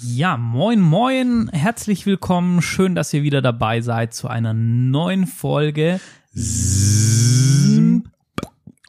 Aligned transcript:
Ja, 0.00 0.36
moin, 0.36 0.80
moin, 0.80 1.48
herzlich 1.52 2.06
willkommen. 2.06 2.62
Schön, 2.62 2.94
dass 2.94 3.12
ihr 3.12 3.22
wieder 3.24 3.42
dabei 3.42 3.80
seid 3.80 4.14
zu 4.14 4.28
einer 4.28 4.54
neuen 4.54 5.26
Folge. 5.26 6.00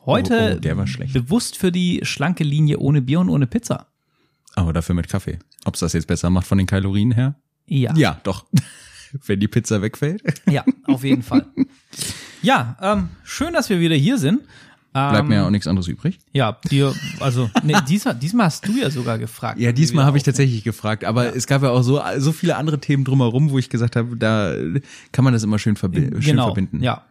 Heute 0.05 0.51
Oh, 0.53 0.55
oh, 0.55 0.59
der 0.59 0.77
war 0.77 0.85
schlecht. 0.87 1.13
bewusst 1.13 1.57
für 1.57 1.71
die 1.71 2.01
schlanke 2.03 2.43
Linie 2.43 2.77
ohne 2.79 3.01
Bier 3.01 3.19
und 3.21 3.29
ohne 3.29 3.47
Pizza. 3.47 3.87
Aber 4.55 4.71
dafür 4.73 4.93
mit 4.95 5.09
Kaffee. 5.09 5.39
Ob 5.65 5.73
es 5.75 5.79
das 5.79 5.93
jetzt 5.93 6.07
besser 6.07 6.29
macht 6.29 6.45
von 6.47 6.57
den 6.59 6.67
Kalorien 6.67 7.12
her? 7.12 7.35
Ja, 7.65 7.94
Ja, 7.96 8.19
doch. 8.23 8.46
Wenn 9.26 9.39
die 9.39 9.47
Pizza 9.47 9.81
wegfällt. 9.81 10.21
ja, 10.47 10.63
auf 10.85 11.03
jeden 11.03 11.23
Fall. 11.23 11.46
Ja, 12.41 12.78
ähm, 12.81 13.10
schön, 13.26 13.51
dass 13.51 13.69
wir 13.69 13.81
wieder 13.81 13.96
hier 13.97 14.17
sind. 14.17 14.44
Ähm, 14.96 15.12
Bleibt 15.12 15.29
mir 15.29 15.35
ja 15.35 15.46
auch 15.46 15.51
nichts 15.51 15.67
anderes 15.67 15.87
übrig. 15.87 16.17
Ja, 16.34 16.58
dir, 16.70 16.94
also, 17.20 17.49
nee, 17.63 17.76
diesmal, 17.88 18.16
diesmal 18.16 18.48
hast 18.48 18.67
du 18.67 18.71
ja 18.71 18.89
sogar 18.89 19.20
gefragt. 19.20 19.59
Ja, 19.59 19.71
diesmal 19.71 20.05
habe 20.05 20.17
ich 20.17 20.23
tatsächlich 20.23 20.63
gefragt, 20.63 21.05
aber 21.05 21.35
es 21.35 21.45
gab 21.45 21.62
ja 21.62 21.70
auch 21.70 21.84
so, 21.84 22.02
so 22.17 22.31
viele 22.31 22.55
andere 22.55 22.80
Themen 22.80 23.03
drumherum, 23.03 23.52
wo 23.52 23.59
ich 23.59 23.70
gesagt 23.70 23.95
habe, 23.95 24.17
da 24.17 24.55
kann 25.12 25.23
man 25.23 25.34
das 25.34 25.43
immer 25.43 25.59
schön, 25.59 25.75
verbi 25.75 26.09
schön 26.20 26.21
genau, 26.21 26.45
verbinden. 26.45 26.81
Ja. 26.81 27.03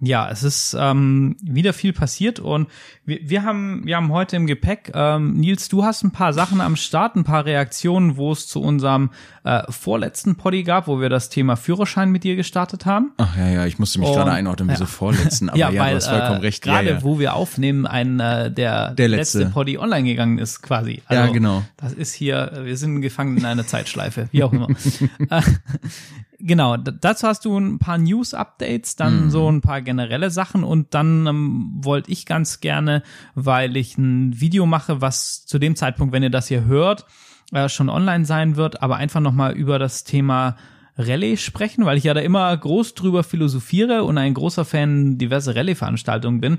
Ja, 0.00 0.28
es 0.30 0.42
ist 0.42 0.76
ähm, 0.78 1.36
wieder 1.42 1.72
viel 1.72 1.92
passiert 1.92 2.40
und 2.40 2.68
wir, 3.06 3.18
wir 3.22 3.42
haben 3.42 3.82
wir 3.84 3.96
haben 3.96 4.12
heute 4.12 4.36
im 4.36 4.46
Gepäck 4.46 4.90
ähm, 4.94 5.34
Nils, 5.34 5.68
du 5.68 5.84
hast 5.84 6.02
ein 6.02 6.10
paar 6.10 6.32
Sachen 6.32 6.60
am 6.60 6.76
Start, 6.76 7.16
ein 7.16 7.24
paar 7.24 7.44
Reaktionen, 7.44 8.16
wo 8.16 8.32
es 8.32 8.46
zu 8.46 8.60
unserem 8.60 9.10
äh, 9.44 9.62
vorletzten 9.70 10.36
Poddy 10.36 10.62
gab, 10.62 10.86
wo 10.88 11.00
wir 11.00 11.08
das 11.08 11.28
Thema 11.28 11.56
Führerschein 11.56 12.10
mit 12.10 12.24
dir 12.24 12.36
gestartet 12.36 12.86
haben. 12.86 13.12
Ach 13.18 13.36
ja, 13.36 13.48
ja, 13.48 13.66
ich 13.66 13.78
musste 13.78 13.98
mich 14.00 14.08
Und- 14.08 14.14
gerade 14.16 14.32
einordnen, 14.32 14.68
wie 14.68 14.72
ja. 14.72 14.78
so 14.78 14.86
vorletzten, 14.86 15.48
aber 15.50 15.58
ja, 15.58 15.70
du 15.70 15.78
hast 15.78 16.08
vollkommen 16.08 16.38
äh, 16.38 16.46
recht. 16.46 16.66
Ja, 16.66 16.72
gerade 16.74 16.90
ja. 16.90 17.02
wo 17.02 17.18
wir 17.18 17.34
aufnehmen, 17.34 17.86
ein 17.86 18.20
äh, 18.20 18.50
der, 18.50 18.90
Der 18.92 19.08
letzte. 19.08 19.38
letzte. 19.38 19.52
Poddy 19.52 19.78
online 19.78 20.04
gegangen 20.04 20.38
ist 20.38 20.62
quasi. 20.62 21.02
Also, 21.06 21.22
Ja, 21.22 21.30
genau. 21.30 21.62
Das 21.76 21.92
ist 21.92 22.12
hier, 22.14 22.52
äh, 22.52 22.64
wir 22.64 22.76
sind 22.76 23.00
gefangen 23.00 23.36
in 23.36 23.44
einer 23.44 23.66
Zeitschleife, 23.66 24.28
wie 24.32 24.42
auch 24.42 24.52
immer. 24.52 24.68
Genau, 26.40 26.76
dazu 26.76 27.26
hast 27.28 27.44
du 27.44 27.56
ein 27.58 27.78
paar 27.78 27.98
News-Updates, 27.98 28.94
Mhm. 28.94 28.98
dann 28.98 29.30
so 29.30 29.50
ein 29.50 29.60
paar 29.60 29.82
generelle 29.82 30.30
Sachen 30.30 30.64
und 30.64 30.92
dann 30.94 31.26
ähm, 31.26 31.70
wollte 31.82 32.10
ich 32.10 32.26
ganz 32.26 32.60
gerne, 32.60 33.02
weil 33.34 33.76
ich 33.76 33.96
ein 33.98 34.40
Video 34.40 34.66
mache, 34.66 35.00
was 35.00 35.46
zu 35.46 35.58
dem 35.58 35.76
Zeitpunkt, 35.76 36.12
wenn 36.12 36.22
ihr 36.22 36.30
das 36.30 36.48
hier 36.48 36.64
hört, 36.64 37.06
äh, 37.52 37.68
schon 37.68 37.88
online 37.88 38.24
sein 38.24 38.56
wird, 38.56 38.82
aber 38.82 38.96
einfach 38.96 39.20
nochmal 39.20 39.52
über 39.52 39.78
das 39.78 40.04
Thema 40.04 40.56
Rallye 40.96 41.36
sprechen, 41.36 41.84
weil 41.86 41.98
ich 41.98 42.04
ja 42.04 42.14
da 42.14 42.20
immer 42.20 42.56
groß 42.56 42.94
drüber 42.94 43.24
philosophiere 43.24 44.04
und 44.04 44.16
ein 44.16 44.32
großer 44.34 44.64
Fan 44.64 45.18
diverse 45.18 45.54
Rallye-Veranstaltungen 45.56 46.40
bin 46.40 46.58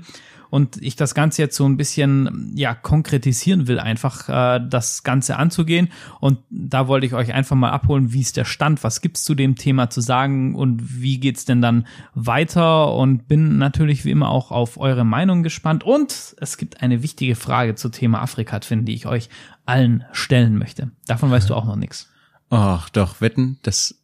und 0.50 0.80
ich 0.82 0.96
das 0.96 1.14
Ganze 1.14 1.42
jetzt 1.42 1.56
so 1.56 1.66
ein 1.66 1.76
bisschen 1.76 2.52
ja 2.54 2.74
konkretisieren 2.74 3.66
will, 3.66 3.78
einfach 3.78 4.28
äh, 4.28 4.60
das 4.68 5.02
Ganze 5.02 5.36
anzugehen 5.36 5.88
und 6.20 6.38
da 6.50 6.88
wollte 6.88 7.06
ich 7.06 7.14
euch 7.14 7.32
einfach 7.32 7.56
mal 7.56 7.70
abholen, 7.70 8.12
wie 8.12 8.20
ist 8.20 8.36
der 8.36 8.44
Stand, 8.44 8.84
was 8.84 9.00
gibt's 9.00 9.24
zu 9.24 9.34
dem 9.34 9.56
Thema 9.56 9.90
zu 9.90 10.00
sagen 10.00 10.54
und 10.54 11.00
wie 11.00 11.18
geht's 11.18 11.44
denn 11.44 11.60
dann 11.60 11.86
weiter 12.14 12.94
und 12.94 13.28
bin 13.28 13.58
natürlich 13.58 14.04
wie 14.04 14.10
immer 14.10 14.30
auch 14.30 14.50
auf 14.50 14.78
eure 14.78 15.04
Meinung 15.04 15.42
gespannt 15.42 15.84
und 15.84 16.36
es 16.38 16.56
gibt 16.56 16.82
eine 16.82 17.02
wichtige 17.02 17.34
Frage 17.34 17.74
zu 17.74 17.88
Thema 17.88 18.22
Afrika, 18.22 18.58
Twin, 18.60 18.84
die 18.84 18.94
ich 18.94 19.06
euch 19.06 19.28
allen 19.64 20.04
stellen 20.12 20.58
möchte. 20.58 20.90
Davon 21.06 21.30
weißt 21.30 21.50
du 21.50 21.54
auch 21.54 21.64
noch 21.64 21.76
nichts. 21.76 22.08
Ach, 22.50 22.88
doch, 22.90 23.20
wetten, 23.20 23.58
das, 23.62 24.00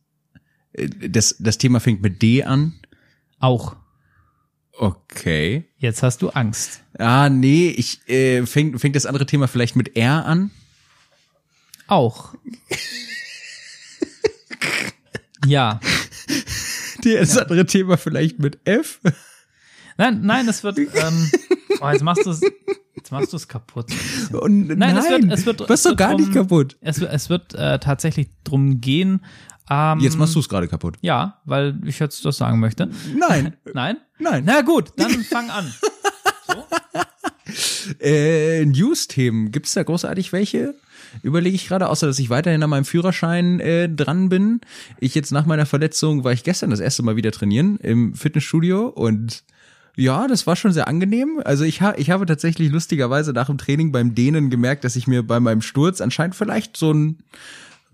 äh, 0.72 0.88
das, 0.88 1.36
das 1.38 1.58
Thema 1.58 1.80
fängt 1.80 2.02
mit 2.02 2.22
D 2.22 2.42
an. 2.44 2.74
Auch. 3.38 3.76
Okay. 4.72 5.68
Jetzt 5.82 6.04
hast 6.04 6.22
du 6.22 6.28
Angst. 6.28 6.80
Ah, 6.96 7.28
nee, 7.28 7.68
ich, 7.70 8.08
äh, 8.08 8.46
fängt, 8.46 8.80
fängt 8.80 8.94
das 8.94 9.04
andere 9.04 9.26
Thema 9.26 9.48
vielleicht 9.48 9.74
mit 9.74 9.96
R 9.96 10.24
an? 10.24 10.52
Auch. 11.88 12.34
ja. 15.44 15.80
Das 17.02 17.36
andere 17.36 17.66
Thema 17.66 17.96
vielleicht 17.96 18.38
mit 18.38 18.60
F? 18.64 19.00
Nein, 19.98 20.20
nein, 20.22 20.46
es 20.46 20.62
wird. 20.62 20.78
Ähm, 20.78 21.30
oh, 21.80 21.90
jetzt 21.90 22.04
machst 22.04 22.26
du 22.26 22.30
es. 22.30 22.40
Machst 23.12 23.32
du 23.32 23.36
es 23.36 23.46
kaputt. 23.46 23.86
Und 24.32 24.68
nein, 24.76 24.96
es 24.96 25.08
wird- 25.08 25.30
es 25.32 25.46
wird- 25.46 25.60
was 25.68 25.70
es 25.70 25.82
doch 25.84 25.90
wird 25.90 25.98
gar 25.98 26.14
nicht 26.14 26.26
drum- 26.34 26.34
kaputt. 26.34 26.76
Es, 26.80 26.98
wird- 27.00 27.12
es 27.12 27.30
wird 27.30 27.54
äh, 27.54 27.78
tatsächlich 27.78 28.30
drum 28.44 28.80
gehen. 28.80 29.20
Ähm, 29.70 30.00
Jetzt 30.00 30.18
machst 30.18 30.34
du 30.34 30.40
es 30.40 30.48
gerade 30.48 30.66
kaputt. 30.66 30.96
Ja, 31.02 31.40
weil 31.44 31.78
ich 31.86 31.98
jetzt 32.00 32.24
das 32.24 32.36
sagen 32.38 32.58
möchte. 32.58 32.90
Nein, 33.16 33.54
Nein? 33.72 33.98
nein. 34.18 34.42
Na 34.44 34.62
gut, 34.62 34.92
dann 34.96 35.10
fang 35.22 35.48
an. 35.50 35.72
Äh, 38.00 38.64
News-Themen, 38.64 39.50
gibt's 39.50 39.74
da 39.74 39.82
großartig 39.82 40.32
welche? 40.32 40.74
Überlege 41.22 41.54
ich 41.56 41.66
gerade, 41.68 41.88
außer 41.88 42.06
dass 42.06 42.18
ich 42.18 42.30
weiterhin 42.30 42.62
an 42.62 42.70
meinem 42.70 42.84
Führerschein 42.84 43.60
äh, 43.60 43.88
dran 43.88 44.28
bin. 44.28 44.60
Ich 44.98 45.14
jetzt 45.14 45.32
nach 45.32 45.44
meiner 45.46 45.66
Verletzung 45.66 46.24
war 46.24 46.32
ich 46.32 46.44
gestern 46.44 46.70
das 46.70 46.80
erste 46.80 47.02
Mal 47.02 47.16
wieder 47.16 47.32
trainieren 47.32 47.76
im 47.78 48.14
Fitnessstudio 48.14 48.86
und 48.88 49.42
ja, 49.96 50.26
das 50.26 50.46
war 50.46 50.56
schon 50.56 50.72
sehr 50.72 50.88
angenehm. 50.88 51.40
Also 51.44 51.64
ich, 51.64 51.82
ha 51.82 51.94
ich 51.96 52.10
habe 52.10 52.24
tatsächlich 52.26 52.70
lustigerweise 52.70 53.32
nach 53.32 53.46
dem 53.46 53.58
Training 53.58 53.92
beim 53.92 54.14
Dehnen 54.14 54.48
gemerkt, 54.50 54.84
dass 54.84 54.96
ich 54.96 55.06
mir 55.06 55.22
bei 55.22 55.38
meinem 55.40 55.60
Sturz 55.62 56.00
anscheinend 56.00 56.34
vielleicht 56.34 56.76
so 56.76 56.92
ein 56.92 57.18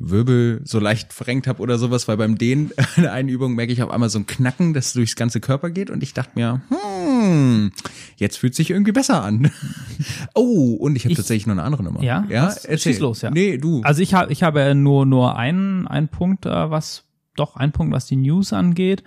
Wirbel 0.00 0.60
so 0.64 0.78
leicht 0.78 1.12
verrenkt 1.12 1.48
habe 1.48 1.60
oder 1.60 1.76
sowas, 1.76 2.06
weil 2.06 2.16
beim 2.16 2.38
Dehnen 2.38 2.70
in 2.96 3.02
der 3.02 3.12
einen 3.12 3.28
Übung 3.28 3.54
merke 3.56 3.72
ich 3.72 3.82
auf 3.82 3.90
einmal 3.90 4.08
so 4.10 4.20
ein 4.20 4.26
Knacken, 4.26 4.72
das 4.74 4.92
durchs 4.92 5.16
ganze 5.16 5.40
Körper 5.40 5.70
geht 5.70 5.90
und 5.90 6.04
ich 6.04 6.14
dachte 6.14 6.30
mir, 6.36 6.60
hm, 6.68 7.72
jetzt 8.16 8.36
fühlt 8.38 8.54
sich 8.54 8.70
irgendwie 8.70 8.92
besser 8.92 9.22
an. 9.22 9.50
Oh, 10.34 10.74
und 10.74 10.94
ich 10.94 11.02
habe 11.04 11.10
Ich- 11.12 11.16
tatsächlich 11.18 11.48
noch 11.48 11.54
eine 11.54 11.64
andere 11.64 11.82
Nummer. 11.82 12.00
Ja? 12.04 12.24
ja, 12.28 12.46
Was? 12.46 12.62
Schieß 12.80 13.00
los, 13.00 13.22
ja. 13.22 13.30
Nee, 13.32 13.58
du. 13.58 13.80
Also 13.82 14.00
ich 14.00 14.14
habe 14.14 14.30
ich 14.32 14.44
habe 14.44 14.72
nur 14.76 15.04
nur 15.06 15.36
einen 15.36 15.88
einen 15.88 16.06
Punkt, 16.06 16.46
äh, 16.46 16.70
was 16.70 17.02
doch 17.34 17.56
ein 17.56 17.72
Punkt, 17.72 17.92
was 17.92 18.06
die 18.06 18.14
News 18.14 18.52
angeht. 18.52 19.02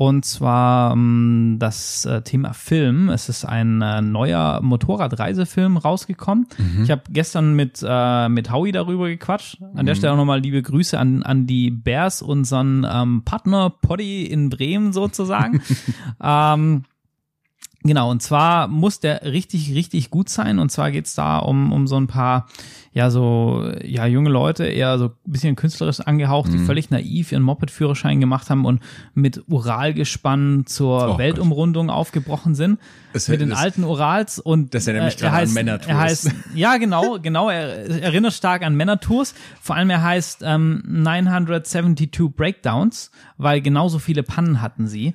Und 0.00 0.24
zwar 0.24 0.94
ähm, 0.94 1.56
das 1.58 2.06
äh, 2.06 2.22
Thema 2.22 2.54
Film. 2.54 3.10
Es 3.10 3.28
ist 3.28 3.44
ein 3.44 3.82
äh, 3.82 4.00
neuer 4.00 4.60
Motorradreisefilm 4.62 5.76
rausgekommen. 5.76 6.46
Ich 6.82 6.90
habe 6.90 7.02
gestern 7.10 7.52
mit, 7.52 7.84
äh, 7.86 8.30
mit 8.30 8.50
Howie 8.50 8.72
darüber 8.72 9.08
gequatscht. 9.08 9.58
An 9.74 9.84
der 9.84 9.94
Stelle 9.94 10.14
auch 10.14 10.16
nochmal 10.16 10.40
liebe 10.40 10.62
Grüße 10.62 10.98
an, 10.98 11.22
an 11.22 11.46
die 11.46 11.70
Bears, 11.70 12.22
unseren 12.22 12.86
ähm, 12.90 13.24
Partner 13.26 13.68
Poddy 13.68 14.24
in 14.24 14.48
Bremen 14.48 14.94
sozusagen. 14.94 15.60
ähm, 16.22 16.84
Genau, 17.82 18.10
und 18.10 18.20
zwar 18.20 18.68
muss 18.68 19.00
der 19.00 19.22
richtig, 19.22 19.74
richtig 19.74 20.10
gut 20.10 20.28
sein. 20.28 20.58
Und 20.58 20.70
zwar 20.70 20.90
geht's 20.90 21.14
da 21.14 21.38
um, 21.38 21.72
um 21.72 21.86
so 21.86 21.96
ein 21.96 22.08
paar, 22.08 22.46
ja, 22.92 23.08
so, 23.10 23.70
ja, 23.84 24.04
junge 24.06 24.30
Leute, 24.30 24.64
eher 24.64 24.98
so 24.98 25.04
ein 25.06 25.10
bisschen 25.24 25.54
künstlerisch 25.54 26.00
angehaucht, 26.00 26.52
die 26.52 26.58
völlig 26.58 26.90
naiv 26.90 27.30
ihren 27.30 27.42
Moped-Führerschein 27.44 28.18
gemacht 28.18 28.50
haben 28.50 28.64
und 28.64 28.80
mit 29.14 29.44
Uralgespann 29.48 30.64
zur 30.66 31.14
Oh 31.14 31.18
Weltumrundung 31.18 31.88
aufgebrochen 31.88 32.54
sind. 32.54 32.80
Das- 33.12 33.28
mit 33.28 33.40
den 33.40 33.50
das- 33.50 33.58
alten 33.60 33.84
Urals 33.84 34.38
und 34.38 34.74
Das 34.74 34.86
erinnert 34.86 35.06
mich 35.06 35.16
äh, 35.16 35.20
gerade 35.26 35.36
er 35.36 35.42
an 35.48 35.52
Männertours. 35.54 35.88
Er 35.88 35.98
heißt, 35.98 36.30
ja, 36.54 36.76
genau, 36.78 37.18
genau, 37.22 37.48
er 37.48 37.88
erinnert 38.02 38.32
stark 38.32 38.62
an 38.64 38.74
Männertours. 38.76 39.34
Vor 39.60 39.76
allem 39.76 39.90
er 39.90 40.02
heißt 40.02 40.42
ähm, 40.44 40.82
972 40.86 42.30
Breakdowns, 42.36 43.10
weil 43.36 43.60
genauso 43.60 43.98
viele 43.98 44.22
Pannen 44.22 44.60
hatten 44.62 44.86
sie. 44.86 45.14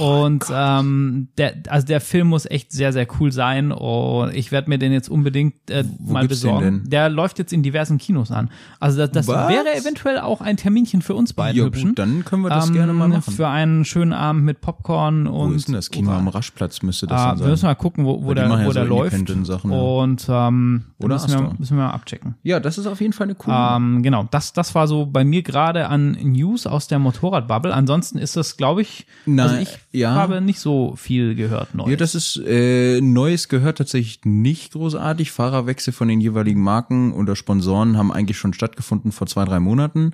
und 0.00 0.44
ähm, 0.52 1.28
der, 1.38 1.54
also 1.68 1.86
der 1.86 2.00
Film 2.00 2.28
muss 2.28 2.46
echt 2.46 2.72
sehr, 2.72 2.92
sehr 2.92 3.06
cool 3.20 3.32
sein. 3.32 3.72
Und 3.72 4.34
ich 4.34 4.52
werde 4.52 4.68
mir 4.68 4.78
den 4.78 4.92
jetzt 4.92 5.08
unbedingt 5.08 5.70
äh, 5.70 5.84
mal 6.00 6.22
gibt's 6.22 6.40
den 6.40 6.48
besorgen. 6.50 6.80
denn? 6.82 6.90
Der 7.02 7.08
läuft 7.10 7.38
jetzt 7.38 7.52
in 7.52 7.62
diversen 7.62 7.98
Kinos 7.98 8.30
an. 8.30 8.48
Also 8.78 8.98
das, 8.98 9.10
das 9.10 9.28
wäre 9.28 9.74
eventuell 9.74 10.18
auch 10.20 10.40
ein 10.40 10.56
Terminchen 10.56 11.02
für 11.02 11.14
uns 11.14 11.32
beiden 11.32 11.58
ja, 11.58 11.64
Hübschen. 11.64 11.88
gut, 11.90 11.98
dann 11.98 12.24
können 12.24 12.42
wir 12.42 12.48
das 12.50 12.68
Ähm, 12.68 12.74
gerne 12.74 12.92
mal 12.92 13.08
machen. 13.08 13.32
Für 13.32 13.48
einen 13.48 13.84
schönen 13.84 14.12
Abend 14.12 14.44
mit 14.44 14.60
Popcorn 14.60 15.26
und 15.26 15.50
Wo 15.50 15.54
ist 15.54 15.66
denn 15.68 15.74
das 15.74 15.90
Kino 15.90 16.12
am 16.12 16.28
Raschplatz 16.28 16.82
müsste 16.82 17.06
das 17.08 17.20
Ah, 17.20 17.30
dann 17.30 17.40
wir 17.40 17.46
müssen 17.48 17.62
sein? 17.62 17.70
mal 17.70 17.74
gucken, 17.74 18.04
wo, 18.04 18.22
wo 18.24 18.34
der, 18.34 18.48
machen 18.48 18.60
ja 18.60 18.66
wo 18.66 18.70
so 18.70 18.74
der 18.74 18.84
läuft. 18.84 19.12
Independent-Sachen, 19.14 19.70
ja. 19.72 19.76
Und 19.76 20.26
ähm, 20.28 20.84
Oder 20.98 21.14
müssen 21.14 21.28
wir, 21.30 21.36
Astor. 21.38 21.54
müssen 21.58 21.76
wir 21.76 21.82
mal 21.84 21.90
abchecken. 21.90 22.34
Ja, 22.44 22.60
das 22.60 22.78
ist 22.78 22.86
auf 22.86 23.00
jeden 23.00 23.12
Fall 23.12 23.24
eine 23.26 23.34
coole. 23.34 23.56
Ähm, 23.56 24.02
genau, 24.02 24.28
das, 24.30 24.52
das 24.52 24.74
war 24.74 24.86
so 24.86 25.06
bei 25.06 25.24
mir 25.24 25.42
gerade 25.42 25.88
an 25.88 26.12
News 26.22 26.66
aus 26.66 26.86
der 26.86 26.98
Motorradbubble. 27.00 27.74
Ansonsten 27.74 28.18
ist 28.18 28.36
das, 28.36 28.56
glaube 28.56 28.82
ich, 28.82 29.06
also 29.26 29.32
Nein, 29.54 29.62
ich 29.62 29.78
ja. 30.00 30.14
habe 30.14 30.40
nicht 30.40 30.60
so 30.60 30.94
viel 30.96 31.34
gehört 31.34 31.74
neu. 31.74 31.90
Ja, 31.90 31.96
das 31.96 32.14
ist 32.14 32.40
äh, 32.46 33.00
Neues 33.00 33.48
gehört 33.48 33.78
tatsächlich 33.78 34.20
nicht 34.24 34.72
großartig. 34.72 35.32
Fahrerwechsel 35.32 35.92
von 35.92 36.08
den 36.08 36.20
jeweiligen 36.20 36.60
Marken 36.60 36.91
oder 37.12 37.36
Sponsoren 37.36 37.96
haben 37.96 38.12
eigentlich 38.12 38.36
schon 38.38 38.52
stattgefunden 38.52 39.12
vor 39.12 39.26
zwei, 39.26 39.44
drei 39.44 39.60
Monaten. 39.60 40.12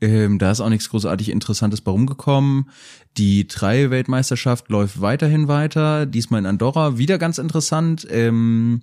Ähm, 0.00 0.38
da 0.38 0.50
ist 0.50 0.60
auch 0.60 0.68
nichts 0.68 0.90
großartig 0.90 1.30
Interessantes 1.30 1.80
bei 1.80 1.90
rumgekommen. 1.90 2.70
Die 3.16 3.46
Trail-Weltmeisterschaft 3.46 4.68
läuft 4.68 5.00
weiterhin 5.00 5.48
weiter. 5.48 6.06
Diesmal 6.06 6.40
in 6.40 6.46
Andorra. 6.46 6.98
Wieder 6.98 7.18
ganz 7.18 7.38
interessant. 7.38 8.06
Ähm, 8.10 8.82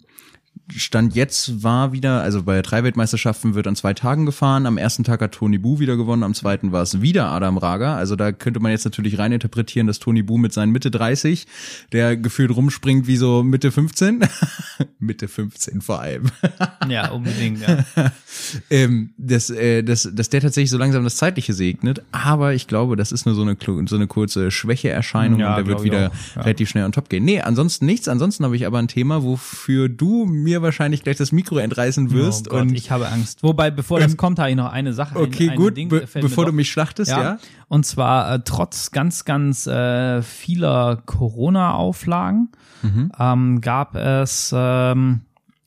Stand 0.75 1.13
jetzt 1.13 1.61
war 1.61 1.91
wieder, 1.91 2.21
also 2.21 2.43
bei 2.43 2.61
drei 2.61 2.83
Weltmeisterschaften 2.83 3.53
wird 3.53 3.67
an 3.67 3.75
zwei 3.75 3.93
Tagen 3.93 4.25
gefahren. 4.25 4.65
Am 4.65 4.77
ersten 4.77 5.03
Tag 5.03 5.21
hat 5.21 5.33
Tony 5.33 5.57
Bu 5.57 5.79
wieder 5.79 5.97
gewonnen, 5.97 6.23
am 6.23 6.33
zweiten 6.33 6.71
war 6.71 6.81
es 6.81 7.01
wieder 7.01 7.27
Adam 7.27 7.57
Raga. 7.57 7.95
Also 7.95 8.15
da 8.15 8.31
könnte 8.31 8.59
man 8.59 8.71
jetzt 8.71 8.85
natürlich 8.85 9.19
rein 9.19 9.33
interpretieren, 9.33 9.87
dass 9.87 9.99
Tony 9.99 10.23
Bu 10.23 10.37
mit 10.37 10.53
seinen 10.53 10.71
Mitte 10.71 10.89
30, 10.89 11.47
der 11.91 12.15
gefühlt 12.15 12.55
rumspringt 12.55 13.07
wie 13.07 13.17
so 13.17 13.43
Mitte 13.43 13.71
15, 13.71 14.21
Mitte 14.99 15.27
15 15.27 15.81
vor 15.81 15.99
allem, 15.99 16.23
Ja, 16.89 17.11
unbedingt. 17.11 17.59
Ja. 17.61 17.83
ähm, 18.69 19.13
dass, 19.17 19.49
äh, 19.49 19.83
dass, 19.83 20.09
dass 20.13 20.29
der 20.29 20.41
tatsächlich 20.41 20.69
so 20.69 20.77
langsam 20.77 21.03
das 21.03 21.17
Zeitliche 21.17 21.53
segnet. 21.53 22.01
Aber 22.11 22.53
ich 22.53 22.67
glaube, 22.67 22.95
das 22.95 23.11
ist 23.11 23.25
nur 23.25 23.35
so 23.35 23.41
eine, 23.41 23.57
so 23.87 23.95
eine 23.95 24.07
kurze 24.07 24.49
Schwächeerscheinung 24.49 25.39
Ja, 25.39 25.51
und 25.51 25.57
der 25.57 25.67
wird 25.67 25.83
wieder 25.83 26.01
ja. 26.35 26.41
relativ 26.41 26.69
schnell 26.69 26.85
on 26.85 26.91
top 26.91 27.09
gehen. 27.09 27.25
Nee, 27.25 27.41
ansonsten 27.41 27.85
nichts. 27.85 28.07
Ansonsten 28.07 28.45
habe 28.45 28.55
ich 28.55 28.65
aber 28.65 28.79
ein 28.79 28.87
Thema, 28.87 29.23
wofür 29.23 29.89
du 29.89 30.25
mir 30.43 30.61
wahrscheinlich 30.61 31.03
gleich 31.03 31.17
das 31.17 31.31
Mikro 31.31 31.57
entreißen 31.57 32.11
wirst. 32.11 32.47
oh 32.47 32.51
Gott, 32.51 32.61
und 32.61 32.73
ich 32.73 32.91
habe 32.91 33.07
Angst. 33.09 33.41
Wobei, 33.43 33.71
bevor 33.71 33.99
das 33.99 34.17
kommt, 34.17 34.39
habe 34.39 34.49
ich 34.51 34.55
noch 34.55 34.71
eine 34.71 34.93
Sache. 34.93 35.17
okay, 35.19 35.49
ein, 35.49 35.55
gut, 35.57 35.75
Ding 35.77 35.89
be 35.89 36.05
bevor 36.21 36.45
du 36.45 36.51
mich 36.51 36.69
schlachtest, 36.71 37.11
ja. 37.11 37.37
Und 37.67 37.85
zwar 37.85 38.33
äh, 38.35 38.39
trotz 38.43 38.91
ganz, 38.91 39.25
ganz 39.25 39.65
äh, 39.67 40.21
vieler 40.21 41.01
Corona-Auflagen 41.05 42.49
Mhm. 42.83 43.11
ähm, 43.17 43.61
gab 43.61 43.95
es 43.95 44.53
ähm, 44.55 45.21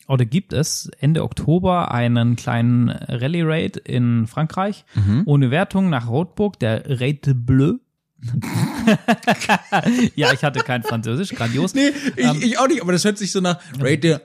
oder 0.07 0.27
gibt 0.27 0.53
es 0.53 0.91
Ende 1.01 1.25
Oktober 1.25 1.91
einen 1.91 2.37
kleinen 2.37 2.91
Rallye-Raid 2.91 3.79
in 3.79 4.27
Frankreich 4.27 4.85
Mhm. 4.95 5.23
ohne 5.25 5.51
Wertung 5.51 5.89
nach 5.89 6.09
Roadbook, 6.09 6.59
der 6.61 6.83
Raid 7.01 7.27
Bleu. 7.47 7.73
ja, 10.15 10.33
ich 10.33 10.45
hatte 10.45 10.61
kein 10.61 10.83
Französisch, 10.83 11.31
grandios. 11.35 11.75
Nee, 11.75 11.91
ich, 12.17 12.43
ich 12.43 12.59
auch 12.59 12.69
nicht, 12.69 12.83
aber 12.83 12.93
das 12.93 13.05
hört 13.05 13.19
sich 13.19 13.33
so 13.33 13.41
nach 13.41 13.59
Rate 13.81 14.21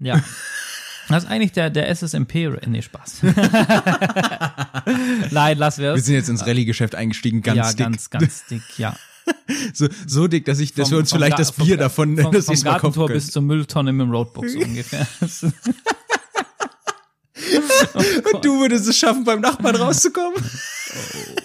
Ja. 0.00 0.22
Das 1.08 1.24
ist 1.24 1.28
eigentlich 1.28 1.50
der, 1.50 1.70
der 1.70 1.88
SSMP, 1.92 2.50
nee, 2.68 2.82
Spaß. 2.82 3.22
Nein, 5.32 5.58
lass 5.58 5.78
wir 5.78 5.86
Wir 5.94 5.94
es. 5.94 6.04
sind 6.06 6.14
jetzt 6.14 6.28
ins 6.28 6.46
Rallye-Geschäft 6.46 6.94
eingestiegen, 6.94 7.42
ganz 7.42 7.56
ja, 7.56 7.66
dick. 7.70 7.78
ganz, 7.78 8.10
ganz 8.10 8.46
dick, 8.46 8.62
ja. 8.78 8.94
So, 9.74 9.88
so 10.06 10.28
dick, 10.28 10.44
dass 10.44 10.60
ich, 10.60 10.72
dass 10.72 10.88
Vom- 10.88 10.92
wir 10.92 10.98
uns 11.00 11.10
vielleicht 11.12 11.32
Ga- 11.32 11.38
das 11.38 11.50
Bier 11.50 11.66
vom- 11.74 11.78
davon, 11.78 12.16
vom, 12.18 12.30
das 12.32 12.46
vom 12.46 12.62
Gartentor 12.62 13.08
bis 13.08 13.26
zur 13.32 13.42
Mülltonne 13.42 13.92
mit 13.92 14.06
dem 14.06 14.12
Roadbook 14.12 14.48
so 14.48 14.58
ungefähr. 14.60 15.04
Und 18.32 18.44
du 18.44 18.60
würdest 18.60 18.86
es 18.88 18.96
schaffen, 18.96 19.24
beim 19.24 19.40
Nachbarn 19.40 19.76
rauszukommen? 19.76 20.40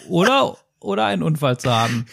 oder, 0.10 0.58
oder 0.80 1.06
einen 1.06 1.24
Unfall 1.24 1.58
zu 1.58 1.72
haben. 1.72 2.06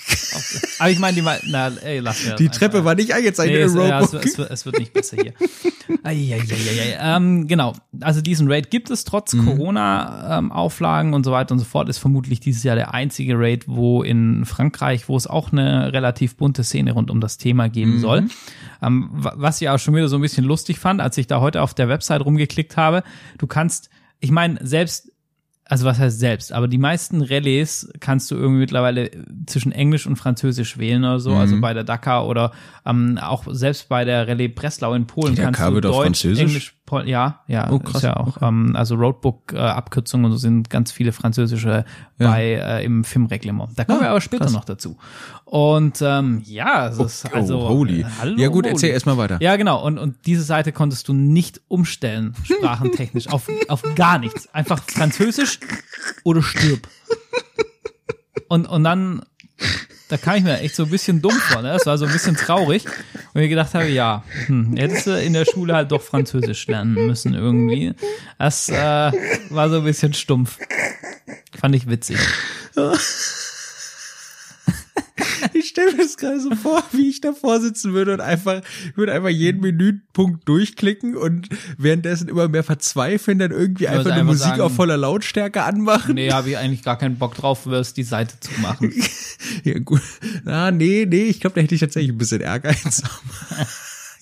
Aber 0.79 0.91
ich 0.91 0.99
meine, 0.99 1.15
die, 1.17 1.23
na, 1.49 1.69
ey, 1.83 1.99
lass 2.01 2.25
mir 2.25 2.35
Die 2.37 2.45
einfach. 2.49 2.59
Treppe 2.59 2.85
war 2.85 2.95
nicht 2.95 3.13
eingezeichnet 3.15 3.57
Nee, 3.59 3.63
es, 3.63 3.75
ja, 3.75 4.01
es, 4.01 4.13
es, 4.13 4.39
wird- 4.39 4.51
es 4.51 4.67
wird 4.67 4.79
nicht 4.79 4.93
besser 4.93 5.17
hier. 5.21 5.33
Ähm, 7.01 7.47
genau, 7.47 7.75
also 8.01 8.21
diesen 8.21 8.51
Raid 8.51 8.71
gibt 8.71 8.91
es 8.91 9.05
trotz 9.05 9.35
Mhm. 9.35 9.45
Corona-Auflagen 9.47 11.15
und 11.15 11.25
so 11.25 11.33
weiter 11.33 11.53
und 11.53 11.59
so 11.59 11.65
fort. 11.65 11.89
Ist 11.89 11.99
vermutlich 11.99 12.41
dieses 12.41 12.63
Jahr 12.63 12.77
der 12.77 12.95
einzige 12.95 13.39
Raid, 13.39 13.65
wo 13.69 14.03
in 14.03 14.45
Frankreich, 14.45 15.09
wo 15.09 15.17
es 15.17 15.27
auch 15.27 15.53
eine 15.53 15.93
relativ 15.93 16.37
bunte 16.37 16.65
Szene 16.65 16.93
rund 16.93 17.11
um 17.11 17.21
das 17.21 17.39
Thema 17.39 17.69
Mhm. 17.69 17.73
geben 17.73 17.99
soll. 18.01 18.25
Ähm, 18.83 19.09
wa- 19.13 19.35
was 19.37 19.61
ich 19.61 19.69
auch 19.69 19.79
schon 19.79 19.95
wieder 19.95 20.09
so 20.09 20.17
ein 20.17 20.23
bisschen 20.23 20.45
lustig 20.45 20.79
fand, 20.79 21.01
als 21.01 21.17
ich 21.19 21.27
da 21.27 21.41
heute 21.41 21.63
auf 21.63 21.75
der 21.75 21.89
Website 21.89 22.25
rumgeklickt 22.25 22.77
habe. 22.77 23.03
Du 23.39 23.47
kannst, 23.47 23.91
ich 24.21 24.31
meine, 24.31 24.59
selbst 24.67 25.12
also 25.73 25.87
was 25.87 25.99
heißt 25.99 26.19
selbst, 26.21 26.53
aber 26.53 26.69
die 26.69 26.77
meisten 26.77 27.23
Relais 27.23 27.89
kannst 27.99 28.31
du 28.31 28.35
irgendwie 28.35 28.61
mittlerweile 28.61 29.11
zwischen 29.47 29.73
Englisch 29.73 30.07
und 30.07 30.17
Französisch 30.17 30.77
wählen 30.77 31.03
oder 31.03 31.19
so, 31.19 31.31
Mhm. 31.31 31.37
also 31.39 31.61
bei 31.63 31.73
der 31.73 31.83
Dakar 31.85 32.27
oder 32.29 32.53
ähm, 32.85 33.17
auch 33.19 33.45
selbst 33.49 33.89
bei 33.89 34.05
der 34.05 34.29
Rallye 34.29 34.49
Breslau 34.49 34.93
in 34.93 35.07
Polen 35.07 35.35
Die 35.35 35.41
kannst 35.41 35.61
Dakar 35.61 35.73
du 35.73 35.81
Deutsch, 35.81 36.03
Französisch? 36.03 36.45
Englisch, 36.47 36.75
Pol 36.85 37.09
ja, 37.09 37.41
ja, 37.47 37.71
Oh, 37.71 37.79
krass, 37.79 37.97
ist 37.97 38.03
ja 38.03 38.17
auch, 38.17 38.43
ähm, 38.43 38.75
also 38.75 38.97
Roadbook 38.97 39.53
äh, 39.53 39.57
und 40.13 40.31
so 40.33 40.37
sind 40.37 40.69
ganz 40.69 40.91
viele 40.91 41.13
französische 41.13 41.85
Ja. 42.19 42.31
bei 42.31 42.55
äh, 42.55 42.85
im 42.85 43.05
FIM-Reglement. 43.05 43.71
Da 43.77 43.85
kommen 43.85 43.99
Ah, 43.99 44.03
wir 44.03 44.11
aber 44.11 44.21
später 44.21 44.45
krass. 44.45 44.53
noch 44.53 44.65
dazu. 44.65 44.99
Und 45.45 46.03
ähm, 46.03 46.43
ja, 46.45 46.89
es 46.89 46.99
ist 46.99 47.27
Oh, 47.33 47.37
also 47.37 47.69
holy. 47.69 48.01
äh, 48.01 48.05
hallo, 48.21 48.37
ja 48.37 48.49
gut, 48.49 48.65
holy. 48.65 48.75
erzähl 48.75 48.91
erst 48.91 49.07
mal 49.07 49.17
weiter. 49.17 49.39
Ja, 49.41 49.55
genau. 49.57 49.85
Und, 49.85 49.99
und 49.99 50.27
diese 50.27 50.43
Seite 50.43 50.73
konntest 50.73 51.07
du 51.09 51.13
nicht 51.13 51.61
umstellen, 51.69 52.35
sprachentechnisch, 52.45 53.29
auf, 53.29 53.49
auf 53.69 53.83
gar 53.95 54.19
nichts. 54.19 54.53
Einfach 54.53 54.83
Französisch 54.83 55.61
oder 56.25 56.43
stirb. 56.43 56.89
Und, 58.49 58.67
und 58.67 58.85
dann, 58.85 59.23
da 60.09 60.17
kam 60.17 60.37
ich 60.37 60.43
mir 60.43 60.61
echt 60.61 60.75
so 60.75 60.85
ein 60.85 60.91
bisschen 60.91 61.23
dumm 61.23 61.33
vor, 61.33 61.63
ne? 61.63 61.73
Das 61.73 61.87
war 61.87 61.97
so 61.99 62.05
ein 62.05 62.13
bisschen 62.13 62.37
traurig. 62.37 62.85
Und 63.35 63.41
ich 63.41 63.49
gedacht 63.49 63.75
habe, 63.75 63.89
ja, 63.89 64.25
hm, 64.47 64.77
hättest 64.77 65.07
du 65.07 65.19
in 65.19 65.33
der 65.33 65.45
Schule 65.45 65.75
halt 65.75 65.91
doch 65.91 66.03
Französisch 66.03 66.67
lernen 66.67 66.95
müssen 67.07 67.35
irgendwie. 67.35 67.95
Das 68.39 68.69
äh, 68.69 69.13
war 69.51 69.71
so 69.71 69.79
ein 69.79 69.85
bisschen 69.85 70.13
stumpf. 70.13 70.59
Fand 71.59 71.75
ich 71.75 71.89
witzig. 71.89 72.19
Ich 75.73 75.81
stelle 75.81 75.93
mir 75.93 76.03
das 76.03 76.19
gerade 76.19 76.39
so 76.39 76.55
vor, 76.55 76.83
wie 76.93 77.09
ich 77.09 77.23
davor 77.23 77.59
sitzen 77.59 77.95
würde 77.95 78.13
und 78.13 78.21
einfach, 78.21 78.61
ich 78.91 78.95
würde 78.95 79.15
einfach 79.15 79.31
jeden 79.31 79.63
Menüpunkt 79.63 80.47
durchklicken 80.47 81.17
und 81.17 81.49
währenddessen 81.79 82.29
immer 82.29 82.47
mehr 82.49 82.63
verzweifeln, 82.63 83.39
dann 83.39 83.53
irgendwie 83.53 83.89
einfach 83.89 84.05
eine 84.11 84.21
einfach 84.21 84.27
Musik 84.27 84.47
sagen- 84.49 84.61
auf 84.61 84.75
voller 84.75 84.99
Lautstärke 84.99 85.63
anmachen. 85.63 86.17
Nee, 86.17 86.31
habe 86.31 86.51
ich 86.51 86.59
eigentlich 86.59 86.83
gar 86.83 86.99
keinen 86.99 87.17
Bock 87.17 87.35
drauf, 87.37 87.65
wirst 87.65 87.97
die 87.97 88.03
Seite 88.03 88.39
zu 88.41 88.51
machen. 88.61 88.93
Ja, 89.65 89.79
gut. 89.79 90.01
Ah, 90.45 90.71
nee, 90.71 91.07
nee, 91.09 91.25
ich 91.25 91.41
glaube, 91.41 91.55
da 91.57 91.63
hätte 91.63 91.75
ich 91.75 91.81
tatsächlich 91.81 92.13
ein 92.13 92.19
bisschen 92.19 92.41
Ehrgeiz. 92.43 93.03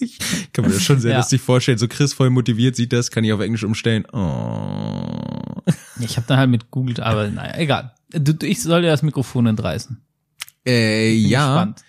Ich 0.03 0.19
kann 0.55 0.65
mir 0.65 0.71
das 0.73 0.83
schon 0.83 0.99
sehr 0.99 1.11
Ja. 1.13 1.19
lustig 1.19 1.43
vorstellen. 1.43 1.77
So 1.77 1.87
Chris 1.87 2.15
voll 2.15 2.31
motiviert 2.31 2.75
sieht 2.75 2.93
das, 2.95 3.11
kann 3.11 3.23
ich 3.23 3.35
auf 3.35 3.41
Englisch 3.41 3.65
umstellen. 3.65 4.07
Oh. 4.13 5.61
Ich 6.01 6.17
habe 6.17 6.27
dann 6.27 6.39
halt 6.39 6.49
mit 6.51 6.71
googelt, 6.71 7.01
aber 7.01 7.29
naja, 7.29 7.59
egal. 7.59 7.93
Du- 8.13 8.47
ich 8.47 8.63
soll 8.63 8.81
dir 8.81 8.89
das 8.89 9.03
Mikrofon 9.03 9.45
entreißen. 9.47 10.01
Äh, 10.65 11.13
Bin 11.13 11.29
ja. 11.29 11.47
gespannt. 11.47 11.85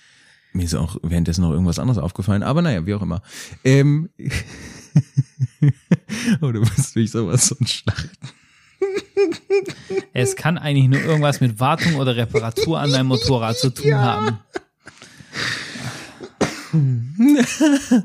Mir 0.53 0.65
ist 0.65 0.75
auch 0.75 0.97
währenddessen 1.01 1.41
noch 1.41 1.51
irgendwas 1.51 1.79
anderes 1.79 1.97
aufgefallen, 1.97 2.44
aber 2.44 2.62
naja, 2.62 2.85
wie 2.85 2.94
auch 2.94 3.01
immer. 3.01 3.21
Ähm, 3.63 4.09
oh, 6.41 6.51
du 6.51 6.62
bist 6.62 6.95
nicht 6.95 7.12
sowas 7.12 7.47
von 7.47 7.65
Schlacht. 7.65 8.09
Es 10.13 10.35
kann 10.35 10.57
eigentlich 10.57 10.89
nur 10.89 11.01
irgendwas 11.01 11.39
mit 11.39 11.59
Wartung 11.59 11.95
oder 11.95 12.18
Reparatur 12.18 12.79
an 12.79 12.91
deinem 12.91 13.07
Motorrad 13.07 13.57
zu 13.57 13.69
tun 13.69 13.95
haben. 13.95 14.39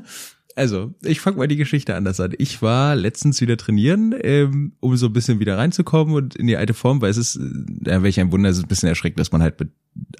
Also, 0.57 0.95
ich 1.03 1.21
fange 1.21 1.37
mal 1.37 1.47
die 1.47 1.55
Geschichte 1.55 1.93
anders 1.95 2.19
an. 2.19 2.33
Ich 2.39 2.63
war 2.63 2.95
letztens 2.95 3.41
wieder 3.41 3.57
trainieren, 3.57 4.15
ähm, 4.21 4.73
um 4.79 4.97
so 4.97 5.05
ein 5.05 5.13
bisschen 5.13 5.39
wieder 5.39 5.55
reinzukommen 5.55 6.15
und 6.15 6.35
in 6.35 6.47
die 6.47 6.57
alte 6.57 6.73
Form, 6.73 6.99
weil 6.99 7.11
es 7.11 7.17
ist, 7.17 7.35
äh, 7.35 7.91
ja, 7.91 8.01
welch 8.01 8.19
ein 8.19 8.31
Wunder, 8.31 8.49
es 8.49 8.57
ist 8.57 8.63
ein 8.63 8.67
bisschen 8.67 8.89
erschreckend, 8.89 9.19
dass 9.19 9.31
man 9.31 9.43
halt 9.43 9.59
mit 9.59 9.69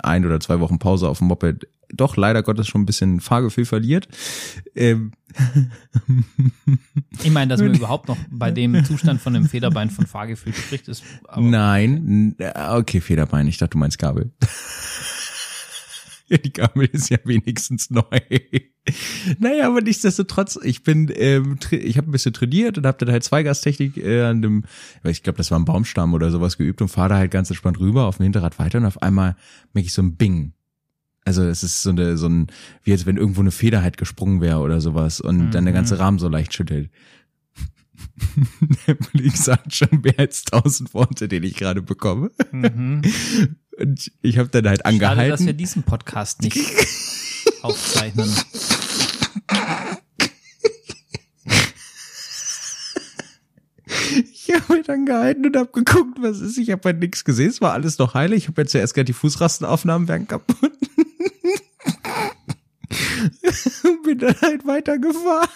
ein 0.03 0.27
oder 0.27 0.39
zwei 0.39 0.59
Wochen 0.59 0.77
Pause 0.77 1.09
auf 1.09 1.17
dem 1.17 1.27
Moped 1.27 1.67
doch 1.91 2.17
leider 2.17 2.43
Gottes 2.43 2.67
schon 2.67 2.81
ein 2.81 2.85
bisschen 2.85 3.19
Fahrgefühl 3.19 3.65
verliert. 3.65 4.07
Ähm, 4.75 5.11
Ich 7.23 7.31
meine, 7.31 7.49
dass 7.49 7.59
man 7.59 7.73
überhaupt 7.73 8.07
noch 8.07 8.17
bei 8.29 8.51
dem 8.51 8.85
Zustand 8.85 9.21
von 9.21 9.33
dem 9.33 9.45
Federbein 9.45 9.89
von 9.89 10.05
Fahrgefühl 10.05 10.53
spricht, 10.53 10.87
ist 10.87 11.03
aber 11.27 11.41
Nein, 11.41 12.35
ah, 12.53 12.77
okay, 12.77 13.01
Federbein, 13.01 13.47
ich 13.47 13.57
dachte, 13.57 13.71
du 13.71 13.77
meinst 13.79 13.97
Gabel. 13.97 14.31
Ja, 16.29 16.37
die 16.37 16.51
Gabel 16.51 16.89
ist 16.91 17.09
ja 17.09 17.19
wenigstens 17.23 17.89
neu. 17.89 18.03
naja, 19.39 19.67
aber 19.67 19.81
nichtsdestotrotz, 19.81 20.59
ich 20.61 20.83
bin, 20.83 21.09
ähm, 21.15 21.57
ich 21.71 21.97
habe 21.97 22.09
ein 22.09 22.11
bisschen 22.11 22.33
trainiert 22.33 22.77
und 22.77 22.85
habe 22.85 22.97
dann 22.97 23.13
halt 23.13 23.23
Zweigasttechnik 23.23 23.95
äh, 23.97 24.23
an 24.23 24.41
dem, 24.41 24.65
ich 25.05 25.23
glaube, 25.23 25.37
das 25.37 25.51
war 25.51 25.59
ein 25.59 25.65
Baumstamm 25.65 26.13
oder 26.13 26.29
sowas 26.29 26.57
geübt 26.57 26.81
und 26.81 26.89
fahre 26.89 27.09
da 27.09 27.17
halt 27.17 27.31
ganz 27.31 27.49
entspannt 27.49 27.79
rüber 27.79 28.05
auf 28.05 28.17
dem 28.17 28.23
Hinterrad 28.23 28.59
weiter 28.59 28.77
und 28.79 28.85
auf 28.85 29.01
einmal 29.01 29.37
merke 29.73 29.87
ich 29.87 29.93
so 29.93 30.01
ein 30.01 30.17
Bing. 30.17 30.51
Also 31.23 31.43
es 31.43 31.63
ist 31.63 31.81
so 31.81 31.89
eine, 31.89 32.17
so 32.17 32.27
ein, 32.27 32.47
wie 32.83 32.91
als 32.91 33.05
wenn 33.05 33.17
irgendwo 33.17 33.41
eine 33.41 33.51
Feder 33.51 33.81
halt 33.81 33.97
gesprungen 33.97 34.41
wäre 34.41 34.59
oder 34.59 34.81
sowas 34.81 35.19
und 35.19 35.51
dann 35.51 35.65
der 35.65 35.73
ganze 35.73 35.99
Rahmen 35.99 36.19
so 36.19 36.29
leicht 36.29 36.53
schüttelt. 36.53 36.89
Der 38.87 38.93
Blick 38.93 39.35
sagt 39.35 39.73
schon 39.73 40.01
mehr 40.03 40.19
als 40.19 40.43
tausend 40.43 40.93
Worte, 40.93 41.27
den 41.27 41.43
ich 41.43 41.55
gerade 41.55 41.81
bekomme. 41.81 42.31
mhm. 42.51 43.01
Und 43.79 44.11
ich 44.21 44.37
habe 44.37 44.49
dann 44.49 44.67
halt 44.67 44.81
schade, 44.81 44.97
dass 44.97 45.01
wir 45.01 45.09
angehalten. 45.09 45.57
diesen 45.57 45.83
Podcast 45.83 46.41
nicht 46.41 46.57
aufzeichnen. 47.61 48.33
Ich 54.33 54.53
habe 54.53 54.67
halt 54.69 54.89
angehalten 54.89 55.45
und 55.45 55.55
habe 55.55 55.69
geguckt, 55.71 56.17
was 56.21 56.39
ist. 56.39 56.57
Ich 56.57 56.71
habe 56.71 56.81
halt 56.85 56.99
nichts 56.99 57.23
gesehen. 57.23 57.49
Es 57.49 57.61
war 57.61 57.73
alles 57.73 57.99
noch 57.99 58.15
heile. 58.15 58.35
Ich 58.35 58.47
habe 58.47 58.61
jetzt 58.61 58.71
zuerst 58.71 58.93
gerade 58.95 59.05
die 59.05 59.13
Fußrastenaufnahmen 59.13 60.07
werden 60.07 60.27
kaputt. 60.27 60.71
und 63.83 64.03
bin 64.03 64.17
dann 64.17 64.41
halt 64.41 64.65
weitergefahren. 64.65 65.49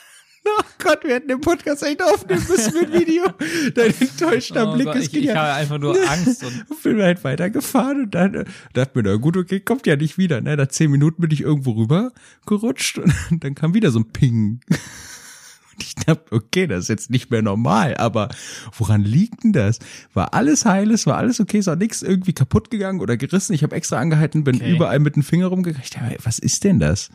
Oh 0.60 0.64
Gott, 0.80 1.04
wir 1.04 1.14
hätten 1.16 1.28
den 1.28 1.40
Podcast 1.42 1.84
echt 1.84 2.02
aufnehmen 2.02 2.44
müssen 2.50 2.74
mit 2.74 2.92
Video. 2.94 3.24
Dein 3.76 3.94
enttäuschter 4.00 4.70
Oh 4.72 4.74
Blick 4.74 4.88
Gott, 4.88 4.96
ist 4.96 5.02
ich, 5.04 5.14
ich 5.14 5.20
genial. 5.28 5.38
habe 5.38 5.54
einfach 5.54 5.78
nur 5.78 5.96
Angst 6.10 6.44
und 6.44 6.66
bin 6.84 7.00
halt 7.02 7.24
weitergefahren 7.24 8.06
und 8.06 8.16
dann 8.16 8.34
äh, 8.34 8.46
dachte 8.74 8.92
mir, 9.02 9.04
na 9.10 9.16
gut, 9.18 9.38
okay, 9.38 9.60
kommt 9.60 9.86
ja 9.86 9.96
nicht 9.96 10.18
wieder. 10.18 10.42
Ne? 10.42 10.58
Nach 10.58 10.68
zehn 10.68 10.90
Minuten 10.90 11.22
bin 11.22 11.30
ich 11.32 11.42
irgendwo 11.42 11.72
rüber 11.74 12.12
gerutscht 12.48 12.98
und 12.98 13.14
dann 13.44 13.54
kam 13.54 13.76
wieder 13.76 13.92
so 13.92 14.00
ein 14.00 14.12
Ping. 14.12 14.62
Und 14.70 15.84
ich 15.84 15.94
dachte, 15.96 16.24
okay, 16.32 16.66
das 16.66 16.80
ist 16.86 16.88
jetzt 16.90 17.10
nicht 17.12 17.30
mehr 17.30 17.44
normal, 17.44 17.96
aber 17.98 18.30
woran 18.76 19.02
liegt 19.04 19.44
denn 19.44 19.54
das? 19.54 19.78
War 20.16 20.34
alles 20.34 20.66
heil, 20.66 20.90
es 20.92 21.06
war 21.06 21.18
alles 21.18 21.40
okay, 21.40 21.60
es 21.60 21.68
war 21.68 21.76
nichts 21.76 22.02
irgendwie 22.02 22.34
kaputt 22.34 22.72
gegangen 22.72 23.00
oder 23.00 23.16
gerissen. 23.16 23.54
Ich 23.54 23.62
habe 23.62 23.76
extra 23.76 24.00
angehalten, 24.00 24.44
bin 24.44 24.56
Okay. 24.56 24.72
überall 24.76 25.00
mit 25.00 25.16
dem 25.16 25.24
Finger 25.24 25.46
rumgegangen. 25.48 25.84
Ich 25.84 25.92
dachte, 25.92 26.18
was 26.24 26.40
ist 26.40 26.64
denn 26.64 26.80
das? 26.80 27.10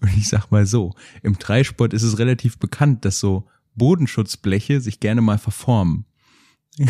Und 0.00 0.16
ich 0.16 0.28
sag 0.28 0.50
mal 0.50 0.66
so, 0.66 0.94
im 1.22 1.38
Dreisport 1.38 1.92
ist 1.92 2.02
es 2.02 2.18
relativ 2.18 2.58
bekannt, 2.58 3.04
dass 3.04 3.20
so 3.20 3.48
Bodenschutzbleche 3.74 4.80
sich 4.80 5.00
gerne 5.00 5.20
mal 5.20 5.38
verformen. 5.38 6.06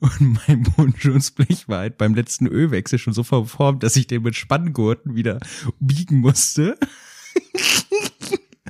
Und 0.00 0.38
mein 0.48 0.62
Bodenschutzblech 0.62 1.68
war 1.68 1.80
halt 1.80 1.98
beim 1.98 2.14
letzten 2.14 2.46
Ölwechsel 2.46 2.98
schon 2.98 3.12
so 3.12 3.22
verformt, 3.22 3.82
dass 3.82 3.96
ich 3.96 4.06
den 4.06 4.22
mit 4.22 4.34
Spanngurten 4.34 5.14
wieder 5.14 5.38
biegen 5.78 6.20
musste. 6.20 6.78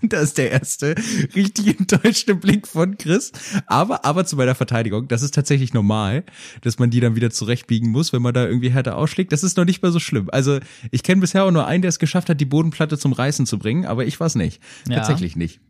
Das 0.08 0.22
ist 0.22 0.38
der 0.38 0.50
erste 0.50 0.94
richtig 1.34 1.78
enttäuschte 1.80 2.34
Blick 2.34 2.66
von 2.66 2.96
Chris. 2.98 3.32
Aber, 3.66 4.04
aber 4.04 4.24
zu 4.24 4.36
meiner 4.36 4.54
Verteidigung, 4.54 5.08
das 5.08 5.22
ist 5.22 5.34
tatsächlich 5.34 5.74
normal, 5.74 6.24
dass 6.62 6.78
man 6.78 6.90
die 6.90 7.00
dann 7.00 7.16
wieder 7.16 7.30
zurechtbiegen 7.30 7.90
muss, 7.90 8.12
wenn 8.12 8.22
man 8.22 8.34
da 8.34 8.46
irgendwie 8.46 8.70
härter 8.70 8.96
ausschlägt. 8.96 9.32
Das 9.32 9.42
ist 9.42 9.56
noch 9.56 9.64
nicht 9.64 9.82
mal 9.82 9.92
so 9.92 9.98
schlimm. 9.98 10.28
Also 10.30 10.60
ich 10.90 11.02
kenne 11.02 11.20
bisher 11.20 11.44
auch 11.44 11.50
nur 11.50 11.66
einen, 11.66 11.82
der 11.82 11.88
es 11.90 11.98
geschafft 11.98 12.28
hat, 12.28 12.40
die 12.40 12.46
Bodenplatte 12.46 12.98
zum 12.98 13.12
Reißen 13.12 13.46
zu 13.46 13.58
bringen, 13.58 13.86
aber 13.86 14.06
ich 14.06 14.18
war's 14.20 14.34
nicht. 14.34 14.62
Ja. 14.88 14.96
Tatsächlich 14.96 15.36
nicht. 15.36 15.60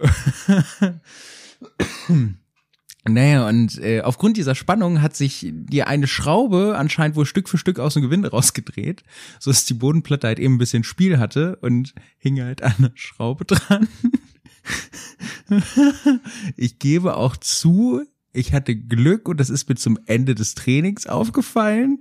Naja, 3.08 3.48
und 3.48 3.78
äh, 3.82 4.00
aufgrund 4.02 4.36
dieser 4.36 4.54
Spannung 4.54 5.00
hat 5.02 5.16
sich 5.16 5.48
dir 5.52 5.88
eine 5.88 6.06
Schraube 6.06 6.76
anscheinend 6.76 7.16
wohl 7.16 7.26
Stück 7.26 7.48
für 7.48 7.58
Stück 7.58 7.78
aus 7.78 7.94
dem 7.94 8.02
Gewinde 8.02 8.30
rausgedreht, 8.30 9.02
so 9.40 9.50
dass 9.50 9.64
die 9.64 9.74
Bodenplatte 9.74 10.26
halt 10.26 10.38
eben 10.38 10.54
ein 10.54 10.58
bisschen 10.58 10.84
Spiel 10.84 11.18
hatte 11.18 11.56
und 11.56 11.94
hing 12.18 12.40
halt 12.40 12.62
an 12.62 12.74
der 12.78 12.92
Schraube 12.94 13.44
dran. 13.44 13.88
ich 16.56 16.78
gebe 16.78 17.16
auch 17.16 17.36
zu, 17.36 18.02
ich 18.32 18.52
hatte 18.52 18.76
Glück 18.76 19.28
und 19.28 19.40
das 19.40 19.50
ist 19.50 19.68
mir 19.68 19.74
zum 19.76 19.98
Ende 20.06 20.34
des 20.34 20.54
Trainings 20.54 21.06
aufgefallen 21.06 21.98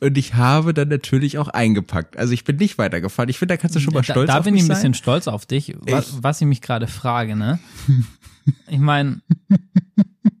und 0.00 0.18
ich 0.18 0.34
habe 0.34 0.74
dann 0.74 0.88
natürlich 0.88 1.38
auch 1.38 1.48
eingepackt. 1.48 2.16
Also 2.16 2.32
ich 2.32 2.44
bin 2.44 2.56
nicht 2.56 2.78
weitergefahren. 2.78 3.28
Ich 3.30 3.38
finde, 3.38 3.54
da 3.54 3.56
kannst 3.60 3.76
du 3.76 3.80
schon 3.80 3.94
mal 3.94 4.04
stolz 4.04 4.26
da, 4.26 4.34
da 4.34 4.38
auf 4.40 4.44
bin 4.44 4.54
mich 4.54 4.62
ich 4.62 4.66
ein 4.66 4.74
sein. 4.74 4.76
bisschen 4.76 4.94
stolz 4.94 5.28
auf 5.28 5.46
dich, 5.46 5.74
was, 5.80 6.08
Ich- 6.10 6.22
was 6.22 6.40
ich 6.40 6.46
mich 6.46 6.60
gerade 6.60 6.86
frage, 6.86 7.36
ne? 7.36 7.58
Ich 8.68 8.78
meine, 8.78 9.22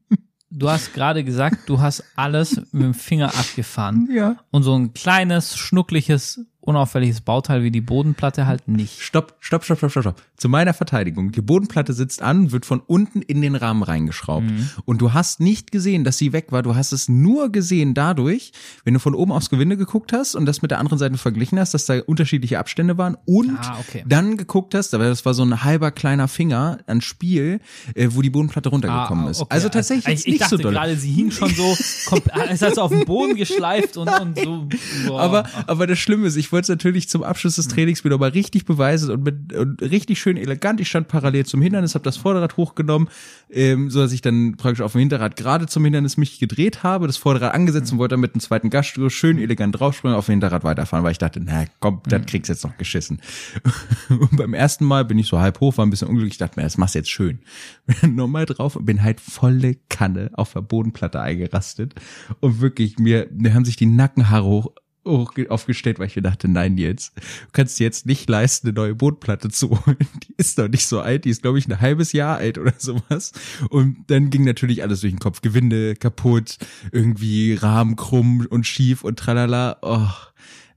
du 0.54 0.70
hast 0.70 0.94
gerade 0.94 1.24
gesagt, 1.24 1.68
du 1.68 1.80
hast 1.80 2.04
alles 2.16 2.60
mit 2.72 2.82
dem 2.82 2.94
Finger 2.94 3.34
abgefahren. 3.34 4.08
Ja. 4.10 4.36
Und 4.50 4.62
so 4.62 4.74
ein 4.74 4.94
kleines, 4.94 5.56
schnuckliches, 5.56 6.40
unauffälliges 6.64 7.20
Bauteil 7.20 7.62
wie 7.62 7.70
die 7.70 7.80
Bodenplatte 7.80 8.46
halt 8.46 8.66
nicht. 8.68 9.00
Stopp, 9.00 9.34
stopp, 9.40 9.64
stopp, 9.64 9.78
stopp, 9.78 9.90
stopp, 9.90 10.02
stopp. 10.02 10.22
Zu 10.36 10.48
meiner 10.48 10.74
Verteidigung. 10.74 11.30
Die 11.32 11.40
Bodenplatte 11.40 11.92
sitzt 11.92 12.22
an, 12.22 12.50
wird 12.52 12.66
von 12.66 12.80
unten 12.80 13.22
in 13.22 13.40
den 13.40 13.54
Rahmen 13.54 13.82
reingeschraubt. 13.82 14.46
Und 14.84 15.00
du 15.00 15.12
hast 15.12 15.40
nicht 15.40 15.70
gesehen, 15.72 16.04
dass 16.04 16.18
sie 16.18 16.32
weg 16.32 16.46
war. 16.50 16.62
Du 16.62 16.74
hast 16.74 16.92
es 16.92 17.08
nur 17.08 17.50
gesehen 17.52 17.94
dadurch, 17.94 18.52
wenn 18.84 18.94
du 18.94 19.00
von 19.00 19.14
oben 19.14 19.32
aufs 19.32 19.50
Gewinde 19.50 19.76
geguckt 19.76 20.12
hast 20.12 20.34
und 20.34 20.46
das 20.46 20.62
mit 20.62 20.70
der 20.70 20.78
anderen 20.80 20.98
Seite 20.98 21.16
verglichen 21.18 21.58
hast, 21.58 21.74
dass 21.74 21.86
da 21.86 22.00
unterschiedliche 22.00 22.58
Abstände 22.58 22.98
waren 22.98 23.16
und 23.26 23.58
Ah, 23.60 23.78
okay. 23.80 24.04
dann 24.06 24.36
geguckt 24.36 24.74
hast, 24.74 24.94
aber 24.94 25.04
das 25.04 25.24
war 25.24 25.34
so 25.34 25.42
ein 25.44 25.62
halber 25.64 25.90
kleiner 25.90 26.28
Finger 26.28 26.78
an 26.86 27.00
Spiel, 27.00 27.60
äh, 27.94 28.08
wo 28.10 28.22
die 28.22 28.30
Bodenplatte 28.30 28.68
runtergekommen 28.70 29.26
Ah, 29.26 29.30
ist. 29.30 29.40
okay. 29.40 29.54
Also 29.54 29.68
tatsächlich 29.68 30.04
ich, 30.06 30.10
jetzt 30.10 30.26
ich 30.26 30.32
nicht 30.32 30.42
dachte 30.42 30.56
so 30.56 30.62
doll. 30.62 30.72
gerade, 30.72 30.96
sie 30.96 31.12
hing 31.12 31.30
schon 31.30 31.50
so, 31.54 31.72
ist 31.72 32.62
halt 32.62 32.74
so 32.74 32.82
auf 32.82 32.90
den 32.90 33.04
Boden 33.04 33.36
geschleift 33.36 33.96
und, 33.96 34.08
und 34.08 34.38
so. 34.38 34.68
Boah. 35.06 35.20
Aber, 35.20 35.44
aber 35.66 35.86
das 35.86 35.98
Schlimme 35.98 36.26
ist, 36.26 36.36
ich 36.36 36.52
wollte 36.54 36.66
es 36.66 36.68
natürlich 36.68 37.08
zum 37.08 37.22
Abschluss 37.22 37.56
des 37.56 37.68
Trainings 37.68 38.04
mir 38.04 38.10
nochmal 38.10 38.30
richtig 38.30 38.64
beweisen 38.64 39.10
und, 39.10 39.24
mit, 39.24 39.52
und 39.52 39.82
richtig 39.82 40.20
schön 40.20 40.36
elegant. 40.36 40.80
Ich 40.80 40.88
stand 40.88 41.08
parallel 41.08 41.44
zum 41.44 41.60
Hindernis, 41.60 41.94
habe 41.94 42.04
das 42.04 42.16
Vorderrad 42.16 42.56
hochgenommen, 42.56 43.08
ähm, 43.50 43.90
so 43.90 44.00
dass 44.00 44.12
ich 44.12 44.22
dann 44.22 44.56
praktisch 44.56 44.80
auf 44.80 44.92
dem 44.92 45.00
Hinterrad 45.00 45.36
gerade 45.36 45.66
zum 45.66 45.84
Hindernis 45.84 46.16
mich 46.16 46.38
gedreht 46.38 46.82
habe, 46.82 47.06
das 47.06 47.16
Vorderrad 47.16 47.52
angesetzt 47.54 47.92
und 47.92 47.98
wollte 47.98 48.14
dann 48.14 48.20
mit 48.20 48.34
dem 48.34 48.40
zweiten 48.40 48.70
Gastschuh 48.70 49.10
schön 49.10 49.38
elegant 49.38 49.78
draufspringen, 49.78 50.16
auf 50.16 50.26
dem 50.26 50.34
Hinterrad 50.34 50.64
weiterfahren, 50.64 51.04
weil 51.04 51.12
ich 51.12 51.18
dachte, 51.18 51.40
na 51.44 51.64
komm, 51.80 52.00
das 52.06 52.24
kriegst 52.26 52.48
du 52.48 52.52
jetzt 52.52 52.64
noch 52.64 52.76
geschissen. 52.78 53.20
Und 54.08 54.36
beim 54.36 54.54
ersten 54.54 54.84
Mal 54.84 55.04
bin 55.04 55.18
ich 55.18 55.26
so 55.26 55.40
halb 55.40 55.60
hoch, 55.60 55.76
war 55.76 55.84
ein 55.84 55.90
bisschen 55.90 56.08
unglücklich, 56.08 56.38
dachte 56.38 56.58
mir, 56.58 56.64
das 56.64 56.78
machst 56.78 56.94
du 56.94 57.00
jetzt 57.00 57.10
schön. 57.10 57.40
Bin 58.00 58.14
nochmal 58.14 58.46
drauf 58.46 58.76
und 58.76 58.86
bin 58.86 59.02
halt 59.02 59.20
volle 59.20 59.76
Kanne 59.88 60.30
auf 60.34 60.52
der 60.52 60.62
Bodenplatte 60.62 61.20
eingerastet 61.20 61.94
und 62.40 62.60
wirklich 62.60 62.98
mir, 62.98 63.28
mir 63.32 63.54
haben 63.54 63.64
sich 63.64 63.76
die 63.76 63.86
Nackenhaare 63.86 64.44
hoch 64.44 64.72
hoch 65.04 65.32
aufgestellt, 65.48 65.98
weil 65.98 66.06
ich 66.06 66.16
mir 66.16 66.22
dachte, 66.22 66.48
nein, 66.48 66.74
Nils, 66.74 67.12
du 67.14 67.22
kannst 67.52 67.78
dir 67.78 67.84
jetzt 67.84 68.06
nicht 68.06 68.28
leisten, 68.28 68.68
eine 68.68 68.74
neue 68.74 68.94
Bodenplatte 68.94 69.50
zu 69.50 69.70
holen. 69.70 69.96
Die 70.28 70.34
ist 70.36 70.58
doch 70.58 70.68
nicht 70.68 70.86
so 70.86 71.00
alt, 71.00 71.24
die 71.24 71.30
ist, 71.30 71.42
glaube 71.42 71.58
ich, 71.58 71.68
ein 71.68 71.80
halbes 71.80 72.12
Jahr 72.12 72.38
alt 72.38 72.58
oder 72.58 72.74
sowas. 72.78 73.32
Und 73.70 73.96
dann 74.08 74.30
ging 74.30 74.44
natürlich 74.44 74.82
alles 74.82 75.00
durch 75.00 75.12
den 75.12 75.18
Kopf. 75.18 75.40
Gewinde 75.42 75.94
kaputt, 75.94 76.58
irgendwie 76.92 77.54
Rahmen 77.54 77.96
krumm 77.96 78.46
und 78.48 78.66
schief 78.66 79.04
und 79.04 79.18
tralala. 79.18 79.78
Oh. 79.82 80.08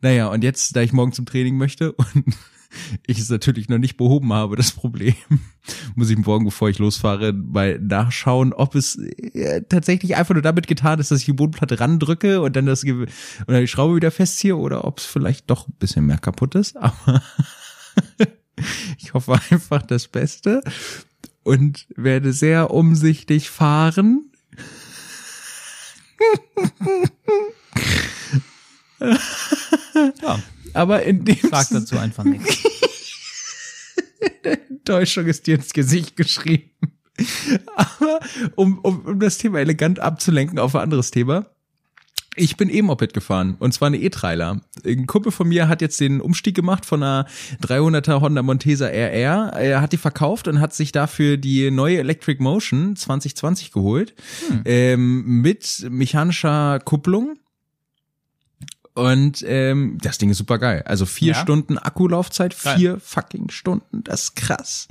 Naja, 0.01 0.27
und 0.27 0.43
jetzt, 0.43 0.75
da 0.75 0.81
ich 0.81 0.93
morgen 0.93 1.12
zum 1.12 1.25
Training 1.25 1.57
möchte 1.57 1.91
und 1.93 2.36
ich 3.05 3.19
es 3.19 3.29
natürlich 3.29 3.69
noch 3.69 3.77
nicht 3.77 3.97
behoben 3.97 4.33
habe, 4.33 4.55
das 4.55 4.71
Problem, 4.71 5.15
muss 5.95 6.09
ich 6.09 6.17
morgen, 6.17 6.45
bevor 6.45 6.69
ich 6.69 6.79
losfahre, 6.79 7.33
mal 7.33 7.79
nachschauen, 7.79 8.53
ob 8.53 8.75
es 8.75 8.97
äh, 8.97 9.63
tatsächlich 9.67 10.15
einfach 10.15 10.33
nur 10.33 10.43
damit 10.43 10.67
getan 10.67 11.00
ist, 11.00 11.12
dass 11.12 11.19
ich 11.19 11.25
die 11.25 11.33
Bodenplatte 11.33 11.79
randrücke 11.79 12.41
und 12.41 12.55
dann 12.55 12.65
das 12.65 12.83
und 12.83 13.09
dann 13.47 13.62
die 13.62 13.67
Schraube 13.67 13.95
wieder 13.95 14.12
festziehe 14.12 14.55
oder 14.55 14.86
ob 14.86 15.00
es 15.00 15.05
vielleicht 15.05 15.50
doch 15.50 15.67
ein 15.67 15.75
bisschen 15.79 16.05
mehr 16.05 16.17
kaputt 16.17 16.55
ist. 16.55 16.77
Aber 16.81 17.21
ich 18.97 19.13
hoffe 19.13 19.39
einfach 19.50 19.81
das 19.83 20.07
Beste 20.07 20.62
und 21.43 21.88
werde 21.95 22.33
sehr 22.33 22.71
umsichtig 22.71 23.50
fahren. 23.50 24.31
ja, 30.21 30.39
Aber 30.77 31.03
in 31.03 31.25
dem 31.25 31.38
sag 31.50 31.69
dazu 31.69 31.98
einfach 31.98 32.24
nichts. 32.24 32.63
Enttäuschung 34.43 35.25
ist 35.25 35.48
dir 35.48 35.55
ins 35.55 35.74
Gesicht 35.74 36.15
geschrieben. 36.15 36.72
Aber 37.75 38.19
um, 38.55 38.79
um, 38.79 39.01
um 39.01 39.19
das 39.19 39.38
Thema 39.38 39.60
elegant 39.60 40.00
abzulenken 40.00 40.60
auf 40.60 40.75
ein 40.75 40.81
anderes 40.81 41.12
Thema. 41.12 41.48
Ich 42.39 42.55
bin 42.55 42.69
E-Moped 42.69 43.15
gefahren 43.15 43.55
und 43.57 43.74
zwar 43.74 43.88
eine 43.88 43.98
E-Trailer. 43.98 44.62
Ein 44.86 45.07
Kumpel 45.07 45.31
von 45.31 45.48
mir 45.48 45.67
hat 45.67 45.81
jetzt 45.81 46.00
den 46.00 46.22
Umstieg 46.22 46.55
gemacht 46.55 46.86
von 46.86 47.01
einer 47.01 47.25
300er 47.63 48.22
Honda 48.22 48.43
Montesa 48.43 48.86
RR. 48.86 49.53
Er 49.53 49.81
hat 49.81 49.91
die 49.91 49.98
verkauft 49.98 50.48
und 50.48 50.60
hat 50.60 50.75
sich 50.75 50.91
dafür 50.91 51.38
die 51.38 51.72
neue 51.72 51.98
Electric 51.98 52.41
Motion 52.41 52.96
2020 52.96 53.72
geholt 53.72 54.13
ähm, 54.65 55.41
mit 55.41 55.88
mechanischer 55.89 56.79
Kupplung. 56.79 57.39
Und 58.98 59.44
ähm, 59.48 60.00
das 60.01 60.18
Ding 60.18 60.32
ist 60.32 60.39
super 60.39 60.58
geil. 60.58 60.82
Also 60.88 61.06
vier 61.06 61.34
Ja. 61.34 61.39
Stunden 61.39 61.77
Akkulaufzeit, 61.77 62.56
Geil. 62.63 62.77
vier 62.77 63.00
fucking 63.00 63.50
Stunden, 63.51 64.04
das 64.04 64.24
ist 64.24 64.36
krass. 64.36 64.88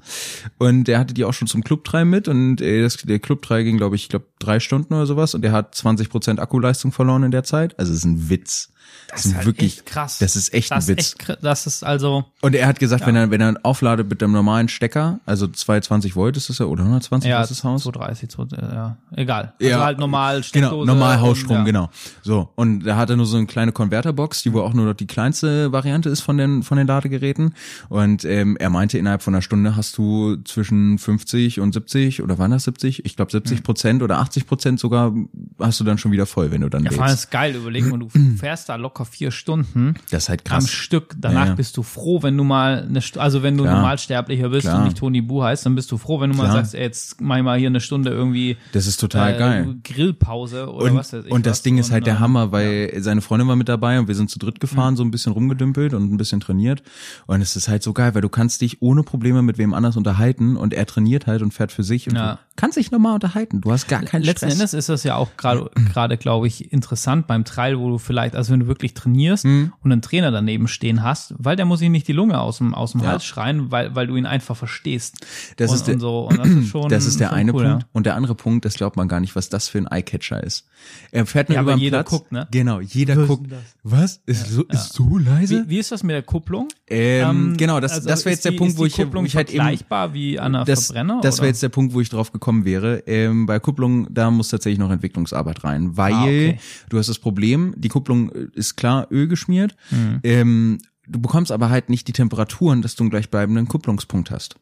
Und 0.58 0.84
der 0.84 1.00
hatte 1.00 1.12
die 1.12 1.24
auch 1.24 1.34
schon 1.34 1.48
zum 1.48 1.64
Club 1.64 1.82
3 1.84 2.04
mit 2.04 2.28
und 2.28 2.60
äh, 2.60 2.82
das, 2.82 2.98
der 2.98 3.18
Club 3.18 3.42
3 3.42 3.64
ging, 3.64 3.78
glaube 3.78 3.96
ich, 3.96 4.02
ich 4.04 4.08
glaube 4.08 4.26
drei 4.38 4.60
Stunden 4.60 4.94
oder 4.94 5.06
sowas 5.06 5.34
und 5.34 5.42
der 5.42 5.50
hat 5.50 5.74
20 5.74 6.08
Prozent 6.08 6.38
Akkuleistung 6.38 6.92
verloren 6.92 7.24
in 7.24 7.32
der 7.32 7.42
Zeit. 7.42 7.76
Also 7.80 7.90
es 7.92 7.98
ist 7.98 8.04
ein 8.04 8.30
Witz. 8.30 8.70
Das, 9.08 9.24
ist 9.24 9.34
halt 9.36 9.46
wirklich 9.46 9.78
echt 9.78 9.86
krass. 9.86 10.18
Das 10.18 10.36
ist 10.36 10.52
echt 10.52 10.70
das 10.70 10.88
ein 10.88 10.96
Witz. 10.96 11.14
echt, 11.18 11.38
das 11.42 11.66
ist 11.66 11.84
also, 11.84 12.24
Und 12.42 12.54
er 12.54 12.66
hat 12.66 12.78
gesagt, 12.80 13.06
wenn 13.06 13.14
er 13.16 13.30
wenn 13.30 13.40
er 13.40 13.54
aufladet 13.62 14.08
mit 14.08 14.20
dem 14.20 14.32
normalen 14.32 14.68
Stecker, 14.68 15.20
also 15.26 15.46
220 15.46 16.16
Volt 16.16 16.36
ist 16.36 16.48
das 16.48 16.58
ja 16.58 16.66
oder 16.66 16.82
120 16.82 17.30
ja, 17.30 17.40
ist 17.42 17.50
das 17.50 17.64
Haus? 17.64 17.82
230, 17.84 18.28
2, 18.28 18.44
ja, 18.56 18.96
egal. 19.14 19.52
Also 19.60 19.70
Ja. 19.70 19.84
halt 19.84 19.98
normal 19.98 20.36
Genau, 20.52 20.68
Steckdose 20.68 20.86
normal 20.86 21.16
und, 21.16 21.22
Hausstrom, 21.22 21.56
ja. 21.58 21.64
genau. 21.64 21.90
So, 22.22 22.50
und 22.56 22.80
da 22.84 22.96
hat 22.96 23.10
er 23.10 23.16
nur 23.16 23.26
so 23.26 23.36
eine 23.36 23.46
kleine 23.46 23.72
Konverterbox, 23.72 24.42
die 24.42 24.52
wohl 24.52 24.62
auch 24.62 24.74
nur 24.74 24.86
noch 24.86 24.94
die 24.94 25.06
kleinste 25.06 25.72
Variante 25.72 26.08
ist 26.08 26.20
von 26.20 26.36
den 26.36 26.62
von 26.62 26.76
den 26.76 26.86
Ladegeräten. 26.86 27.54
Und 27.88 28.24
ähm, 28.24 28.56
er 28.58 28.70
meinte, 28.70 28.98
innerhalb 28.98 29.22
von 29.22 29.34
einer 29.34 29.42
Stunde 29.42 29.76
hast 29.76 29.96
du 29.98 30.36
zwischen 30.44 30.98
50 30.98 31.60
und 31.60 31.72
70 31.74 32.22
oder 32.22 32.38
waren 32.38 32.50
das 32.50 32.64
70? 32.64 33.04
Ich 33.04 33.16
glaube 33.16 33.30
70 33.32 33.62
Prozent 33.62 34.02
oder 34.02 34.18
80 34.18 34.46
Prozent 34.46 34.80
sogar 34.80 35.12
hast 35.58 35.80
du 35.80 35.84
dann 35.84 35.98
schon 35.98 36.12
wieder 36.12 36.26
voll, 36.26 36.50
wenn 36.50 36.60
du 36.60 36.68
dann 36.68 36.84
Ja, 36.84 36.90
vor 36.92 37.04
allem 37.04 37.14
ist 37.14 37.30
geil, 37.30 37.54
überlegen, 37.54 37.92
und 37.92 38.00
du 38.00 38.08
fährst 38.38 38.68
da 38.68 38.75
locker 38.78 39.04
vier 39.04 39.30
Stunden 39.30 39.94
Das 40.10 40.24
ist 40.24 40.28
halt 40.28 40.42
am 40.50 40.58
krass. 40.60 40.70
Stück. 40.70 41.14
Danach 41.18 41.42
Ja, 41.42 41.46
ja. 41.50 41.54
bist 41.54 41.76
du 41.76 41.82
froh, 41.82 42.22
wenn 42.22 42.36
du 42.36 42.44
mal 42.44 42.84
eine 42.88 43.00
St 43.00 43.18
also 43.18 43.42
wenn 43.42 43.56
du 43.56 43.64
Klar. 43.64 43.76
Normalsterblicher 43.76 44.48
bist 44.50 44.62
Klar. 44.66 44.78
und 44.78 44.84
nicht 44.84 44.96
Tony 44.98 45.20
Bu 45.20 45.42
heißt, 45.42 45.64
dann 45.66 45.74
bist 45.74 45.90
du 45.92 45.98
froh, 45.98 46.20
wenn 46.20 46.30
du 46.30 46.36
mal 46.36 46.44
Klar. 46.44 46.56
sagst, 46.56 46.74
ey, 46.74 46.82
jetzt 46.82 47.20
mach 47.20 47.36
ich 47.38 47.42
mal 47.42 47.58
hier 47.58 47.68
eine 47.68 47.80
Stunde 47.80 48.10
irgendwie 48.10 48.56
Das 48.72 48.86
ist 48.86 48.98
total 49.00 49.34
äh, 49.34 49.38
geil. 49.38 49.76
Grillpause 49.84 50.70
oder 50.72 50.86
Und, 50.92 50.94
was 50.96 51.12
weiß 51.12 51.24
ich. 51.26 51.30
und 51.32 51.46
das 51.46 51.58
was. 51.58 51.62
Ding 51.62 51.78
ist 51.78 51.90
halt 51.90 52.02
Und, 52.02 52.06
der 52.06 52.20
Hammer, 52.20 52.52
weil 52.52 52.92
seine 52.98 53.20
Freundin 53.20 53.48
war 53.48 53.56
mit 53.56 53.68
dabei 53.68 53.98
und 53.98 54.08
wir 54.08 54.14
sind 54.14 54.30
zu 54.30 54.38
dritt 54.38 54.60
gefahren, 54.60 54.96
so 54.96 55.02
ein 55.02 55.10
bisschen 55.10 55.32
rumgedümpelt 55.32 55.94
und 55.94 56.12
ein 56.12 56.16
bisschen 56.16 56.40
trainiert. 56.40 56.82
Und 57.26 57.40
es 57.40 57.56
ist 57.56 57.68
halt 57.68 57.82
so 57.82 57.92
geil, 57.92 58.14
weil 58.14 58.22
du 58.22 58.28
kannst 58.28 58.60
dich 58.60 58.82
ohne 58.82 59.02
Probleme 59.02 59.42
mit 59.42 59.58
wem 59.58 59.74
anders 59.74 59.96
unterhalten 59.96 60.56
und 60.56 60.74
er 60.74 60.86
trainiert 60.86 61.26
halt 61.26 61.42
und 61.42 61.52
fährt 61.52 61.72
für 61.72 61.82
sich 61.82 62.08
und 62.08 62.16
Ja. 62.16 62.34
du 62.34 62.38
kannst 62.56 62.76
dich 62.76 62.90
normal 62.90 63.14
unterhalten. 63.14 63.60
Du 63.60 63.72
hast 63.72 63.88
gar 63.88 64.02
keinen 64.02 64.22
Letzten 64.22 64.46
Stress. 64.46 64.54
Endes 64.54 64.74
ist 64.74 64.88
das 64.88 65.02
ja 65.04 65.16
auch 65.16 65.30
gerade, 65.36 65.70
gerade 65.92 66.16
glaube 66.16 66.46
ich, 66.46 66.72
interessant 66.72 67.26
beim 67.26 67.44
Trail, 67.44 67.78
wo 67.78 67.88
du 67.90 67.98
vielleicht, 67.98 68.34
also 68.36 68.52
wenn 68.52 68.60
du 68.60 68.65
wirklich 68.66 68.94
trainierst 68.94 69.44
und 69.44 69.72
einen 69.84 70.02
Trainer 70.02 70.30
daneben 70.30 70.68
stehen 70.68 71.02
hast, 71.02 71.34
weil 71.38 71.56
der 71.56 71.64
muss 71.66 71.78
sich 71.80 71.88
nicht 71.90 72.08
die 72.08 72.12
Lunge 72.12 72.40
aus 72.40 72.58
dem, 72.58 72.74
aus 72.74 72.92
dem 72.92 73.00
Ja. 73.02 73.08
Hals 73.08 73.24
schreien, 73.24 73.70
weil, 73.70 73.94
weil 73.94 74.06
du 74.06 74.16
ihn 74.16 74.26
einfach 74.26 74.56
verstehst. 74.56 75.24
Das 75.56 75.70
und, 75.70 75.76
ist 75.76 75.86
der- 75.86 75.94
und 75.94 76.00
so. 76.00 76.28
Und 76.28 76.38
das 76.38 76.48
ist 76.48 76.68
schon, 76.70 76.88
Das 76.88 77.06
ist 77.06 77.20
der 77.20 77.32
eine 77.32 77.52
cool, 77.54 77.64
Punkt. 77.64 77.82
Ja. 77.82 77.88
Und 77.92 78.06
der 78.06 78.14
andere 78.16 78.34
Punkt, 78.34 78.64
das 78.64 78.74
glaubt 78.74 78.96
man 78.96 79.08
gar 79.08 79.20
nicht, 79.20 79.36
was 79.36 79.48
das 79.48 79.68
für 79.68 79.78
ein 79.78 79.86
Eyecatcher 79.90 80.42
ist. 80.42 80.66
Er 81.10 81.26
fährt 81.26 81.48
nur 81.48 81.56
Ja, 81.56 81.62
über 81.62 81.72
den 81.74 81.80
jeder 81.80 81.98
Platz. 82.02 82.10
guckt, 82.10 82.32
ne? 82.32 82.46
Genau, 82.50 82.80
jeder 82.80 83.16
Was 83.16 83.26
guckt. 83.28 83.52
Was? 83.82 84.20
Ist, 84.26 84.48
so, 84.50 84.62
ist 84.64 84.92
so 84.92 85.18
leise? 85.18 85.64
Wie, 85.66 85.70
wie 85.70 85.78
ist 85.78 85.92
das 85.92 86.02
mit 86.02 86.14
der 86.14 86.22
Kupplung? 86.22 86.68
Ähm, 86.88 87.56
genau, 87.56 87.80
das, 87.80 87.92
also 87.92 88.08
das 88.08 88.24
wäre 88.24 88.34
jetzt 88.34 88.44
der 88.44 88.52
die- 88.52 88.58
Punkt, 88.58 88.76
wo 88.78 88.86
ich, 88.86 88.96
wo 88.98 89.02
Kupplung 89.02 89.26
ich 89.26 89.34
halt 89.36 89.48
eben 89.50 89.56
vergleichbar 89.58 90.14
wie 90.14 90.38
an 90.38 90.54
einer 90.54 90.64
das, 90.64 90.86
Verbrenner? 90.86 91.20
das 91.22 91.38
wäre 91.38 91.48
jetzt 91.48 91.62
der 91.62 91.68
Punkt, 91.68 91.94
wo 91.94 92.00
ich 92.00 92.08
drauf 92.08 92.32
gekommen 92.32 92.64
wäre. 92.64 93.02
Ähm, 93.06 93.46
bei 93.46 93.58
Kupplung, 93.58 94.06
da 94.12 94.30
muss 94.30 94.48
tatsächlich 94.48 94.78
noch 94.78 94.90
Entwicklungsarbeit 94.90 95.64
rein, 95.64 95.96
weil 95.96 96.12
Ah, 96.12 96.22
okay. 96.22 96.58
du 96.88 96.98
hast 96.98 97.08
das 97.08 97.18
Problem, 97.18 97.74
die 97.76 97.88
Kupplung 97.88 98.30
äh, 98.30 98.48
ist 98.56 98.76
klar 98.76 99.06
Öl 99.10 99.28
geschmiert, 99.28 99.76
Mhm. 99.90 100.20
ähm, 100.22 100.78
du 101.06 101.20
bekommst 101.20 101.52
aber 101.52 101.70
halt 101.70 101.88
nicht 101.90 102.08
die 102.08 102.12
Temperaturen, 102.12 102.82
dass 102.82 102.94
du 102.96 103.04
einen 103.04 103.10
gleichbleibenden 103.10 103.68
Kupplungspunkt 103.68 104.30
hast. 104.30 104.56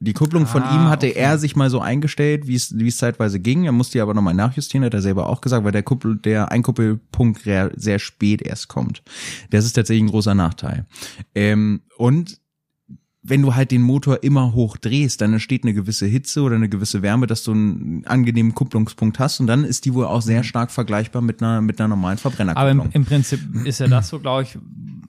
Die 0.00 0.14
Kupplung 0.14 0.46
von 0.46 0.64
Ah, 0.64 0.74
ihm 0.74 0.88
hatte 0.88 1.06
okay. 1.06 1.16
er 1.18 1.38
sich 1.38 1.54
mal 1.54 1.70
so 1.70 1.80
eingestellt, 1.80 2.48
wie 2.48 2.56
es 2.56 2.76
wie 2.76 2.88
es 2.88 2.96
zeitweise 2.96 3.38
ging. 3.38 3.64
Er 3.66 3.72
musste 3.72 3.92
die 3.92 4.00
aber 4.00 4.14
nochmal 4.14 4.34
nachjustieren, 4.34 4.84
hat 4.84 4.94
er 4.94 5.02
selber 5.02 5.28
auch 5.28 5.40
gesagt, 5.40 5.64
weil 5.64 5.70
der 5.70 5.84
Kuppel, 5.84 6.16
der 6.16 6.50
Einkuppelpunkt 6.50 7.42
sehr 7.76 7.98
spät 8.00 8.42
erst 8.42 8.66
kommt. 8.66 9.04
Das 9.50 9.64
ist 9.64 9.74
tatsächlich 9.74 10.02
ein 10.02 10.10
großer 10.10 10.34
Nachteil. 10.34 10.86
Ähm, 11.36 11.82
und 11.98 12.40
wenn 13.24 13.40
du 13.42 13.54
halt 13.54 13.70
den 13.70 13.82
Motor 13.82 14.22
immer 14.24 14.52
hoch 14.52 14.76
drehst, 14.76 15.20
dann 15.20 15.32
entsteht 15.32 15.62
eine 15.62 15.74
gewisse 15.74 16.06
Hitze 16.06 16.42
oder 16.42 16.56
eine 16.56 16.68
gewisse 16.68 17.02
Wärme, 17.02 17.26
dass 17.28 17.44
du 17.44 17.52
einen 17.52 18.04
angenehmen 18.06 18.54
Kupplungspunkt 18.54 19.18
hast 19.20 19.38
und 19.40 19.46
dann 19.46 19.64
ist 19.64 19.84
die 19.84 19.94
wohl 19.94 20.06
auch 20.06 20.22
sehr 20.22 20.42
stark 20.42 20.70
vergleichbar 20.72 21.22
mit 21.22 21.40
einer 21.42 21.60
mit 21.60 21.80
einer 21.80 21.88
normalen 21.88 22.18
Aber 22.18 22.28
im, 22.28 22.36
Verbrennerkupplung. 22.36 22.90
im 22.92 23.04
Prinzip 23.04 23.40
ist 23.64 23.78
ja 23.78 23.86
das 23.86 24.08
so, 24.08 24.18
glaube 24.18 24.42
ich, 24.42 24.58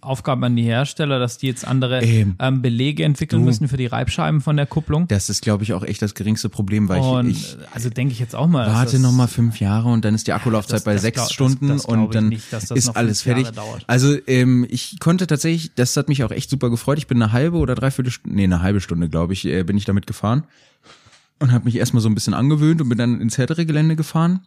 Aufgabe 0.01 0.45
an 0.45 0.55
die 0.57 0.63
Hersteller, 0.63 1.17
dass 1.17 1.37
die 1.37 1.47
jetzt 1.47 1.65
andere 1.65 2.01
Ähm, 2.03 2.35
ähm, 2.37 2.61
Belege 2.61 3.05
entwickeln 3.05 3.39
du- 3.41 3.45
müssen 3.45 3.69
für 3.69 3.77
die 3.77 3.85
Reibscheiben 3.85 4.41
von 4.41 4.57
der 4.57 4.65
Kupplung. 4.65 5.07
das 5.07 5.29
ist, 5.29 5.41
glaube 5.41 5.63
ich, 5.63 5.71
auch 5.73 5.81
echt 5.83 6.01
das 6.01 6.13
geringste 6.13 6.49
Problem, 6.49 6.89
weil 6.89 6.99
und 6.99 7.29
ich, 7.29 7.55
ich 7.55 7.57
also 7.73 7.89
denke 7.89 8.11
ich 8.11 8.19
jetzt 8.19 8.35
auch 8.35 8.47
mal. 8.47 8.67
warte 8.67 8.91
das- 8.93 9.01
noch 9.01 9.13
mal 9.13 9.27
fünf 9.27 9.59
Jahre 9.61 9.89
und 9.89 10.03
dann 10.03 10.13
ist 10.13 10.27
die 10.27 10.33
Akkulaufzeit 10.33 10.75
das- 10.79 10.83
bei 10.83 10.93
das 10.93 11.01
sechs 11.03 11.15
glaub- 11.15 11.31
Stunden 11.31 11.69
das 11.69 11.85
und 11.85 12.13
dann 12.13 12.27
nicht, 12.29 12.51
ist 12.51 12.89
alles 12.97 13.21
fertig. 13.21 13.47
Also 13.87 14.15
ähm, 14.27 14.67
ich 14.69 14.99
konnte 14.99 15.25
tatsächlich, 15.25 15.73
das 15.75 15.95
hat 15.95 16.09
mich 16.09 16.23
auch 16.25 16.31
echt 16.31 16.49
super 16.49 16.69
gefreut. 16.69 16.97
Ich 16.97 17.07
bin 17.07 17.21
eine 17.23 17.31
halbe 17.31 17.57
oder 17.57 17.73
dreiviertel 17.73 18.02
Stunde, 18.11 18.35
nee, 18.35 18.43
eine 18.43 18.61
halbe 18.61 18.81
Stunde, 18.81 19.09
glaube 19.09 19.33
ich, 19.33 19.45
äh, 19.45 19.63
bin 19.63 19.77
ich 19.77 19.85
damit 19.85 20.07
gefahren 20.07 20.43
und 21.39 21.51
habe 21.51 21.65
mich 21.65 21.75
erstmal 21.75 22.01
so 22.01 22.09
ein 22.09 22.15
bisschen 22.15 22.33
angewöhnt 22.33 22.81
und 22.81 22.89
bin 22.89 22.97
dann 22.97 23.21
ins 23.21 23.37
härtere 23.37 23.65
Gelände 23.65 23.95
gefahren. 23.95 24.41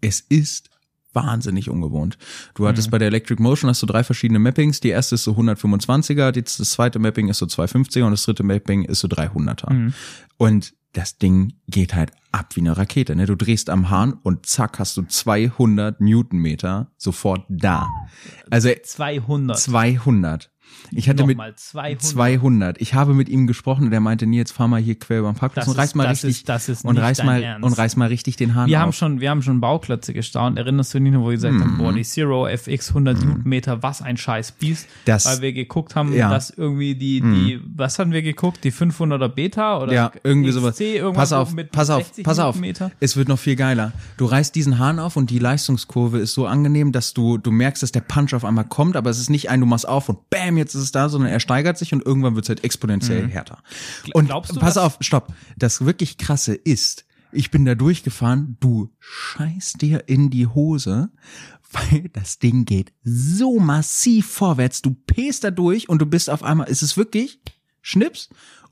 Es 0.00 0.20
ist 0.20 0.70
wahnsinnig 1.12 1.68
ungewohnt. 1.68 2.16
Du 2.54 2.68
hattest 2.68 2.88
Mhm. 2.88 2.90
bei 2.92 2.98
der 2.98 3.08
Electric 3.08 3.42
Motion 3.42 3.68
hast 3.68 3.82
du 3.82 3.86
drei 3.86 4.04
verschiedene 4.04 4.38
Mappings. 4.38 4.78
Die 4.80 4.90
erste 4.90 5.16
ist 5.16 5.24
so 5.24 5.32
125er, 5.36 6.30
die- 6.30 6.42
das 6.42 6.56
zweite 6.56 6.98
Mapping 7.00 7.28
ist 7.28 7.38
so 7.38 7.46
250er 7.46 8.04
und 8.06 8.12
das 8.12 8.22
dritte 8.24 8.44
Mapping 8.44 8.84
ist 8.84 9.00
so 9.00 9.08
300er. 9.08 9.72
Mhm. 9.72 9.94
Und 10.36 10.72
das 10.92 11.18
Ding 11.18 11.54
geht 11.68 11.94
halt 11.94 12.12
ab 12.32 12.54
wie 12.56 12.60
eine 12.60 12.76
Rakete. 12.76 13.14
Ne? 13.16 13.26
Du 13.26 13.34
drehst 13.36 13.70
am 13.70 13.90
Hahn 13.90 14.14
und 14.22 14.46
zack 14.46 14.78
hast 14.78 14.96
du 14.96 15.02
200 15.02 16.00
Newtonmeter 16.00 16.90
sofort 16.96 17.44
da. 17.48 17.88
Also 18.48 18.70
200. 18.82 19.58
200. 19.58 20.50
Ich 20.92 21.08
hatte 21.08 21.24
mit 21.24 21.36
Nochmal 21.36 21.54
200. 21.54 22.02
200. 22.02 22.80
Ich 22.80 22.94
habe 22.94 23.14
mit 23.14 23.28
ihm 23.28 23.46
gesprochen 23.46 23.86
und 23.86 23.92
er 23.92 24.00
meinte, 24.00 24.26
nee, 24.26 24.38
jetzt 24.38 24.52
fahr 24.52 24.66
mal 24.68 24.80
hier 24.80 24.98
quer 24.98 25.20
über 25.20 25.32
den 25.32 25.36
Parkplatz 25.36 25.66
Das 25.66 25.74
und 25.74 25.78
reiß 25.80 25.94
mal 25.94 26.04
das 26.04 26.24
richtig 26.24 26.30
ist- 26.40 26.48
das 26.48 26.68
ist 26.68 26.84
und 26.84 26.98
reiß 26.98 27.22
mal 27.24 27.42
Ernst. 27.42 27.64
und 27.66 27.72
reiß 27.74 27.96
mal 27.96 28.08
richtig 28.08 28.36
den 28.36 28.54
Hahn 28.54 28.68
Wir 28.68 28.78
auf. 28.78 28.82
haben 28.84 28.92
schon, 28.92 29.20
wir 29.20 29.30
haben 29.30 29.42
schon 29.42 29.60
Bauklötze 29.60 30.12
gestaunt. 30.12 30.58
Erinnerst 30.58 30.92
du 30.94 31.00
dich 31.00 31.12
noch, 31.12 31.20
wo 31.22 31.26
wir 31.26 31.32
gesagt 31.34 31.54
haben, 31.60 31.78
boah, 31.78 31.92
die 31.92 32.02
Zero 32.02 32.46
FX 32.48 32.88
100 32.90 33.18
Newtonmeter, 33.24 33.82
was 33.82 34.02
ein 34.02 34.16
scheiß 34.16 34.52
Biest. 34.52 34.86
Mhm. 34.88 34.92
Das- 35.04 35.26
weil 35.26 35.40
wir 35.42 35.52
geguckt 35.52 35.94
haben, 35.94 36.12
Ja. 36.14 36.26
Mhm. 36.28 36.30
dass 36.32 36.50
irgendwie 36.50 36.94
die, 36.94 37.20
die, 37.20 37.60
was 37.76 37.98
haben 37.98 38.12
wir 38.12 38.22
geguckt? 38.22 38.64
Die 38.64 38.72
500er 38.72 39.28
Beta 39.28 39.80
oder 39.80 39.92
ja, 39.92 40.12
irgendwie 40.24 40.50
sowas. 40.50 40.74
XC, 40.76 40.96
irgendwas 40.96 41.30
Pass 41.30 41.32
auf, 41.32 41.54
pass 41.72 41.90
auf, 41.90 42.02
60 42.04 42.24
pass 42.24 42.38
auf. 42.38 42.56
Newtonmeter. 42.56 42.90
Es 43.00 43.16
wird 43.16 43.28
noch 43.28 43.38
viel 43.38 43.56
geiler. 43.56 43.92
Du 44.16 44.24
reißt 44.24 44.54
diesen 44.54 44.78
Hahn 44.78 44.98
auf 44.98 45.16
und 45.16 45.30
die 45.30 45.38
Leistungskurve 45.38 46.18
ist 46.18 46.34
so 46.34 46.46
angenehm, 46.46 46.90
dass 46.92 47.14
du, 47.14 47.38
du 47.38 47.50
merkst, 47.50 47.82
dass 47.82 47.92
der 47.92 48.00
Punch 48.00 48.34
auf 48.34 48.44
einmal 48.44 48.64
kommt, 48.64 48.96
aber 48.96 49.10
es 49.10 49.18
ist 49.20 49.30
nicht 49.30 49.50
ein, 49.50 49.60
du 49.60 49.66
machst 49.66 49.86
auf 49.88 50.08
und 50.08 50.28
bam, 50.30 50.56
jetzt 50.60 50.74
ist 50.74 50.82
es 50.82 50.92
da, 50.92 51.08
sondern 51.08 51.30
er 51.30 51.40
steigert 51.40 51.76
sich 51.78 51.92
und 51.92 52.04
irgendwann 52.04 52.34
wird 52.36 52.44
es 52.44 52.48
halt 52.48 52.64
exponentiell 52.64 53.28
härter. 53.28 53.62
Und 54.14 54.24
Mhm. 54.24 54.28
Glaubst 54.28 54.54
du, 54.54 54.60
pass 54.60 54.76
auf, 54.76 54.98
stopp. 55.00 55.32
Das 55.56 55.84
wirklich 55.84 56.18
krasse 56.18 56.54
ist, 56.54 57.04
ich 57.32 57.50
bin 57.50 57.64
da 57.64 57.74
durchgefahren, 57.74 58.56
du 58.60 58.90
scheißt 58.98 59.80
dir 59.82 60.08
in 60.08 60.30
die 60.30 60.46
Hose, 60.46 61.10
weil 61.72 62.08
das 62.12 62.38
Ding 62.38 62.64
geht 62.64 62.92
so 63.04 63.58
massiv 63.60 64.26
vorwärts, 64.26 64.82
du 64.82 64.94
pest 64.94 65.44
da 65.44 65.50
durch 65.50 65.88
und 65.88 66.00
du 66.00 66.06
bist 66.06 66.28
auf 66.30 66.42
einmal, 66.42 66.68
ist 66.68 66.82
es 66.82 66.96
wirklich 66.96 67.40
Schnips 67.82 68.28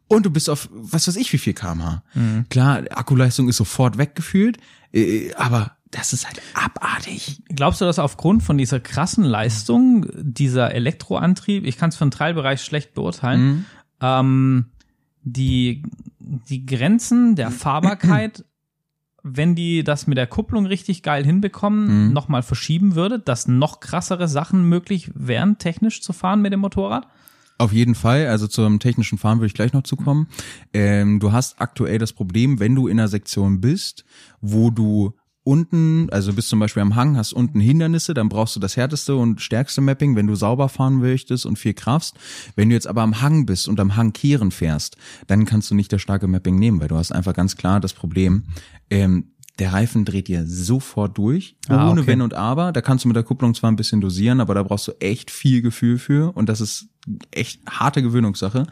und 0.09 0.27
du 0.27 0.31
bist 0.31 0.51
auf, 0.51 0.69
was 0.73 1.07
weiß 1.07 1.17
ich, 1.17 1.33
wie 1.33 1.39
viel 1.39 1.55
kmh. 1.55 2.03
Mhm. 2.15 2.47
Klar, 2.51 2.83
Akkuleistung 2.91 3.49
ist 3.49 3.57
sofort 3.59 3.99
weggefühlt, 3.99 4.59
äh, 4.93 5.33
aber 5.35 5.77
das 5.91 6.13
ist 6.13 6.27
halt 6.27 6.41
abartig. 6.55 7.43
Glaubst 7.49 7.81
du, 7.81 7.85
dass 7.85 7.99
aufgrund 7.99 8.43
von 8.43 8.59
dieser 8.59 8.81
krassen 8.81 9.25
Leistung, 9.25 10.07
dieser 10.17 10.75
Elektroantrieb, 10.75 11.65
ich 11.67 11.79
kann 11.79 11.89
es 11.91 11.97
für 11.97 12.05
den 12.05 12.11
Teilbereich 12.11 12.61
schlecht 12.63 12.95
beurteilen, 12.95 13.41
Mhm. 13.49 13.65
ähm, 14.01 14.65
die, 15.23 15.83
die 16.21 16.67
Grenzen 16.67 17.37
der 17.37 17.51
Fahrbarkeit, 17.51 18.45
wenn 19.23 19.55
die 19.55 19.83
das 19.85 20.07
mit 20.07 20.17
der 20.17 20.27
Kupplung 20.27 20.67
richtig 20.67 21.03
geil 21.03 21.25
hinbekommen, 21.25 22.09
Mhm. 22.09 22.13
nochmal 22.13 22.43
verschieben 22.43 22.95
würde, 22.95 23.19
dass 23.19 23.49
noch 23.49 23.81
krassere 23.81 24.29
Sachen 24.29 24.65
möglich 24.69 25.11
wären, 25.15 25.59
technisch 25.59 26.03
zu 26.03 26.13
fahren 26.13 26.41
mit 26.43 26.53
dem 26.53 26.61
Motorrad? 26.61 27.07
Auf 27.61 27.73
jeden 27.73 27.97
Fall, 27.97 28.29
also 28.29 28.47
zum 28.47 28.79
technischen 28.79 29.19
Fahren 29.19 29.39
würde 29.39 29.49
ich 29.49 29.55
gleich 29.55 29.73
noch 29.73 29.83
zukommen. 29.83 30.29
Ähm, 30.73 31.19
du 31.19 31.33
hast 31.33 31.61
aktuell 31.61 31.99
das 31.99 32.13
Problem, 32.13 32.61
wenn 32.61 32.77
du 32.77 32.87
in 32.87 33.01
einer 33.01 33.09
Sektion 33.09 33.61
bist, 33.61 34.05
wo 34.41 34.71
du 34.71 35.15
unten, 35.49 36.11
also 36.11 36.35
bist 36.35 36.51
zum 36.51 36.61
Beispiel 36.61 36.83
am 36.83 36.95
Hang, 36.95 37.17
hast 37.17 37.33
unten 37.33 37.59
Hindernisse, 37.59 38.13
dann 38.13 38.29
brauchst 38.29 38.55
du 38.55 38.61
das 38.61 38.77
härteste 38.77 39.17
und 39.17 39.41
stärkste 39.41 39.81
Mapping, 39.81 40.15
wenn 40.15 40.27
du 40.27 40.35
sauber 40.35 40.69
fahren 40.69 40.97
möchtest 40.97 41.47
und 41.47 41.59
viel 41.59 41.73
Kraft. 41.73 42.15
Wenn 42.55 42.69
du 42.69 42.75
jetzt 42.75 42.87
aber 42.87 43.01
am 43.01 43.23
Hang 43.23 43.47
bist 43.47 43.67
und 43.67 43.81
am 43.81 43.97
Hang 43.97 44.13
kehren 44.13 44.51
fährst, 44.51 44.99
dann 45.27 45.47
kannst 45.47 45.71
du 45.71 45.75
nicht 45.75 45.91
das 45.91 46.03
starke 46.03 46.27
Mapping 46.29 46.59
nehmen, 46.59 46.83
weil 46.83 46.89
du 46.89 46.97
hast 46.97 47.13
einfach 47.13 47.33
ganz 47.33 47.57
klar 47.57 47.81
das 47.81 47.95
Problem, 47.95 48.45
ähm, 48.91 49.33
der 49.59 49.73
Reifen 49.73 50.05
dreht 50.05 50.29
dir 50.29 50.45
sofort 50.47 51.17
durch, 51.17 51.57
Ah, 51.69 51.91
ohne 51.91 52.03
okay. 52.03 52.11
Wenn 52.11 52.21
und 52.21 52.35
Aber. 52.35 52.71
Da 52.71 52.81
kannst 52.83 53.05
du 53.05 53.09
mit 53.09 53.17
der 53.17 53.25
Kupplung 53.25 53.55
zwar 53.55 53.73
ein 53.73 53.77
bisschen 53.77 54.03
dosieren, 54.03 54.41
aber 54.41 54.55
da 54.55 54.63
brauchst 54.63 54.87
du 54.87 54.93
echt 55.01 55.31
viel 55.31 55.63
Gefühl 55.63 55.99
für 55.99 56.37
und 56.37 56.49
das 56.49 56.61
ist 56.61 56.89
echt 57.31 57.63
harte 57.67 58.03
Gewöhnungssache. 58.03 58.67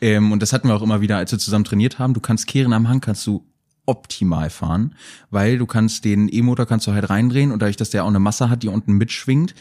Ähm, 0.00 0.30
und 0.30 0.40
das 0.42 0.52
hatten 0.52 0.68
wir 0.68 0.76
auch 0.76 0.82
immer 0.82 1.00
wieder, 1.00 1.16
als 1.16 1.32
wir 1.32 1.40
zusammen 1.40 1.64
trainiert 1.64 1.98
haben. 1.98 2.14
Du 2.14 2.20
kannst 2.20 2.46
kehren 2.46 2.72
am 2.72 2.88
Hang, 2.88 3.00
kannst 3.00 3.26
du 3.26 3.49
optimal 3.86 4.50
fahren, 4.50 4.94
weil 5.30 5.58
du 5.58 5.66
kannst 5.66 6.04
den 6.04 6.28
E-Motor 6.32 6.66
kannst 6.66 6.86
du 6.86 6.92
halt 6.92 7.10
reindrehen 7.10 7.52
und 7.52 7.60
dadurch, 7.60 7.76
dass 7.76 7.90
der 7.90 8.04
auch 8.04 8.08
eine 8.08 8.18
Masse 8.18 8.50
hat, 8.50 8.62
die 8.62 8.68
unten 8.68 8.92
mitschwingt, 8.92 9.54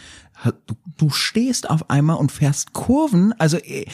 du, 0.68 0.76
du 0.98 1.10
stehst 1.10 1.70
auf 1.70 1.90
einmal 1.90 2.18
und 2.18 2.32
fährst 2.32 2.74
Kurven. 2.74 3.34
Also 3.40 3.58
äh, 3.58 3.86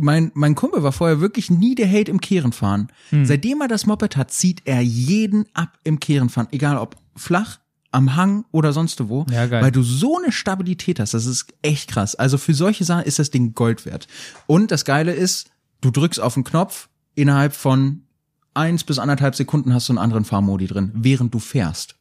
mein 0.00 0.32
mein 0.34 0.54
Kumpel 0.54 0.82
war 0.82 0.92
vorher 0.92 1.20
wirklich 1.20 1.50
nie 1.50 1.74
der 1.74 1.86
Held 1.86 2.08
im 2.08 2.20
Kehrenfahren. 2.20 2.88
Hm. 3.10 3.24
Seitdem 3.24 3.60
er 3.60 3.68
das 3.68 3.86
Moped 3.86 4.16
hat, 4.16 4.30
zieht 4.30 4.62
er 4.64 4.80
jeden 4.80 5.46
ab 5.54 5.78
im 5.84 6.00
Kehrenfahren, 6.00 6.48
egal 6.52 6.78
ob 6.78 6.96
flach 7.14 7.58
am 7.92 8.14
Hang 8.14 8.44
oder 8.52 8.72
sonst 8.72 9.08
wo, 9.08 9.24
Ja, 9.30 9.50
weil 9.50 9.70
du 9.70 9.82
so 9.82 10.18
eine 10.18 10.30
Stabilität 10.30 11.00
hast, 11.00 11.14
das 11.14 11.24
ist 11.24 11.46
echt 11.62 11.90
krass. 11.90 12.14
Also 12.14 12.36
für 12.36 12.52
solche 12.52 12.84
Sachen 12.84 13.04
ist 13.04 13.18
das 13.18 13.30
Ding 13.30 13.54
Gold 13.54 13.86
wert. 13.86 14.06
Und 14.46 14.70
das 14.70 14.84
Geile 14.84 15.12
ist, 15.14 15.50
du 15.80 15.90
drückst 15.90 16.20
auf 16.20 16.34
den 16.34 16.44
Knopf, 16.44 16.88
innerhalb 17.14 17.54
von 17.54 18.02
eins 18.56 18.84
bis 18.84 18.98
anderthalb 18.98 19.34
Sekunden 19.34 19.74
hast 19.74 19.88
du 19.88 19.92
einen 19.92 19.98
anderen 19.98 20.24
Fahrmodi 20.24 20.66
drin, 20.66 20.90
während 20.94 21.34
du 21.34 21.38
fährst. 21.38 21.94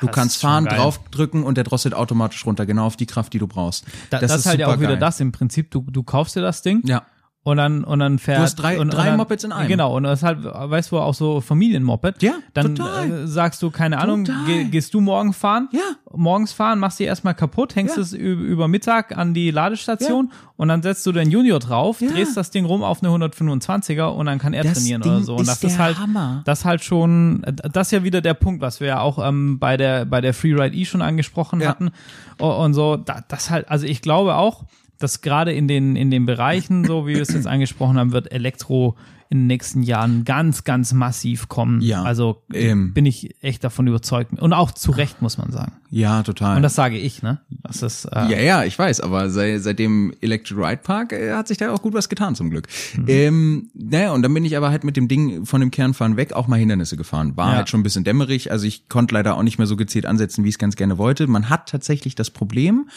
Du 0.00 0.06
Das 0.06 0.14
kannst 0.14 0.40
fahren, 0.40 0.64
draufdrücken 0.64 1.42
und 1.42 1.56
der 1.56 1.64
drosselt 1.64 1.94
automatisch 1.94 2.44
runter, 2.46 2.66
genau 2.66 2.86
auf 2.86 2.96
die 2.96 3.06
Kraft, 3.06 3.32
die 3.32 3.38
du 3.38 3.46
brauchst. 3.48 3.84
Da, 4.10 4.20
das, 4.20 4.34
ist 4.34 4.46
halt 4.46 4.60
ja 4.60 4.68
auch 4.68 4.80
wieder 4.80 4.96
das 4.96 5.18
im 5.20 5.32
Prinzip. 5.32 5.70
Du, 5.70 5.80
du 5.80 6.02
kaufst 6.02 6.36
dir 6.36 6.40
das 6.40 6.62
Ding 6.62 6.86
Ja. 6.86 7.02
Und 7.44 7.56
dann 7.56 7.82
und 7.84 7.98
dann 8.00 8.18
fährt 8.18 8.38
Du 8.38 8.42
hast 8.42 8.56
drei- 8.56 8.78
und, 8.78 8.92
drei 8.92 8.98
und 9.02 9.06
dann, 9.06 9.16
Mopeds 9.16 9.44
in 9.44 9.52
einem. 9.52 9.68
Genau 9.68 9.96
und 9.96 10.02
das 10.02 10.18
ist 10.20 10.22
halt 10.24 10.42
weißt 10.44 10.90
du 10.92 10.98
auch 10.98 11.14
so 11.14 11.40
Familienmoped. 11.40 12.22
Ja, 12.22 12.32
Dann 12.52 12.74
total. 12.74 13.10
äh, 13.22 13.26
sagst 13.26 13.62
du 13.62 13.70
keine 13.70 13.98
Ahnung, 14.00 14.28
geh, 14.46 14.64
gehst 14.64 14.92
du 14.92 15.00
morgen 15.00 15.32
fahren? 15.32 15.68
Ja. 15.72 15.80
Morgens 16.14 16.52
fahren, 16.52 16.78
machst 16.78 16.98
die 16.98 17.04
erstmal 17.04 17.34
kaputt, 17.34 17.74
hängst 17.74 17.96
Ja. 17.96 18.02
es 18.02 18.12
über 18.12 18.68
Mittag 18.68 19.16
an 19.16 19.32
die 19.32 19.50
Ladestation 19.50 20.30
und 20.56 20.68
dann 20.68 20.82
setzt 20.82 21.06
du 21.06 21.12
den 21.12 21.30
Junior 21.30 21.58
drauf, 21.58 22.00
Ja. 22.02 22.10
drehst 22.10 22.36
das 22.36 22.50
Ding 22.50 22.66
rum 22.66 22.82
auf 22.82 23.02
eine 23.02 23.12
125er 23.12 24.08
und 24.08 24.26
dann 24.26 24.38
kann 24.38 24.52
er 24.52 24.64
Das 24.64 24.74
trainieren 24.74 25.00
Ding 25.02 25.12
oder 25.12 25.22
so. 25.22 25.34
Und 25.36 25.42
ist 25.42 25.48
das 25.48 25.64
ist 25.64 25.76
der 25.78 25.84
halt 25.84 25.98
Hammer. 25.98 26.42
das 26.44 26.58
ist 26.60 26.64
halt 26.66 26.84
schon 26.84 27.42
das 27.46 27.86
ist 27.88 27.90
ja 27.92 28.04
wieder 28.04 28.20
der 28.20 28.34
Punkt, 28.34 28.60
was 28.60 28.80
wir 28.80 28.88
ja 28.88 29.00
auch 29.00 29.24
ähm, 29.26 29.58
bei 29.58 29.76
der 29.78 30.04
bei 30.04 30.20
der 30.20 30.34
Freeride 30.34 30.76
E 30.76 30.84
schon 30.84 31.00
angesprochen 31.00 31.60
Ja. 31.60 31.68
hatten 31.68 31.92
und 32.38 32.74
so. 32.74 32.96
Da, 32.96 33.22
das 33.28 33.48
halt, 33.50 33.70
also 33.70 33.86
ich 33.86 34.02
glaube 34.02 34.34
auch, 34.36 34.64
dass 34.98 35.20
gerade 35.20 35.52
in 35.52 35.68
den 35.68 35.96
in 35.96 36.10
den 36.10 36.26
Bereichen, 36.26 36.84
so 36.84 37.06
wie 37.06 37.14
wir 37.14 37.22
es 37.22 37.32
jetzt 37.32 37.46
angesprochen 37.46 37.98
haben, 37.98 38.12
wird 38.12 38.32
Elektro 38.32 38.96
in 39.30 39.40
den 39.40 39.46
nächsten 39.46 39.82
Jahren 39.82 40.24
ganz, 40.24 40.64
ganz 40.64 40.94
massiv 40.94 41.48
kommen. 41.48 41.82
Ja, 41.82 42.02
Also 42.02 42.40
ähm. 42.54 42.94
bin 42.94 43.04
ich 43.04 43.36
echt 43.42 43.62
davon 43.62 43.86
überzeugt. 43.86 44.32
Und 44.40 44.54
auch 44.54 44.72
zu 44.72 44.90
Recht, 44.90 45.20
muss 45.20 45.36
man 45.36 45.52
sagen. 45.52 45.72
Ja, 45.90 46.22
total. 46.22 46.56
Und 46.56 46.62
das 46.62 46.74
sage 46.74 46.96
ich, 46.96 47.22
ne? 47.22 47.38
Das 47.50 47.82
ist, 47.82 48.06
äh, 48.06 48.20
Ja, 48.30 48.38
ja, 48.40 48.64
ich 48.64 48.78
weiß, 48.78 49.02
aber 49.02 49.28
seit, 49.28 49.60
seit 49.62 49.78
dem 49.78 50.14
Electric 50.22 50.58
Ride 50.58 50.80
Park 50.82 51.12
äh, 51.12 51.34
hat 51.34 51.46
sich 51.46 51.58
da 51.58 51.70
auch 51.74 51.82
gut 51.82 51.92
was 51.92 52.08
getan 52.08 52.36
zum 52.36 52.48
Glück. 52.48 52.68
Mhm. 52.96 53.04
Ähm, 53.06 53.70
naja, 53.74 54.12
und 54.12 54.22
dann 54.22 54.32
bin 54.32 54.46
ich 54.46 54.56
aber 54.56 54.70
halt 54.70 54.84
mit 54.84 54.96
dem 54.96 55.08
Ding 55.08 55.44
von 55.44 55.60
dem 55.60 55.70
Kernfahren 55.70 56.16
weg 56.16 56.32
auch 56.32 56.46
mal 56.48 56.58
Hindernisse 56.58 56.96
gefahren. 56.96 57.36
War 57.36 57.50
Ja. 57.50 57.56
halt 57.58 57.68
schon 57.68 57.80
ein 57.80 57.82
bisschen 57.82 58.04
dämmerig, 58.04 58.50
also 58.50 58.66
ich 58.66 58.88
konnte 58.88 59.12
leider 59.14 59.36
auch 59.36 59.42
nicht 59.42 59.58
mehr 59.58 59.66
so 59.66 59.76
gezielt 59.76 60.06
ansetzen, 60.06 60.42
wie 60.44 60.48
ich 60.48 60.54
es 60.54 60.58
ganz 60.58 60.74
gerne 60.74 60.96
wollte. 60.96 61.26
Man 61.26 61.50
hat 61.50 61.68
tatsächlich 61.68 62.14
das 62.14 62.30
Problem, 62.30 62.88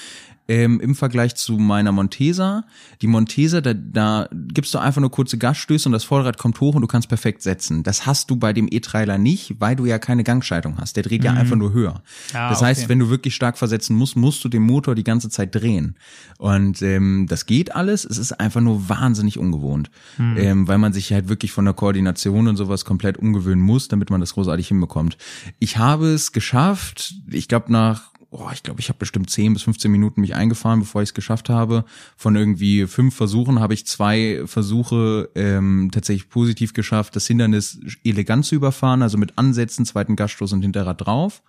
ähm, 0.47 0.79
im 0.79 0.95
Vergleich 0.95 1.35
zu 1.35 1.53
meiner 1.53 1.91
Montesa. 1.91 2.65
Die 3.01 3.07
Montesa, 3.07 3.61
da, 3.61 3.73
da 3.73 4.27
gibst 4.31 4.73
du 4.73 4.79
einfach 4.79 5.01
nur 5.01 5.11
kurze 5.11 5.37
Gasstöße 5.37 5.87
und 5.87 5.93
das 5.93 6.03
Vorderrad 6.03 6.37
kommt 6.37 6.59
hoch 6.59 6.75
und 6.75 6.81
du 6.81 6.87
kannst 6.87 7.07
perfekt 7.07 7.41
setzen. 7.41 7.83
Das 7.83 8.05
hast 8.05 8.29
du 8.29 8.35
bei 8.35 8.53
dem 8.53 8.67
E-Trailer 8.69 9.17
nicht, 9.17 9.55
weil 9.59 9.75
du 9.75 9.85
ja 9.85 9.99
keine 9.99 10.23
Gangschaltung 10.23 10.77
hast. 10.77 10.95
Der 10.95 11.03
dreht 11.03 11.23
ja 11.23 11.33
einfach 11.33 11.55
nur 11.55 11.73
höher. 11.73 12.01
Ah, 12.33 12.49
das 12.49 12.61
heißt, 12.61 12.81
okay. 12.81 12.89
wenn 12.89 12.99
du 12.99 13.09
wirklich 13.09 13.35
stark 13.35 13.57
versetzen 13.57 13.95
musst, 13.95 14.15
musst 14.15 14.43
du 14.43 14.49
den 14.49 14.63
Motor 14.63 14.95
die 14.95 15.03
ganze 15.03 15.29
Zeit 15.29 15.55
drehen. 15.55 15.95
Und 16.37 16.81
ähm, 16.81 17.27
das 17.29 17.45
geht 17.45 17.75
alles. 17.75 18.05
Es 18.05 18.17
ist 18.17 18.33
einfach 18.33 18.61
nur 18.61 18.89
wahnsinnig 18.89 19.37
ungewohnt, 19.37 19.89
ähm, 20.19 20.67
weil 20.67 20.77
man 20.77 20.93
sich 20.93 21.13
halt 21.13 21.29
wirklich 21.29 21.51
von 21.51 21.65
der 21.65 21.73
Koordination 21.73 22.47
und 22.47 22.57
sowas 22.57 22.85
komplett 22.85 23.17
umgewöhnen 23.17 23.63
muss, 23.63 23.87
damit 23.87 24.09
man 24.09 24.19
das 24.19 24.33
großartig 24.33 24.67
hinbekommt. 24.67 25.17
Ich 25.59 25.77
habe 25.77 26.07
es 26.07 26.31
geschafft. 26.31 27.15
Ich 27.29 27.47
glaube 27.47 27.71
nach 27.71 28.11
Oh, 28.33 28.47
ich 28.53 28.63
glaube, 28.63 28.79
ich 28.79 28.87
habe 28.87 28.97
bestimmt 28.97 29.29
10 29.29 29.53
bis 29.53 29.63
15 29.63 29.91
Minuten 29.91 30.21
mich 30.21 30.35
eingefahren, 30.35 30.79
bevor 30.79 31.01
ich 31.01 31.09
es 31.09 31.13
geschafft 31.13 31.49
habe. 31.49 31.83
Von 32.15 32.37
irgendwie 32.37 32.87
fünf 32.87 33.13
Versuchen 33.13 33.59
habe 33.59 33.73
ich 33.73 33.85
zwei 33.85 34.43
Versuche 34.45 35.29
ähm, 35.35 35.89
tatsächlich 35.91 36.29
positiv 36.29 36.71
geschafft, 36.71 37.17
das 37.17 37.27
Hindernis 37.27 37.79
elegant 38.05 38.45
zu 38.45 38.55
überfahren, 38.55 39.01
also 39.01 39.17
mit 39.17 39.37
Ansätzen, 39.37 39.85
zweiten 39.85 40.15
Gasstoß 40.15 40.53
und 40.53 40.61
Hinterrad 40.61 41.05
drauf. 41.05 41.43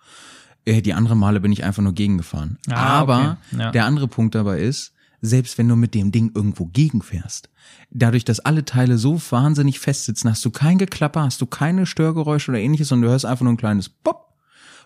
Äh, 0.65 0.81
die 0.81 0.93
anderen 0.93 1.19
Male 1.19 1.39
bin 1.39 1.53
ich 1.53 1.63
einfach 1.63 1.81
nur 1.81 1.93
gegengefahren. 1.93 2.57
Ah, 2.69 2.99
Aber 2.99 3.37
okay. 3.51 3.61
Ja. 3.61 3.71
der 3.71 3.85
andere 3.85 4.09
Punkt 4.09 4.35
dabei 4.35 4.59
ist, 4.59 4.91
selbst 5.21 5.57
wenn 5.57 5.69
du 5.69 5.77
mit 5.77 5.93
dem 5.93 6.11
Ding 6.11 6.31
irgendwo 6.35 6.65
gegenfährst, 6.65 7.49
dadurch, 7.91 8.25
dass 8.25 8.41
alle 8.41 8.65
Teile 8.65 8.97
so 8.97 9.21
wahnsinnig 9.29 9.79
fest 9.79 10.03
sitzen, 10.03 10.29
hast 10.29 10.43
du 10.43 10.51
kein 10.51 10.77
Geklapper, 10.79 11.23
hast 11.23 11.39
du 11.39 11.45
keine 11.45 11.85
Störgeräusche 11.85 12.51
oder 12.51 12.59
ähnliches 12.59 12.91
und 12.91 13.01
du 13.01 13.07
hörst 13.07 13.25
einfach 13.25 13.43
nur 13.43 13.53
ein 13.53 13.57
kleines 13.57 13.87
Pop. 13.87 14.32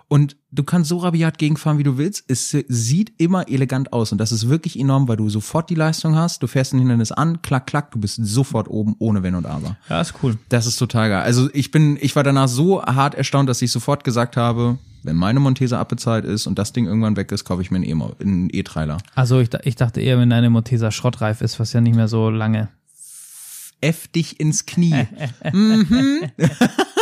Und 0.09 0.37
du 0.51 0.63
kannst 0.63 0.87
so 0.87 0.99
rabiat 0.99 1.37
gegenfahren, 1.37 1.77
wie 1.79 1.83
du 1.83 1.97
willst. 1.97 2.23
Es 2.29 2.55
sieht 2.69 3.11
immer 3.17 3.49
elegant 3.49 3.91
aus 3.91 4.13
und 4.13 4.17
das 4.19 4.31
ist 4.31 4.47
wirklich 4.47 4.79
enorm, 4.79 5.07
weil 5.09 5.17
du 5.17 5.29
sofort 5.29 5.69
die 5.69 5.75
Leistung 5.75 6.15
hast. 6.15 6.41
Du 6.41 6.47
fährst 6.47 6.73
ein 6.73 6.79
Hindernis 6.79 7.11
an, 7.11 7.41
klack, 7.41 7.67
klack, 7.67 7.91
du 7.91 7.99
bist 7.99 8.17
sofort 8.23 8.69
oben, 8.69 8.95
ohne 8.99 9.21
Wenn 9.21 9.35
und 9.35 9.45
Aber. 9.45 9.75
ja, 9.89 9.99
ist 9.99 10.13
cool. 10.23 10.37
Das 10.47 10.65
ist 10.65 10.77
total 10.77 11.09
geil. 11.09 11.23
Also 11.23 11.49
ich 11.53 11.71
bin, 11.71 11.97
ich 11.99 12.15
war 12.15 12.23
danach 12.23 12.47
so 12.47 12.81
hart 12.81 13.15
erstaunt, 13.15 13.49
dass 13.49 13.61
ich 13.61 13.69
sofort 13.69 14.05
gesagt 14.05 14.37
habe, 14.37 14.77
wenn 15.03 15.17
meine 15.17 15.41
Montese 15.41 15.77
abbezahlt 15.77 16.23
ist 16.23 16.47
und 16.47 16.57
das 16.57 16.71
Ding 16.71 16.85
irgendwann 16.85 17.17
weg 17.17 17.31
ist, 17.33 17.43
kaufe 17.43 17.61
ich 17.61 17.69
mir 17.71 17.77
einen 17.79 18.49
E- 18.49 18.59
E-Trailer. 18.59 18.97
Also 19.13 19.39
ich, 19.41 19.49
ich 19.63 19.75
dachte 19.75 19.99
eher, 19.99 20.17
wenn 20.19 20.29
deine 20.29 20.49
Montesa 20.49 20.89
schrottreif 20.91 21.41
ist, 21.41 21.59
was 21.59 21.73
ja 21.73 21.81
nicht 21.81 21.95
mehr 21.95 22.07
so 22.07 22.29
lange. 22.29 22.69
F 23.81 24.07
dich 24.07 24.39
ins 24.39 24.65
Knie. 24.65 24.95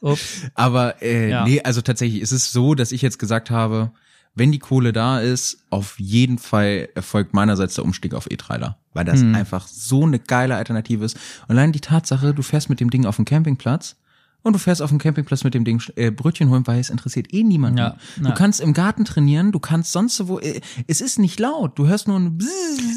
Ups. 0.00 0.42
Aber 0.54 1.02
äh, 1.02 1.30
Ja. 1.30 1.44
nee, 1.44 1.60
also 1.62 1.80
tatsächlich 1.82 2.20
ist 2.22 2.32
es 2.32 2.52
so, 2.52 2.74
dass 2.74 2.92
ich 2.92 3.02
jetzt 3.02 3.18
gesagt 3.18 3.50
habe, 3.50 3.90
wenn 4.34 4.52
die 4.52 4.58
Kohle 4.60 4.92
da 4.92 5.18
ist, 5.20 5.58
auf 5.70 5.98
jeden 5.98 6.38
Fall 6.38 6.88
erfolgt 6.94 7.34
meinerseits 7.34 7.74
der 7.74 7.84
Umstieg 7.84 8.14
auf 8.14 8.30
E-Trailer, 8.30 8.78
weil 8.94 9.04
das 9.04 9.20
Mhm. 9.20 9.34
einfach 9.34 9.66
so 9.66 10.04
eine 10.04 10.20
geile 10.20 10.54
Alternative 10.54 11.04
ist. 11.04 11.16
Und 11.48 11.56
allein 11.56 11.72
die 11.72 11.80
Tatsache, 11.80 12.32
du 12.34 12.42
fährst 12.42 12.68
mit 12.70 12.78
dem 12.78 12.90
Ding 12.90 13.04
auf 13.04 13.16
den 13.16 13.24
Campingplatz 13.24 13.96
und 14.42 14.52
du 14.52 14.60
fährst 14.60 14.80
auf 14.80 14.90
dem 14.90 14.98
Campingplatz 15.00 15.42
mit 15.42 15.54
dem 15.54 15.64
Ding 15.64 15.82
äh, 15.96 16.12
Brötchen 16.12 16.50
holen, 16.50 16.64
weil 16.68 16.78
es 16.78 16.88
interessiert 16.90 17.34
eh 17.34 17.42
niemanden. 17.42 17.78
Ja, 17.78 17.96
Du 18.16 18.32
kannst 18.34 18.60
im 18.60 18.74
Garten 18.74 19.04
trainieren, 19.04 19.50
du 19.50 19.58
kannst 19.58 19.90
sonst 19.90 20.28
wo, 20.28 20.38
äh, 20.38 20.60
es 20.86 21.00
ist 21.00 21.18
nicht 21.18 21.40
laut, 21.40 21.76
du 21.76 21.88
hörst 21.88 22.06
nur 22.06 22.20
ein 22.20 22.38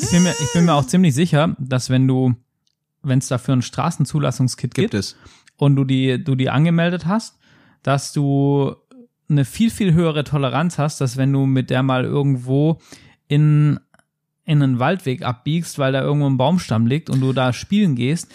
Ich 0.03 0.11
bin, 0.11 0.21
mir, 0.21 0.35
ich 0.39 0.53
bin 0.53 0.65
mir 0.65 0.75
auch 0.75 0.85
ziemlich 0.85 1.15
sicher, 1.15 1.55
dass 1.57 1.89
wenn 1.89 2.07
du, 2.07 2.35
wenn 3.01 3.17
es 3.17 3.27
dafür 3.29 3.55
ein 3.55 3.63
Straßenzulassungskit 3.63 4.75
gibt 4.75 4.91
gibt, 4.91 4.93
es. 4.93 5.15
Und 5.62 5.76
du 5.76 5.84
die, 5.84 6.24
du 6.24 6.34
die 6.34 6.50
angemeldet 6.50 7.06
hast, 7.06 7.38
dass 7.84 8.13
du 8.13 8.76
eine 9.30 9.45
viel, 9.45 9.69
viel 9.69 9.93
höhere 9.93 10.24
Toleranz 10.24 10.80
hast, 10.80 11.00
dass 11.02 11.17
wenn 11.17 11.32
du 11.32 11.45
mit 11.45 11.69
der 11.69 11.84
mal 11.84 12.04
irgendwo 12.04 12.80
in, 13.28 13.80
in 14.43 14.63
einen 14.63 14.80
Waldweg 14.80 15.21
abbiegst, 15.21 15.78
weil 15.78 15.91
da 15.91 16.02
irgendwo 16.02 16.28
ein 16.28 16.38
Baumstamm 16.38 16.88
liegt 16.88 17.12
und 17.12 17.21
du 17.21 17.32
da 17.32 17.54
spielen 17.54 17.93
gehst, 17.93 18.32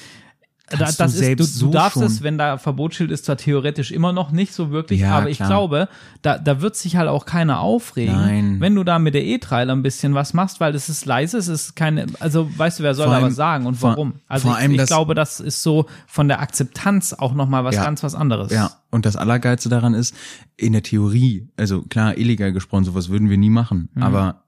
da, 0.68 0.76
das 0.78 0.96
du 0.96 1.04
ist, 1.04 1.60
du, 1.60 1.66
du 1.66 1.70
darfst 1.72 1.94
schon. 1.94 2.02
es, 2.02 2.22
wenn 2.22 2.38
da 2.38 2.58
Verbotsschild 2.58 3.10
ist, 3.12 3.24
zwar 3.24 3.36
theoretisch 3.36 3.92
immer 3.92 4.12
noch 4.12 4.32
nicht 4.32 4.52
so 4.52 4.70
wirklich, 4.72 5.00
Ja, 5.00 5.12
aber 5.18 5.30
ich 5.30 5.36
klar. 5.36 5.48
glaube, 5.48 5.88
da, 6.22 6.38
da 6.38 6.60
wird 6.60 6.74
sich 6.74 6.96
halt 6.96 7.08
auch 7.08 7.24
keiner 7.24 7.60
aufregen, 7.60 8.14
Nein. 8.16 8.56
wenn 8.60 8.74
du 8.74 8.82
da 8.82 8.98
mit 8.98 9.14
der 9.14 9.24
E-Trailer 9.24 9.72
ein 9.74 9.82
bisschen 9.82 10.14
was 10.14 10.34
machst, 10.34 10.58
weil 10.58 10.74
es 10.74 10.88
ist 10.88 11.06
leise, 11.06 11.38
es 11.38 11.46
ist 11.46 11.76
keine, 11.76 12.06
also 12.18 12.48
weißt 12.56 12.80
du, 12.80 12.82
wer 12.82 12.94
soll 12.94 13.04
Vor 13.06 13.12
da 13.12 13.18
allem- 13.18 13.28
was 13.28 13.36
sagen 13.36 13.66
und 13.66 13.80
warum? 13.80 14.14
Also 14.26 14.52
ich, 14.60 14.70
ich 14.70 14.76
das- 14.76 14.88
glaube, 14.88 15.14
das 15.14 15.38
ist 15.38 15.62
so 15.62 15.86
von 16.08 16.26
der 16.26 16.40
Akzeptanz 16.40 17.12
auch 17.12 17.34
nochmal 17.34 17.62
was 17.64 17.76
Ja. 17.76 17.84
ganz 17.84 18.02
was 18.02 18.14
anderes. 18.16 18.50
Ja, 18.52 18.72
und 18.90 19.06
das 19.06 19.14
Allergeilste 19.16 19.68
daran 19.68 19.94
ist, 19.94 20.14
in 20.56 20.72
der 20.72 20.82
Theorie, 20.82 21.48
also 21.56 21.82
klar, 21.82 22.18
illegal 22.18 22.52
gesprochen, 22.52 22.84
sowas 22.84 23.08
würden 23.08 23.30
wir 23.30 23.38
nie 23.38 23.50
machen, 23.50 23.88
Mhm. 23.94 24.02
aber 24.02 24.42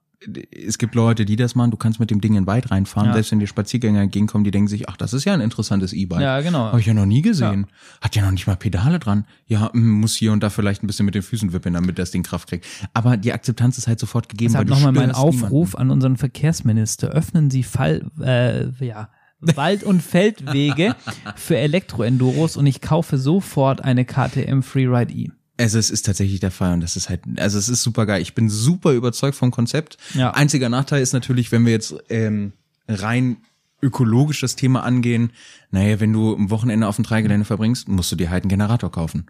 es 0.51 0.79
gibt 0.79 0.95
Leute, 0.95 1.25
die 1.25 1.37
das 1.37 1.55
machen, 1.55 1.71
du 1.71 1.77
kannst 1.77 2.01
mit 2.01 2.11
dem 2.11 2.21
Ding 2.21 2.33
in 2.35 2.43
den 2.43 2.47
Wald 2.47 2.71
reinfahren, 2.71 3.09
Ja. 3.09 3.13
selbst 3.15 3.31
wenn 3.31 3.39
dir 3.39 3.47
Spaziergänger 3.47 4.01
entgegenkommen, 4.01 4.43
die 4.45 4.51
denken 4.51 4.67
sich, 4.69 4.89
ach, 4.89 4.97
das 4.97 5.13
ist 5.13 5.25
ja 5.25 5.33
ein 5.35 5.41
interessantes 5.41 5.93
E-Bike. 5.93 6.21
Ja, 6.21 6.41
genau. 6.41 6.67
Habe 6.67 6.81
ich 6.81 6.87
ja 6.87 6.95
noch 6.95 7.07
nie 7.07 7.23
gesehen. 7.23 7.67
Hat 8.01 8.17
ja 8.17 8.23
noch 8.25 8.33
nicht 8.33 8.47
mal 8.47 8.57
Pedale 8.57 8.99
dran. 8.99 9.27
Ja, 9.47 9.71
mm, 9.73 10.01
muss 10.01 10.17
hier 10.17 10.33
und 10.33 10.43
da 10.43 10.51
vielleicht 10.51 10.83
ein 10.83 10.87
bisschen 10.89 11.07
mit 11.07 11.15
den 11.15 11.23
Füßen 11.23 11.53
wippen, 11.53 11.75
damit 11.75 11.99
das 11.99 12.11
Ding 12.11 12.23
Kraft 12.25 12.49
kriegt. 12.49 12.67
Aber 12.95 13.17
die 13.17 13.33
Akzeptanz 13.33 13.79
ist 13.79 13.87
halt 13.87 14.01
sofort 14.01 14.29
gegeben, 14.29 14.53
Deshalb 14.53 14.69
nochmal 14.69 14.93
mein 14.93 15.13
Aufruf 15.13 15.77
an 15.77 15.91
unseren 15.91 16.17
Verkehrsminister. 16.17 17.09
Öffnen 17.09 17.51
Sie 17.51 17.63
Fall, 17.63 18.11
äh, 18.21 18.67
ja, 18.85 19.11
Wald- 19.41 19.85
und 19.85 20.03
Feldwege 20.03 20.97
für 21.37 21.57
Elektroenduros 21.57 22.57
und 22.57 22.67
ich 22.67 22.81
kaufe 22.81 23.19
sofort 23.19 23.85
eine 23.85 24.05
KTM 24.05 24.63
Freeride 24.63 25.13
E. 25.13 25.31
Also 25.59 25.79
es 25.79 25.91
ist 25.91 26.07
tatsächlich 26.07 26.41
der 26.41 26.51
Fall 26.53 26.73
und 26.75 26.81
das 26.81 26.97
ist 26.97 27.09
halt, 27.09 27.21
also 27.37 27.59
es 27.59 27.69
ist 27.69 27.83
super 27.83 28.07
geil. 28.07 28.23
Ich 28.23 28.35
bin 28.35 28.49
super 28.49 28.93
überzeugt 28.93 29.37
vom 29.37 29.51
Konzept. 29.51 29.99
Ja. 30.15 30.31
Einziger 30.31 30.69
Nachteil 30.69 31.03
ist 31.03 31.13
natürlich, 31.13 31.51
wenn 31.53 31.65
wir 31.67 31.73
jetzt 31.73 31.95
ähm, 32.09 32.53
rein 32.89 33.39
ökologisch 33.83 34.41
das 34.41 34.57
Thema 34.57 34.83
angehen, 34.85 35.31
naja, 35.71 36.01
wenn 36.01 36.13
du 36.13 36.35
am 36.35 36.51
Wochenende 36.51 36.87
auf 36.87 36.97
dem 36.97 37.05
Dreigelände 37.05 37.45
verbringst, 37.45 37.89
musst 37.89 38.11
du 38.11 38.17
dir 38.17 38.31
halt 38.31 38.45
einen 38.45 38.51
Generator 38.51 38.91
kaufen. 38.91 39.27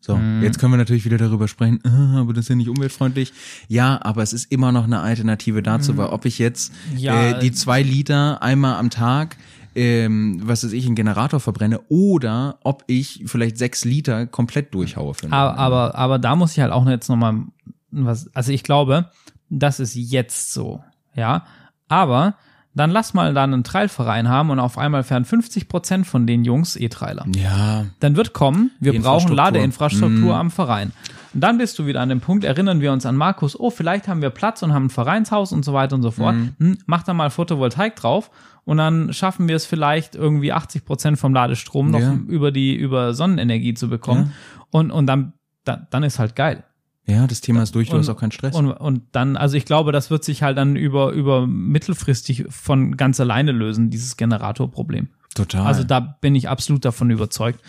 So, 0.00 0.16
Mhm. 0.16 0.42
jetzt 0.42 0.58
können 0.58 0.72
wir 0.72 0.78
natürlich 0.78 1.04
wieder 1.04 1.18
darüber 1.18 1.46
sprechen, 1.46 1.78
ah, 1.84 2.18
aber 2.20 2.32
das 2.32 2.46
ist 2.46 2.48
ja 2.48 2.56
nicht 2.56 2.68
umweltfreundlich. 2.68 3.32
Ja, 3.68 4.00
aber 4.02 4.22
es 4.24 4.32
ist 4.32 4.50
immer 4.50 4.72
noch 4.72 4.84
eine 4.84 4.98
Alternative 4.98 5.62
dazu, 5.62 5.96
weil 5.96 6.06
ob 6.08 6.24
ich 6.24 6.38
jetzt 6.40 6.72
Mhm. 6.92 6.98
Ja, 6.98 7.30
äh, 7.30 7.40
die 7.40 7.52
zwei 7.52 7.82
Liter 7.82 8.42
einmal 8.42 8.74
am 8.76 8.90
Tag 8.90 9.36
ähm, 9.74 10.40
was 10.44 10.64
weiß 10.64 10.72
ich, 10.72 10.86
einen 10.86 10.94
Generator 10.94 11.40
verbrenne 11.40 11.80
oder 11.88 12.58
ob 12.62 12.84
ich 12.86 13.22
vielleicht 13.26 13.58
sechs 13.58 13.84
Liter 13.84 14.26
komplett 14.26 14.74
durchhaue. 14.74 15.14
Für 15.14 15.32
Aber, 15.32 15.58
aber, 15.58 15.94
aber 15.94 16.18
da 16.18 16.36
muss 16.36 16.52
ich 16.52 16.60
halt 16.60 16.72
auch 16.72 16.86
jetzt 16.86 17.08
nochmal 17.08 17.42
was, 17.90 18.34
also 18.34 18.52
ich 18.52 18.62
glaube, 18.62 19.10
das 19.50 19.80
ist 19.80 19.94
jetzt 19.94 20.52
so, 20.52 20.82
ja. 21.14 21.44
Aber 21.88 22.36
dann 22.74 22.90
lass 22.90 23.12
mal 23.14 23.34
da 23.34 23.44
einen 23.44 23.64
Trailverein 23.64 24.28
haben 24.28 24.50
und 24.50 24.58
auf 24.58 24.78
einmal 24.78 25.02
fahren 25.02 25.24
50 25.24 25.68
Prozent 25.68 26.06
von 26.06 26.26
den 26.26 26.44
Jungs 26.44 26.76
E-Trailer. 26.76 27.26
Ja, 27.36 27.86
Dann 28.00 28.16
wird 28.16 28.32
kommen, 28.32 28.70
wir 28.80 28.92
brauchen 28.92 28.96
Infrastruktur. 29.30 29.36
Ladeinfrastruktur 29.36 30.34
am 30.36 30.50
Verein. 30.50 30.92
Und 31.34 31.40
dann 31.40 31.58
bist 31.58 31.78
du 31.78 31.86
wieder 31.86 32.00
an 32.00 32.08
dem 32.08 32.20
Punkt, 32.20 32.44
erinnern 32.44 32.80
wir 32.80 32.92
uns 32.92 33.06
an 33.06 33.16
Markus, 33.16 33.58
oh, 33.58 33.70
vielleicht 33.70 34.06
haben 34.08 34.20
wir 34.22 34.30
Platz 34.30 34.62
und 34.62 34.72
haben 34.72 34.86
ein 34.86 34.90
Vereinshaus 34.90 35.52
und 35.52 35.64
so 35.64 35.72
weiter 35.72 35.94
und 35.96 36.02
so 36.02 36.10
fort. 36.10 36.34
Hm, 36.58 36.78
mach 36.86 37.02
da 37.02 37.14
mal 37.14 37.30
Photovoltaik 37.30 37.96
drauf 37.96 38.30
und 38.64 38.76
dann 38.76 39.12
schaffen 39.12 39.48
wir 39.48 39.56
es 39.56 39.64
vielleicht 39.66 40.14
irgendwie 40.14 40.52
80 40.52 40.84
Prozent 40.84 41.18
vom 41.18 41.32
Ladestrom 41.34 41.90
noch 41.90 42.00
Ja. 42.00 42.18
über 42.28 42.52
die, 42.52 42.74
über 42.74 43.14
Sonnenenergie 43.14 43.74
zu 43.74 43.88
bekommen. 43.88 44.32
Und, 44.70 44.90
und 44.90 45.06
dann, 45.06 45.32
dann, 45.64 45.86
dann 45.90 46.02
ist 46.02 46.18
halt 46.18 46.36
geil. 46.36 46.64
Ja, 47.06 47.26
das 47.26 47.40
Thema 47.40 47.62
ist 47.62 47.74
durch, 47.74 47.88
du 47.88 47.94
Und- 47.94 48.00
hast 48.00 48.08
auch 48.08 48.18
keinen 48.18 48.32
Stress. 48.32 48.54
Und, 48.54 48.70
und 48.70 49.02
dann, 49.12 49.36
also 49.36 49.56
ich 49.56 49.64
glaube, 49.64 49.92
das 49.92 50.10
wird 50.10 50.24
sich 50.24 50.42
halt 50.42 50.56
dann 50.56 50.76
über, 50.76 51.10
über 51.12 51.46
mittelfristig 51.46 52.44
von 52.48 52.96
ganz 52.96 53.18
alleine 53.18 53.52
lösen, 53.52 53.90
dieses 53.90 54.16
Generatorproblem. 54.16 55.08
Total. 55.34 55.66
Also 55.66 55.82
da 55.82 56.00
bin 56.00 56.34
ich 56.34 56.48
absolut 56.48 56.84
davon 56.84 57.10
überzeugt. 57.10 57.60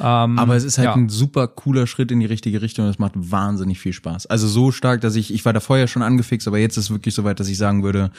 Ähm, 0.00 0.38
aber 0.38 0.56
es 0.56 0.64
ist 0.64 0.78
halt 0.78 0.86
ja. 0.86 0.94
ein 0.94 1.08
super 1.08 1.46
cooler 1.46 1.86
Schritt 1.86 2.10
in 2.10 2.18
die 2.18 2.26
richtige 2.26 2.62
Richtung 2.62 2.86
und 2.86 2.90
es 2.90 2.98
macht 2.98 3.12
wahnsinnig 3.14 3.78
viel 3.78 3.92
Spaß. 3.92 4.26
Also 4.26 4.48
so 4.48 4.72
stark, 4.72 5.00
dass 5.02 5.14
ich, 5.14 5.32
ich 5.32 5.44
war 5.44 5.52
da 5.52 5.60
vorher 5.60 5.86
schon 5.86 6.02
angefixt, 6.02 6.48
aber 6.48 6.58
jetzt 6.58 6.76
ist 6.76 6.84
es 6.84 6.90
wirklich 6.90 7.14
so 7.14 7.22
weit, 7.22 7.38
dass 7.38 7.48
ich 7.48 7.58
sagen 7.58 7.84
würde, 7.84 8.10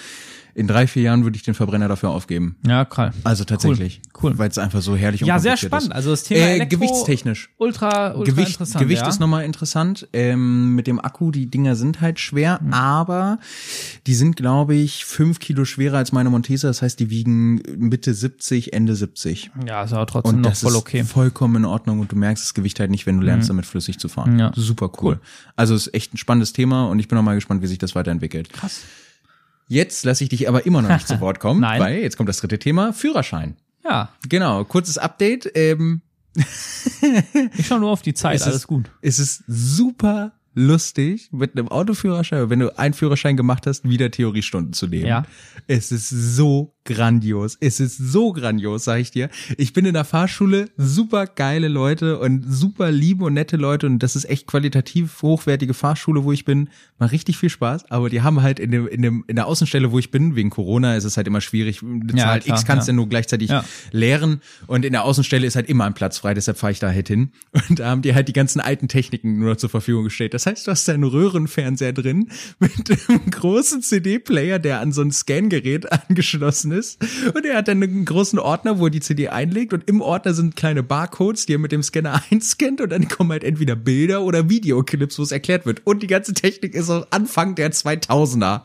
in 0.55 0.67
drei, 0.67 0.87
vier 0.87 1.03
Jahren 1.03 1.23
würde 1.25 1.35
ich 1.35 1.43
den 1.43 1.53
Verbrenner 1.53 1.89
dafür 1.89 2.09
aufgeben. 2.11 2.55
Ja, 2.65 2.85
klar. 2.85 3.13
Also 3.25 3.43
tatsächlich. 3.43 4.01
Cool. 4.23 4.37
Weil 4.37 4.49
es 4.49 4.57
einfach 4.57 4.81
so 4.81 4.95
herrlich 4.95 5.21
und 5.21 5.27
Ja, 5.27 5.37
sehr 5.37 5.57
spannend. 5.57 5.89
Ist. 5.89 5.95
Also 5.95 6.11
das 6.11 6.23
Thema 6.23 6.39
Äh, 6.45 6.55
Elektro, 6.55 6.77
gewichtstechnisch. 6.79 7.49
Ultra, 7.57 8.13
ultra 8.15 8.23
Gewicht, 8.31 8.51
interessant. 8.51 8.81
Gewicht 8.83 9.01
ja? 9.01 9.07
ist 9.09 9.19
nochmal 9.19 9.43
interessant. 9.43 10.07
Ähm, 10.13 10.73
mit 10.73 10.87
dem 10.87 10.99
Akku, 11.03 11.31
die 11.31 11.47
Dinger 11.47 11.75
sind 11.75 11.99
halt 11.99 12.21
schwer, 12.21 12.59
Mhm. 12.63 12.71
aber 12.73 13.39
die 14.07 14.15
sind, 14.15 14.37
glaube 14.37 14.75
ich, 14.75 15.03
fünf 15.03 15.39
Kilo 15.39 15.65
schwerer 15.65 15.97
als 15.97 16.13
meine 16.13 16.29
Montesa. 16.29 16.69
Das 16.69 16.81
heißt, 16.81 17.01
die 17.01 17.09
wiegen 17.09 17.55
Mitte 17.77 18.13
70, 18.13 18.71
Ende 18.71 18.95
70. 18.95 19.51
Ja, 19.67 19.83
ist 19.83 19.91
aber 19.91 20.07
trotzdem 20.07 20.35
Und 20.35 20.41
noch 20.41 20.51
das 20.51 20.61
voll 20.61 20.71
ist 20.71 20.77
okay. 20.77 21.03
vollkommen 21.03 21.57
in 21.57 21.65
Ordnung 21.65 21.99
und 21.99 22.11
du 22.11 22.15
merkst 22.15 22.41
das 22.43 22.53
Gewicht 22.53 22.79
halt 22.79 22.91
nicht, 22.91 23.05
wenn 23.05 23.19
du 23.19 23.25
lernst, 23.25 23.49
damit 23.49 23.65
flüssig 23.65 23.99
zu 23.99 24.07
fahren. 24.07 24.39
Ja. 24.39 24.53
Super 24.55 24.89
cool. 25.01 25.19
Also 25.57 25.75
ist 25.75 25.93
echt 25.93 26.13
ein 26.13 26.17
spannendes 26.17 26.53
Thema 26.53 26.85
und 26.87 26.99
ich 26.99 27.09
bin 27.09 27.17
auch 27.17 27.23
mal 27.23 27.35
gespannt, 27.35 27.61
wie 27.61 27.67
sich 27.67 27.77
das 27.77 27.93
weiterentwicklt. 27.93 28.53
Krass. 28.53 28.81
Jetzt 29.67 30.05
lasse 30.05 30.23
ich 30.23 30.29
dich 30.29 30.47
aber 30.47 30.65
immer 30.65 30.81
noch 30.81 30.89
nicht 30.89 31.07
zu 31.07 31.19
Wort 31.21 31.39
kommen, 31.39 31.61
Nein. 31.61 31.81
weil 31.81 31.97
jetzt 31.99 32.17
kommt 32.17 32.29
das 32.29 32.37
dritte 32.37 32.59
Thema, 32.59 32.93
Führerschein. 32.93 33.55
Ja, 33.83 34.09
Genau, 34.27 34.63
kurzes 34.63 34.97
Update. 34.97 35.51
Ähm, 35.55 36.01
ich 37.57 37.65
schau 37.67 37.79
nur 37.79 37.91
auf 37.91 38.01
die 38.01 38.13
Zeit, 38.13 38.35
es 38.41 38.43
alles 38.43 38.57
ist, 38.57 38.67
gut. 38.67 38.91
Es 39.01 39.19
ist 39.19 39.43
super 39.47 40.33
lustig, 40.55 41.29
mit 41.31 41.57
einem 41.57 41.67
Autoführerschein, 41.67 42.49
wenn 42.49 42.59
du 42.59 42.77
einen 42.77 42.93
Führerschein 42.93 43.37
gemacht 43.37 43.67
hast, 43.67 43.87
wieder 43.87 44.09
Theoriestunden 44.09 44.73
zu 44.73 44.87
nehmen. 44.87 45.05
Ja. 45.05 45.23
Es 45.67 45.91
ist 45.91 46.09
so 46.09 46.73
grandios. 46.85 47.57
Es 47.59 47.79
ist 47.79 47.97
so 47.97 48.31
grandios, 48.31 48.83
sag 48.85 48.99
ich 48.99 49.11
dir. 49.11 49.29
Ich 49.57 49.73
bin 49.73 49.85
in 49.85 49.93
der 49.93 50.05
Fahrschule, 50.05 50.69
super 50.77 51.25
geile 51.25 51.67
Leute 51.67 52.19
und 52.19 52.45
super 52.47 52.91
liebe 52.91 53.25
und 53.25 53.33
nette 53.33 53.57
Leute 53.57 53.87
und 53.87 53.99
das 53.99 54.15
ist 54.15 54.25
echt 54.29 54.47
qualitativ 54.47 55.21
hochwertige 55.21 55.73
Fahrschule, 55.73 56.23
wo 56.23 56.31
ich 56.31 56.45
bin. 56.45 56.69
Macht 56.99 57.11
richtig 57.11 57.37
viel 57.37 57.49
Spaß, 57.49 57.91
aber 57.91 58.09
die 58.09 58.21
haben 58.21 58.41
halt 58.41 58.59
in 58.59 58.71
dem, 58.71 58.87
in 58.87 59.01
dem, 59.01 59.25
in 59.27 59.35
der 59.35 59.47
Außenstelle, 59.47 59.91
wo 59.91 59.99
ich 59.99 60.11
bin, 60.11 60.35
wegen 60.35 60.51
Corona 60.51 60.95
ist 60.95 61.03
es 61.03 61.17
halt 61.17 61.27
immer 61.27 61.41
schwierig. 61.41 61.81
Eine 61.83 62.03
Ja, 62.13 62.25
Zahl 62.25 62.39
klar, 62.41 62.57
X 62.57 62.65
kannst 62.65 62.87
ja. 62.87 62.93
du 62.93 62.97
nur 62.97 63.09
gleichzeitig 63.09 63.49
Ja. 63.49 63.65
leeren 63.91 64.41
und 64.67 64.85
in 64.85 64.93
der 64.93 65.03
Außenstelle 65.03 65.45
ist 65.45 65.55
halt 65.55 65.67
immer 65.67 65.85
ein 65.85 65.95
Platz 65.95 66.19
frei, 66.19 66.33
deshalb 66.35 66.57
fahre 66.57 66.71
ich 66.71 66.79
da 66.79 66.87
halt 66.91 67.07
hin. 67.07 67.31
Und 67.69 67.79
da 67.79 67.89
haben 67.89 68.03
die 68.03 68.13
halt 68.13 68.27
die 68.27 68.33
ganzen 68.33 68.59
alten 68.61 68.87
Techniken 68.87 69.39
nur 69.39 69.57
zur 69.57 69.69
Verfügung 69.69 70.03
gestellt. 70.03 70.33
Das 70.35 70.44
heißt, 70.45 70.67
du 70.67 70.71
hast 70.71 70.87
da 70.87 70.93
einen 70.93 71.03
Röhrenfernseher 71.03 71.93
drin 71.93 72.29
mit 72.59 72.71
einem 73.09 73.29
großen 73.29 73.81
CD-Player, 73.81 74.59
der 74.59 74.79
an 74.79 74.91
so 74.91 75.01
ein 75.01 75.11
Scangerät 75.11 75.91
angeschlossen 76.09 76.71
ist. 76.71 77.03
Und 77.33 77.45
er 77.45 77.57
hat 77.57 77.67
dann 77.67 77.81
einen 77.81 78.05
großen 78.05 78.39
Ordner, 78.39 78.79
wo 78.79 78.85
er 78.85 78.91
die 78.91 78.99
CD 78.99 79.29
einlegt 79.29 79.73
und 79.73 79.87
im 79.87 80.01
Ordner 80.01 80.33
sind 80.33 80.55
kleine 80.55 80.83
Barcodes, 80.83 81.45
die 81.45 81.53
er 81.53 81.59
mit 81.59 81.71
dem 81.71 81.83
Scanner 81.83 82.21
einscannt 82.31 82.81
und 82.81 82.89
dann 82.91 83.07
kommen 83.07 83.31
halt 83.31 83.43
entweder 83.43 83.75
Bilder 83.75 84.23
oder 84.23 84.49
Videoclips, 84.49 85.19
wo 85.19 85.23
es 85.23 85.31
erklärt 85.31 85.65
wird. 85.65 85.81
Und 85.85 86.03
die 86.03 86.07
ganze 86.07 86.33
Technik 86.33 86.73
ist 86.73 86.89
aus 86.89 87.05
Anfang 87.11 87.55
der 87.55 87.71
2000er. 87.71 88.61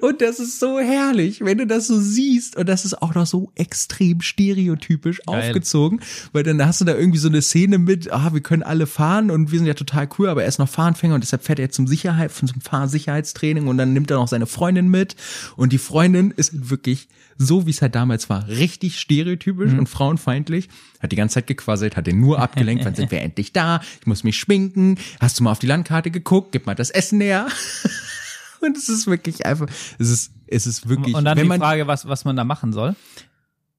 Und 0.00 0.20
das 0.20 0.40
ist 0.40 0.60
so 0.60 0.78
herrlich, 0.78 1.44
wenn 1.44 1.58
du 1.58 1.66
das 1.66 1.86
so 1.86 1.98
siehst 1.98 2.56
und 2.56 2.68
das 2.68 2.84
ist 2.84 3.00
auch 3.00 3.14
noch 3.14 3.26
so 3.26 3.52
extrem 3.54 4.20
stereotypisch 4.20 5.20
Geil. 5.26 5.40
aufgezogen, 5.40 6.00
weil 6.32 6.42
dann 6.42 6.64
hast 6.64 6.80
du 6.80 6.84
da 6.84 6.96
irgendwie 6.96 7.18
so 7.18 7.28
eine 7.28 7.42
Szene 7.42 7.78
mit, 7.78 8.12
ah, 8.12 8.32
wir 8.32 8.40
können 8.40 8.62
alle 8.62 8.86
fahren 8.86 9.30
und 9.30 9.52
wir 9.52 9.58
sind 9.58 9.66
ja 9.66 9.74
total 9.74 10.08
cool, 10.18 10.28
aber 10.28 10.42
er 10.42 10.48
ist 10.48 10.58
noch 10.58 10.68
Fahranfänger 10.68 11.11
und 11.12 11.22
deshalb 11.22 11.44
fährt 11.44 11.58
er 11.58 11.70
zum 11.70 11.86
Sicherheit, 11.86 12.32
zum 12.32 12.48
Fahrsicherheitstraining 12.60 13.68
und 13.68 13.78
dann 13.78 13.92
nimmt 13.92 14.10
er 14.10 14.16
noch 14.16 14.28
seine 14.28 14.46
Freundin 14.46 14.88
mit. 14.88 15.16
Und 15.56 15.72
die 15.72 15.78
Freundin 15.78 16.30
ist 16.30 16.70
wirklich 16.70 17.08
so, 17.38 17.66
wie 17.66 17.70
es 17.70 17.82
halt 17.82 17.94
damals 17.94 18.28
war, 18.30 18.48
richtig 18.48 18.98
stereotypisch 19.00 19.72
und 19.72 19.88
frauenfeindlich, 19.88 20.68
hat 21.00 21.12
die 21.12 21.16
ganze 21.16 21.34
Zeit 21.34 21.46
gequasselt, 21.46 21.96
hat 21.96 22.06
den 22.06 22.20
nur 22.20 22.38
abgelenkt, 22.38 22.84
wann 22.84 22.94
sind 22.94 23.10
wir 23.10 23.20
endlich 23.22 23.52
da, 23.52 23.80
ich 24.00 24.06
muss 24.06 24.24
mich 24.24 24.38
schminken, 24.38 24.98
hast 25.20 25.38
du 25.38 25.44
mal 25.44 25.52
auf 25.52 25.58
die 25.58 25.66
Landkarte 25.66 26.10
geguckt, 26.10 26.52
gib 26.52 26.66
mal 26.66 26.74
das 26.74 26.90
Essen 26.90 27.18
näher. 27.18 27.46
Und 28.60 28.76
es 28.76 28.88
ist 28.88 29.08
wirklich 29.08 29.44
einfach, 29.44 29.66
es 29.98 30.08
ist, 30.08 30.32
es 30.46 30.66
ist 30.66 30.88
wirklich, 30.88 31.16
Und 31.16 31.24
dann 31.24 31.36
die 31.36 31.46
Frage, 31.46 31.88
was, 31.88 32.06
was 32.06 32.24
man 32.24 32.36
da 32.36 32.44
machen 32.44 32.72
soll. 32.72 32.94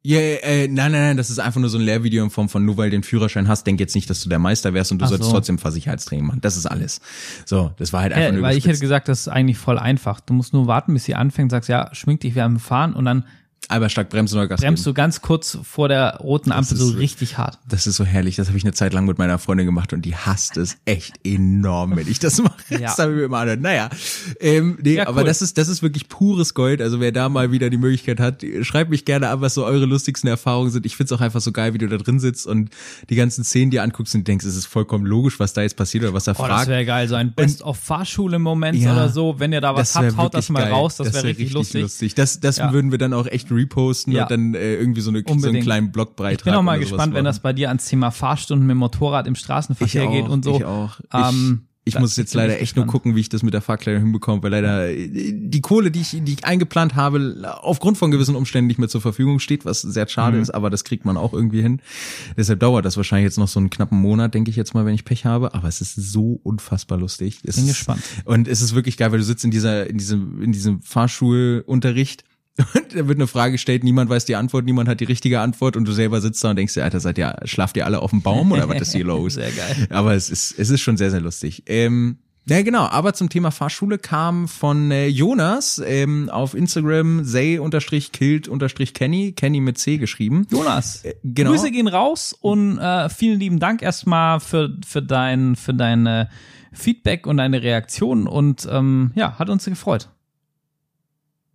Ja, 0.06 0.20
äh, 0.20 0.68
nein, 0.68 0.92
nein, 0.92 1.02
nein, 1.02 1.18
das 1.18 1.30
ist 1.30 1.40
einfach 1.40 1.62
nur 1.62 1.70
so 1.70 1.78
ein 1.78 1.84
Lehrvideo 1.84 2.24
in 2.26 2.30
Form 2.30 2.50
von, 2.50 2.66
nur 2.66 2.76
weil 2.76 2.90
du 2.90 2.98
den 2.98 3.04
Führerschein 3.04 3.48
hast, 3.48 3.66
denk 3.66 3.80
jetzt 3.80 3.96
nicht, 3.96 4.10
dass 4.10 4.22
du 4.22 4.28
der 4.28 4.38
Meister 4.40 4.74
wärst 4.74 4.92
und 4.92 5.00
du 5.00 5.06
Ach 5.06 5.10
solltest 5.10 5.30
so. 5.30 5.36
trotzdem 5.36 5.58
Versicherheitstraining 5.58 6.26
machen. 6.26 6.42
Das 6.42 6.58
ist 6.58 6.66
alles. 6.66 7.00
So, 7.46 7.72
das 7.78 7.94
war 7.94 8.02
halt 8.02 8.12
einfach 8.12 8.26
Ja, 8.26 8.32
nur 8.34 8.42
weil 8.42 8.58
ich 8.58 8.66
hätte 8.68 8.80
gesagt, 8.80 9.08
das 9.08 9.22
ist 9.22 9.28
eigentlich 9.30 9.58
voll 9.58 9.80
einfach. 9.80 10.20
Du 10.20 10.34
musst 10.34 10.52
nur 10.54 10.68
warten, 10.68 10.94
bis 10.94 11.06
sie 11.06 11.16
anfängt, 11.16 11.52
sagst, 11.52 11.70
ja, 11.70 11.90
schmink 11.94 12.20
dich, 12.20 12.36
wir 12.36 12.44
haben 12.44 12.60
Fahren 12.60 12.94
und 12.94 13.06
dann 13.06 13.24
Aber 13.70 13.90
stark 13.90 14.10
bremsen 14.10 14.38
oder 14.38 14.48
Gas 14.48 14.60
bremst 14.62 14.84
geben. 14.84 14.94
du 14.94 14.98
ganz 15.02 15.22
kurz 15.22 15.58
vor 15.64 15.88
der 15.88 16.18
roten 16.18 16.52
Ampel 16.52 16.76
so 16.78 16.90
richtig 16.98 17.38
hart. 17.38 17.60
Das 17.68 17.88
ist 17.88 17.96
so 17.96 18.04
herrlich. 18.06 18.36
Das 18.36 18.48
habe 18.48 18.58
ich 18.58 18.64
eine 18.64 18.74
Zeit 18.74 18.94
lang 18.94 19.06
mit 19.06 19.18
meiner 19.18 19.40
Freundin 19.40 19.66
gemacht 19.66 19.94
und 19.94 20.04
die 20.04 20.16
hasst 20.16 20.58
es 20.58 20.78
echt 20.86 21.16
enorm, 21.26 21.96
wenn 21.96 22.08
ich 22.08 22.20
das 22.20 22.42
mache. 22.42 22.54
Ja. 22.70 22.80
Das 22.80 22.98
habe 23.00 23.12
ich 23.14 23.18
mir 23.20 23.24
immer 23.24 23.38
angehört. 23.40 23.62
Naja, 23.62 23.90
ähm, 24.40 24.78
nee, 24.82 24.96
Ja, 24.96 25.08
aber 25.08 25.22
cool. 25.22 25.28
das 25.28 25.42
ist 25.42 25.58
das 25.58 25.68
ist 25.70 25.82
wirklich 25.82 26.10
pures 26.10 26.54
Gold. 26.54 26.82
Also 26.82 27.00
wer 27.00 27.12
da 27.12 27.30
mal 27.30 27.52
wieder 27.52 27.70
die 27.70 27.78
Möglichkeit 27.78 28.20
hat, 28.20 28.44
schreibt 28.62 28.90
mich 28.90 29.06
gerne 29.06 29.30
an, 29.30 29.42
was 29.42 29.54
so 29.54 29.66
eure 29.66 29.86
lustigsten 29.86 30.30
Erfahrungen 30.30 30.70
sind. 30.72 30.86
Ich 30.86 30.96
find's 30.96 31.12
auch 31.12 31.22
einfach 31.22 31.42
so 31.42 31.52
geil, 31.52 31.74
wie 31.74 31.78
du 31.78 31.88
da 31.88 31.98
drin 31.98 32.20
sitzt 32.20 32.46
und 32.48 32.70
die 33.10 33.16
ganzen 33.16 33.44
Szenen 33.44 33.72
dir 33.72 33.82
anguckst 33.84 34.14
und 34.16 34.28
denkst, 34.28 34.46
es 34.46 34.56
ist 34.56 34.66
vollkommen 34.66 35.06
logisch, 35.06 35.40
was 35.40 35.54
da 35.54 35.62
jetzt 35.62 35.78
passiert 35.78 36.04
oder 36.04 36.14
was 36.14 36.28
er 36.28 36.34
Oh, 36.40 36.44
das 36.44 36.48
fragt. 36.58 36.68
wäre 36.68 36.86
geil, 36.86 37.08
so 37.08 37.16
ein 37.16 37.34
Best-of-Fahrschule-Moment 37.34 38.78
Ja. 38.78 38.94
oder 38.94 39.10
so. 39.10 39.40
Wenn 39.40 39.54
ihr 39.54 39.62
da 39.62 39.76
was 39.76 39.96
habt, 39.96 40.18
haut 40.18 40.34
das 40.34 40.50
mal 40.50 40.64
geil. 40.64 40.72
raus, 40.74 40.98
das, 40.98 41.08
wäre 41.14 41.24
wär 41.24 41.38
richtig, 41.38 41.54
lustig. 41.54 42.16
Das, 42.16 42.40
das 42.40 42.58
Ja. 42.58 42.74
würden 42.74 42.92
wir 42.92 42.98
dann 42.98 43.14
auch 43.14 43.28
echt 43.28 43.50
reposten 43.54 44.14
Ja. 44.14 44.24
und 44.24 44.32
dann 44.32 44.54
äh, 44.56 44.76
irgendwie 44.76 45.02
so, 45.02 45.10
eine, 45.12 45.24
so 45.26 45.48
einen 45.48 45.62
kleinen 45.62 45.92
Blogbeitrag. 45.92 46.40
Ich 46.40 46.44
bin 46.46 46.54
auch 46.54 46.62
mal 46.64 46.80
gespannt, 46.80 47.14
wenn 47.14 47.26
das 47.26 47.40
bei 47.40 47.54
dir 47.54 47.70
ans 47.70 47.86
Thema 47.88 48.12
Fahrstunden 48.12 48.66
mit 48.68 48.76
dem 48.76 48.80
Motorrad 48.80 49.28
im 49.28 49.36
Straßenverkehr 49.36 50.06
ich 50.06 50.12
geht 50.12 50.26
auch, 50.26 50.30
und 50.30 50.44
so. 50.46 50.56
Ich 50.58 50.66
auch. 50.66 51.00
Ähm, 51.14 51.64
ich 51.86 51.96
ich 51.96 52.00
muss 52.00 52.16
jetzt 52.16 52.34
leider 52.34 52.62
echt 52.62 52.78
nur 52.78 52.86
gespannt. 52.86 52.92
gucken, 52.92 53.16
wie 53.18 53.20
ich 53.20 53.28
das 53.28 53.44
mit 53.44 53.54
der 53.54 53.60
Fahrkleidung 53.60 54.04
hinbekomme, 54.04 54.42
weil 54.42 54.52
leider 54.52 54.90
äh, 54.90 55.10
die 55.34 55.60
Kohle, 55.60 55.92
die 55.92 56.00
ich, 56.00 56.12
die 56.24 56.32
ich 56.32 56.46
eingeplant 56.46 56.96
habe, 56.96 57.36
aufgrund 57.62 57.98
von 57.98 58.10
gewissen 58.10 58.38
Umständen 58.38 58.68
nicht 58.68 58.78
mehr 58.80 58.88
zur 58.88 59.02
Verfügung 59.02 59.40
steht, 59.40 59.66
was 59.66 59.82
sehr 59.82 60.08
schade 60.08 60.38
Mhm. 60.38 60.44
ist, 60.44 60.50
aber 60.52 60.70
das 60.70 60.86
kriegt 60.86 61.04
man 61.04 61.18
auch 61.18 61.34
irgendwie 61.34 61.62
hin. 61.62 61.82
Deshalb 62.38 62.62
dauert 62.62 62.86
das 62.86 62.96
wahrscheinlich 62.96 63.26
jetzt 63.26 63.38
noch 63.38 63.50
so 63.50 63.60
einen 63.60 63.70
knappen 63.70 64.00
Monat, 64.00 64.34
denke 64.34 64.50
ich 64.50 64.56
jetzt 64.56 64.74
mal, 64.74 64.86
wenn 64.86 64.94
ich 64.96 65.04
Pech 65.04 65.26
habe. 65.26 65.54
Aber 65.56 65.68
es 65.68 65.82
ist 65.82 65.96
so 65.96 66.40
unfassbar 66.44 66.98
lustig. 66.98 67.40
Es 67.44 67.58
Bin 67.58 67.66
ist, 67.66 67.72
gespannt. 67.72 68.02
Und 68.24 68.48
es 68.48 68.62
ist 68.62 68.74
wirklich 68.76 68.96
geil, 68.96 69.12
weil 69.12 69.20
du 69.20 69.26
sitzt 69.26 69.44
in 69.44 69.52
dieser, 69.52 69.86
in 69.90 69.98
diesem, 69.98 70.42
in 70.42 70.54
diesem 70.54 70.82
Fahrschulunterricht 70.84 72.24
und 72.58 72.96
da 72.96 73.08
wird 73.08 73.18
eine 73.18 73.28
Frage 73.28 73.54
gestellt, 73.54 73.84
niemand 73.84 74.10
weiß 74.10 74.26
die 74.26 74.36
Antwort, 74.36 74.66
niemand 74.66 74.88
hat 74.88 75.00
die 75.00 75.06
richtige 75.06 75.40
Antwort 75.40 75.76
und 75.76 75.88
du 75.88 75.92
selber 75.92 76.22
sitzt 76.22 76.44
da 76.44 76.52
und 76.52 76.56
denkst 76.56 76.76
dir, 76.76 76.84
Alter, 76.84 77.00
seid 77.00 77.18
ihr, 77.18 77.36
schlaft 77.46 77.78
ihr 77.78 77.86
alle 77.86 78.02
auf 78.02 78.12
dem 78.12 78.22
Baum 78.22 78.52
oder 78.52 78.70
was 78.70 78.82
ist 78.82 78.94
hier 78.94 79.06
los? 79.06 79.34
Sehr 79.36 79.52
geil. 79.52 79.88
Aber 79.90 80.14
es 80.14 80.30
ist, 80.30 80.60
es 80.60 80.70
ist 80.70 80.82
schon 80.82 80.98
sehr, 80.98 81.10
sehr 81.10 81.22
lustig. 81.22 81.64
Ähm, 81.66 82.18
ja, 82.46 82.62
genau. 82.62 82.86
Aber 82.86 83.14
zum 83.14 83.30
Thema 83.30 83.52
Fahrschule 83.52 83.98
kam 83.98 84.50
von 84.50 84.92
äh, 84.92 85.08
Jonas 85.08 85.82
ähm, 85.86 86.30
auf 86.30 86.54
Instagram 86.54 87.24
say-kilt-kenny, 87.24 89.32
Kenny 89.32 89.62
mit 89.62 89.78
C 89.78 89.98
geschrieben. 89.98 90.46
Jonas, 90.52 91.04
genau. 91.24 91.52
Grüße 91.52 91.72
gehen 91.72 91.88
raus 91.88 92.36
und 92.40 92.80
äh, 92.80 93.08
vielen 93.10 93.40
lieben 93.40 93.60
Dank 93.60 93.82
erstmal 93.82 94.42
für, 94.42 94.78
für 94.86 95.02
dein, 95.02 95.56
für 95.56 95.74
deine 95.74 96.30
Feedback 96.74 97.26
und 97.28 97.38
deine 97.38 97.64
Reaktion 97.64 98.28
und 98.28 98.68
ähm, 98.70 99.12
ja, 99.16 99.40
hat 99.40 99.50
uns 99.50 99.64
gefreut. 99.66 100.10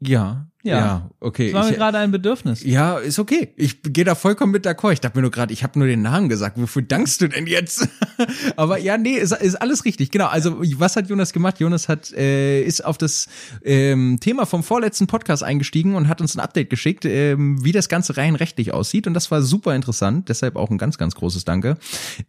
Ja, 0.01 0.47
ja, 0.65 0.79
Ja. 0.79 1.11
okay. 1.21 1.53
Das 1.53 1.55
war 1.63 1.71
mir 1.71 1.77
gerade 1.77 1.99
ein 1.99 2.11
Bedürfnis. 2.11 2.65
ja, 2.65 2.99
ist 2.99 3.19
okay. 3.19 3.53
Ich 3.57 3.83
gehe 3.83 4.05
da 4.05 4.15
vollkommen 4.15 4.53
mit 4.53 4.67
d'accord. 4.67 4.93
Ich 4.93 5.01
dachte 5.01 5.17
mir 5.17 5.23
nur 5.23 5.31
gerade, 5.31 5.53
ich 5.53 5.63
habe 5.63 5.79
nur 5.79 5.87
den 5.87 6.03
Namen 6.03 6.29
gesagt. 6.29 6.61
Wofür 6.61 6.83
dankst 6.83 7.21
du 7.21 7.29
denn 7.29 7.47
jetzt? 7.47 7.89
Aber 8.57 8.79
ja, 8.79 8.99
nee, 8.99 9.13
ist, 9.13 9.33
ist 9.33 9.55
alles 9.55 9.85
richtig. 9.85 10.11
Genau. 10.11 10.27
Also 10.27 10.57
was 10.79 10.97
hat 10.97 11.09
Jonas 11.09 11.33
gemacht? 11.33 11.61
Jonas 11.61 11.89
hat 11.89 12.13
äh, 12.13 12.61
ist 12.63 12.85
auf 12.85 12.99
das 12.99 13.29
ähm, 13.65 14.19
Thema 14.21 14.47
vom 14.47 14.65
vorletzten 14.65 15.07
Podcast 15.07 15.45
eingestiegen 15.45 15.95
und 15.95 16.09
hat 16.09 16.21
uns 16.21 16.37
ein 16.37 16.41
Update 16.41 16.71
geschickt, 16.71 17.05
ähm, 17.05 17.63
wie 17.65 17.73
das 17.73 17.89
Ganze 17.89 18.17
rein 18.17 18.35
rechtlich 18.35 18.75
aussieht. 18.75 19.07
Und 19.07 19.15
das 19.15 19.31
war 19.31 19.43
super 19.43 19.77
interessant. 19.77 20.29
Deshalb 20.29 20.57
auch 20.57 20.71
ein 20.71 20.79
ganz, 20.79 20.99
ganz 20.99 21.15
großes 21.15 21.45
Danke. 21.45 21.77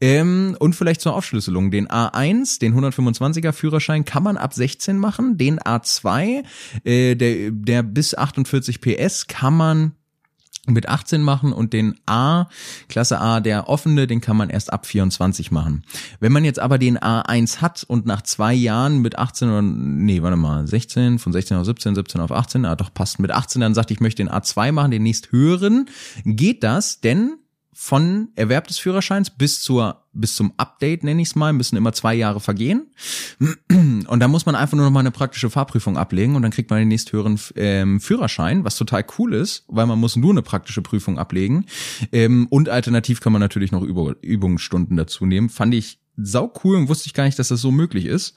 Ähm, 0.02 0.56
und 0.60 0.76
vielleicht 0.76 1.02
zur 1.02 1.16
Aufschlüsselung: 1.16 1.72
Den 1.72 1.88
A1, 1.88 2.60
den 2.60 2.76
125er 2.80 3.54
Führerschein, 3.54 4.06
kann 4.06 4.22
man 4.22 4.38
ab 4.38 4.54
16 4.54 4.98
machen. 5.00 5.38
Den 5.38 5.60
A2, 5.60 6.44
äh, 6.84 7.16
der 7.16 7.52
der 7.52 7.84
bis 7.84 8.18
48 8.30 8.82
PS, 8.82 9.28
kann 9.28 9.56
man 9.56 9.92
mit 10.68 10.88
18 10.88 11.22
machen 11.22 11.52
und 11.52 11.74
den 11.74 11.96
A, 12.06 12.48
Klasse 12.88 13.20
A, 13.20 13.40
der 13.40 13.70
offene, 13.70 14.08
den 14.08 14.22
kann 14.22 14.38
man 14.38 14.50
erst 14.50 14.72
ab 14.72 14.86
24 14.86 15.52
machen. 15.52 15.84
Wenn 16.20 16.32
man 16.32 16.44
jetzt 16.46 16.60
aber 16.60 16.78
den 16.78 16.98
A1 17.00 17.58
hat 17.62 17.84
und 17.88 18.06
nach 18.06 18.22
zwei 18.22 18.54
Jahren 18.54 19.00
mit 19.00 19.18
18 19.18 19.50
oder, 19.50 19.62
nee, 19.62 20.22
warte 20.22 20.38
mal, 20.38 20.68
16, 20.68 21.18
von 21.18 21.34
16 21.34 21.58
auf 21.58 21.66
17, 21.66 21.96
17 21.96 22.22
auf 22.22 22.32
18, 22.32 22.66
ah 22.66 22.76
doch, 22.76 22.94
passt 22.94 23.20
mit 23.20 23.32
18, 23.32 23.62
dann 23.62 23.74
sagt, 23.74 23.92
ich 23.92 24.00
möchte 24.00 24.24
den 24.24 24.32
A2 24.32 24.72
machen, 24.72 24.92
den 24.92 25.04
nächst 25.04 25.32
höheren, 25.32 25.90
geht 26.24 26.64
das, 26.64 27.02
denn 27.02 27.38
von 27.82 28.28
Erwerb 28.36 28.68
des 28.68 28.78
Führerscheins 28.78 29.30
bis 29.30 29.62
zur 29.62 30.04
bis 30.12 30.36
zum 30.36 30.52
Update 30.58 31.06
nenne 31.06 31.22
ich 31.22 31.30
es 31.30 31.36
mal 31.36 31.54
müssen 31.54 31.78
immer 31.78 31.94
zwei 31.94 32.14
Jahre 32.14 32.42
vergehen 32.42 32.92
und 33.40 34.20
da 34.20 34.28
muss 34.28 34.46
man 34.46 34.56
einfach 34.56 34.76
nur 34.76 34.86
noch 34.86 34.92
mal 34.92 35.00
eine 35.00 35.12
praktische 35.12 35.50
Fahrprüfung 35.50 35.96
ablegen 35.96 36.36
und 36.36 36.42
dann 36.42 36.52
kriegt 36.52 36.70
man 36.70 36.80
den 36.80 36.90
nächsthöheren 36.90 37.40
ähm, 37.56 38.02
Führerschein, 38.02 38.66
was 38.66 38.76
total 38.76 39.06
cool 39.18 39.34
ist, 39.34 39.64
weil 39.70 39.86
man 39.86 39.98
muss 39.98 40.18
nur 40.18 40.32
eine 40.32 40.42
praktische 40.42 40.82
Prüfung 40.82 41.18
ablegen 41.18 41.68
ähm, 42.12 42.48
und 42.50 42.68
alternativ 42.68 43.22
kann 43.22 43.32
man 43.32 43.40
natürlich 43.40 43.72
noch 43.72 43.84
Übung, 43.84 44.14
Übungsstunden 44.22 44.98
dazu 44.98 45.26
nehmen. 45.26 45.48
Fand 45.48 45.74
ich 45.74 46.02
sau 46.18 46.52
cool 46.66 46.76
und 46.76 46.90
wusste 46.90 47.08
ich 47.08 47.14
gar 47.14 47.24
nicht, 47.24 47.40
dass 47.40 47.48
das 47.48 47.62
so 47.62 47.72
möglich 47.72 48.06
ist. 48.06 48.36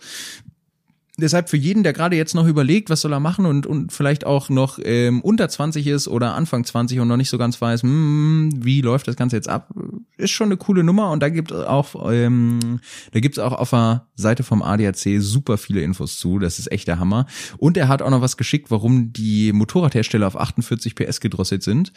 Deshalb 1.18 1.50
für 1.50 1.58
jeden, 1.58 1.82
der 1.82 1.92
gerade 1.92 2.16
jetzt 2.16 2.34
noch 2.34 2.46
überlegt, 2.46 2.88
was 2.88 3.02
soll 3.02 3.12
er 3.12 3.20
machen 3.20 3.44
und, 3.44 3.66
und 3.66 3.92
vielleicht 3.92 4.24
auch 4.24 4.48
noch 4.48 4.78
ähm, 4.82 5.20
unter 5.20 5.46
20 5.46 5.86
ist 5.86 6.08
oder 6.08 6.34
Anfang 6.34 6.64
20 6.64 7.00
und 7.00 7.08
noch 7.08 7.18
nicht 7.18 7.28
so 7.28 7.36
ganz 7.36 7.60
weiß, 7.60 7.82
hm, 7.82 8.50
wie 8.64 8.80
läuft 8.80 9.08
das 9.08 9.16
Ganze 9.16 9.36
jetzt 9.36 9.48
ab, 9.48 9.68
ist 10.16 10.30
schon 10.30 10.46
eine 10.46 10.56
coole 10.56 10.82
Nummer 10.82 11.10
und 11.10 11.22
da 11.22 11.28
gibt 11.28 11.52
auch, 11.52 12.10
ähm, 12.10 12.80
da 13.12 13.20
gibt's 13.20 13.38
auch 13.38 13.52
auf 13.52 13.70
der 13.70 14.06
Seite 14.14 14.42
vom 14.42 14.62
ADAC 14.62 15.20
super 15.20 15.58
viele 15.58 15.82
Infos 15.82 16.18
zu, 16.18 16.38
das 16.38 16.58
ist 16.58 16.72
echt 16.72 16.88
der 16.88 16.98
Hammer. 16.98 17.26
Und 17.58 17.76
er 17.76 17.88
hat 17.88 18.00
auch 18.00 18.10
noch 18.10 18.22
was 18.22 18.38
geschickt, 18.38 18.70
warum 18.70 19.12
die 19.12 19.52
Motorradhersteller 19.52 20.26
auf 20.26 20.40
48 20.40 20.94
PS 20.94 21.20
gedrosselt 21.20 21.62
sind. 21.62 21.92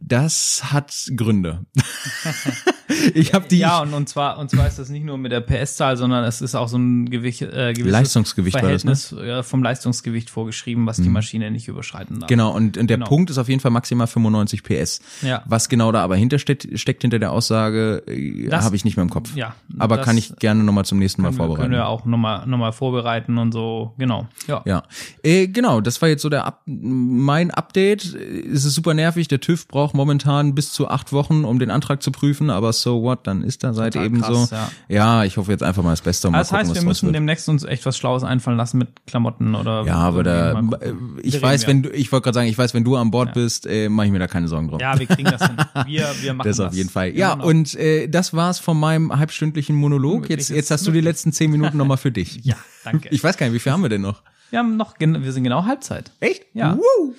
Das 0.00 0.72
hat 0.72 0.94
Gründe. 1.16 1.66
ich 3.14 3.34
habe 3.34 3.46
die 3.48 3.58
Ja, 3.58 3.80
und, 3.80 3.92
und 3.94 4.08
zwar 4.08 4.38
und 4.38 4.50
zwar 4.50 4.66
ist 4.66 4.78
das 4.78 4.88
nicht 4.88 5.04
nur 5.04 5.18
mit 5.18 5.32
der 5.32 5.40
PS-Zahl, 5.40 5.96
sondern 5.96 6.24
es 6.24 6.40
ist 6.40 6.54
auch 6.54 6.68
so 6.68 6.78
ein 6.78 7.10
Gewicht, 7.10 7.42
äh, 7.42 7.72
gewisses 7.72 7.92
Leistungsgewicht 7.92 8.54
war 8.54 8.62
das, 8.62 8.84
ne? 8.84 8.94
Verhältnis 8.96 9.46
vom 9.48 9.62
Leistungsgewicht 9.62 10.30
vorgeschrieben, 10.30 10.86
was 10.86 10.98
die 10.98 11.08
Maschine 11.08 11.50
nicht 11.50 11.68
überschreiten 11.68 12.20
darf. 12.20 12.28
Genau, 12.28 12.54
und, 12.54 12.78
und 12.78 12.88
der 12.88 12.98
Genau. 12.98 13.08
Punkt 13.08 13.30
ist 13.30 13.38
auf 13.38 13.48
jeden 13.48 13.60
Fall 13.60 13.70
maximal 13.70 14.06
95 14.06 14.62
PS. 14.62 15.00
Ja. 15.22 15.42
Was 15.46 15.68
genau 15.68 15.92
da 15.92 16.02
aber 16.02 16.16
hintersteckt, 16.16 16.66
steckt 16.78 17.02
hinter 17.02 17.18
der 17.18 17.32
Aussage, 17.32 18.02
äh, 18.06 18.50
habe 18.50 18.76
ich 18.76 18.84
nicht 18.84 18.96
mehr 18.96 19.04
im 19.04 19.10
Kopf. 19.10 19.34
Ja, 19.36 19.54
Aber 19.78 19.98
kann 19.98 20.16
ich 20.16 20.36
gerne 20.36 20.64
nochmal 20.64 20.84
zum 20.84 20.98
nächsten 20.98 21.22
Mal 21.22 21.28
können 21.28 21.38
wir, 21.38 21.46
vorbereiten. 21.46 21.62
können 21.70 21.74
wir 21.74 21.86
auch 21.88 22.04
nochmal 22.04 22.46
noch 22.46 22.58
mal 22.58 22.72
vorbereiten 22.72 23.38
und 23.38 23.52
so, 23.52 23.94
genau. 23.98 24.26
Ja. 24.46 24.62
Ja, 24.64 24.82
äh, 25.22 25.46
genau, 25.48 25.80
das 25.80 26.00
war 26.02 26.08
jetzt 26.08 26.22
so 26.22 26.28
der 26.28 26.58
mein 26.66 27.50
Update. 27.50 28.04
Es 28.04 28.64
ist 28.64 28.74
super 28.74 28.94
nervig, 28.94 29.28
der 29.28 29.40
TÜV 29.40 29.68
braucht 29.68 29.87
momentan 29.92 30.54
bis 30.54 30.72
zu 30.72 30.88
acht 30.88 31.12
Wochen, 31.12 31.44
um 31.44 31.58
den 31.58 31.70
Antrag 31.70 32.02
zu 32.02 32.10
prüfen, 32.10 32.50
aber 32.50 32.72
so 32.72 33.02
what, 33.02 33.26
dann 33.26 33.42
ist 33.42 33.64
da 33.64 33.72
seit 33.74 33.96
eben 33.96 34.20
krass, 34.20 34.50
so. 34.50 34.54
ja. 34.54 34.70
Ja. 34.88 35.24
ich 35.24 35.36
hoffe 35.36 35.50
jetzt 35.52 35.62
einfach 35.62 35.82
mal 35.82 35.90
das 35.90 36.00
Beste 36.02 36.30
mal 36.30 36.38
Also 36.38 36.50
das 36.50 36.58
heißt, 36.60 36.68
gucken, 36.70 36.82
wir 36.84 36.90
was 36.90 36.96
draus 36.98 37.02
müssen 37.02 37.12
demnächst 37.12 37.48
uns 37.48 37.64
echt 37.64 37.84
was 37.86 37.96
Schlaues 37.96 38.24
einfallen 38.24 38.56
lassen 38.56 38.78
mit 38.78 38.88
Klamotten 39.06 39.54
oder. 39.54 39.84
Ja, 39.84 39.96
aber 39.96 40.22
da, 40.22 40.60
äh, 40.80 40.92
ich 41.22 41.34
Wir 41.34 41.42
weiß, 41.42 41.66
wenn 41.66 41.82
du, 41.82 41.90
ich 41.90 42.10
wollte 42.12 42.24
gerade 42.24 42.34
sagen, 42.36 42.48
ich 42.48 42.58
weiß, 42.58 42.74
wenn 42.74 42.84
du 42.84 42.96
an 42.96 43.10
Bord 43.10 43.34
bist, 43.34 43.66
äh, 43.66 43.88
mache 43.88 44.06
ich 44.06 44.12
mir 44.12 44.18
da 44.18 44.26
keine 44.28 44.48
Sorgen 44.48 44.68
drum. 44.68 44.80
ja. 44.80 44.92
ja, 44.94 44.98
wir 44.98 45.06
kriegen 45.06 45.30
das 45.30 45.46
hin. 45.46 45.56
Wir, 45.86 46.06
wir 46.20 46.34
machen 46.34 46.48
Das 46.48 46.56
das. 46.58 46.66
auf 46.68 46.74
jeden 46.74 46.90
Fall. 46.90 47.16
Ja, 47.16 47.34
Genau. 47.34 47.46
und 47.46 47.74
äh, 47.76 48.08
das 48.08 48.34
war's 48.34 48.58
von 48.58 48.78
meinem 48.78 49.16
halbstündlichen 49.16 49.76
Monolog. 49.76 50.28
Jetzt, 50.28 50.50
jetzt 50.50 50.70
hast 50.70 50.86
du 50.86 50.90
die 50.90 51.00
letzten 51.00 51.32
zehn 51.32 51.50
Minuten 51.50 51.76
nochmal 51.76 51.96
für 51.96 52.10
dich. 52.12 52.40
Ja, 52.44 52.56
danke. 52.84 53.08
Ich 53.10 53.22
weiß 53.22 53.36
gar 53.36 53.46
nicht, 53.46 53.54
wie 53.54 53.58
viel 53.60 53.72
haben 53.72 53.82
wir 53.82 53.88
denn 53.88 54.02
noch? 54.02 54.22
Wir 54.50 54.58
haben 54.58 54.76
noch, 54.76 54.94
wir 54.98 55.32
sind 55.32 55.44
genau 55.44 55.64
Halbzeit. 55.64 56.10
Echt? 56.20 56.44
Ja. 56.54 56.76
Woo. 56.76 57.14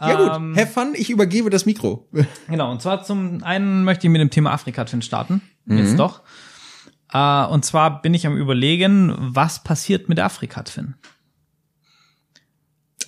Ja 0.00 0.36
Ähm, 0.36 0.52
gut, 0.54 0.60
have 0.60 0.72
fun, 0.72 0.94
ich 0.96 1.10
übergebe 1.10 1.50
das 1.50 1.66
Mikro. 1.66 2.08
Genau, 2.48 2.70
und 2.70 2.80
zwar 2.82 3.04
zum 3.04 3.42
einen 3.44 3.84
möchte 3.84 4.06
ich 4.06 4.10
mit 4.10 4.20
dem 4.20 4.30
Thema 4.30 4.52
Afrika-Twin 4.52 5.02
starten. 5.02 5.42
Mhm. 5.64 5.78
Jetzt 5.78 5.98
doch. 5.98 6.22
Äh, 7.12 7.44
und 7.46 7.64
zwar 7.64 8.02
bin 8.02 8.14
ich 8.14 8.26
am 8.26 8.36
überlegen, 8.36 9.14
was 9.18 9.62
passiert 9.62 10.08
mit 10.08 10.18
der 10.18 10.24
Afrika-Twin? 10.26 10.94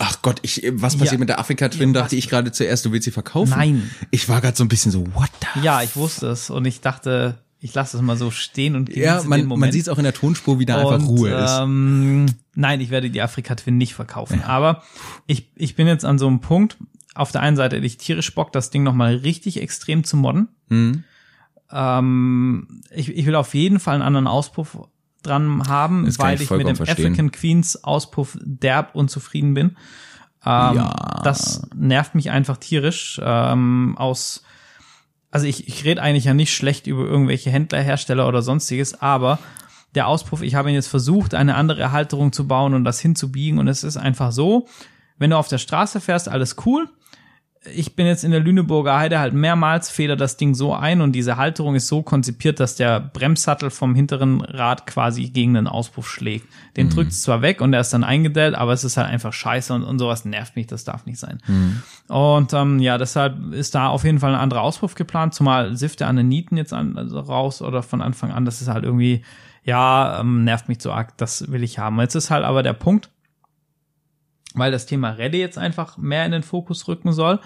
Ach 0.00 0.20
Gott, 0.22 0.40
ich, 0.42 0.60
was 0.72 0.94
passiert 0.94 1.12
Ja. 1.14 1.18
mit 1.18 1.28
der 1.28 1.38
Afrika-Twin, 1.38 1.94
Ja, 1.94 2.00
dachte 2.02 2.16
ich 2.16 2.28
gerade 2.28 2.50
zuerst, 2.50 2.84
du 2.84 2.90
willst 2.92 3.04
sie 3.04 3.10
verkaufen? 3.12 3.50
Nein. 3.50 3.90
Ich 4.10 4.28
war 4.28 4.40
gerade 4.40 4.56
so 4.56 4.64
ein 4.64 4.68
bisschen 4.68 4.90
so, 4.90 5.06
what 5.14 5.30
the? 5.54 5.60
Ja, 5.60 5.82
ich 5.82 5.94
wusste 5.96 6.28
es 6.28 6.50
und 6.50 6.64
ich 6.64 6.80
dachte, 6.80 7.43
ich 7.64 7.72
lasse 7.74 7.96
es 7.96 8.02
mal 8.02 8.16
so 8.18 8.30
stehen 8.30 8.76
und 8.76 8.90
genieße 8.90 9.04
Ja, 9.04 9.20
den 9.20 9.28
man, 9.30 9.40
Moment. 9.46 9.60
man 9.60 9.72
sieht 9.72 9.82
es 9.82 9.88
auch 9.88 9.96
in 9.96 10.04
der 10.04 10.12
Tonspur, 10.12 10.58
wie 10.58 10.66
da 10.66 10.76
einfach 10.80 10.98
Und, 10.98 11.06
Ruhe 11.06 11.30
ist. 11.30 11.58
Ähm, 11.60 12.26
nein, 12.54 12.80
ich 12.82 12.90
werde 12.90 13.08
die 13.08 13.22
Afrika 13.22 13.54
Twin 13.54 13.78
nicht 13.78 13.94
verkaufen. 13.94 14.42
Aber 14.42 14.82
ich, 15.26 15.50
ich 15.56 15.74
bin 15.74 15.86
jetzt 15.86 16.04
an 16.04 16.18
so 16.18 16.26
einem 16.26 16.40
Punkt. 16.40 16.76
Auf 17.14 17.32
der 17.32 17.40
einen 17.40 17.56
Seite 17.56 17.76
hätte 17.76 17.86
ich 17.86 17.96
tierisch 17.96 18.34
Bock, 18.34 18.52
das 18.52 18.68
Ding 18.70 18.82
nochmal 18.82 19.14
richtig 19.16 19.62
extrem 19.62 20.04
zu 20.04 20.16
modden. 20.18 20.48
Mhm. 20.68 21.04
Ähm, 21.72 22.82
ich, 22.90 23.08
ich 23.08 23.26
will 23.26 23.34
auf 23.34 23.54
jeden 23.54 23.80
Fall 23.80 23.94
einen 23.94 24.02
anderen 24.02 24.26
Auspuff 24.26 24.78
dran 25.22 25.66
haben, 25.68 26.04
Das 26.04 26.18
weil 26.18 26.34
ich 26.36 26.42
ich 26.42 26.50
mit 26.50 26.66
dem 26.68 26.76
verstehen. 26.76 27.06
African 27.06 27.32
Queens 27.32 27.82
Auspuff 27.82 28.36
derb 28.42 28.94
unzufrieden 28.94 29.54
bin. 29.54 29.68
Ähm, 30.44 30.76
Ja. 30.76 31.20
Das 31.24 31.62
nervt 31.74 32.14
mich 32.14 32.30
einfach 32.30 32.58
tierisch. 32.58 33.18
Ähm, 33.24 33.94
aus, 33.96 34.42
also 35.34 35.48
ich, 35.48 35.66
ich 35.66 35.84
rede 35.84 36.00
eigentlich 36.00 36.26
ja 36.26 36.32
nicht 36.32 36.54
schlecht 36.54 36.86
über 36.86 37.02
irgendwelche 37.02 37.50
Händler, 37.50 37.80
Hersteller 37.80 38.28
oder 38.28 38.40
sonstiges, 38.40 39.02
aber 39.02 39.40
der 39.96 40.06
Auspuff, 40.06 40.42
ich 40.42 40.54
habe 40.54 40.68
ihn 40.70 40.76
jetzt 40.76 40.86
versucht, 40.86 41.34
eine 41.34 41.56
andere 41.56 41.90
Halterung 41.90 42.32
zu 42.32 42.46
bauen 42.46 42.72
und 42.72 42.84
das 42.84 43.00
hinzubiegen 43.00 43.58
und 43.58 43.66
es 43.66 43.82
ist 43.82 43.96
einfach 43.96 44.30
so, 44.30 44.68
wenn 45.18 45.30
du 45.30 45.36
auf 45.36 45.48
der 45.48 45.58
Straße 45.58 46.00
fährst, 46.00 46.28
alles 46.28 46.54
cool. 46.64 46.88
Ich 47.72 47.96
bin 47.96 48.06
jetzt 48.06 48.24
in 48.24 48.30
der 48.30 48.40
Lüneburger 48.40 48.98
Heide 48.98 49.18
halt 49.18 49.32
mehrmals 49.32 49.88
feder 49.88 50.16
das 50.16 50.36
Ding 50.36 50.54
so 50.54 50.74
ein 50.74 51.00
und 51.00 51.12
diese 51.12 51.36
Halterung 51.36 51.74
ist 51.74 51.88
so 51.88 52.02
konzipiert, 52.02 52.60
dass 52.60 52.76
der 52.76 53.00
Bremssattel 53.00 53.70
vom 53.70 53.94
hinteren 53.94 54.42
Rad 54.42 54.86
quasi 54.86 55.30
gegen 55.30 55.54
den 55.54 55.66
Auspuff 55.66 56.08
schlägt. 56.08 56.46
Den 56.76 56.90
drückt 56.90 57.12
es 57.12 57.22
zwar 57.22 57.40
weg 57.42 57.60
und 57.60 57.72
er 57.72 57.80
ist 57.80 57.92
dann 57.92 58.04
eingedellt, 58.04 58.54
aber 58.54 58.72
es 58.72 58.84
ist 58.84 58.96
halt 58.96 59.08
einfach 59.08 59.32
scheiße 59.32 59.72
und, 59.72 59.82
und 59.82 59.98
sowas 59.98 60.24
nervt 60.24 60.56
mich, 60.56 60.66
das 60.66 60.84
darf 60.84 61.06
nicht 61.06 61.18
sein. 61.18 61.40
Und 62.08 62.52
ähm, 62.52 62.80
ja, 62.80 62.98
deshalb 62.98 63.52
ist 63.52 63.74
da 63.74 63.88
auf 63.88 64.04
jeden 64.04 64.18
Fall 64.18 64.34
ein 64.34 64.40
anderer 64.40 64.62
Auspuff 64.62 64.94
geplant, 64.94 65.34
zumal 65.34 65.76
Sifte 65.76 66.06
an 66.06 66.16
den 66.16 66.28
Nieten 66.28 66.56
jetzt 66.56 66.72
an, 66.72 66.98
also 66.98 67.18
raus 67.20 67.62
oder 67.62 67.82
von 67.82 68.02
Anfang 68.02 68.30
an, 68.30 68.44
das 68.44 68.60
ist 68.60 68.68
halt 68.68 68.84
irgendwie, 68.84 69.22
ja, 69.64 70.20
ähm, 70.20 70.44
nervt 70.44 70.68
mich 70.68 70.82
so 70.82 70.92
arg, 70.92 71.16
das 71.16 71.50
will 71.50 71.62
ich 71.62 71.78
haben. 71.78 71.98
Jetzt 72.00 72.14
ist 72.14 72.30
halt 72.30 72.44
aber 72.44 72.62
der 72.62 72.74
Punkt, 72.74 73.08
weil 74.54 74.70
das 74.70 74.86
Thema 74.86 75.10
Rallye 75.10 75.40
jetzt 75.40 75.58
einfach 75.58 75.98
mehr 75.98 76.24
in 76.24 76.32
den 76.32 76.42
Fokus 76.42 76.88
rücken 76.88 77.12
soll 77.12 77.40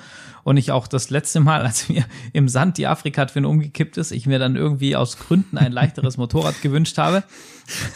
und 0.49 0.57
ich 0.57 0.73
auch 0.73 0.89
das 0.89 1.11
letzte 1.11 1.41
Mal, 1.41 1.63
als 1.63 1.89
mir 1.89 2.05
im 2.33 2.49
Sand 2.49 2.79
die 2.79 2.87
Afrika-Twin 2.87 3.45
umgekippt 3.45 3.97
ist, 3.99 4.13
ich 4.13 4.27
mir 4.27 4.39
dann 4.39 4.57
irgendwie 4.57 4.97
aus 4.97 5.19
Gründen 5.19 5.59
ein 5.59 5.73
leichteres 5.73 6.17
Motorrad 6.17 6.61
gewünscht 6.63 6.97
habe. 6.99 7.23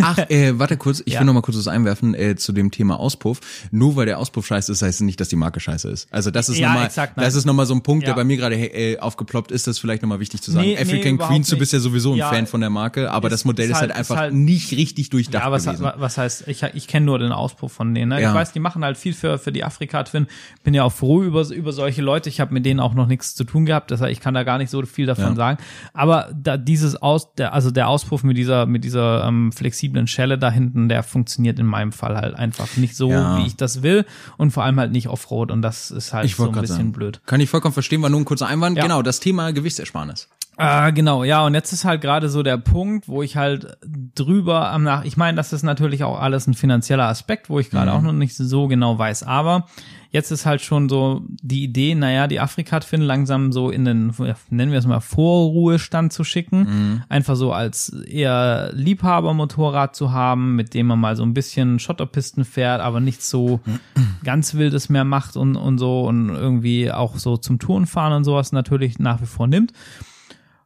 Ach, 0.02 0.18
äh, 0.28 0.58
warte 0.58 0.76
kurz, 0.76 1.02
ich 1.06 1.14
Ja. 1.14 1.20
will 1.20 1.26
noch 1.26 1.32
mal 1.32 1.40
kurz 1.40 1.56
was 1.56 1.66
einwerfen 1.66 2.14
äh, 2.14 2.36
zu 2.36 2.52
dem 2.52 2.70
Thema 2.70 3.00
Auspuff. 3.00 3.40
Nur 3.70 3.96
weil 3.96 4.04
der 4.04 4.18
Auspuff 4.18 4.46
scheiße 4.46 4.70
ist, 4.70 4.82
heißt 4.82 4.96
es 4.96 5.00
nicht, 5.00 5.18
dass 5.18 5.28
die 5.30 5.36
Marke 5.36 5.60
scheiße 5.60 5.88
ist. 5.88 6.08
Also 6.12 6.30
das 6.30 6.50
ist 6.50 6.58
Ja, 6.58 6.74
nochmal, 6.74 6.90
das 7.16 7.34
ist 7.34 7.46
noch 7.46 7.54
mal 7.54 7.64
so 7.64 7.72
ein 7.74 7.82
Punkt, 7.82 8.02
Ja. 8.04 8.10
der 8.10 8.16
bei 8.16 8.24
mir 8.24 8.36
gerade 8.36 8.56
äh, 8.56 8.98
aufgeploppt 8.98 9.50
ist, 9.50 9.66
das 9.66 9.78
vielleicht 9.78 10.02
nochmal 10.02 10.20
wichtig 10.20 10.42
zu 10.42 10.50
sagen. 10.50 10.66
Nee, 10.66 10.74
nee, 10.74 10.80
African 10.82 11.14
überhaupt 11.14 11.32
Queens, 11.32 11.48
du 11.48 11.56
bist 11.56 11.72
ja 11.72 11.80
sowieso 11.80 12.12
ein 12.12 12.18
Ja, 12.18 12.28
Fan 12.28 12.46
von 12.46 12.60
der 12.60 12.68
Marke, 12.68 13.10
aber 13.10 13.28
ist- 13.28 13.32
das 13.32 13.44
Modell 13.46 13.64
ist 13.64 13.70
ist 13.76 13.80
halt, 13.80 13.92
halt- 13.94 14.00
ist 14.02 14.10
einfach 14.10 14.22
halt- 14.24 14.34
nicht 14.34 14.72
richtig 14.72 15.08
durchdacht 15.08 15.42
Ja, 15.42 15.50
was, 15.50 15.64
gewesen. 15.64 15.90
was 15.96 16.18
heißt, 16.18 16.48
ich, 16.48 16.62
ich 16.74 16.86
kenne 16.86 17.06
nur 17.06 17.18
den 17.18 17.32
Auspuff 17.32 17.72
von 17.72 17.94
denen. 17.94 18.10
Ne? 18.10 18.20
Ich 18.20 18.26
weiß, 18.34 18.52
die 18.52 18.60
machen 18.60 18.84
halt 18.84 18.98
viel 18.98 19.14
für, 19.14 19.38
für 19.38 19.52
die 19.52 19.64
Afrika-Twin. 19.64 20.26
Bin 20.64 20.74
ja 20.74 20.84
auch 20.84 20.92
froh 20.92 21.22
über, 21.22 21.48
über 21.48 21.72
solche 21.72 22.02
Leute. 22.02 22.28
Ich 22.28 22.40
habe 22.42 22.52
mit 22.52 22.66
denen 22.66 22.78
auch 22.80 22.92
noch 22.92 23.06
nichts 23.06 23.34
zu 23.34 23.44
tun 23.44 23.64
gehabt, 23.64 23.90
deshalb 23.90 24.12
ich 24.12 24.20
kann 24.20 24.34
da 24.34 24.42
gar 24.42 24.58
nicht 24.58 24.68
so 24.68 24.82
viel 24.84 25.06
davon 25.06 25.24
Ja. 25.24 25.34
sagen. 25.34 25.58
Aber 25.94 26.30
da 26.36 26.58
dieses 26.58 27.00
Aus, 27.00 27.34
der, 27.36 27.54
also 27.54 27.70
der 27.70 27.88
Auspuff 27.88 28.22
mit 28.22 28.36
dieser, 28.36 28.66
mit 28.66 28.84
dieser 28.84 29.24
ähm, 29.26 29.50
flexiblen 29.52 30.06
Schelle 30.06 30.36
da 30.36 30.50
hinten, 30.50 30.90
der 30.90 31.02
funktioniert 31.02 31.58
in 31.58 31.64
meinem 31.66 31.92
Fall 31.92 32.16
halt 32.16 32.34
einfach 32.34 32.76
nicht 32.76 32.94
so, 32.96 33.10
Ja. 33.10 33.38
wie 33.38 33.46
ich 33.46 33.56
das 33.56 33.82
will 33.82 34.04
und 34.36 34.50
vor 34.50 34.64
allem 34.64 34.78
halt 34.78 34.92
nicht 34.92 35.08
Offroad 35.08 35.50
und 35.50 35.62
das 35.62 35.90
ist 35.90 36.12
halt 36.12 36.28
so 36.28 36.44
ein 36.44 36.52
bisschen 36.52 36.66
sagen, 36.66 36.92
blöd. 36.92 37.22
kann 37.24 37.40
ich 37.40 37.48
vollkommen 37.48 37.72
verstehen, 37.72 38.02
war 38.02 38.10
nur 38.10 38.20
ein 38.20 38.26
kurzer 38.26 38.48
Einwand. 38.48 38.76
Ja. 38.76 38.82
Genau, 38.82 39.00
das 39.00 39.20
Thema 39.20 39.52
Gewichtsersparnis. 39.52 40.28
Äh, 40.58 40.92
genau, 40.92 41.24
ja, 41.24 41.46
und 41.46 41.54
jetzt 41.54 41.72
ist 41.72 41.86
halt 41.86 42.02
gerade 42.02 42.28
so 42.28 42.42
der 42.42 42.58
Punkt, 42.58 43.08
wo 43.08 43.22
ich 43.22 43.36
halt 43.38 43.78
drüber 44.14 44.70
am 44.70 44.82
Nach, 44.82 45.04
ich 45.04 45.16
meine, 45.16 45.36
das 45.36 45.52
ist 45.52 45.62
natürlich 45.62 46.04
auch 46.04 46.20
alles 46.20 46.46
ein 46.46 46.54
finanzieller 46.54 47.04
Aspekt, 47.08 47.48
wo 47.48 47.58
ich 47.58 47.70
gerade 47.70 47.92
auch 47.92 48.02
noch 48.02 48.12
nicht 48.12 48.36
so 48.36 48.68
genau 48.68 48.98
weiß, 48.98 49.22
aber 49.22 49.66
jetzt 50.12 50.30
ist 50.30 50.46
halt 50.46 50.60
schon 50.60 50.88
so 50.88 51.22
die 51.42 51.64
Idee, 51.64 51.94
naja, 51.94 52.26
die 52.26 52.38
Afrika-Twin 52.38 53.00
langsam 53.00 53.50
so 53.50 53.70
in 53.70 53.84
den, 53.86 54.12
nennen 54.50 54.70
wir 54.70 54.78
es 54.78 54.86
mal, 54.86 55.00
Vorruhestand 55.00 56.12
zu 56.12 56.22
schicken, 56.22 57.02
einfach 57.08 57.34
so 57.34 57.52
als 57.52 57.88
eher 57.88 58.70
Liebhabermotorrad 58.74 59.96
zu 59.96 60.12
haben, 60.12 60.54
mit 60.54 60.74
dem 60.74 60.86
man 60.86 61.00
mal 61.00 61.16
so 61.16 61.22
ein 61.22 61.34
bisschen 61.34 61.78
Schotterpisten 61.78 62.44
fährt, 62.44 62.82
aber 62.82 63.00
nicht 63.00 63.22
so 63.22 63.60
ganz 64.24 64.54
wildes 64.54 64.90
mehr 64.90 65.04
macht 65.04 65.36
und, 65.36 65.56
und 65.56 65.78
so 65.78 66.02
und 66.02 66.28
irgendwie 66.28 66.92
auch 66.92 67.16
so 67.16 67.38
zum 67.38 67.58
Tourenfahren 67.58 68.12
und 68.12 68.24
sowas 68.24 68.52
natürlich 68.52 68.98
nach 68.98 69.20
wie 69.22 69.26
vor 69.26 69.46
nimmt 69.46 69.72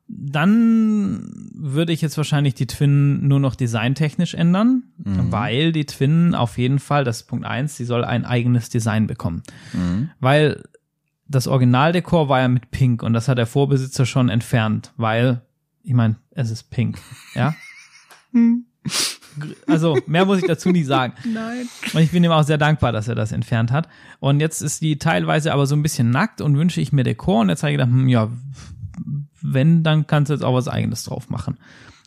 dann 0.08 1.50
würde 1.52 1.92
ich 1.92 2.00
jetzt 2.00 2.16
wahrscheinlich 2.16 2.54
die 2.54 2.66
Twin 2.66 3.26
nur 3.26 3.40
noch 3.40 3.56
designtechnisch 3.56 4.34
ändern, 4.34 4.84
weil 5.30 5.72
die 5.72 5.84
Twin 5.86 6.34
auf 6.34 6.58
jeden 6.58 6.78
Fall, 6.78 7.04
das 7.04 7.22
ist 7.22 7.26
Punkt 7.28 7.44
eins, 7.44 7.76
sie 7.76 7.84
soll 7.84 8.04
ein 8.04 8.24
eigenes 8.24 8.68
Design 8.68 9.06
bekommen. 9.06 9.42
Weil 10.20 10.62
das 11.28 11.48
Originaldekor 11.48 12.28
war 12.28 12.40
ja 12.40 12.48
mit 12.48 12.70
Pink 12.70 13.02
und 13.02 13.12
das 13.14 13.26
hat 13.26 13.38
der 13.38 13.46
Vorbesitzer 13.46 14.06
schon 14.06 14.28
entfernt, 14.28 14.92
weil, 14.96 15.42
ich 15.82 15.94
meine, 15.94 16.16
es 16.30 16.50
ist 16.50 16.70
Pink, 16.70 16.98
ja. 17.34 17.54
Also, 19.66 19.98
mehr 20.06 20.24
muss 20.24 20.38
ich 20.38 20.46
dazu 20.46 20.70
nicht 20.70 20.86
sagen. 20.86 21.12
Nein. 21.24 21.68
Und 21.92 22.00
ich 22.00 22.10
bin 22.10 22.24
ihm 22.24 22.30
auch 22.30 22.44
sehr 22.44 22.56
dankbar, 22.56 22.92
dass 22.92 23.06
er 23.08 23.14
das 23.14 23.32
entfernt 23.32 23.70
hat. 23.70 23.86
Und 24.18 24.40
jetzt 24.40 24.62
ist 24.62 24.80
die 24.80 24.98
teilweise 24.98 25.52
aber 25.52 25.66
so 25.66 25.76
ein 25.76 25.82
bisschen 25.82 26.10
nackt 26.10 26.40
und 26.40 26.56
wünsche 26.56 26.80
ich 26.80 26.92
mir 26.92 27.02
Dekor. 27.02 27.40
Und 27.40 27.50
jetzt 27.50 27.62
habe 27.62 27.72
ich 27.72 27.76
gedacht, 27.76 27.90
hm, 27.90 28.08
ja, 28.08 28.30
wenn, 29.52 29.82
dann 29.82 30.06
kannst 30.06 30.30
du 30.30 30.34
jetzt 30.34 30.42
auch 30.44 30.54
was 30.54 30.68
eigenes 30.68 31.04
drauf 31.04 31.28
machen. 31.30 31.56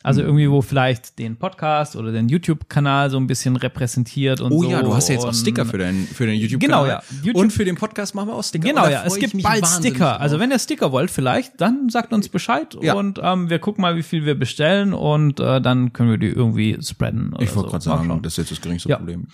Also 0.02 0.22
irgendwie, 0.22 0.50
wo 0.50 0.62
vielleicht 0.62 1.18
den 1.18 1.36
Podcast 1.36 1.94
oder 1.94 2.10
den 2.10 2.30
YouTube-Kanal 2.30 3.10
so 3.10 3.18
ein 3.18 3.26
bisschen 3.26 3.56
repräsentiert 3.56 4.40
und 4.40 4.50
Oh 4.50 4.62
so. 4.62 4.70
ja, 4.70 4.82
du 4.82 4.94
hast 4.94 5.10
ja 5.10 5.14
jetzt 5.16 5.26
auch 5.26 5.34
Sticker 5.34 5.66
für 5.66 5.76
deinen 5.76 6.06
für 6.06 6.24
deinen 6.24 6.38
YouTube-Kanal. 6.38 6.84
Genau, 6.84 6.90
ja. 6.90 7.02
YouTube- 7.22 7.36
Und 7.42 7.52
für 7.52 7.66
den 7.66 7.76
Podcast 7.76 8.14
machen 8.14 8.28
wir 8.28 8.34
auch 8.34 8.42
Sticker. 8.42 8.66
Genau, 8.66 8.84
da 8.84 8.90
ja, 8.90 9.02
es 9.04 9.16
gibt 9.16 9.42
bald 9.42 9.66
Sticker. 9.66 10.12
drauf. 10.12 10.20
Also 10.22 10.40
wenn 10.40 10.50
ihr 10.50 10.58
Sticker 10.58 10.90
wollt, 10.90 11.10
vielleicht, 11.10 11.60
dann 11.60 11.90
sagt 11.90 12.14
uns 12.14 12.30
Bescheid 12.30 12.78
Ja. 12.80 12.94
und 12.94 13.20
ähm, 13.22 13.50
wir 13.50 13.58
gucken 13.58 13.82
mal, 13.82 13.94
wie 13.96 14.02
viel 14.02 14.24
wir 14.24 14.38
bestellen 14.38 14.94
und 14.94 15.38
äh, 15.38 15.60
dann 15.60 15.92
können 15.92 16.08
wir 16.12 16.16
die 16.18 16.28
irgendwie 16.28 16.78
spreaden. 16.82 17.34
Ich 17.38 17.54
wollte 17.54 17.66
so. 17.68 17.72
gerade 17.72 17.84
sagen, 17.84 18.06
schauen. 18.08 18.22
das 18.22 18.32
ist 18.32 18.36
jetzt 18.38 18.52
das 18.52 18.60
geringste 18.62 18.88
Ja. 18.88 18.96
Problem. 18.96 19.26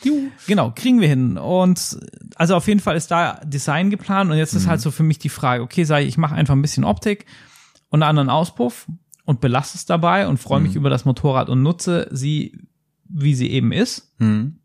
Genau, 0.49 0.73
kriegen 0.75 1.01
wir 1.01 1.07
hin. 1.07 1.39
Und 1.39 1.97
also 2.35 2.57
auf 2.57 2.67
jeden 2.67 2.81
Fall 2.81 2.97
ist 2.97 3.13
da 3.13 3.39
Design 3.45 3.89
geplant 3.91 4.33
und 4.33 4.37
jetzt 4.37 4.53
ist 4.55 4.67
halt 4.67 4.81
so 4.81 4.91
für 4.91 5.05
mich 5.05 5.21
die 5.21 5.29
Frage, 5.29 5.63
okay, 5.63 5.85
sag 5.85 6.01
ich, 6.03 6.09
ich 6.09 6.19
mache 6.19 6.35
einfach 6.35 6.55
ein 6.57 6.63
bisschen 6.63 6.83
Optik 6.83 7.25
und 7.91 8.03
einen 8.03 8.09
anderen 8.11 8.31
Auspuff 8.31 8.87
und 9.25 9.41
belasse 9.41 9.77
es 9.77 9.87
dabei 9.87 10.29
und 10.29 10.39
freue 10.39 10.61
mich 10.61 10.75
über 10.77 10.91
das 10.91 11.05
Motorrad 11.05 11.49
und 11.49 11.63
nutze 11.63 12.09
sie, 12.11 12.59
wie 13.09 13.35
sie 13.35 13.51
eben 13.51 13.73
ist. 13.73 14.13
Hm. 14.19 14.59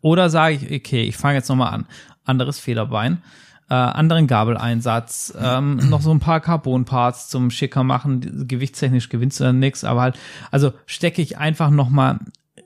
Oder 0.00 0.30
sage 0.30 0.54
ich, 0.56 0.80
okay, 0.80 1.02
ich 1.02 1.16
fange 1.16 1.34
jetzt 1.36 1.48
nochmal 1.48 1.72
an. 1.72 1.86
Anderes 2.24 2.58
Federbein. 2.58 3.22
äh, 3.70 3.74
anderen 3.74 4.26
Gabeleinsatz, 4.26 5.34
ähm, 5.38 5.76
noch 5.90 6.00
so 6.00 6.10
ein 6.10 6.20
paar 6.20 6.40
Carbon-Parts 6.40 7.28
zum 7.28 7.50
schicker 7.50 7.84
machen. 7.84 8.46
Gewichtstechnisch 8.48 9.08
gewinnst 9.10 9.40
du 9.40 9.44
dann 9.44 9.58
nix, 9.58 9.84
aber 9.84 10.00
halt, 10.00 10.18
also 10.50 10.72
stecke 10.86 11.20
ich 11.22 11.36
einfach 11.38 11.70
noch 11.70 11.90
mal 11.90 12.18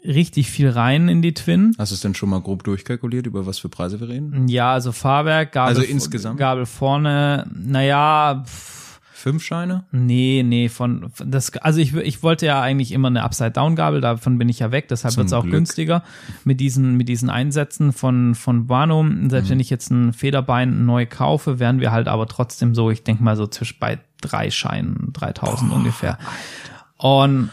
richtig 0.05 0.51
viel 0.51 0.69
rein 0.69 1.09
in 1.09 1.23
die 1.23 1.35
Twin. 1.35 1.75
Hast 1.79 1.91
du 1.93 1.95
es 1.95 2.01
denn 2.01 2.15
schon 2.15 2.29
mal 2.29 2.41
grob 2.41 2.65
durchkalkuliert, 2.65 3.27
über 3.27 3.47
was 3.47 3.59
für 3.59 3.69
Preise 3.69 4.01
wir 4.01 4.09
reden? 4.09 4.49
Ja, 4.49 4.73
also 4.73 4.93
Fahrwerk, 4.93 5.53
Gabel, 5.53 5.77
Also 5.77 5.83
insgesamt? 5.83 6.39
Gabel 6.39 6.67
vorne, 6.67 7.47
naja, 7.55 8.45
Fünf 9.23 9.43
Scheine? 9.43 9.85
Nee, 9.93 10.43
nee, 10.45 10.69
von 10.69 11.11
das 11.25 11.57
also 11.59 11.81
ich 11.81 11.95
ich 11.95 12.23
wollte 12.23 12.45
ja 12.47 12.61
eigentlich 12.61 12.93
immer 12.93 13.09
eine 13.09 13.23
Upside 13.23 13.53
Down 13.53 13.77
Gabel, 13.77 14.01
davon 14.01 14.37
bin 14.39 14.49
ich 14.49 14.59
ja 14.59 14.71
weg, 14.73 14.89
deshalb 14.89 15.17
wird 15.17 15.29
es 15.29 15.33
auch 15.33 15.43
Glück. 15.43 15.55
günstiger 15.55 16.03
mit 16.45 16.61
diesen 16.61 16.97
mit 16.97 17.09
diesen 17.09 17.31
Einsätzen 17.31 17.93
von 17.93 18.35
von 18.35 18.67
Bano. 18.67 19.07
Selbst 19.29 19.47
Mhm. 19.49 19.53
wenn 19.53 19.61
ich 19.61 19.71
jetzt 19.71 19.91
ein 19.91 20.13
Federbein 20.13 20.85
neu 20.85 21.07
kaufe, 21.07 21.59
wären 21.59 21.81
wir 21.81 21.93
halt 21.93 22.09
aber 22.09 22.27
trotzdem 22.27 22.75
so, 22.75 22.91
ich 22.91 23.05
denke 23.05 23.23
mal 23.23 23.37
so 23.37 23.47
zwischen 23.47 23.79
bei 23.81 23.99
drei 24.21 24.51
Scheinen, 24.51 25.11
3000 25.13 25.73
ungefähr. 25.73 26.19
Und 26.99 27.51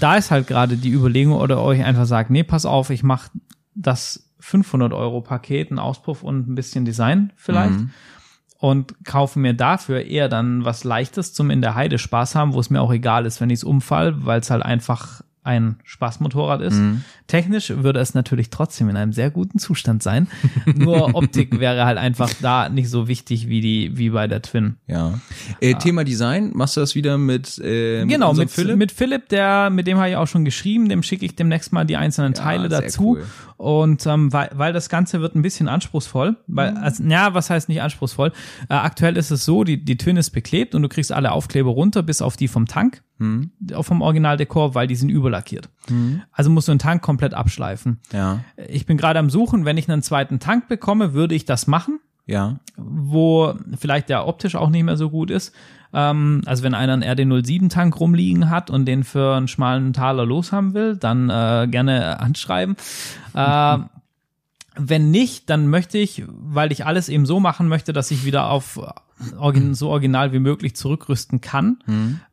da 0.00 0.16
ist 0.16 0.30
halt 0.30 0.46
gerade 0.46 0.76
die 0.76 0.90
Überlegung 0.90 1.34
oder 1.34 1.60
euch 1.62 1.84
einfach 1.84 2.06
sagt, 2.06 2.30
nee, 2.30 2.42
pass 2.42 2.66
auf, 2.66 2.90
ich 2.90 3.02
mache 3.02 3.30
das 3.74 4.30
500 4.40 4.92
Euro 4.92 5.20
Paket, 5.20 5.70
ein 5.70 5.78
Auspuff 5.78 6.22
und 6.22 6.48
ein 6.48 6.54
bisschen 6.54 6.84
Design 6.84 7.32
vielleicht 7.36 7.78
Mhm. 7.78 7.90
Und 8.64 9.04
kaufe 9.04 9.38
mir 9.38 9.52
dafür 9.52 10.06
eher 10.06 10.30
dann 10.30 10.64
was 10.64 10.84
Leichtes 10.84 11.34
zum 11.34 11.50
in 11.50 11.60
der 11.60 11.74
Heide 11.74 11.98
Spaß 11.98 12.34
haben, 12.34 12.54
wo 12.54 12.60
es 12.60 12.70
mir 12.70 12.80
auch 12.80 12.90
egal 12.90 13.26
ist, 13.26 13.42
wenn 13.42 13.50
ich 13.50 13.58
es 13.58 13.64
umfall, 13.64 14.24
weil 14.24 14.40
es 14.40 14.48
halt 14.48 14.62
einfach 14.62 15.20
ein 15.42 15.76
Spaßmotorrad 15.84 16.62
ist. 16.62 16.76
Mhm. 16.78 17.04
Technisch 17.26 17.70
würde 17.70 18.00
es 18.00 18.12
natürlich 18.14 18.50
trotzdem 18.50 18.90
in 18.90 18.96
einem 18.96 19.12
sehr 19.14 19.30
guten 19.30 19.58
Zustand 19.58 20.02
sein. 20.02 20.28
Nur 20.74 21.14
Optik 21.14 21.58
wäre 21.58 21.86
halt 21.86 21.96
einfach 21.96 22.30
da 22.42 22.68
nicht 22.68 22.90
so 22.90 23.08
wichtig 23.08 23.48
wie 23.48 23.60
die 23.62 23.96
wie 23.96 24.10
bei 24.10 24.26
der 24.26 24.42
Twin. 24.42 24.76
Ja. 24.86 25.18
Äh, 25.60 25.74
Thema 25.76 26.04
Design, 26.04 26.50
machst 26.54 26.76
du 26.76 26.80
das 26.80 26.94
wieder 26.94 27.16
mit, 27.16 27.58
äh, 27.60 28.04
Genau, 28.04 28.34
mit 28.34 28.50
Philipp? 28.50 28.76
Mit 28.76 28.92
Philipp, 28.92 29.28
der, 29.30 29.70
mit 29.70 29.86
dem 29.86 29.96
habe 29.98 30.10
ich 30.10 30.16
auch 30.16 30.26
schon 30.28 30.44
geschrieben, 30.44 30.88
dem 30.90 31.02
schicke 31.02 31.24
ich 31.24 31.34
demnächst 31.34 31.72
mal 31.72 31.84
die 31.84 31.96
einzelnen 31.96 32.34
Teile 32.34 32.68
sehr 32.68 32.82
dazu. 32.82 33.16
cool. 33.16 33.24
Und 33.56 34.04
ähm, 34.06 34.32
weil, 34.32 34.50
weil 34.54 34.72
das 34.74 34.88
Ganze 34.90 35.20
wird 35.22 35.34
ein 35.34 35.40
bisschen 35.42 35.68
anspruchsvoll, 35.68 36.36
weil, 36.46 36.72
Mhm. 36.72 36.76
also, 36.78 37.04
ja, 37.04 37.32
was 37.34 37.48
heißt 37.50 37.68
nicht 37.70 37.80
anspruchsvoll? 37.80 38.32
Äh, 38.68 38.74
aktuell 38.74 39.16
ist 39.16 39.30
es 39.30 39.44
so, 39.44 39.64
die, 39.64 39.82
die 39.82 39.96
Twin 39.96 40.16
ist 40.18 40.30
beklebt 40.30 40.74
und 40.74 40.82
du 40.82 40.88
kriegst 40.88 41.10
alle 41.12 41.32
Aufkleber 41.32 41.70
runter, 41.70 42.02
bis 42.02 42.20
auf 42.20 42.36
die 42.36 42.48
vom 42.48 42.66
Tank, 42.66 43.02
Mhm. 43.18 43.50
vom 43.80 44.02
Originaldekor, 44.02 44.74
weil 44.74 44.88
die 44.88 44.96
sind 44.96 45.08
überlackiert. 45.08 45.68
Also 46.32 46.50
musst 46.50 46.68
du 46.68 46.72
den 46.72 46.78
Tank 46.78 47.02
komplett 47.02 47.34
abschleifen. 47.34 48.00
Ja, 48.12 48.40
Ich 48.68 48.86
bin 48.86 48.96
gerade 48.96 49.18
am 49.18 49.30
Suchen, 49.30 49.64
wenn 49.64 49.76
ich 49.76 49.90
einen 49.90 50.02
zweiten 50.02 50.40
Tank 50.40 50.68
bekomme, 50.68 51.14
würde 51.14 51.34
ich 51.34 51.44
das 51.44 51.66
machen 51.66 52.00
ja. 52.26 52.56
wo 52.76 53.54
vielleicht 53.78 54.08
der 54.08 54.26
optisch 54.26 54.56
auch 54.56 54.70
nicht 54.70 54.84
mehr 54.84 54.96
so 54.96 55.10
gut 55.10 55.30
ist. 55.30 55.54
Ähm, 55.92 56.42
also 56.46 56.62
wenn 56.62 56.74
einer 56.74 56.94
einen 56.94 57.04
RD07-Tank 57.04 57.98
rumliegen 58.00 58.50
hat 58.50 58.70
und 58.70 58.86
den 58.86 59.04
für 59.04 59.36
einen 59.36 59.48
schmalen 59.48 59.92
Taler 59.92 60.24
loshaben 60.24 60.74
will, 60.74 60.96
dann 60.96 61.30
äh, 61.30 61.68
gerne 61.70 62.20
anschreiben. 62.20 62.76
Äh, 63.36 63.78
wenn 64.76 65.10
nicht, 65.10 65.50
dann 65.50 65.66
möchte 65.66 65.98
ich, 65.98 66.22
weil 66.28 66.70
ich 66.70 66.86
alles 66.86 67.08
eben 67.08 67.26
so 67.26 67.40
machen 67.40 67.66
möchte, 67.66 67.92
dass 67.92 68.12
ich 68.12 68.24
wieder 68.24 68.48
auf 68.48 68.78
origin 69.36 69.74
so 69.74 69.88
original 69.88 70.32
wie 70.32 70.38
möglich 70.38 70.76
zurückrüsten 70.76 71.40
kann, 71.40 71.78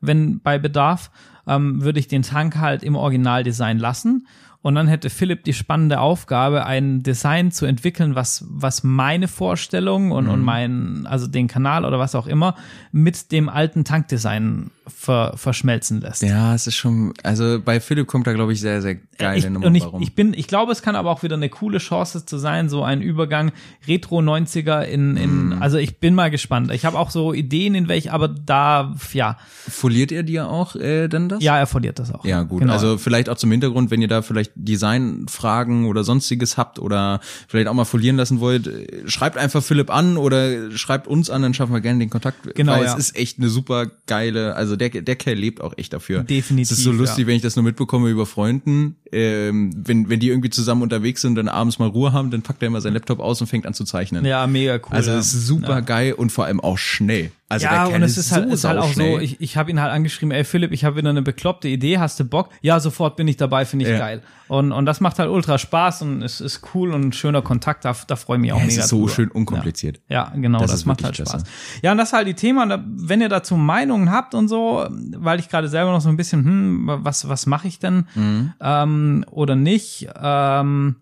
wenn 0.00 0.38
bei 0.38 0.60
Bedarf, 0.60 1.10
ähm, 1.46 1.82
würde 1.82 1.98
ich 2.00 2.08
den 2.08 2.22
Tank 2.22 2.56
halt 2.58 2.82
im 2.82 2.96
Originaldesign 2.96 3.78
lassen. 3.78 4.26
Und 4.64 4.76
dann 4.76 4.86
hätte 4.86 5.10
Philipp 5.10 5.42
die 5.42 5.54
spannende 5.54 5.98
Aufgabe, 5.98 6.64
ein 6.64 7.02
Design 7.02 7.50
zu 7.50 7.66
entwickeln, 7.66 8.14
was, 8.14 8.44
was 8.48 8.84
meine 8.84 9.26
Vorstellung 9.26 10.12
und, 10.12 10.28
und 10.28 10.40
mein, 10.40 11.04
also 11.04 11.26
den 11.26 11.48
Kanal 11.48 11.84
oder 11.84 11.98
was 11.98 12.14
auch 12.14 12.28
immer, 12.28 12.54
mit 12.92 13.32
dem 13.32 13.48
alten 13.48 13.82
Tankdesign 13.84 14.70
ver, 14.86 15.32
verschmelzen 15.36 16.00
lässt. 16.00 16.22
Ja, 16.22 16.54
es 16.54 16.68
ist 16.68 16.76
schon, 16.76 17.12
also 17.24 17.58
bei 17.60 17.80
Philipp 17.80 18.06
kommt 18.06 18.28
da, 18.28 18.32
glaube 18.34 18.52
ich, 18.52 18.60
sehr, 18.60 18.80
sehr 18.82 18.98
geile 19.18 19.38
ich, 19.38 19.50
Nummer 19.50 19.66
und 19.66 19.74
ich, 19.74 19.82
warum. 19.82 20.00
ich 20.00 20.14
bin, 20.14 20.32
ich 20.32 20.46
glaube, 20.46 20.70
es 20.70 20.80
kann 20.80 20.94
aber 20.94 21.10
auch 21.10 21.24
wieder 21.24 21.34
eine 21.34 21.48
coole 21.48 21.78
Chance 21.78 22.24
zu 22.24 22.38
sein, 22.38 22.68
so 22.68 22.84
ein 22.84 23.02
Übergang 23.02 23.50
Retro 23.88 24.20
90er 24.20 24.82
in, 24.82 25.16
in 25.16 25.42
Mhm. 25.42 25.62
also 25.62 25.78
ich 25.78 25.98
bin 25.98 26.14
mal 26.14 26.30
gespannt. 26.30 26.70
Ich 26.72 26.84
habe 26.84 26.98
auch 26.98 27.10
so 27.10 27.32
Ideen 27.32 27.74
in 27.74 27.88
welch, 27.88 28.12
aber 28.12 28.28
da, 28.28 28.94
ja, 29.12 29.38
Foliert 29.68 30.12
ihr 30.12 30.22
dir 30.22 30.48
auch 30.48 30.76
äh, 30.76 31.08
dann 31.08 31.28
das? 31.32 31.42
ja, 31.42 31.58
er 31.58 31.66
verliert 31.66 31.98
das 31.98 32.12
auch. 32.12 32.24
Ja, 32.24 32.42
gut. 32.42 32.60
Genau. 32.60 32.72
Also 32.72 32.98
vielleicht 32.98 33.28
auch 33.28 33.36
zum 33.36 33.50
Hintergrund, 33.50 33.90
wenn 33.90 34.00
ihr 34.00 34.08
da 34.08 34.22
vielleicht 34.22 34.52
Designfragen 34.54 35.86
oder 35.86 36.04
sonstiges 36.04 36.56
habt 36.56 36.78
oder 36.78 37.20
vielleicht 37.48 37.68
auch 37.68 37.74
mal 37.74 37.84
folieren 37.84 38.16
lassen 38.16 38.40
wollt, 38.40 38.70
schreibt 39.06 39.36
einfach 39.36 39.62
Philipp 39.62 39.90
an 39.90 40.16
oder 40.16 40.70
schreibt 40.76 41.06
uns 41.06 41.30
an, 41.30 41.42
dann 41.42 41.54
schaffen 41.54 41.72
wir 41.72 41.80
gerne 41.80 41.98
den 41.98 42.10
Kontakt. 42.10 42.54
Genau, 42.54 42.72
Weil 42.72 42.84
ja. 42.84 42.92
es 42.92 42.98
ist 42.98 43.16
echt 43.16 43.38
eine 43.38 43.48
super 43.48 43.86
geile, 44.06 44.54
also 44.54 44.76
der, 44.76 44.90
der 44.90 45.16
Kerl 45.16 45.36
lebt 45.36 45.60
auch 45.60 45.76
echt 45.76 45.92
dafür. 45.92 46.22
Definitiv, 46.22 46.70
Es 46.70 46.78
ist 46.78 46.84
so 46.84 46.92
lustig, 46.92 47.22
ja. 47.22 47.26
wenn 47.28 47.36
ich 47.36 47.42
das 47.42 47.56
nur 47.56 47.64
mitbekomme 47.64 48.08
über 48.08 48.26
Freunden, 48.26 48.96
ähm, 49.10 49.72
wenn, 49.76 50.08
wenn 50.08 50.20
die 50.20 50.28
irgendwie 50.28 50.50
zusammen 50.50 50.82
unterwegs 50.82 51.20
sind 51.22 51.30
und 51.30 51.36
dann 51.36 51.48
abends 51.48 51.78
mal 51.78 51.88
Ruhe 51.88 52.12
haben, 52.12 52.30
dann 52.30 52.42
packt 52.42 52.62
er 52.62 52.68
immer 52.68 52.80
seinen 52.80 52.94
Laptop 52.94 53.20
aus 53.20 53.40
und 53.40 53.46
fängt 53.46 53.66
an 53.66 53.74
zu 53.74 53.84
zeichnen. 53.84 54.24
ja, 54.24 54.46
mega 54.46 54.74
cool. 54.74 54.90
Also 54.90 55.10
ja. 55.10 55.18
ist 55.18 55.32
super 55.32 55.82
geil 55.82 56.12
und 56.14 56.32
vor 56.32 56.46
allem 56.46 56.60
auch 56.60 56.78
schnell. 56.78 57.30
Also 57.52 57.66
ja, 57.66 57.84
und 57.86 58.02
es 58.02 58.16
ist 58.16 58.32
halt, 58.32 58.48
so 58.48 58.54
ist 58.54 58.64
halt 58.64 58.78
auch 58.78 58.92
so, 58.94 59.18
ich, 59.18 59.40
ich 59.42 59.56
habe 59.58 59.70
ihn 59.70 59.78
halt 59.80 59.92
angeschrieben, 59.92 60.32
ey 60.32 60.42
Philipp, 60.44 60.72
ich 60.72 60.84
habe 60.86 60.96
wieder 60.96 61.10
eine 61.10 61.20
bekloppte 61.20 61.68
Idee, 61.68 61.98
hast 61.98 62.18
du 62.18 62.24
Bock? 62.24 62.48
Ja, 62.62 62.80
sofort 62.80 63.14
bin 63.16 63.28
ich 63.28 63.36
dabei, 63.36 63.66
finde 63.66 63.84
ich 63.84 63.90
Ja. 63.90 63.98
geil. 63.98 64.22
Und, 64.48 64.72
und 64.72 64.86
das 64.86 65.00
macht 65.00 65.18
halt 65.18 65.28
ultra 65.30 65.58
Spaß 65.58 66.02
und 66.02 66.22
es 66.22 66.40
ist 66.40 66.62
cool 66.74 66.92
und 66.94 67.02
ein 67.08 67.12
schöner 67.12 67.42
Kontakt, 67.42 67.84
da, 67.84 67.94
da 68.06 68.16
freue 68.16 68.36
ich 68.38 68.40
mich 68.40 68.52
auch 68.52 68.58
Ja, 68.58 68.64
es 68.64 68.72
mega 68.72 68.82
ist 68.84 68.88
so 68.90 68.98
drüber. 69.00 69.10
schön 69.12 69.30
unkompliziert. 69.30 70.00
Ja, 70.08 70.32
genau, 70.34 70.58
Das 70.60 70.70
das, 70.70 70.84
macht 70.86 71.04
halt 71.04 71.16
Spaß. 71.16 71.28
klasse. 71.30 71.46
Ja, 71.82 71.92
und 71.92 71.98
das 71.98 72.08
ist 72.08 72.12
halt 72.14 72.26
die 72.28 72.34
Thema, 72.34 72.82
wenn 72.86 73.20
ihr 73.20 73.28
dazu 73.28 73.56
Meinungen 73.56 74.10
habt 74.10 74.34
und 74.34 74.48
so, 74.48 74.86
weil 74.90 75.38
ich 75.38 75.48
gerade 75.48 75.68
selber 75.68 75.92
noch 75.92 76.00
so 76.00 76.08
ein 76.08 76.16
bisschen, 76.16 76.44
hm, 76.44 76.90
was, 77.02 77.28
was 77.28 77.46
mache 77.46 77.68
ich 77.68 77.78
denn 77.78 78.06
Mhm. 78.14 78.52
ähm, 78.60 79.24
oder 79.30 79.56
nicht, 79.56 80.08
ähm, 80.22 80.96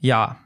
ja, 0.00 0.36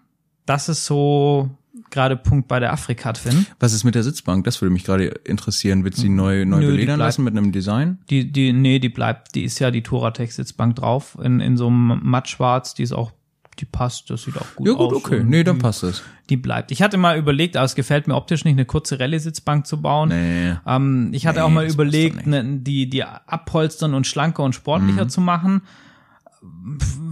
das 0.46 0.68
ist 0.68 0.84
so 0.86 1.50
gerade 1.92 2.16
Punkt 2.16 2.48
bei 2.48 2.58
der 2.58 2.72
Afrika-Twin. 2.72 3.46
Was 3.60 3.72
ist 3.72 3.84
mit 3.84 3.94
der 3.94 4.02
Sitzbank? 4.02 4.44
Das 4.44 4.60
würde 4.60 4.72
mich 4.72 4.82
gerade 4.84 5.04
interessieren. 5.06 5.84
Wird 5.84 5.94
sie 5.94 6.08
neu, 6.08 6.44
neu 6.44 6.58
Nö, 6.60 6.66
beledern 6.72 6.96
bleibt- 6.96 7.08
lassen 7.08 7.24
mit 7.24 7.36
einem 7.36 7.52
Design? 7.52 7.98
Die, 8.10 8.32
die, 8.32 8.52
nee, 8.52 8.78
die 8.80 8.88
bleibt, 8.88 9.34
die 9.36 9.44
ist 9.44 9.58
ja 9.60 9.70
die 9.70 9.82
Touratech-Sitzbank 9.82 10.74
drauf, 10.76 11.16
in, 11.22 11.38
in 11.40 11.56
so 11.56 11.68
einem 11.68 12.00
mattschwarz, 12.02 12.74
die 12.74 12.82
ist 12.82 12.92
auch, 12.92 13.12
die 13.58 13.66
passt, 13.66 14.08
das 14.10 14.22
sieht 14.24 14.36
auch 14.38 14.46
gut 14.56 14.66
Ja 14.66 14.72
aus. 14.72 14.78
gut, 14.92 15.04
okay. 15.04 15.20
und 15.20 15.28
Nee, 15.28 15.44
dann 15.44 15.56
die, 15.56 15.62
passt 15.62 15.82
es. 15.82 16.02
Die 16.30 16.36
bleibt. 16.38 16.70
Ich 16.72 16.80
hatte 16.82 16.96
mal 16.96 17.18
überlegt, 17.18 17.56
aber 17.56 17.66
es 17.66 17.74
gefällt 17.74 18.08
mir 18.08 18.14
optisch 18.16 18.44
nicht, 18.44 18.54
eine 18.54 18.64
kurze 18.64 18.98
Rallye-Sitzbank 18.98 19.66
zu 19.66 19.82
bauen. 19.82 20.08
Nee. 20.08 20.54
Ähm, 20.66 21.10
ich 21.12 21.26
hatte 21.26 21.40
Nee, 21.40 21.44
auch 21.44 21.50
mal 21.50 21.70
überlegt, 21.70 22.26
ne, 22.26 22.42
die, 22.60 22.88
die 22.88 23.04
abpolstern 23.04 23.92
und 23.94 24.06
schlanker 24.06 24.42
und 24.42 24.50
Mhm. 24.50 24.54
sportlicher 24.54 25.08
zu 25.08 25.20
machen. 25.20 25.62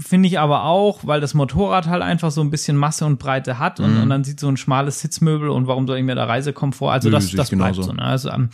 Finde 0.01 0.27
ich 0.29 0.41
aber 0.41 0.65
auch, 0.65 1.07
weil 1.07 1.21
das 1.21 1.35
Motorrad 1.35 1.87
halt 1.87 2.03
einfach 2.03 2.31
so 2.33 2.41
ein 2.41 2.51
bisschen 2.51 2.77
Masse 2.77 3.05
und 3.07 3.19
Breite 3.19 3.59
hat 3.61 3.79
und, 3.79 3.97
und 3.99 4.09
dann 4.11 4.25
sieht 4.25 4.41
so 4.41 4.49
ein 4.49 4.57
schmales 4.57 5.01
Sitzmöbel 5.01 5.49
und 5.51 5.67
warum 5.69 5.87
soll 5.87 5.99
ich 5.99 6.05
mir 6.05 6.15
da 6.17 6.25
Reisekomfort? 6.25 6.91
Also 6.93 7.09
Mhm. 7.09 7.13
Nö, 7.15 7.17
das, 7.21 7.31
das 7.33 7.51
bleibt 7.51 7.51
genauso. 7.77 7.83
so. 7.83 7.93
Ne? 7.93 8.03
Also 8.03 8.31
ähm, 8.31 8.49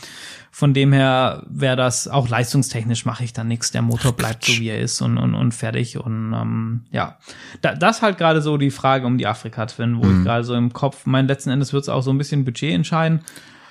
von 0.51 0.75
dem 0.75 0.93
her 0.93 1.45
wäre 1.49 1.77
das 1.77 2.09
auch 2.09 2.29
leistungstechnisch 2.29 3.07
mache 3.07 3.25
ich 3.25 3.33
da 3.33 3.43
nichts. 3.45 3.71
Der 3.71 3.81
Motor 3.83 4.13
bleibt 4.13 4.45
so 4.45 4.53
wie 4.59 4.69
er 4.69 4.81
ist 4.81 5.01
und, 5.01 5.17
und, 5.17 5.35
und 5.35 5.53
fertig. 5.53 5.97
Und 5.99 6.35
ähm, 6.35 6.85
ja, 6.91 7.17
da, 7.63 7.75
das 7.75 8.03
halt 8.03 8.19
gerade 8.19 8.43
so 8.43 8.59
die 8.59 8.71
Frage 8.71 9.07
um 9.07 9.17
die 9.17 9.27
Afrika-Twin, 9.27 9.97
wo 9.99 10.05
Mhm. 10.07 10.19
ich 10.19 10.25
gerade 10.25 10.45
so 10.45 10.55
im 10.55 10.73
Kopf, 10.75 11.07
mein 11.07 11.27
letzten 11.27 11.51
Endes 11.51 11.73
wird 11.73 11.85
es 11.85 11.89
auch 11.89 12.03
so 12.03 12.11
ein 12.11 12.19
bisschen 12.19 12.45
Budget 12.45 12.75
entscheiden. 12.75 13.21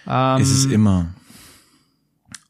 Ähm, 0.08 0.42
ist 0.42 0.52
es 0.52 0.66
immer. 0.66 1.08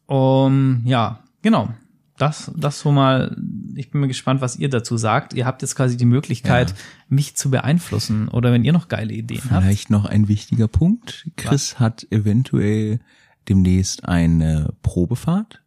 um, 0.06 0.82
ja, 0.86 1.20
genau. 1.42 1.70
Das, 2.18 2.50
das 2.56 2.80
so 2.80 2.92
mal, 2.92 3.36
ich 3.76 3.92
bin 3.92 4.00
mir 4.02 4.08
gespannt, 4.08 4.40
was 4.42 4.56
ihr 4.58 4.70
dazu 4.70 4.96
sagt. 4.98 5.34
Ihr 5.34 5.46
habt 5.46 5.62
jetzt 5.62 5.76
quasi 5.76 5.98
die 5.98 6.06
Möglichkeit, 6.06 6.70
Ja. 6.70 6.76
mich 7.10 7.36
zu 7.36 7.50
beeinflussen 7.52 8.30
oder 8.30 8.52
wenn 8.54 8.64
ihr 8.64 8.72
noch 8.74 8.88
geile 8.88 9.14
Ideen 9.14 9.42
habt. 9.52 9.64
Vielleicht 9.64 9.90
noch 9.90 10.06
ein 10.06 10.28
wichtiger 10.30 10.68
Punkt. 10.70 11.28
Chris 11.36 11.78
hat 11.80 12.08
eventuell 12.12 13.00
demnächst 13.50 14.06
eine 14.06 14.74
Probefahrt. 14.82 15.62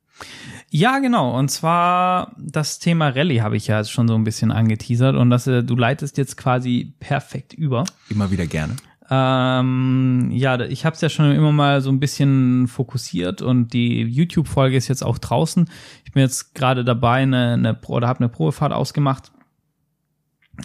Ja, 0.71 0.99
genau. 0.99 1.39
Und 1.39 1.49
zwar 1.51 2.35
das 2.39 2.79
Thema 2.79 3.09
Rallye 3.11 3.41
habe 3.43 3.57
ich 3.57 3.69
ja 3.69 3.79
jetzt 3.79 3.93
schon 3.93 4.09
so 4.09 4.15
ein 4.15 4.25
bisschen 4.25 4.51
angeteasert 4.51 5.17
und 5.17 5.31
das, 5.31 5.47
äh, 5.47 5.63
du 5.63 5.77
leitest 5.77 6.19
jetzt 6.19 6.37
quasi 6.37 6.93
perfekt 6.99 7.53
über. 7.55 7.85
Immer 8.11 8.31
wieder 8.31 8.47
gerne. 8.47 8.75
Ähm, 9.11 10.31
ja, 10.33 10.61
ich 10.61 10.85
habe 10.85 10.95
es 10.95 11.01
ja 11.01 11.09
schon 11.09 11.33
immer 11.33 11.53
mal 11.53 11.81
so 11.81 11.91
ein 11.91 12.01
bisschen 12.01 12.69
fokussiert 12.69 13.41
und 13.43 13.73
die 13.73 14.03
YouTube-Folge 14.03 14.77
ist 14.77 14.89
jetzt 14.89 15.03
auch 15.03 15.19
draußen. 15.19 15.69
Ich 16.05 16.13
bin 16.13 16.23
jetzt 16.23 16.55
gerade 16.55 16.85
dabei, 16.85 17.23
eine, 17.23 17.55
eine 17.55 17.79
oder 17.87 18.09
habe 18.09 18.21
eine 18.21 18.29
Probefahrt 18.29 18.73
ausgemacht 18.73 19.33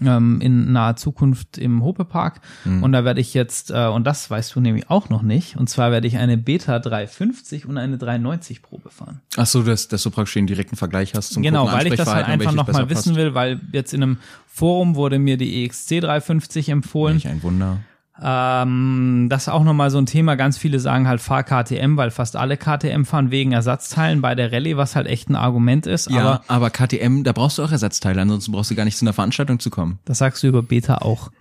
ähm, 0.01 0.41
in 0.41 0.71
naher 0.71 0.95
Zukunft 0.95 1.57
im 1.57 1.83
Hope-Park. 1.83 2.41
Und 2.65 2.91
da 2.91 3.05
werde 3.05 3.21
ich 3.21 3.33
jetzt, 3.33 3.71
äh, 3.71 3.87
und 3.87 4.05
das 4.05 4.29
weißt 4.29 4.55
du 4.55 4.59
nämlich 4.59 4.89
auch 4.89 5.09
noch 5.09 5.21
nicht, 5.21 5.57
und 5.57 5.69
zwar 5.69 5.91
werde 5.91 6.07
ich 6.07 6.17
eine 6.17 6.37
Beta 6.37 6.79
350 6.79 7.67
und 7.67 7.77
eine 7.77 7.97
390 7.97 8.61
Probe 8.61 8.89
fahren. 8.89 9.21
Ach 9.37 9.45
so, 9.45 9.63
dass, 9.63 9.87
dass 9.87 10.03
du 10.03 10.11
praktisch 10.11 10.33
den 10.33 10.47
direkten 10.47 10.75
Vergleich 10.75 11.13
hast 11.13 11.33
zum 11.33 11.43
Genau, 11.43 11.71
weil 11.71 11.87
ich 11.87 11.95
das 11.95 12.11
halt 12.11 12.27
einfach 12.27 12.53
nochmal 12.53 12.89
wissen 12.89 13.13
passt. 13.13 13.15
will, 13.15 13.33
weil 13.33 13.61
jetzt 13.71 13.93
in 13.93 14.03
einem 14.03 14.17
Forum 14.47 14.95
wurde 14.95 15.19
mir 15.19 15.37
die 15.37 15.63
EXC 15.63 16.01
350 16.01 16.69
empfohlen. 16.69 17.15
Welch 17.15 17.27
ein 17.27 17.43
Wunder. 17.43 17.79
Ähm, 18.21 19.27
das 19.29 19.43
ist 19.43 19.49
auch 19.49 19.63
nochmal 19.63 19.89
so 19.89 19.97
ein 19.97 20.05
Thema. 20.05 20.35
Ganz 20.35 20.57
viele 20.57 20.79
sagen 20.79 21.07
halt, 21.07 21.19
fahr 21.19 21.43
KTM, 21.43 21.97
weil 21.97 22.11
fast 22.11 22.35
alle 22.35 22.57
KTM 22.57 23.05
fahren 23.05 23.31
wegen 23.31 23.53
Ersatzteilen 23.53 24.21
bei 24.21 24.35
der 24.35 24.51
Rallye, 24.51 24.77
was 24.77 24.95
halt 24.95 25.07
echt 25.07 25.29
ein 25.29 25.35
Argument 25.35 25.87
ist. 25.87 26.09
Ja, 26.11 26.19
aber 26.19 26.43
aber 26.47 26.69
KTM, 26.69 27.23
da 27.23 27.31
brauchst 27.31 27.57
du 27.57 27.63
auch 27.63 27.71
Ersatzteile, 27.71 28.21
ansonsten 28.21 28.51
brauchst 28.51 28.69
du 28.69 28.75
gar 28.75 28.85
nicht 28.85 28.97
zu 28.97 29.05
einer 29.05 29.13
Veranstaltung 29.13 29.59
zu 29.59 29.69
kommen. 29.69 29.99
das 30.05 30.19
sagst 30.19 30.43
du 30.43 30.47
über 30.47 30.61
Beta 30.61 30.99
auch. 30.99 31.31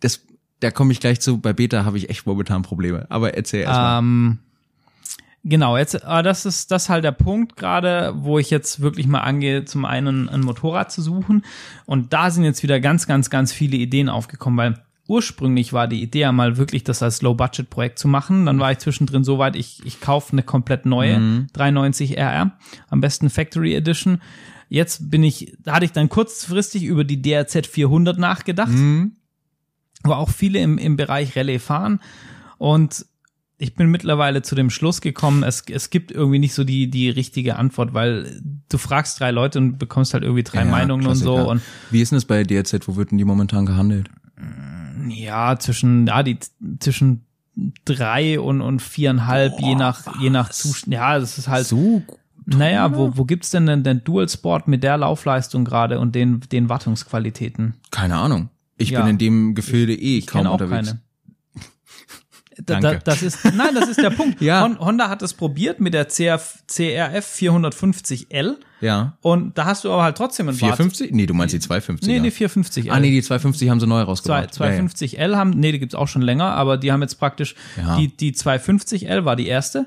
Das, 0.00 0.20
da 0.60 0.70
komme 0.70 0.92
ich 0.92 1.00
gleich 1.00 1.20
zu. 1.20 1.38
Bei 1.38 1.54
Beta 1.54 1.84
habe 1.86 1.96
ich 1.96 2.10
echt 2.10 2.26
momentan 2.26 2.62
Probleme. 2.62 3.06
Aber 3.08 3.34
erzähl 3.34 3.62
erstmal. 3.62 4.00
Ähm, 4.00 4.38
genau, 5.42 5.78
jetzt, 5.78 6.04
aber 6.04 6.22
das 6.22 6.44
ist 6.44 6.70
das 6.70 6.84
ist 6.84 6.88
halt 6.90 7.04
der 7.04 7.12
Punkt 7.12 7.56
gerade, 7.56 8.12
wo 8.14 8.38
ich 8.38 8.50
jetzt 8.50 8.80
wirklich 8.80 9.06
mal 9.06 9.20
angehe, 9.20 9.64
zum 9.64 9.86
einen 9.86 10.28
ein 10.28 10.42
Motorrad 10.42 10.92
zu 10.92 11.00
suchen. 11.00 11.46
Und 11.86 12.12
da 12.12 12.30
sind 12.30 12.44
jetzt 12.44 12.62
wieder 12.62 12.78
ganz, 12.78 13.06
ganz, 13.06 13.30
ganz 13.30 13.54
viele 13.54 13.78
Ideen 13.78 14.10
aufgekommen, 14.10 14.58
weil 14.58 14.82
ursprünglich 15.10 15.72
war 15.72 15.88
die 15.88 16.00
Idee 16.02 16.20
ja 16.20 16.32
mal 16.32 16.56
wirklich, 16.56 16.84
das 16.84 17.02
als 17.02 17.20
Low-Budget-Projekt 17.20 17.98
zu 17.98 18.06
machen. 18.06 18.46
Dann 18.46 18.60
war 18.60 18.70
ich 18.70 18.78
zwischendrin 18.78 19.24
so 19.24 19.38
weit, 19.38 19.56
ich, 19.56 19.84
ich 19.84 20.00
kaufe 20.00 20.32
eine 20.32 20.44
komplett 20.44 20.86
neue 20.86 21.46
390 21.52 22.16
RR, 22.16 22.52
am 22.88 23.00
besten 23.00 23.28
Factory 23.28 23.74
Edition. 23.74 24.22
Jetzt 24.68 25.10
bin 25.10 25.24
ich, 25.24 25.56
da 25.64 25.74
hatte 25.74 25.84
ich 25.84 25.90
dann 25.90 26.08
kurzfristig 26.08 26.84
über 26.84 27.02
die 27.02 27.20
DRZ 27.20 27.66
400 27.66 28.18
nachgedacht, 28.20 28.70
wo 30.04 30.12
auch 30.12 30.30
viele 30.30 30.60
im, 30.60 30.78
im 30.78 30.96
Bereich 30.96 31.36
Rallye 31.36 31.58
fahren. 31.58 31.98
Und 32.58 33.04
ich 33.58 33.74
bin 33.74 33.90
mittlerweile 33.90 34.42
zu 34.42 34.54
dem 34.54 34.70
Schluss 34.70 35.00
gekommen, 35.00 35.42
es, 35.42 35.64
es 35.68 35.90
gibt 35.90 36.12
irgendwie 36.12 36.38
nicht 36.38 36.54
so 36.54 36.62
die, 36.62 36.88
die 36.88 37.10
richtige 37.10 37.56
Antwort, 37.56 37.94
weil 37.94 38.40
du 38.68 38.78
fragst 38.78 39.18
drei 39.18 39.32
Leute 39.32 39.58
und 39.58 39.76
bekommst 39.76 40.14
halt 40.14 40.22
irgendwie 40.22 40.44
drei 40.44 40.60
Ja, 40.60 40.70
Meinungen 40.70 41.04
und 41.06 41.16
so. 41.16 41.34
Klassiker. 41.34 41.50
Und 41.50 41.62
Wie 41.90 42.00
ist 42.00 42.12
denn 42.12 42.16
das 42.16 42.24
bei 42.24 42.44
DRZ? 42.44 42.86
Wo 42.86 42.94
wird 42.94 43.10
denn 43.10 43.18
die 43.18 43.24
momentan 43.24 43.66
gehandelt? 43.66 44.08
Ja, 45.08 45.58
zwischen, 45.58 46.06
ja, 46.06 46.22
die 46.22 46.38
zwischen 46.80 47.24
drei 47.84 48.38
und, 48.40 48.60
und 48.60 48.80
viereinhalb, 48.80 49.58
je 49.60 49.74
nach, 49.74 50.20
je 50.20 50.30
nach 50.30 50.50
Zustand. 50.50 50.92
Ja, 50.94 51.18
das 51.18 51.38
ist 51.38 51.48
halt. 51.48 51.66
So 51.66 52.02
Naja, 52.46 52.94
wo, 52.96 53.16
wo 53.16 53.24
gibt's 53.24 53.50
denn 53.50 53.66
den, 53.66 53.82
den 53.82 54.02
Dual 54.04 54.28
Sport 54.28 54.66
mit 54.68 54.82
der 54.82 54.96
Laufleistung 54.98 55.64
gerade 55.64 55.98
und 56.00 56.14
den, 56.14 56.40
den 56.52 56.68
Wartungsqualitäten? 56.68 57.74
Keine 57.90 58.16
Ahnung. 58.16 58.48
Ich 58.76 58.90
Ja. 58.90 59.00
bin 59.00 59.10
in 59.10 59.18
dem 59.18 59.54
Gefilde 59.54 59.94
eh 59.94 60.18
Ich 60.18 60.26
kaum 60.26 60.40
kenne 60.40 60.50
auch 60.50 60.54
unterwegs. 60.60 60.88
keine. 60.88 61.00
Da, 62.66 62.74
da, 62.74 62.80
Danke. 62.80 63.00
das 63.04 63.22
ist, 63.22 63.44
nein, 63.54 63.74
das 63.74 63.88
ist 63.88 64.00
der 64.02 64.10
Punkt. 64.10 64.40
Ja. 64.40 64.62
Hon- 64.62 64.78
Honda 64.78 65.08
hat 65.08 65.22
es 65.22 65.34
probiert 65.34 65.80
mit 65.80 65.94
der 65.94 66.06
CRF, 66.06 66.58
CRF 66.66 67.26
450L 67.38 68.56
Ja. 68.80 69.16
und 69.22 69.56
da 69.56 69.64
hast 69.66 69.84
du 69.84 69.92
aber 69.92 70.02
halt 70.02 70.16
trotzdem 70.16 70.48
einen 70.48 70.56
Wart- 70.60 70.76
450? 70.76 71.12
Nee, 71.12 71.26
du 71.26 71.34
meinst 71.34 71.54
die 71.54 71.60
250. 71.60 72.08
Nee, 72.08 72.20
nee, 72.20 72.28
450L. 72.28 72.90
Ah, 72.90 73.00
nee, 73.00 73.10
die 73.10 73.22
250 73.22 73.68
haben 73.70 73.80
sie 73.80 73.86
neu 73.86 74.02
rausgebracht. 74.02 74.52
250L 74.54 75.36
haben, 75.36 75.50
nee, 75.50 75.72
die 75.72 75.78
gibt's 75.78 75.94
auch 75.94 76.08
schon 76.08 76.22
länger, 76.22 76.46
aber 76.52 76.76
die 76.76 76.90
haben 76.92 77.02
jetzt 77.02 77.16
praktisch, 77.18 77.54
Ja. 77.76 77.96
die, 77.96 78.08
die 78.08 78.32
250L 78.32 79.24
war 79.24 79.36
die 79.36 79.46
erste, 79.46 79.86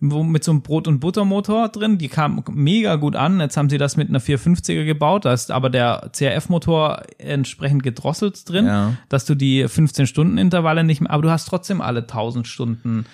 mit 0.00 0.42
so 0.44 0.50
einem 0.52 0.62
Brot- 0.62 0.88
und 0.88 0.98
Buttermotor 1.00 1.68
drin, 1.68 1.98
die 1.98 2.08
kam 2.08 2.42
mega 2.52 2.96
gut 2.96 3.16
an, 3.16 3.38
jetzt 3.40 3.56
haben 3.58 3.68
sie 3.68 3.76
das 3.78 3.96
mit 3.98 4.08
einer 4.08 4.20
450er 4.20 4.84
gebaut, 4.86 5.26
da 5.26 5.32
ist 5.34 5.50
aber 5.50 5.68
der 5.68 6.10
CRF-Motor 6.16 7.02
entsprechend 7.18 7.82
gedrosselt 7.82 8.48
drin, 8.48 8.64
Ja. 8.66 8.94
dass 9.10 9.26
du 9.26 9.34
die 9.34 9.66
15-Stunden-Intervalle 9.66 10.84
nicht 10.84 11.00
mehr, 11.02 11.10
aber 11.10 11.22
du 11.22 11.30
hast 11.30 11.46
trotzdem 11.46 11.80
alle 11.80 12.00
1000 12.00 12.46
Stunden 12.46 13.04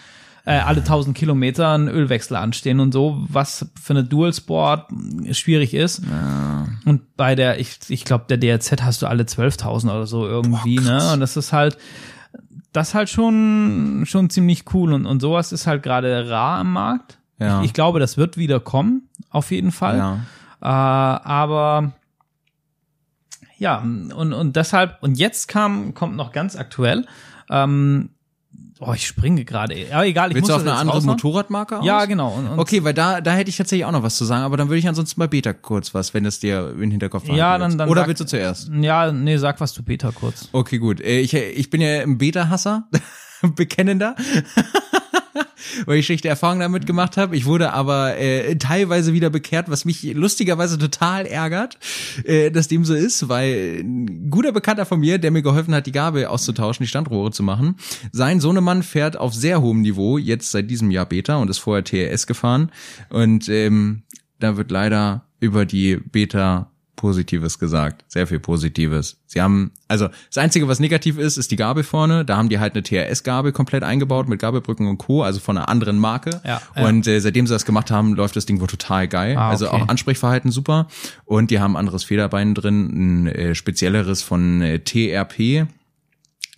äh, 0.48 0.58
alle 0.60 0.78
1000 0.78 1.16
Kilometer 1.18 1.72
einen 1.72 1.88
Ölwechsel 1.88 2.36
anstehen 2.36 2.78
und 2.78 2.92
so, 2.92 3.26
was 3.28 3.66
für 3.82 3.94
eine 3.94 4.04
Dual 4.04 4.32
Sport 4.32 4.86
schwierig 5.32 5.74
ist. 5.74 6.02
Und 6.84 7.16
bei 7.16 7.34
der, 7.34 7.58
ich, 7.58 7.78
ich 7.88 8.04
glaube, 8.04 8.26
der 8.28 8.36
DRZ 8.36 8.80
hast 8.80 9.02
du 9.02 9.08
alle 9.08 9.24
12.000 9.24 9.86
oder 9.86 10.06
so 10.06 10.24
irgendwie, 10.24 10.78
ne? 10.78 11.10
Und 11.12 11.18
das 11.18 11.36
ist 11.36 11.52
halt, 11.52 11.76
das 12.76 12.94
halt 12.94 13.08
schon, 13.08 14.04
schon 14.06 14.30
ziemlich 14.30 14.64
cool 14.74 14.92
und, 14.92 15.06
und 15.06 15.20
sowas 15.20 15.52
ist 15.52 15.66
halt 15.66 15.82
gerade 15.82 16.28
rar 16.28 16.58
am 16.58 16.72
Markt. 16.72 17.18
Ja. 17.38 17.60
Ich, 17.60 17.66
ich 17.66 17.72
glaube, 17.72 18.00
das 18.00 18.16
wird 18.16 18.36
wieder 18.36 18.60
kommen, 18.60 19.08
auf 19.30 19.50
jeden 19.50 19.72
Fall. 19.72 19.98
Ja. 19.98 20.20
Äh, 20.60 20.66
aber 20.66 21.92
ja, 23.58 23.78
und, 23.78 24.12
und 24.12 24.56
deshalb, 24.56 25.02
und 25.02 25.18
jetzt 25.18 25.48
kam, 25.48 25.94
kommt 25.94 26.16
noch 26.16 26.32
ganz 26.32 26.56
aktuell, 26.56 27.06
ähm, 27.50 28.10
oh, 28.80 28.92
ich 28.94 29.06
springe 29.06 29.44
gerade. 29.44 29.74
Ja, 29.78 30.02
egal, 30.04 30.30
ich 30.30 30.34
Willst 30.36 30.48
muss 30.48 30.48
du 30.48 30.54
auf 30.56 30.60
eine 30.62 30.72
andere 30.78 30.96
raushauen. 30.96 31.12
Motorradmarke 31.16 31.78
aus? 31.80 31.84
Ja, 31.86 32.04
genau. 32.04 32.30
Und, 32.34 32.46
und 32.48 32.58
Okay, 32.58 32.82
weil 32.84 32.94
da, 32.94 33.20
da 33.20 33.32
hätte 33.32 33.50
ich 33.50 33.56
tatsächlich 33.56 33.84
auch 33.84 33.92
noch 33.92 34.02
was 34.02 34.16
zu 34.16 34.24
sagen, 34.24 34.44
aber 34.44 34.56
dann 34.56 34.68
würde 34.68 34.78
ich 34.78 34.88
ansonsten 34.88 35.18
bei 35.18 35.26
Beta 35.26 35.52
kurz 35.52 35.94
was, 35.94 36.14
wenn 36.14 36.24
es 36.24 36.40
dir 36.40 36.70
in 36.74 36.80
den 36.80 36.90
Hinterkopf 36.92 37.28
Ja, 37.28 37.58
dann- 37.58 37.76
dann 37.78 37.88
Oder 37.88 38.02
sag- 38.02 38.08
willst 38.08 38.20
du 38.20 38.26
zuerst? 38.26 38.70
Ja, 38.80 39.10
nee, 39.12 39.36
sag 39.38 39.60
was 39.60 39.72
zu 39.72 39.82
Beta 39.82 40.10
kurz. 40.12 40.48
Okay, 40.52 40.78
gut. 40.78 41.00
Äh, 41.00 41.20
Ich, 41.20 41.34
ich 41.34 41.70
bin 41.70 41.80
ja 41.80 42.00
ein 42.02 42.18
Beta-Hasser, 42.18 42.88
bekennender, 43.56 44.14
weil 45.86 45.98
ich 45.98 46.06
schlechte 46.06 46.28
Erfahrungen 46.28 46.60
damit 46.60 46.86
gemacht 46.86 47.16
habe. 47.16 47.36
Ich 47.36 47.46
wurde 47.46 47.72
aber 47.72 48.16
äh, 48.18 48.56
teilweise 48.56 49.12
wieder 49.12 49.30
bekehrt, 49.30 49.70
was 49.70 49.84
mich 49.84 50.02
lustigerweise 50.14 50.78
total 50.78 51.26
ärgert, 51.26 51.78
äh, 52.24 52.50
dass 52.50 52.68
dem 52.68 52.84
so 52.84 52.94
ist, 52.94 53.28
weil 53.28 53.80
ein 53.82 54.30
guter 54.30 54.52
Bekannter 54.52 54.86
von 54.86 55.00
mir, 55.00 55.18
der 55.18 55.30
mir 55.30 55.42
geholfen 55.42 55.74
hat, 55.74 55.86
die 55.86 55.92
Gabel 55.92 56.26
auszutauschen, 56.26 56.84
die 56.84 56.88
Standrohre 56.88 57.30
zu 57.30 57.42
machen, 57.42 57.76
sein 58.12 58.40
Sohnemann 58.40 58.82
fährt 58.82 59.16
auf 59.16 59.34
sehr 59.34 59.62
hohem 59.62 59.82
Niveau, 59.82 60.18
jetzt 60.18 60.50
seit 60.50 60.70
diesem 60.70 60.90
Jahr 60.90 61.06
Beta 61.06 61.36
und 61.36 61.50
ist 61.50 61.58
vorher 61.58 61.84
TRS 61.84 62.26
gefahren. 62.26 62.70
Und 63.10 63.48
ähm, 63.48 64.02
da 64.38 64.56
wird 64.56 64.70
leider 64.70 65.26
über 65.40 65.64
die 65.64 65.96
Beta 65.96 66.70
Positives 66.96 67.58
gesagt, 67.58 68.04
sehr 68.08 68.26
viel 68.26 68.40
Positives. 68.40 69.18
Sie 69.26 69.40
haben, 69.40 69.70
also 69.86 70.08
das 70.28 70.38
Einzige, 70.38 70.66
was 70.66 70.80
negativ 70.80 71.18
ist, 71.18 71.36
ist 71.36 71.50
die 71.50 71.56
Gabel 71.56 71.84
vorne. 71.84 72.24
Da 72.24 72.36
haben 72.36 72.48
die 72.48 72.58
halt 72.58 72.74
eine 72.74 72.82
TRS-Gabel 72.82 73.52
komplett 73.52 73.82
eingebaut 73.82 74.28
mit 74.28 74.40
Gabelbrücken 74.40 74.88
und 74.88 74.98
Co., 74.98 75.22
also 75.22 75.38
von 75.38 75.56
einer 75.58 75.68
anderen 75.68 75.98
Marke. 75.98 76.40
Ja, 76.44 76.60
und 76.74 77.06
äh, 77.06 77.20
seitdem 77.20 77.46
sie 77.46 77.52
das 77.52 77.64
gemacht 77.66 77.90
haben, 77.90 78.14
läuft 78.14 78.34
das 78.34 78.46
Ding 78.46 78.60
wohl 78.60 78.66
total 78.66 79.06
geil. 79.08 79.36
Ah, 79.36 79.50
Also 79.50 79.68
okay. 79.68 79.82
auch 79.82 79.88
Ansprechverhalten 79.88 80.50
super. 80.50 80.88
Und 81.24 81.50
die 81.50 81.60
haben 81.60 81.74
ein 81.76 81.80
anderes 81.80 82.04
Federbein 82.04 82.54
drin, 82.54 83.24
ein 83.24 83.26
äh, 83.26 83.54
spezielleres 83.54 84.22
von 84.22 84.62
äh, 84.62 84.78
TRP. 84.80 85.66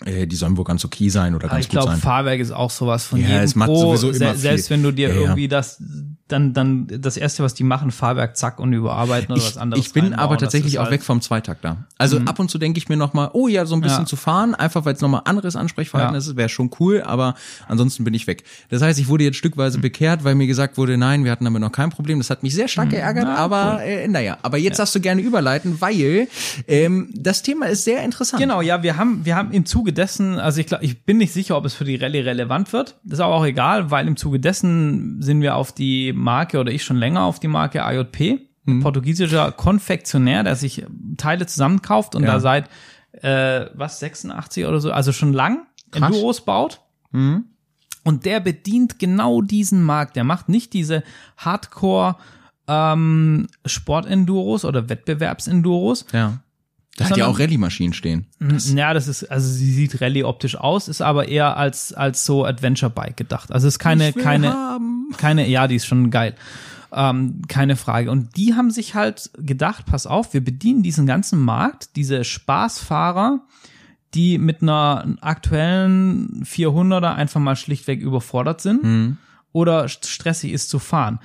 Äh, 0.04 0.26
die 0.28 0.36
sollen 0.36 0.56
wohl 0.56 0.64
ganz 0.64 0.84
okay 0.84 1.08
sein 1.08 1.34
oder 1.34 1.48
ganz 1.48 1.60
ich 1.60 1.68
gut 1.68 1.72
glaube, 1.80 1.90
sein. 1.90 2.00
Fahrwerk 2.00 2.38
ist 2.38 2.52
auch 2.52 2.70
sowas 2.70 3.04
von 3.04 3.20
Ja, 3.20 3.28
jedem 3.28 3.42
es 3.42 3.56
macht 3.56 3.68
Pro. 3.68 3.96
sowieso 3.96 4.10
immer 4.10 4.34
Se- 4.34 4.40
Selbst 4.40 4.68
viel. 4.68 4.76
wenn 4.76 4.82
du 4.84 4.92
dir 4.92 5.08
Ja, 5.08 5.14
ja. 5.14 5.20
irgendwie 5.22 5.48
das, 5.48 5.82
dann, 6.28 6.52
dann 6.54 6.86
das 6.86 7.16
erste, 7.16 7.42
was 7.42 7.54
die 7.54 7.64
machen, 7.64 7.90
Fahrwerk 7.90 8.36
zack 8.36 8.60
und 8.60 8.72
überarbeiten 8.72 9.32
oder 9.32 9.40
Ich, 9.40 9.48
was 9.48 9.56
anderes. 9.56 9.84
ich 9.84 9.92
bin 9.92 10.04
reinbauen. 10.04 10.20
aber 10.20 10.38
tatsächlich 10.38 10.78
auch 10.78 10.82
halt- 10.84 10.92
weg 10.92 11.02
vom 11.02 11.20
Zweitakter. 11.20 11.86
Also 11.96 12.18
ab 12.18 12.38
und 12.38 12.48
zu 12.48 12.58
denke 12.58 12.78
ich 12.78 12.88
mir 12.88 12.96
noch 12.96 13.12
mal, 13.12 13.30
oh 13.32 13.48
ja, 13.48 13.66
so 13.66 13.74
ein 13.74 13.80
bisschen 13.80 14.02
Ja. 14.02 14.06
zu 14.06 14.14
fahren, 14.14 14.54
einfach 14.54 14.84
weil 14.84 14.94
es 14.94 15.00
nochmal 15.00 15.22
anderes 15.24 15.56
Ansprechverhalten 15.56 16.14
Ja. 16.14 16.18
ist, 16.18 16.36
wäre 16.36 16.48
schon 16.48 16.70
cool, 16.78 17.02
aber 17.02 17.34
ansonsten 17.66 18.04
bin 18.04 18.14
ich 18.14 18.28
weg. 18.28 18.44
Das 18.68 18.82
heißt, 18.82 19.00
ich 19.00 19.08
wurde 19.08 19.24
jetzt 19.24 19.36
stückweise 19.38 19.78
bekehrt, 19.80 20.22
weil 20.22 20.36
mir 20.36 20.46
gesagt 20.46 20.76
wurde, 20.78 20.96
nein, 20.96 21.24
wir 21.24 21.32
hatten 21.32 21.44
damit 21.44 21.60
noch 21.60 21.72
kein 21.72 21.90
Problem. 21.90 22.18
Das 22.18 22.30
hat 22.30 22.44
mich 22.44 22.54
sehr 22.54 22.68
stark 22.68 22.90
geärgert, 22.90 23.24
Na, 23.24 23.34
aber 23.36 23.82
äh, 23.82 24.06
naja. 24.06 24.38
Aber 24.42 24.58
jetzt 24.58 24.78
darfst 24.78 24.94
du 24.94 25.00
gerne 25.00 25.22
überleiten, 25.22 25.80
weil 25.80 26.28
ähm, 26.68 27.10
das 27.16 27.42
Thema 27.42 27.66
ist 27.66 27.82
sehr 27.82 28.04
interessant. 28.04 28.40
Genau, 28.40 28.60
ja, 28.60 28.82
wir 28.84 28.96
haben, 28.96 29.24
wir 29.24 29.34
haben 29.34 29.50
im 29.50 29.66
Zuge 29.66 29.87
dessen, 29.92 30.38
also 30.38 30.60
ich 30.60 30.66
glaube, 30.66 30.84
ich 30.84 31.04
bin 31.04 31.18
nicht 31.18 31.32
sicher, 31.32 31.56
ob 31.56 31.64
es 31.64 31.74
für 31.74 31.84
die 31.84 31.96
Rallye 31.96 32.20
relevant 32.20 32.72
wird. 32.72 32.98
Das 33.04 33.18
ist 33.18 33.24
aber 33.24 33.34
auch 33.34 33.44
egal, 33.46 33.90
weil 33.90 34.06
im 34.06 34.16
Zuge 34.16 34.40
dessen 34.40 35.20
sind 35.22 35.40
wir 35.42 35.56
auf 35.56 35.72
die 35.72 36.12
Marke 36.12 36.58
oder 36.60 36.72
ich 36.72 36.84
schon 36.84 36.96
länger 36.96 37.22
auf 37.24 37.40
die 37.40 37.48
Marke 37.48 37.80
IJP, 37.80 38.40
Mhm. 38.64 38.78
ein 38.78 38.82
portugiesischer 38.82 39.52
Konfektionär, 39.52 40.42
der 40.42 40.54
sich 40.56 40.84
Teile 41.16 41.46
zusammenkauft 41.46 42.14
und 42.14 42.24
Ja. 42.24 42.32
da 42.34 42.40
seit 42.40 42.68
äh, 43.22 43.66
was 43.74 43.98
86 44.00 44.66
oder 44.66 44.80
so, 44.80 44.92
also 44.92 45.12
schon 45.12 45.32
lang 45.32 45.66
Krass. 45.90 46.10
Enduros 46.14 46.44
baut. 46.44 46.80
Mhm. 47.10 47.46
Und 48.04 48.26
der 48.26 48.40
bedient 48.40 48.98
genau 48.98 49.40
diesen 49.42 49.82
Markt. 49.82 50.14
Der 50.16 50.24
macht 50.24 50.48
nicht 50.48 50.72
diese 50.72 51.02
Hardcore 51.38 52.16
ähm, 52.68 53.46
Sport-Enduros 53.64 54.64
oder 54.66 54.88
Wettbewerbs-Enduros, 54.90 56.04
Ja. 56.12 56.40
Da 56.98 57.04
hat 57.10 57.16
ja 57.16 57.26
auch 57.26 57.38
Rallye-Maschinen 57.38 57.92
stehen. 57.92 58.26
ja, 58.74 58.92
das 58.94 59.08
ist, 59.08 59.24
also 59.30 59.48
sie 59.50 59.72
sieht 59.72 60.00
Rallye 60.00 60.24
optisch 60.24 60.56
aus, 60.56 60.88
ist 60.88 61.00
aber 61.00 61.28
eher 61.28 61.56
als, 61.56 61.92
als 61.92 62.24
so 62.26 62.44
Adventure 62.44 62.90
Bike 62.90 63.16
gedacht. 63.16 63.50
Also 63.52 63.66
es 63.68 63.74
ist 63.74 63.78
keine, 63.78 64.12
keine, 64.12 64.52
haben. 64.52 65.06
keine, 65.16 65.48
ja, 65.48 65.66
die 65.68 65.76
ist 65.76 65.86
schon 65.86 66.10
geil. 66.10 66.34
Ähm, 66.92 67.42
keine 67.48 67.76
Frage. 67.76 68.10
Und 68.10 68.36
die 68.36 68.54
haben 68.54 68.70
sich 68.70 68.94
halt 68.94 69.30
gedacht, 69.38 69.84
pass 69.86 70.06
auf, 70.06 70.32
wir 70.34 70.42
bedienen 70.42 70.82
diesen 70.82 71.06
ganzen 71.06 71.38
Markt, 71.40 71.96
diese 71.96 72.24
Spaßfahrer, 72.24 73.40
die 74.14 74.38
mit 74.38 74.62
einer 74.62 75.16
aktuellen 75.20 76.42
400er 76.44 77.14
einfach 77.14 77.40
mal 77.40 77.56
schlichtweg 77.56 78.00
überfordert 78.00 78.60
sind 78.60 79.16
oder 79.52 79.84
st- 79.84 80.06
stressig 80.08 80.52
ist 80.52 80.70
zu 80.70 80.78
fahren. 80.78 81.20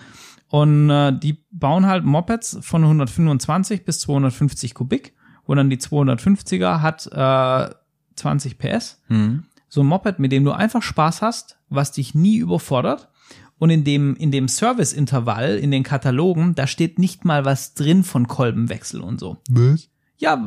Und 0.49 0.89
äh, 0.89 1.17
die 1.17 1.37
bauen 1.51 1.85
halt 1.87 2.03
Mopeds 2.03 2.59
von 2.61 2.83
125 2.83 3.85
bis 3.85 3.99
250 4.01 4.73
Kubik, 4.75 5.13
wo 5.45 5.55
dann 5.55 5.69
die 5.69 5.77
250er 5.77 6.81
hat 6.81 7.07
äh, 7.07 7.73
20 8.15 8.57
PS. 8.57 9.01
Mhm. 9.09 9.43
So 9.67 9.81
ein 9.81 9.87
Moped, 9.87 10.19
mit 10.19 10.31
dem 10.31 10.45
du 10.45 10.51
einfach 10.51 10.81
Spaß 10.81 11.21
hast, 11.21 11.57
was 11.69 11.91
dich 11.91 12.13
nie 12.13 12.37
überfordert. 12.37 13.09
Und 13.57 13.69
in 13.69 13.83
dem, 13.83 14.15
in 14.15 14.31
dem 14.31 14.47
Serviceintervall, 14.47 15.57
in 15.57 15.71
den 15.71 15.83
Katalogen, 15.83 16.53
da 16.53 16.67
steht 16.67 16.99
nicht 16.99 17.23
mal 17.23 17.45
was 17.45 17.73
drin 17.73 18.03
von 18.03 18.27
Kolbenwechsel 18.27 19.01
und 19.01 19.19
so. 19.19 19.37
Was? 19.49 19.89
Ja, 20.23 20.41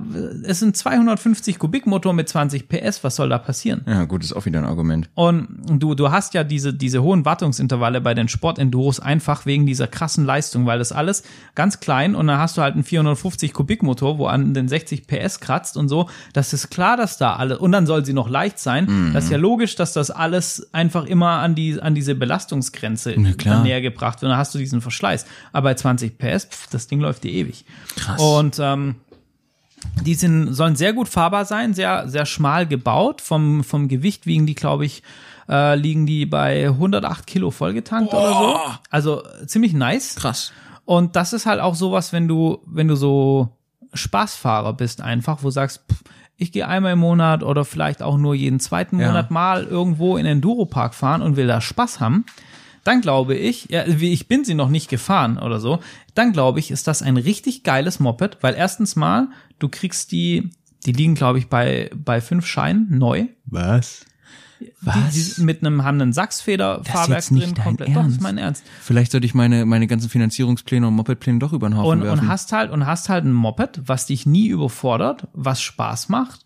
es 0.44 0.60
sind 0.60 0.74
250 0.74 1.58
Kubikmotor 1.58 2.14
mit 2.14 2.30
20 2.30 2.66
PS, 2.66 3.04
was 3.04 3.14
soll 3.14 3.28
da 3.28 3.36
passieren? 3.36 3.82
Ja, 3.86 4.06
gut, 4.06 4.24
ist 4.24 4.32
auch 4.32 4.46
wieder 4.46 4.58
ein 4.58 4.64
Argument. 4.64 5.10
Und 5.14 5.48
du, 5.68 5.94
du 5.94 6.10
hast 6.10 6.32
ja 6.32 6.44
diese, 6.44 6.72
diese 6.72 7.02
hohen 7.02 7.26
Wartungsintervalle 7.26 8.00
bei 8.00 8.14
den 8.14 8.28
Sportenduros 8.28 9.00
einfach 9.00 9.44
wegen 9.44 9.66
dieser 9.66 9.86
krassen 9.86 10.24
Leistung, 10.24 10.64
weil 10.64 10.78
das 10.78 10.92
alles 10.92 11.24
ganz 11.54 11.78
klein 11.78 12.14
und 12.14 12.26
dann 12.26 12.38
hast 12.38 12.56
du 12.56 12.62
halt 12.62 12.72
einen 12.72 12.84
450 12.84 13.52
Kubikmotor, 13.52 14.16
wo 14.16 14.28
an 14.28 14.54
den 14.54 14.66
60 14.66 15.06
PS 15.06 15.40
kratzt 15.40 15.76
und 15.76 15.90
so. 15.90 16.08
Das 16.32 16.54
ist 16.54 16.70
klar, 16.70 16.96
dass 16.96 17.18
da 17.18 17.36
alle, 17.36 17.58
und 17.58 17.70
dann 17.70 17.84
soll 17.84 18.02
sie 18.02 18.14
noch 18.14 18.30
leicht 18.30 18.58
sein. 18.58 18.86
Mhm. 18.86 19.12
Das 19.12 19.24
ist 19.24 19.30
ja 19.30 19.36
logisch, 19.36 19.76
dass 19.76 19.92
das 19.92 20.10
alles 20.10 20.72
einfach 20.72 21.04
immer 21.04 21.40
an 21.40 21.54
die, 21.54 21.78
an 21.78 21.94
diese 21.94 22.14
Belastungsgrenze 22.14 23.10
näher 23.10 23.82
gebracht 23.82 24.22
wird. 24.22 24.30
Und 24.30 24.30
dann 24.30 24.38
hast 24.38 24.54
du 24.54 24.58
diesen 24.58 24.80
Verschleiß. 24.80 25.26
Aber 25.52 25.68
bei 25.68 25.74
20 25.74 26.16
PS, 26.16 26.46
pff, 26.46 26.68
das 26.68 26.86
Ding 26.86 27.00
läuft 27.00 27.24
dir 27.24 27.32
ewig. 27.32 27.66
Krass. 27.96 28.22
Und, 28.22 28.58
ähm, 28.58 28.94
die 30.02 30.14
sind, 30.14 30.54
sollen 30.54 30.76
sehr 30.76 30.92
gut 30.92 31.08
fahrbar 31.08 31.44
sein, 31.44 31.74
sehr, 31.74 32.08
sehr 32.08 32.26
schmal 32.26 32.66
gebaut. 32.66 33.20
Vom, 33.20 33.64
vom 33.64 33.88
Gewicht 33.88 34.26
wiegen 34.26 34.46
die, 34.46 34.54
glaube 34.54 34.84
ich, 34.86 35.02
äh, 35.48 35.76
liegen 35.76 36.06
die 36.06 36.26
bei 36.26 36.68
108 36.68 37.26
Kilo 37.26 37.50
vollgetankt 37.50 38.12
oder 38.12 38.32
so. 38.32 38.58
Also 38.90 39.22
ziemlich 39.46 39.72
nice. 39.72 40.16
Krass. 40.16 40.52
Und 40.84 41.16
das 41.16 41.32
ist 41.32 41.46
halt 41.46 41.60
auch 41.60 41.74
sowas, 41.74 42.12
wenn 42.12 42.28
du, 42.28 42.58
wenn 42.66 42.88
du 42.88 42.94
so 42.96 43.48
Spaßfahrer 43.92 44.72
bist 44.72 45.00
einfach, 45.00 45.38
wo 45.42 45.48
du 45.48 45.50
sagst, 45.52 45.82
pff, 45.90 46.02
ich 46.36 46.52
gehe 46.52 46.68
einmal 46.68 46.92
im 46.92 46.98
Monat 46.98 47.42
oder 47.42 47.64
vielleicht 47.64 48.02
auch 48.02 48.18
nur 48.18 48.34
jeden 48.34 48.60
zweiten 48.60 49.00
Ja. 49.00 49.08
Monat 49.08 49.30
mal 49.30 49.64
irgendwo 49.64 50.16
in 50.16 50.24
den 50.24 50.34
Enduropark 50.38 50.94
fahren 50.94 51.22
und 51.22 51.36
will 51.36 51.46
da 51.46 51.60
Spaß 51.60 51.98
haben, 52.00 52.26
dann 52.86 53.00
glaube 53.00 53.34
ich, 53.34 53.68
ja, 53.70 53.84
wie 53.86 54.12
ich 54.12 54.28
bin 54.28 54.44
sie 54.44 54.54
noch 54.54 54.68
nicht 54.68 54.88
gefahren 54.88 55.38
oder 55.38 55.60
so, 55.60 55.80
dann 56.14 56.32
glaube 56.32 56.60
ich, 56.60 56.70
ist 56.70 56.86
das 56.86 57.02
ein 57.02 57.16
richtig 57.16 57.62
geiles 57.62 58.00
Moped, 58.00 58.38
weil 58.42 58.54
erstens 58.54 58.96
mal, 58.96 59.28
du 59.58 59.68
kriegst 59.68 60.12
die, 60.12 60.50
die 60.84 60.92
liegen 60.92 61.14
glaube 61.14 61.38
ich 61.38 61.48
bei, 61.48 61.90
bei 61.94 62.20
fünf 62.20 62.46
Scheinen 62.46 62.98
neu. 62.98 63.26
Was? 63.44 64.06
Die, 64.60 65.34
die 65.36 65.42
mit 65.42 65.60
einem, 65.60 65.84
haben 65.84 66.00
einen 66.00 66.14
Sachsfederfahrwerk 66.14 67.18
jetzt 67.18 67.30
nicht 67.30 67.48
drin, 67.48 67.54
dein 67.56 67.64
komplett. 67.64 67.88
Doch, 67.88 67.94
das 67.96 68.06
ist 68.06 68.12
Ernst? 68.12 68.22
mein 68.22 68.38
Ernst. 68.38 68.64
Vielleicht 68.80 69.12
sollte 69.12 69.26
ich 69.26 69.34
meine, 69.34 69.66
meine 69.66 69.86
ganzen 69.86 70.08
Finanzierungspläne 70.08 70.86
und 70.86 70.94
Mopedpläne 70.94 71.38
doch 71.38 71.52
über 71.52 71.68
den 71.68 71.76
Haufen 71.76 71.98
und, 71.98 72.04
werfen. 72.04 72.20
und 72.20 72.28
hast 72.28 72.52
halt 72.52 72.70
und 72.70 72.86
hast 72.86 73.10
halt 73.10 73.26
ein 73.26 73.32
Moped, 73.32 73.82
was 73.84 74.06
dich 74.06 74.24
nie 74.24 74.48
überfordert, 74.48 75.28
was 75.34 75.60
Spaß 75.60 76.08
macht, 76.08 76.45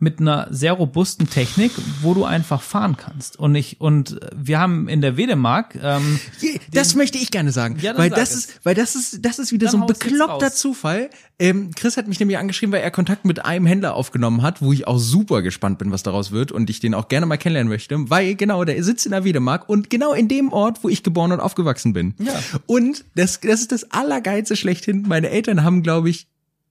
mit 0.00 0.20
einer 0.20 0.48
sehr 0.50 0.72
robusten 0.72 1.28
Technik, 1.28 1.72
wo 2.02 2.14
du 2.14 2.24
einfach 2.24 2.62
fahren 2.62 2.96
kannst. 2.96 3.38
Und 3.38 3.54
ich 3.54 3.80
und 3.80 4.18
wir 4.34 4.58
haben 4.58 4.88
in 4.88 5.00
der 5.00 5.16
Wedemark 5.16 5.78
ähm, 5.82 6.18
Je, 6.40 6.58
das 6.72 6.94
möchte 6.94 7.18
ich 7.18 7.30
gerne 7.30 7.52
sagen, 7.52 7.78
Ja, 7.80 7.96
weil 7.96 8.10
das 8.10 8.30
es. 8.30 8.36
ist, 8.46 8.60
weil 8.64 8.74
das 8.74 8.94
ist, 8.96 9.24
das 9.24 9.38
ist 9.38 9.52
wieder 9.52 9.66
Dann 9.66 9.72
so 9.72 9.80
ein 9.82 9.86
bekloppter. 9.86 10.52
Zufall. 10.52 11.10
Ähm, 11.38 11.70
Chris 11.74 11.96
hat 11.96 12.06
mich 12.08 12.18
nämlich 12.20 12.38
angeschrieben, 12.38 12.72
weil 12.72 12.82
er 12.82 12.90
Kontakt 12.90 13.24
mit 13.24 13.44
einem 13.44 13.66
Händler 13.66 13.94
aufgenommen 13.94 14.42
hat, 14.42 14.60
wo 14.60 14.72
ich 14.72 14.86
auch 14.86 14.98
super 14.98 15.42
gespannt 15.42 15.78
bin, 15.78 15.90
was 15.90 16.02
daraus 16.02 16.30
wird 16.32 16.52
und 16.52 16.68
ich 16.70 16.80
den 16.80 16.94
auch 16.94 17.08
gerne 17.08 17.26
mal 17.26 17.36
kennenlernen 17.38 17.70
möchte, 17.70 18.10
weil 18.10 18.34
genau, 18.34 18.64
der 18.64 18.82
sitzt 18.84 19.06
in 19.06 19.12
der 19.12 19.24
Wedemark 19.24 19.68
und 19.68 19.90
genau 19.90 20.12
in 20.12 20.28
dem 20.28 20.52
Ort, 20.52 20.82
wo 20.82 20.88
ich 20.88 21.02
geboren 21.02 21.32
und 21.32 21.40
aufgewachsen 21.40 21.92
bin. 21.92 22.14
Ja. 22.18 22.32
Und 22.66 23.04
das, 23.14 23.40
das 23.40 23.60
ist 23.60 23.72
das 23.72 23.90
Allergeilste 23.90 24.56
schlechthin. 24.56 25.04
Meine 25.08 25.30
Eltern 25.30 25.62
haben, 25.62 25.82
glaube 25.82 26.10
ich, 26.10 26.26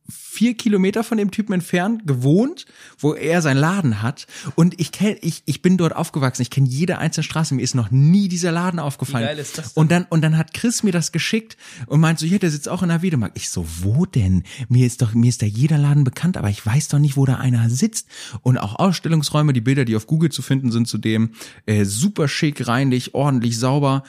vier 0.09 0.55
Kilometer 0.55 1.03
von 1.03 1.17
dem 1.17 1.31
Typen 1.31 1.53
entfernt 1.53 2.07
gewohnt, 2.07 2.65
wo 2.97 3.13
er 3.13 3.41
seinen 3.41 3.57
Laden 3.57 4.01
hat. 4.01 4.27
Und 4.55 4.79
ich 4.79 4.91
kenn, 4.91 5.17
ich, 5.21 5.43
ich 5.45 5.61
bin 5.61 5.77
dort 5.77 5.95
aufgewachsen. 5.95 6.41
Ich 6.41 6.49
kenne 6.49 6.67
jede 6.67 6.97
einzelne 6.97 7.23
Straße. 7.23 7.55
Mir 7.55 7.61
ist 7.61 7.75
noch 7.75 7.91
nie 7.91 8.27
dieser 8.27 8.51
Laden 8.51 8.79
aufgefallen. 8.79 9.25
Wie 9.25 9.29
geil 9.29 9.39
ist 9.39 9.57
das 9.57 9.73
denn? 9.73 9.81
Und 9.81 9.91
dann, 9.91 10.05
und 10.09 10.21
dann 10.21 10.37
hat 10.37 10.53
Chris 10.53 10.83
mir 10.83 10.91
das 10.91 11.11
geschickt 11.11 11.57
und 11.87 11.99
meint 11.99 12.19
so, 12.19 12.25
ja, 12.25 12.37
der 12.37 12.51
sitzt 12.51 12.69
auch 12.69 12.83
in 12.83 12.89
der 12.89 13.01
Wedemark. 13.01 13.31
Ich 13.35 13.49
so, 13.49 13.65
wo 13.81 14.05
denn? 14.05 14.43
Mir 14.67 14.85
ist 14.85 15.01
doch, 15.01 15.13
mir 15.13 15.29
ist 15.29 15.41
da 15.41 15.45
jeder 15.45 15.77
Laden 15.77 16.03
bekannt, 16.03 16.37
aber 16.37 16.49
ich 16.49 16.65
weiß 16.65 16.89
doch 16.89 16.99
nicht, 16.99 17.17
wo 17.17 17.25
da 17.25 17.35
einer 17.35 17.69
sitzt. 17.69 18.07
Und 18.41 18.57
auch 18.57 18.75
Ausstellungsräume, 18.75 19.53
die 19.53 19.61
Bilder, 19.61 19.85
die 19.85 19.95
auf 19.95 20.07
Google 20.07 20.31
zu 20.31 20.41
finden 20.41 20.71
sind, 20.71 20.87
zudem 20.87 21.31
äh, 21.65 21.85
super 21.85 22.27
schick, 22.27 22.67
reinlich, 22.67 23.13
ordentlich, 23.13 23.57
sauber. 23.57 24.03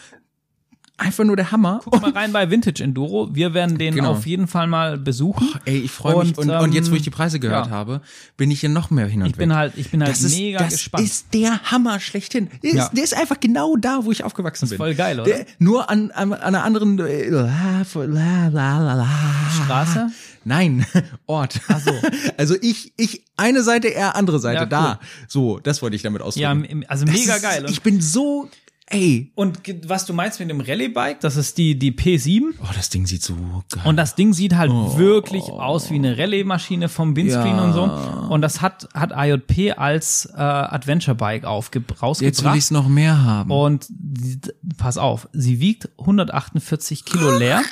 Einfach 1.00 1.24
nur 1.24 1.34
der 1.34 1.50
Hammer. 1.50 1.80
guck 1.82 2.00
mal 2.02 2.10
rein 2.10 2.30
bei 2.30 2.50
Vintage 2.50 2.84
Enduro. 2.84 3.30
Wir 3.32 3.54
werden 3.54 3.78
den 3.78 3.94
Genau. 3.94 4.10
auf 4.12 4.26
jeden 4.26 4.46
Fall 4.46 4.66
mal 4.66 4.98
besuchen. 4.98 5.48
Ey, 5.64 5.78
ich 5.78 5.90
freue 5.90 6.22
mich. 6.24 6.36
Und, 6.36 6.50
und 6.50 6.74
jetzt, 6.74 6.90
wo 6.90 6.94
ich 6.94 7.00
die 7.02 7.08
Preise 7.10 7.40
gehört 7.40 7.66
ja. 7.68 7.72
habe, 7.72 8.02
bin 8.36 8.50
ich 8.50 8.60
hier 8.60 8.68
noch 8.68 8.90
mehr 8.90 9.06
hin 9.06 9.22
und 9.22 9.28
Ich 9.30 9.34
bin 9.36 9.48
weg. 9.48 9.56
halt, 9.56 9.72
ich 9.76 9.90
bin 9.90 10.00
halt 10.02 10.12
das 10.12 10.22
ist, 10.22 10.36
mega 10.36 10.58
das 10.58 10.74
gespannt. 10.74 11.04
ist 11.06 11.26
der 11.32 11.58
Hammer 11.70 12.00
schlechthin. 12.00 12.50
Der, 12.62 12.74
Ja. 12.74 12.84
ist, 12.84 12.92
der 12.92 13.04
ist 13.04 13.14
einfach 13.16 13.40
genau 13.40 13.76
da, 13.76 14.00
wo 14.04 14.12
ich 14.12 14.24
aufgewachsen 14.24 14.68
bin. 14.68 14.76
voll 14.76 14.94
geil, 14.94 15.18
oder? 15.18 15.24
Der, 15.30 15.46
nur 15.58 15.88
an, 15.88 16.10
an, 16.10 16.34
an 16.34 16.42
einer 16.42 16.64
anderen 16.64 16.98
äh, 16.98 17.28
la, 17.30 18.48
la, 18.48 18.78
la. 18.94 19.08
Straße? 19.64 20.08
Nein, 20.44 20.84
Ort. 21.26 21.60
Ach 21.68 21.80
so. 21.80 21.92
Also 22.36 22.56
ich, 22.60 22.92
ich, 22.96 23.24
eine 23.36 23.62
Seite, 23.62 23.88
er 23.94 24.16
andere 24.16 24.38
Seite, 24.38 24.56
Ja, 24.56 24.62
cool. 24.64 24.68
da. 24.68 25.00
So, 25.28 25.58
das 25.60 25.82
wollte 25.82 25.96
ich 25.96 26.02
damit 26.02 26.20
Ja, 26.20 26.26
ausdrücken. 26.26 26.84
also 26.88 27.04
Das 27.04 27.14
mega 27.14 27.34
ist, 27.36 27.42
geil. 27.42 27.66
Ich 27.68 27.82
bin 27.82 28.00
so, 28.00 28.48
ey. 28.90 29.32
und 29.34 29.60
was 29.88 30.04
du 30.04 30.12
meinst 30.12 30.38
mit 30.40 30.50
dem 30.50 30.60
Rallye-Bike, 30.60 31.20
das 31.20 31.36
ist 31.36 31.56
die, 31.58 31.78
die 31.78 31.92
P7. 31.92 32.42
Oh, 32.62 32.66
das 32.74 32.90
Ding 32.90 33.06
sieht 33.06 33.22
so 33.22 33.34
geil 33.70 33.82
Und 33.84 33.96
das 33.96 34.14
Ding 34.16 34.32
sieht 34.34 34.54
halt 34.56 34.70
wirklich 34.98 35.44
aus 35.44 35.90
wie 35.90 35.94
eine 35.94 36.18
Rallye-Maschine 36.18 36.88
vom 36.88 37.16
Windscreen 37.16 37.56
Ja. 37.56 37.64
und 37.64 37.72
so. 37.72 37.84
Und 38.32 38.42
das 38.42 38.60
hat, 38.60 38.88
hat 38.92 39.12
IJP 39.16 39.78
als 39.78 40.26
äh, 40.26 40.38
Adventure-Bike 40.40 41.44
aufge 41.44 41.78
Jetzt 41.80 41.88
will 41.90 41.96
rausgebracht. 42.00 42.56
ich 42.56 42.64
es 42.64 42.70
noch 42.70 42.88
mehr 42.88 43.22
haben. 43.24 43.50
Und 43.50 43.86
pass 44.76 44.98
auf, 44.98 45.28
sie 45.32 45.60
wiegt 45.60 45.88
148 45.98 47.04
Kilo 47.04 47.36
leer, 47.38 47.62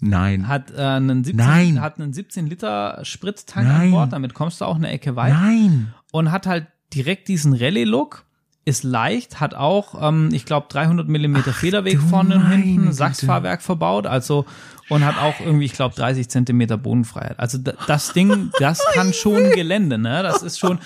Nein. 0.00 0.48
hat, 0.48 0.70
äh, 0.72 0.80
einen 0.82 1.24
17, 1.24 1.36
Nein. 1.46 1.80
hat 1.80 1.98
einen 1.98 2.12
17 2.12 2.46
Liter 2.46 3.00
Spritztank 3.04 3.66
an 3.66 3.72
Nein. 3.78 3.90
Bord, 3.92 4.12
damit 4.12 4.34
kommst 4.34 4.60
du 4.60 4.64
auch 4.66 4.74
eine 4.76 4.88
Ecke 4.90 5.16
weit. 5.16 5.32
Nein. 5.32 5.94
Und 6.12 6.30
hat 6.30 6.46
halt 6.46 6.66
direkt 6.92 7.28
diesen 7.28 7.54
Rallye-Look, 7.54 8.23
ist 8.66 8.82
leicht, 8.82 9.40
hat 9.40 9.54
auch, 9.54 10.00
ähm, 10.08 10.30
ich 10.32 10.46
glaube, 10.46 10.66
300 10.70 11.06
Millimeter 11.08 11.52
Federweg 11.52 12.00
vorne 12.00 12.36
und 12.36 12.50
hinten. 12.50 12.92
Sachsfahrwerk 12.92 13.60
verbaut, 13.62 14.06
also 14.06 14.46
und 14.90 15.04
hat 15.04 15.16
auch 15.18 15.40
irgendwie, 15.40 15.64
ich 15.64 15.72
glaube, 15.72 15.94
30 15.94 16.28
Zentimeter 16.28 16.76
Bodenfreiheit. 16.76 17.38
Also 17.40 17.56
da- 17.58 17.72
das 17.86 18.12
Ding, 18.12 18.50
das 18.58 18.80
kann 18.92 19.12
schon 19.14 19.50
Gelände, 19.52 19.96
ne? 19.98 20.22
Das 20.22 20.42
ist 20.42 20.58
schon 20.58 20.78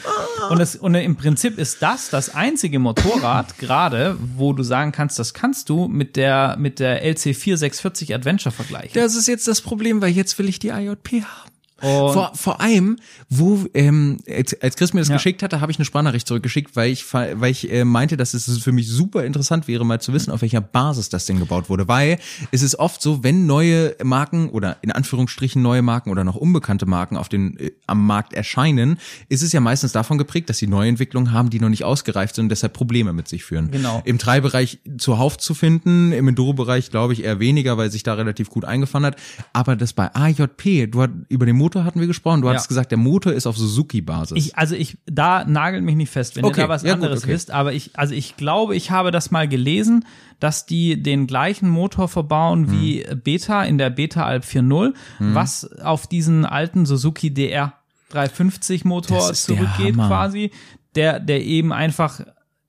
und 0.51 0.59
das 0.59 0.77
und 0.77 0.95
im 0.95 1.17
Prinzip 1.17 1.59
ist 1.59 1.83
das 1.83 2.09
das 2.11 2.35
einzige 2.35 2.79
Motorrad 2.79 3.59
gerade, 3.59 4.17
wo 4.37 4.53
du 4.53 4.63
sagen 4.63 4.93
kannst, 4.93 5.19
das 5.19 5.35
kannst 5.35 5.69
du 5.69 5.89
mit 5.89 6.15
der 6.17 6.57
mit 6.59 6.79
der 6.79 7.03
LC 7.05 7.35
4640 7.35 8.15
Adventure 8.15 8.53
vergleichen. 8.53 8.93
Das 8.95 9.15
ist 9.17 9.27
jetzt 9.29 9.49
das 9.49 9.61
Problem, 9.61 10.01
weil 10.01 10.11
jetzt 10.11 10.39
will 10.39 10.49
ich 10.49 10.59
die 10.59 10.69
IJP 10.69 11.23
haben. 11.25 11.51
Und- 11.81 12.13
vor, 12.13 12.33
vor 12.35 12.61
allem, 12.61 12.97
wo, 13.29 13.65
ähm, 13.75 14.19
als, 14.29 14.61
als 14.61 14.77
Chris 14.77 14.93
mir 14.95 15.01
das 15.01 15.09
Ja. 15.09 15.15
geschickt 15.17 15.43
hatte, 15.43 15.61
habe 15.61 15.71
ich 15.71 15.79
eine 15.79 15.85
Sprachnachricht 15.85 16.27
zurückgeschickt, 16.27 16.75
weil 16.77 16.91
ich, 16.91 17.13
weil 17.13 17.51
ich 17.51 17.71
äh, 17.73 17.85
meinte, 17.85 18.17
dass 18.17 18.35
es 18.35 18.59
für 18.59 18.73
mich 18.73 18.89
super 18.89 19.25
interessant 19.25 19.69
wäre, 19.69 19.85
mal 19.85 20.01
zu 20.01 20.13
wissen, 20.13 20.31
auf 20.31 20.43
welcher 20.43 20.61
Basis 20.61 21.09
das 21.09 21.27
Ding 21.27 21.39
gebaut 21.39 21.69
wurde. 21.69 21.87
Weil 21.89 22.19
es 22.51 22.63
ist 22.63 22.79
oft 22.79 23.01
so, 23.01 23.23
wenn 23.23 23.47
neue 23.47 23.95
Marken 24.03 24.49
oder 24.51 24.77
in 24.83 24.91
Anführungsstrichen 24.93 25.63
neue 25.63 25.83
Marken 25.83 26.11
oder 26.11 26.25
noch 26.25 26.37
unbekannte 26.37 26.87
Marken 26.87 27.17
auf 27.17 27.29
den, 27.29 27.57
äh, 27.59 27.71
am 27.87 28.05
Markt 28.07 28.33
erscheinen, 28.33 28.99
ist 29.29 29.43
es 29.43 29.53
ja 29.53 29.61
meistens 29.61 29.93
davon 29.93 30.19
geprägt, 30.19 30.51
dass 30.51 30.59
sie 30.59 30.67
Neuentwicklungen 30.67 31.33
haben, 31.33 31.51
die 31.51 31.61
noch 31.61 31.69
nicht 31.69 31.85
ausgereift 31.85 32.35
sind 32.35 32.47
und 32.47 32.49
deshalb 32.49 32.73
Probleme 32.73 33.13
mit 33.13 33.29
sich 33.29 33.45
führen. 33.45 33.71
Genau. 33.71 34.03
Im 34.05 34.19
Treibereich 34.19 34.79
zuhauf 34.99 35.39
zu 35.39 35.55
finden, 35.55 36.13
im 36.13 36.27
Enduro-Bereich 36.29 36.91
glaube 36.91 37.13
ich 37.13 37.25
eher 37.25 37.39
weniger, 37.41 37.77
weil 37.79 37.91
sich 37.91 38.03
da 38.03 38.15
relativ 38.15 38.51
gut 38.51 38.65
eingefahren 38.65 39.05
hat. 39.07 39.17
Aber 39.53 39.77
das 39.77 39.93
bei 39.93 40.15
AJP, 40.15 40.87
du 40.89 41.03
hat, 41.03 41.11
über 41.29 41.47
den 41.47 41.57
Motor 41.69 41.85
hatten 41.85 42.01
wir 42.01 42.07
gesprochen, 42.07 42.41
du 42.41 42.47
Ja. 42.49 42.55
hattest 42.55 42.69
gesagt, 42.69 42.91
der 42.91 42.99
Motor 42.99 43.33
ist 43.33 43.47
auf 43.47 43.57
Suzuki-Basis. 43.59 44.37
Ich, 44.39 44.57
also 44.57 44.75
ich, 44.75 44.97
da 45.07 45.45
nagelt 45.45 45.85
mich 45.85 45.97
nicht 45.97 46.11
fest, 46.11 46.37
wenn 46.37 46.45
Okay, 46.45 46.61
ihr 46.63 46.65
da 46.67 46.69
was 46.71 46.83
ja 46.83 46.95
gut, 46.95 47.05
anderes 47.05 47.25
okay. 47.25 47.33
wisst, 47.33 47.51
aber 47.51 47.73
ich, 47.75 47.91
also 47.99 48.15
ich 48.15 48.37
glaube, 48.37 48.75
ich 48.75 48.91
habe 48.91 49.11
das 49.11 49.31
mal 49.31 49.47
gelesen, 49.49 50.05
dass 50.41 50.65
die 50.67 51.03
den 51.03 51.27
gleichen 51.27 51.69
Motor 51.69 52.09
verbauen 52.09 52.71
wie 52.71 53.05
Hm. 53.07 53.21
Beta 53.21 53.65
in 53.65 53.77
der 53.79 53.91
Beta 53.91 54.25
Alp 54.25 54.45
4.0, 54.45 54.95
was 55.19 55.71
auf 55.83 56.07
diesen 56.07 56.45
alten 56.47 56.87
Suzuki 56.87 57.33
DR 57.35 57.75
350 58.11 58.85
Motor 58.85 59.35
zurückgeht 59.35 59.95
quasi, 59.97 60.51
der, 60.95 61.21
der 61.21 61.45
eben 61.45 61.73
einfach 61.73 62.21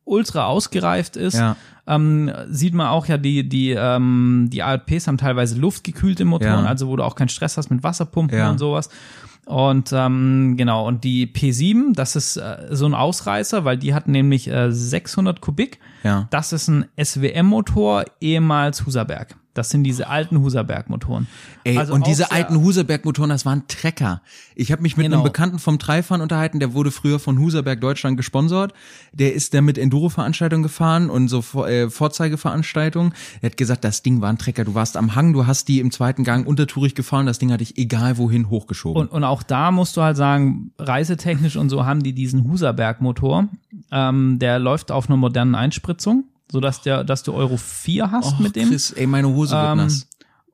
ultra 0.04 0.46
ausgereift 0.48 1.16
ist. 1.16 1.36
Ja. 1.36 1.56
Ähm, 1.90 2.32
sieht 2.50 2.74
man 2.76 2.88
auch 2.88 3.08
ja, 3.08 3.18
die, 3.18 3.50
die, 3.50 3.72
ähm, 3.72 4.48
die 4.54 4.62
ALPs 4.64 5.08
haben 5.08 5.18
teilweise 5.18 5.58
luftgekühlte 5.60 6.24
Motoren, 6.24 6.64
Ja. 6.64 6.70
also 6.70 6.88
wo 6.88 6.96
du 6.96 7.04
auch 7.04 7.16
keinen 7.16 7.30
Stress 7.30 7.58
hast 7.58 7.72
mit 7.72 7.84
Wasserpumpen 7.84 8.38
Ja. 8.38 8.52
und 8.52 8.60
sowas. 8.60 8.90
Und 9.46 9.92
ähm, 9.94 10.54
genau, 10.58 10.88
und 10.88 11.04
die 11.04 11.26
P7, 11.26 11.94
das 11.96 12.16
ist 12.16 12.38
äh, 12.38 12.68
so 12.70 12.86
ein 12.86 12.94
Ausreißer, 12.94 13.66
weil 13.66 13.78
die 13.80 13.96
hat 13.96 14.08
nämlich 14.08 14.48
äh, 14.48 14.72
600 14.72 15.42
Kubik. 15.42 15.80
Ja. 16.04 16.28
Das 16.30 16.54
ist 16.54 16.68
ein 16.68 16.86
SWM-Motor, 17.04 18.06
ehemals 18.22 18.86
Husaberg. 18.86 19.36
Das 19.60 19.70
sind 19.70 19.84
diese 19.84 20.08
alten 20.08 20.40
Huserberg-Motoren. 20.40 21.28
Ey, 21.66 21.78
Also 21.78 21.94
und 21.94 22.08
diese 22.08 22.32
alten 22.32 22.56
Huserberg-Motoren, 22.62 23.30
das 23.30 23.46
waren 23.46 23.64
Trecker. 23.68 24.22
Ich 24.56 24.72
habe 24.72 24.82
mich 24.82 24.96
mit 24.96 25.06
Genau. 25.06 25.18
einem 25.18 25.24
Bekannten 25.26 25.60
vom 25.60 25.78
Dreifahren 25.78 26.22
unterhalten, 26.22 26.62
der 26.62 26.74
wurde 26.74 26.92
früher 26.92 27.20
von 27.20 27.38
Huserberg 27.40 27.82
Deutschland 27.82 28.16
gesponsert. 28.16 28.74
Der 29.12 29.34
ist 29.34 29.54
da 29.54 29.60
mit 29.60 29.78
Enduro-Veranstaltungen 29.78 30.64
gefahren 30.64 31.10
und 31.10 31.28
so 31.28 31.44
äh, 31.66 31.90
Vorzeigeveranstaltungen. 31.90 33.14
Er 33.42 33.50
hat 33.50 33.58
gesagt, 33.58 33.84
das 33.84 34.02
Ding 34.02 34.22
war 34.22 34.30
ein 34.30 34.38
Trecker. 34.38 34.64
Du 34.64 34.76
warst 34.76 34.96
am 34.96 35.16
Hang, 35.16 35.34
du 35.34 35.46
hast 35.46 35.68
die 35.68 35.80
im 35.82 35.92
zweiten 35.92 36.24
Gang 36.24 36.48
untertourig 36.48 36.96
gefahren, 36.96 37.26
das 37.26 37.40
Ding 37.40 37.52
hat 37.52 37.60
dich 37.60 37.78
egal 37.78 38.18
wohin 38.18 38.50
hochgeschoben. 38.50 39.02
Und, 39.02 39.12
und 39.12 39.24
auch 39.26 39.44
da 39.44 39.72
musst 39.72 39.98
du 39.98 40.02
halt 40.02 40.16
sagen, 40.16 40.72
reisetechnisch 40.80 41.58
und 41.58 41.70
so 41.70 41.86
haben 41.86 42.02
die 42.02 42.14
diesen 42.14 42.50
Huserberg-Motor. 42.50 43.50
Ähm, 43.92 44.40
der 44.40 44.60
läuft 44.60 44.92
auf 44.92 45.10
einer 45.10 45.18
modernen 45.18 45.56
Einspritzung, 45.56 46.24
sodass 46.52 46.82
der, 46.82 47.04
dass 47.04 47.24
du 47.24 47.34
Euro 47.34 47.58
4 47.58 48.12
hast 48.12 48.34
Och, 48.36 48.40
mit 48.40 48.56
dem. 48.56 48.70
Chris, 48.70 48.92
ey, 48.92 49.08
meine 49.08 49.30
Hose 49.30 49.56
wird 49.56 49.66
Ähm, 49.72 49.78
nass. 49.78 50.08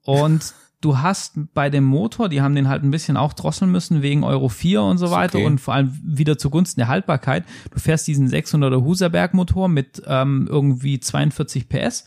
Und 0.03 0.53
du 0.81 0.99
hast 0.99 1.33
bei 1.55 1.69
dem 1.71 1.83
Motor, 1.83 2.29
die 2.29 2.41
haben 2.43 2.53
den 2.53 2.67
halt 2.67 2.83
ein 2.83 2.91
bisschen 2.91 3.17
auch 3.17 3.33
drosseln 3.33 3.71
müssen 3.71 4.03
wegen 4.03 4.23
Euro 4.23 4.49
4 4.49 4.83
und 4.83 4.97
so 4.99 5.09
weiter 5.09 5.39
okay. 5.39 5.47
und 5.47 5.59
vor 5.59 5.73
allem 5.73 5.99
wieder 6.03 6.37
zugunsten 6.37 6.79
der 6.79 6.87
Haltbarkeit. 6.89 7.43
Du 7.71 7.79
fährst 7.79 8.05
diesen 8.07 8.29
600er 8.29 8.83
Huserberg 8.83 9.33
Motor 9.33 9.67
mit 9.67 10.03
ähm, 10.05 10.47
irgendwie 10.49 10.99
42 10.99 11.69
PS, 11.69 12.05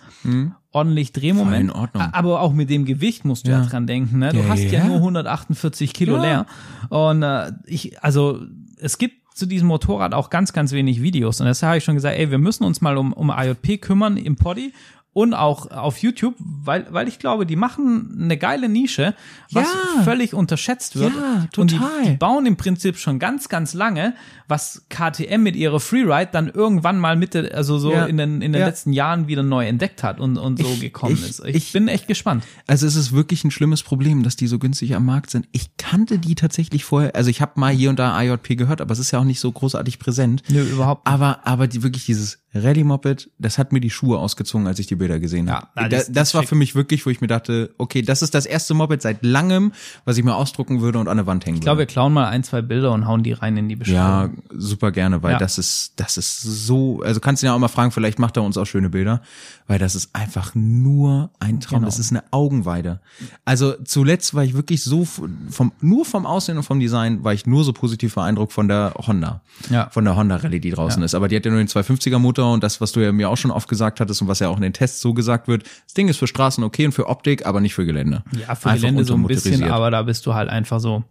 ordentlich 0.71 1.13
Drehmoment. 1.13 1.51
Voll 1.55 1.61
in 1.61 1.71
Ordnung. 1.71 2.03
Aber 2.13 2.41
auch 2.41 2.53
mit 2.53 2.71
dem 2.71 2.85
Gewicht 2.85 3.25
musst 3.25 3.49
du 3.49 3.51
ja, 3.51 3.63
Ja. 3.63 3.67
dran 3.67 3.89
denken. 3.89 4.19
Ne? 4.21 4.31
Du 4.33 4.39
Ja, 4.41 4.49
hast 4.49 4.63
ja, 4.63 4.71
ja. 4.81 4.85
nur 4.87 4.97
148 4.97 5.93
Kilo 5.93 6.17
leer. 6.21 6.47
Und 6.91 7.23
äh, 7.25 7.51
ich, 7.67 8.01
also 8.05 8.43
es 8.81 8.99
gibt 8.99 9.18
zu 9.39 9.47
diesem 9.47 9.69
Motorrad 9.69 10.15
auch 10.15 10.31
ganz, 10.31 10.53
ganz 10.53 10.73
wenig 10.73 11.01
Videos. 11.01 11.41
Und 11.41 11.47
deshalb 11.47 11.69
habe 11.69 11.79
ich 11.79 11.85
schon 11.85 11.95
gesagt, 11.95 12.19
ey, 12.19 12.31
wir 12.31 12.39
müssen 12.39 12.65
uns 12.65 12.81
mal 12.81 12.97
um, 12.97 13.13
um 13.13 13.31
IJP 13.31 13.81
kümmern 13.81 14.17
im 14.17 14.37
Poddy 14.37 14.73
und 15.19 15.35
auch 15.35 15.71
auf 15.71 15.99
YouTube, 15.99 16.35
weil, 16.39 16.87
weil 16.91 17.09
ich 17.09 17.19
glaube, 17.19 17.45
die 17.45 17.57
machen 17.57 18.19
eine 18.23 18.37
geile 18.37 18.69
Nische, 18.69 19.15
was 19.51 19.67
Ja. 19.97 20.03
völlig 20.05 20.33
unterschätzt 20.33 20.95
wird. 20.97 21.13
Ja, 21.15 21.49
Und 21.57 21.71
total. 21.71 21.91
die, 22.05 22.11
die 22.11 22.17
bauen 22.17 22.47
im 22.47 22.57
Prinzip 22.57 22.97
schon 22.99 23.19
ganz, 23.19 23.49
ganz 23.49 23.75
lange, 23.75 24.15
was 24.47 24.85
KTM 24.89 25.43
mit 25.43 25.57
ihrer 25.57 25.81
Freeride 25.81 26.31
dann 26.33 26.49
irgendwann 26.49 26.99
mal 27.01 27.17
Mitte, 27.17 27.51
also 27.53 27.79
so 27.79 27.93
Ja. 27.93 28.07
in 28.07 28.17
den, 28.17 28.41
in 28.43 28.53
den 28.53 28.61
Ja. 28.61 28.67
letzten 28.69 28.93
Jahren 28.93 29.27
wieder 29.27 29.43
neu 29.43 29.67
entdeckt 29.67 30.03
hat 30.05 30.21
und, 30.21 30.39
und 30.39 30.59
so 30.61 30.69
Ich- 30.69 30.81
gekommen 30.81 31.15
ich- 31.15 31.29
ist. 31.29 31.45
Ich, 31.45 31.57
ich- 31.57 31.73
bin 31.73 31.89
echt 31.89 32.07
gespannt. 32.07 32.45
Also 32.69 32.87
es 32.87 32.95
ist 32.95 33.13
wirklich 33.13 33.43
ein 33.45 33.51
schlimmes 33.51 33.83
Problem, 33.83 34.23
dass 34.23 34.37
die 34.37 34.47
so 34.47 34.59
günstig 34.61 34.95
am 34.95 35.05
Markt 35.05 35.31
sind. 35.31 35.49
Ich 35.53 35.77
kannte 35.79 36.19
die 36.19 36.37
tatsächlich 36.37 36.85
vorher, 36.85 37.17
also 37.17 37.29
ich 37.29 37.41
habe 37.41 37.53
mal 37.57 37.73
hier 37.75 37.91
und 37.91 37.99
da 37.99 38.17
IJP 38.23 38.55
gehört, 38.57 38.81
aber 38.81 38.93
es 38.93 38.99
ist 39.01 39.11
ja 39.11 39.19
auch 39.19 39.25
nicht 39.25 39.41
so 39.41 39.51
großartig 39.51 39.99
präsent. 39.99 40.43
Nö, 40.49 40.63
überhaupt 40.63 41.07
nicht. 41.07 41.13
Aber, 41.13 41.41
aber 41.47 41.67
die 41.67 41.83
wirklich 41.83 42.07
dieses 42.07 42.39
Rallye-Moped, 42.55 43.31
das 43.39 43.59
hat 43.59 43.73
mir 43.73 43.81
die 43.81 43.91
Schuhe 43.91 44.19
ausgezogen, 44.19 44.67
als 44.67 44.79
ich 44.79 44.87
die 44.87 44.97
Bilder 44.97 45.19
gesehen 45.21 45.49
Ja, 45.49 45.55
habe. 45.57 45.67
da, 45.75 45.89
das- 45.89 46.07
das, 46.07 46.13
das 46.15 46.35
war 46.35 46.43
für 46.45 46.55
mich 46.55 46.75
wirklich, 46.75 47.05
wo 47.05 47.11
ich 47.11 47.21
mir 47.21 47.27
dachte, 47.27 47.75
okay, 47.77 48.01
das 48.03 48.23
ist 48.23 48.35
das 48.35 48.47
erste 48.47 48.73
Moped 48.75 49.03
seit 49.03 49.23
langem, 49.23 49.73
was 50.07 50.17
ich 50.17 50.25
mir 50.25 50.35
ausdrucken 50.35 50.81
würde 50.81 50.99
und 50.99 51.09
an 51.09 51.19
der 51.19 51.27
Wand 51.27 51.45
hängen 51.45 51.57
Ich 51.57 51.61
glaube, 51.63 51.77
wir 51.79 51.83
würde. 51.83 51.93
klauen 51.93 52.13
mal 52.15 52.27
ein, 52.29 52.43
zwei 52.45 52.63
Bilder 52.63 52.93
und 52.93 53.07
hauen 53.07 53.23
die 53.23 53.33
rein 53.33 53.57
in 53.59 53.69
die 53.69 53.75
Ja, 53.85 54.27
Beschreibung. 54.29 54.43
super 54.57 54.93
gerne, 54.93 55.23
weil 55.23 55.33
Ja. 55.33 55.39
das 55.39 55.59
ist, 55.59 55.93
das 55.97 56.17
ist 56.17 56.41
so, 56.41 57.03
also 57.03 57.21
kannst 57.21 57.43
du 57.43 57.47
ihn 57.47 57.49
ja 57.51 57.55
auch 57.55 57.59
mal 57.59 57.69
fragen, 57.69 57.91
vielleicht 57.91 58.19
macht 58.19 58.37
er 58.39 58.43
uns 58.43 58.57
auch 58.57 58.65
schöne 58.67 58.89
Bilder, 58.89 59.21
weil 59.67 59.79
das 59.79 59.95
ist 59.95 60.15
einfach 60.15 60.55
nur 60.55 61.31
ein 61.41 61.61
Traum, 61.61 61.81
Genau. 61.81 61.87
das 61.87 61.99
ist 61.99 62.11
eine 62.13 62.25
Augenweide. 62.31 63.01
Also 63.45 63.75
zuletzt 63.85 64.33
war 64.35 64.43
ich 64.43 64.55
wirklich 64.55 64.83
so 64.83 65.05
vom, 65.05 65.73
nur 65.81 66.05
vom 66.07 66.25
Aussehen 66.25 66.57
und 66.57 66.63
vom 66.65 66.81
Design 66.81 67.25
war 67.25 67.35
ich 67.35 67.47
nur 67.47 67.63
so 67.65 67.73
positiv 67.75 68.15
beeindruckt 68.15 68.53
von 68.55 68.69
der 68.69 68.95
Honda. 69.07 69.43
Ja. 69.71 69.91
Von 69.91 70.05
der 70.05 70.17
Honda 70.17 70.37
Rallye, 70.37 70.61
die 70.61 70.71
draußen 70.71 71.03
ist. 71.03 71.15
Aber 71.15 71.29
die 71.29 71.37
hat 71.37 71.45
ja 71.45 71.51
nur 71.51 71.59
den 71.61 71.69
250er 71.69 72.19
Motor 72.19 72.38
und 72.47 72.63
das, 72.63 72.81
was 72.81 72.93
du 72.93 73.01
ja 73.01 73.13
mir 73.13 73.29
auch 73.31 73.37
schon 73.37 73.51
oft 73.51 73.69
gesagt 73.69 74.01
hattest 74.01 74.21
und 74.23 74.29
was 74.29 74.39
ja 74.41 74.49
auch 74.49 74.57
in 74.57 74.63
den 74.63 74.73
Tests 74.73 75.01
so 75.01 75.15
gesagt 75.15 75.49
wird, 75.49 75.65
das 75.85 75.95
Ding 75.95 76.09
ist 76.09 76.17
für 76.19 76.27
Straßen 76.27 76.63
okay 76.65 76.87
und 76.87 76.93
für 76.93 77.07
Optik, 77.09 77.47
aber 77.47 77.61
nicht 77.61 77.75
für 77.75 77.85
Gelände. 77.87 78.23
Ja, 78.33 78.55
für 78.55 78.71
Einfach 78.71 78.75
Gelände 78.75 79.05
so 79.05 79.15
ein 79.15 79.23
bisschen, 79.27 79.65
aber 79.65 79.91
da 79.91 80.03
bist 80.03 80.25
du 80.27 80.35
halt 80.35 80.49
einfach 80.49 80.81
so. 80.81 81.05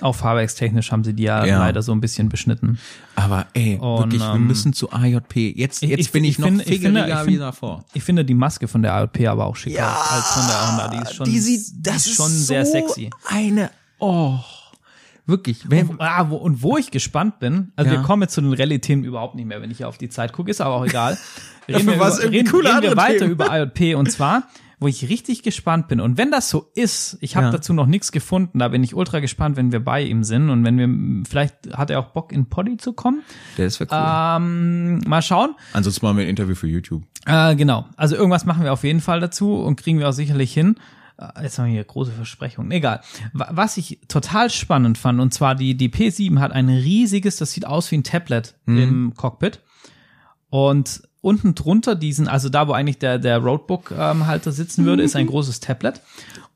Auch 0.00 0.16
fahrwerkstechnisch 0.16 0.90
haben 0.90 1.04
sie 1.04 1.12
die 1.14 1.22
ja, 1.24 1.44
Ja. 1.44 1.58
leider 1.60 1.80
so 1.80 1.92
ein 1.92 2.00
bisschen 2.00 2.28
beschnitten. 2.28 2.78
Aber 3.14 3.46
ey, 3.54 3.76
Und, 3.78 3.98
wirklich, 4.00 4.20
wir 4.22 4.34
ähm, 4.34 4.48
müssen 4.48 4.72
zu 4.72 4.90
AJP. 4.92 5.52
Jetzt, 5.56 5.82
jetzt 5.82 6.00
ich- 6.00 6.10
bin 6.10 6.24
ich, 6.24 6.30
ich 6.30 6.38
noch 6.40 6.46
finde- 6.48 6.64
ich 6.64 6.80
finde- 6.80 7.00
fegeliger 7.02 7.20
ich 7.22 7.26
wie 7.28 7.38
davor. 7.38 7.84
Ich 7.94 8.02
finde 8.02 8.24
die 8.24 8.34
Maske 8.34 8.66
von 8.66 8.82
der 8.82 8.94
ALP 8.94 9.28
aber 9.28 9.46
auch 9.46 9.54
schicker 9.54 9.76
Ja, 9.78 9.96
als 10.10 10.26
von 10.32 10.46
der 10.48 10.68
Honda. 10.70 10.88
Die 10.88 11.02
ist 11.02 11.14
schon, 11.14 11.26
die 11.26 11.38
sieht, 11.38 11.60
das 11.86 12.06
ist 12.06 12.16
schon 12.16 12.26
ist 12.32 12.48
sehr 12.48 12.64
so 12.66 12.72
sexy. 12.72 13.10
Eine, 13.28 13.70
oh, 14.00 14.38
wirklich. 15.26 15.70
Wenn, 15.70 15.96
Ah, 16.00 16.26
wo, 16.30 16.36
und 16.36 16.62
wo 16.62 16.76
ich 16.76 16.90
gespannt 16.90 17.38
bin, 17.40 17.72
also 17.76 17.90
Ja. 17.90 17.98
wir 17.98 18.02
kommen 18.04 18.22
jetzt 18.22 18.34
zu 18.34 18.40
den 18.40 18.52
Rallye-Themen 18.52 19.04
überhaupt 19.04 19.34
nicht 19.34 19.46
mehr, 19.46 19.60
wenn 19.62 19.70
ich 19.70 19.78
hier 19.78 19.88
auf 19.88 19.98
die 19.98 20.08
Zeit 20.08 20.32
gucke, 20.32 20.50
ist 20.50 20.60
aber 20.60 20.74
auch 20.74 20.84
egal. 20.84 21.16
Reden 21.68 21.86
wir, 21.86 21.94
über, 21.94 22.18
reden, 22.18 22.48
reden 22.48 22.82
wir 22.82 22.96
weiter 22.96 23.18
Themen. 23.20 23.30
über 23.32 23.46
IJP 23.56 23.94
und 23.96 24.10
zwar, 24.10 24.42
wo 24.80 24.88
ich 24.88 25.08
richtig 25.08 25.44
gespannt 25.44 25.86
bin. 25.86 26.00
Und 26.00 26.18
wenn 26.18 26.32
das 26.32 26.48
so 26.50 26.68
ist, 26.74 27.18
ich 27.20 27.36
habe 27.36 27.46
Ja. 27.46 27.52
dazu 27.52 27.72
noch 27.72 27.86
nichts 27.86 28.10
gefunden, 28.10 28.58
da 28.58 28.66
bin 28.66 28.82
ich 28.82 28.96
ultra 28.96 29.20
gespannt, 29.20 29.56
wenn 29.56 29.70
wir 29.70 29.78
bei 29.78 30.02
ihm 30.02 30.24
sind 30.24 30.50
und 30.50 30.64
wenn 30.64 30.76
wir, 30.76 31.24
vielleicht 31.28 31.54
hat 31.76 31.90
er 31.90 32.00
auch 32.00 32.06
Bock 32.08 32.32
in 32.32 32.46
Poddy 32.48 32.78
zu 32.78 32.92
kommen. 32.94 33.22
der 33.58 33.66
ist 33.66 33.80
cool. 33.80 33.86
Ähm, 33.92 34.98
mal 35.06 35.22
schauen. 35.22 35.54
Ansonsten 35.72 36.04
machen 36.04 36.16
wir 36.18 36.24
ein 36.24 36.30
Interview 36.30 36.56
für 36.56 36.66
YouTube. 36.66 37.02
Äh, 37.26 37.54
genau. 37.54 37.86
Also 37.96 38.16
irgendwas 38.16 38.44
machen 38.44 38.64
wir 38.64 38.72
auf 38.72 38.82
jeden 38.82 39.00
Fall 39.00 39.20
dazu 39.20 39.54
und 39.54 39.76
kriegen 39.76 40.00
wir 40.00 40.08
auch 40.08 40.12
sicherlich 40.12 40.52
hin. 40.52 40.74
Äh, 41.18 41.42
Jetzt 41.44 41.58
haben 41.58 41.66
wir 41.66 41.72
hier 41.72 41.84
große 41.84 42.12
Versprechungen. 42.12 42.70
Egal. 42.72 43.00
Wa- 43.32 43.48
Was 43.52 43.76
ich 43.76 44.00
total 44.08 44.50
spannend 44.50 44.98
fand, 44.98 45.20
und 45.20 45.32
zwar 45.34 45.54
die, 45.54 45.74
die 45.76 45.88
P7 45.88 46.38
hat 46.40 46.52
ein 46.52 46.68
riesiges, 46.68 47.36
das 47.36 47.52
sieht 47.52 47.66
aus 47.66 47.90
wie 47.90 47.96
ein 47.98 48.04
Tablet 48.04 48.54
im 48.66 49.14
Cockpit. 49.16 49.60
Und 50.50 51.02
unten 51.20 51.54
drunter 51.54 51.94
diesen, 51.94 52.28
also 52.28 52.48
da, 52.48 52.68
wo 52.68 52.72
eigentlich 52.72 52.98
der, 52.98 53.18
der 53.18 53.38
Roadbook-Halter 53.38 54.52
sitzen 54.52 54.84
würde, 54.84 55.02
ist 55.02 55.16
ein 55.16 55.26
großes 55.28 55.60
Tablet. 55.60 56.00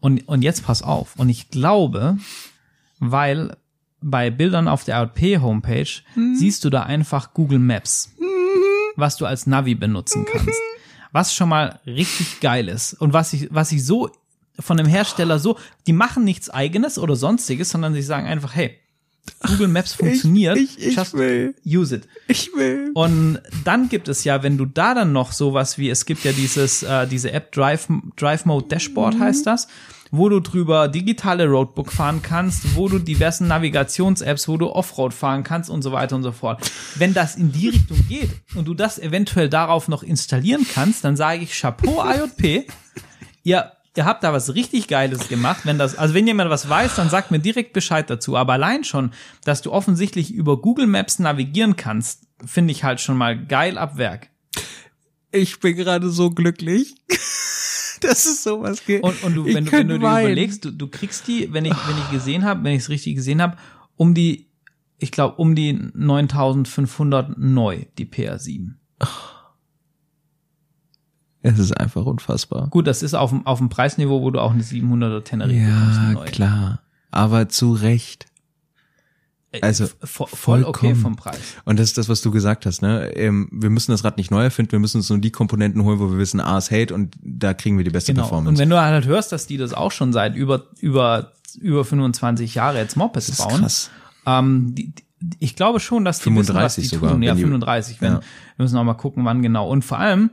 Und, 0.00 0.28
und 0.28 0.42
jetzt 0.42 0.64
pass 0.64 0.82
auf. 0.82 1.16
Und 1.16 1.28
ich 1.28 1.50
glaube, 1.50 2.18
weil 2.98 3.56
bei 4.02 4.30
Bildern 4.30 4.68
auf 4.68 4.84
der 4.84 4.96
RP-Homepage 5.02 5.88
siehst 6.34 6.64
du 6.64 6.70
da 6.70 6.82
einfach 6.82 7.32
Google 7.32 7.58
Maps, 7.58 8.12
was 8.96 9.16
du 9.16 9.24
als 9.26 9.46
Navi 9.46 9.74
benutzen 9.74 10.26
kannst. 10.30 10.60
Was 11.12 11.34
schon 11.34 11.48
mal 11.48 11.80
richtig 11.86 12.40
geil 12.40 12.68
ist. 12.68 12.92
Und 12.94 13.12
was 13.14 13.32
ich, 13.32 13.48
was 13.50 13.72
ich 13.72 13.84
so 13.84 14.10
von 14.60 14.76
dem 14.76 14.86
Hersteller 14.86 15.38
so, 15.38 15.58
die 15.86 15.92
machen 15.92 16.24
nichts 16.24 16.50
eigenes 16.50 16.98
oder 16.98 17.16
sonstiges, 17.16 17.70
sondern 17.70 17.94
sie 17.94 18.02
sagen 18.02 18.26
einfach, 18.26 18.54
hey, 18.54 18.76
Google 19.44 19.66
Maps 19.68 19.92
funktioniert, 19.92 20.56
ich- 20.56 20.78
ich 20.78 20.94
just 20.96 21.14
will. 21.14 21.54
use 21.64 21.96
it. 21.96 22.08
Ich 22.28 22.48
will. 22.54 22.92
Und 22.94 23.40
dann 23.64 23.88
gibt 23.88 24.06
es 24.08 24.22
ja, 24.22 24.42
wenn 24.44 24.56
du 24.56 24.66
da 24.66 24.94
dann 24.94 25.12
noch 25.12 25.32
sowas 25.32 25.78
wie, 25.78 25.90
es 25.90 26.06
gibt 26.06 26.22
ja 26.24 26.30
dieses, 26.32 26.84
äh, 26.84 27.06
diese 27.08 27.32
App 27.32 27.50
Drive, 27.52 27.88
Drive 28.16 28.44
Mode 28.44 28.68
Dashboard 28.68 29.18
heißt 29.18 29.44
das, 29.46 29.66
wo 30.12 30.28
du 30.28 30.38
drüber 30.38 30.86
digitale 30.86 31.48
Roadbook 31.48 31.90
fahren 31.92 32.22
kannst, 32.22 32.76
wo 32.76 32.88
du 32.88 33.00
diversen 33.00 33.48
Navigations-Apps, 33.48 34.46
wo 34.46 34.56
du 34.56 34.68
Offroad 34.70 35.12
fahren 35.12 35.42
kannst 35.42 35.68
und 35.70 35.82
so 35.82 35.90
weiter 35.90 36.14
und 36.14 36.22
so 36.22 36.30
fort. 36.30 36.70
Wenn 36.94 37.12
das 37.12 37.34
in 37.34 37.50
die 37.50 37.70
Richtung 37.70 37.98
geht 38.08 38.30
und 38.54 38.66
du 38.66 38.74
das 38.74 39.00
eventuell 39.00 39.48
darauf 39.48 39.88
noch 39.88 40.04
installieren 40.04 40.64
kannst, 40.72 41.02
dann 41.04 41.16
sage 41.16 41.42
ich 41.42 41.58
Chapeau 41.58 42.00
IJP. 42.04 42.68
Ihr, 43.42 43.72
ihr 43.96 44.04
habt 44.04 44.22
da 44.24 44.32
was 44.32 44.54
richtig 44.54 44.88
Geiles 44.88 45.28
gemacht. 45.28 45.60
Wenn 45.64 45.78
das, 45.78 45.96
also 45.96 46.14
wenn 46.14 46.26
jemand 46.26 46.50
was 46.50 46.68
weiß, 46.68 46.96
dann 46.96 47.10
sagt 47.10 47.30
mir 47.30 47.38
direkt 47.38 47.72
Bescheid 47.72 48.08
dazu. 48.10 48.36
Aber 48.36 48.54
allein 48.54 48.84
schon, 48.84 49.12
dass 49.44 49.62
du 49.62 49.72
offensichtlich 49.72 50.32
über 50.32 50.60
Google 50.60 50.86
Maps 50.86 51.18
navigieren 51.18 51.76
kannst, 51.76 52.26
finde 52.44 52.72
ich 52.72 52.84
halt 52.84 53.00
schon 53.00 53.16
mal 53.16 53.36
geil 53.46 53.78
ab 53.78 53.96
Werk. 53.98 54.28
Ich 55.32 55.58
bin 55.60 55.76
gerade 55.76 56.10
so 56.10 56.30
glücklich. 56.30 56.94
Das 58.02 58.26
ist 58.26 58.42
sowas. 58.42 58.84
ge- 58.84 59.00
Und, 59.00 59.22
und 59.24 59.34
du, 59.34 59.46
wenn, 59.46 59.64
du- 59.64 59.72
wenn 59.72 59.88
du 59.88 59.98
dir 59.98 60.06
überlegst, 60.26 60.66
du, 60.66 60.70
du 60.70 60.86
kriegst 60.86 61.26
die, 61.28 61.50
wenn 61.54 61.64
ich, 61.64 61.72
wenn 61.72 61.96
ich 61.96 62.10
gesehen 62.10 62.44
habe, 62.44 62.62
wenn 62.62 62.74
ich 62.74 62.82
es 62.82 62.88
richtig 62.90 63.14
gesehen 63.14 63.40
habe, 63.40 63.56
um 63.96 64.12
die, 64.12 64.50
ich 64.98 65.10
glaube, 65.12 65.36
um 65.36 65.54
die 65.54 65.72
9500 65.94 67.38
neu, 67.38 67.86
die 67.96 68.04
PR7. 68.04 68.74
Es 71.52 71.58
ist 71.58 71.72
einfach 71.78 72.04
unfassbar. 72.04 72.68
Gut, 72.68 72.86
das 72.86 73.02
ist 73.02 73.14
auf 73.14 73.30
dem, 73.30 73.46
auf 73.46 73.58
dem 73.58 73.68
Preisniveau, 73.68 74.20
wo 74.22 74.30
du 74.30 74.40
auch 74.40 74.52
eine 74.52 74.62
700er 74.62 75.22
Tenerife 75.22 75.64
bekommst. 75.66 75.98
eine 75.98 76.14
Ja, 76.18 76.24
klar. 76.24 76.80
Aber 77.10 77.48
zu 77.48 77.72
Recht. 77.72 78.26
Also, 79.62 79.84
Äh, 79.84 79.88
Vo- 80.06 80.26
voll 80.26 80.64
okay 80.64 80.88
vollkommen. 80.88 80.96
vom 81.00 81.16
Preis. 81.16 81.38
Und 81.64 81.78
das 81.78 81.86
ist 81.88 81.96
das, 81.98 82.08
was 82.10 82.20
du 82.20 82.30
gesagt 82.30 82.66
hast, 82.66 82.82
ne? 82.82 83.10
Ähm, 83.16 83.48
wir 83.52 83.70
müssen 83.70 83.90
das 83.92 84.04
Rad 84.04 84.18
nicht 84.18 84.30
neu 84.30 84.42
erfinden, 84.42 84.72
wir 84.72 84.80
müssen 84.80 84.98
uns 84.98 85.08
nur 85.08 85.18
die 85.18 85.30
Komponenten 85.30 85.82
holen, 85.84 85.98
wo 85.98 86.10
wir 86.10 86.18
wissen, 86.18 86.40
ah, 86.40 86.58
es 86.58 86.70
hält 86.70 86.92
und 86.92 87.14
da 87.22 87.54
kriegen 87.54 87.78
wir 87.78 87.84
die 87.84 87.90
beste 87.90 88.12
Genau. 88.12 88.24
Und 88.24 88.28
Performance. 88.28 88.60
wenn 88.60 88.68
du 88.68 88.78
halt 88.80 89.06
hörst, 89.06 89.32
dass 89.32 89.46
die 89.46 89.56
das 89.56 89.72
auch 89.72 89.92
schon 89.92 90.12
seit 90.12 90.36
über, 90.36 90.64
über, 90.80 91.32
über 91.58 91.84
25 91.86 92.54
Jahre 92.56 92.78
jetzt 92.78 92.96
Mopeds 92.96 93.28
das 93.28 93.38
ist 93.38 93.44
bauen, 93.48 93.60
krass. 93.60 93.90
ähm, 94.26 94.74
die, 94.74 94.92
ich 95.38 95.56
glaube 95.56 95.80
schon, 95.80 96.04
dass 96.04 96.18
die 96.18 96.24
35 96.24 96.56
wissen, 96.56 96.64
was 96.64 96.74
die 96.90 96.96
sogar, 96.96 97.12
tun. 97.12 97.22
Ja, 97.22 97.30
wenn 97.30 97.36
die- 97.38 97.42
35. 97.44 98.00
Wenn, 98.02 98.12
Ja. 98.14 98.20
Wir 98.56 98.62
müssen 98.64 98.76
auch 98.76 98.84
mal 98.84 98.94
gucken, 98.94 99.24
wann 99.24 99.40
genau. 99.40 99.70
Und 99.70 99.84
vor 99.86 99.98
allem, 99.98 100.30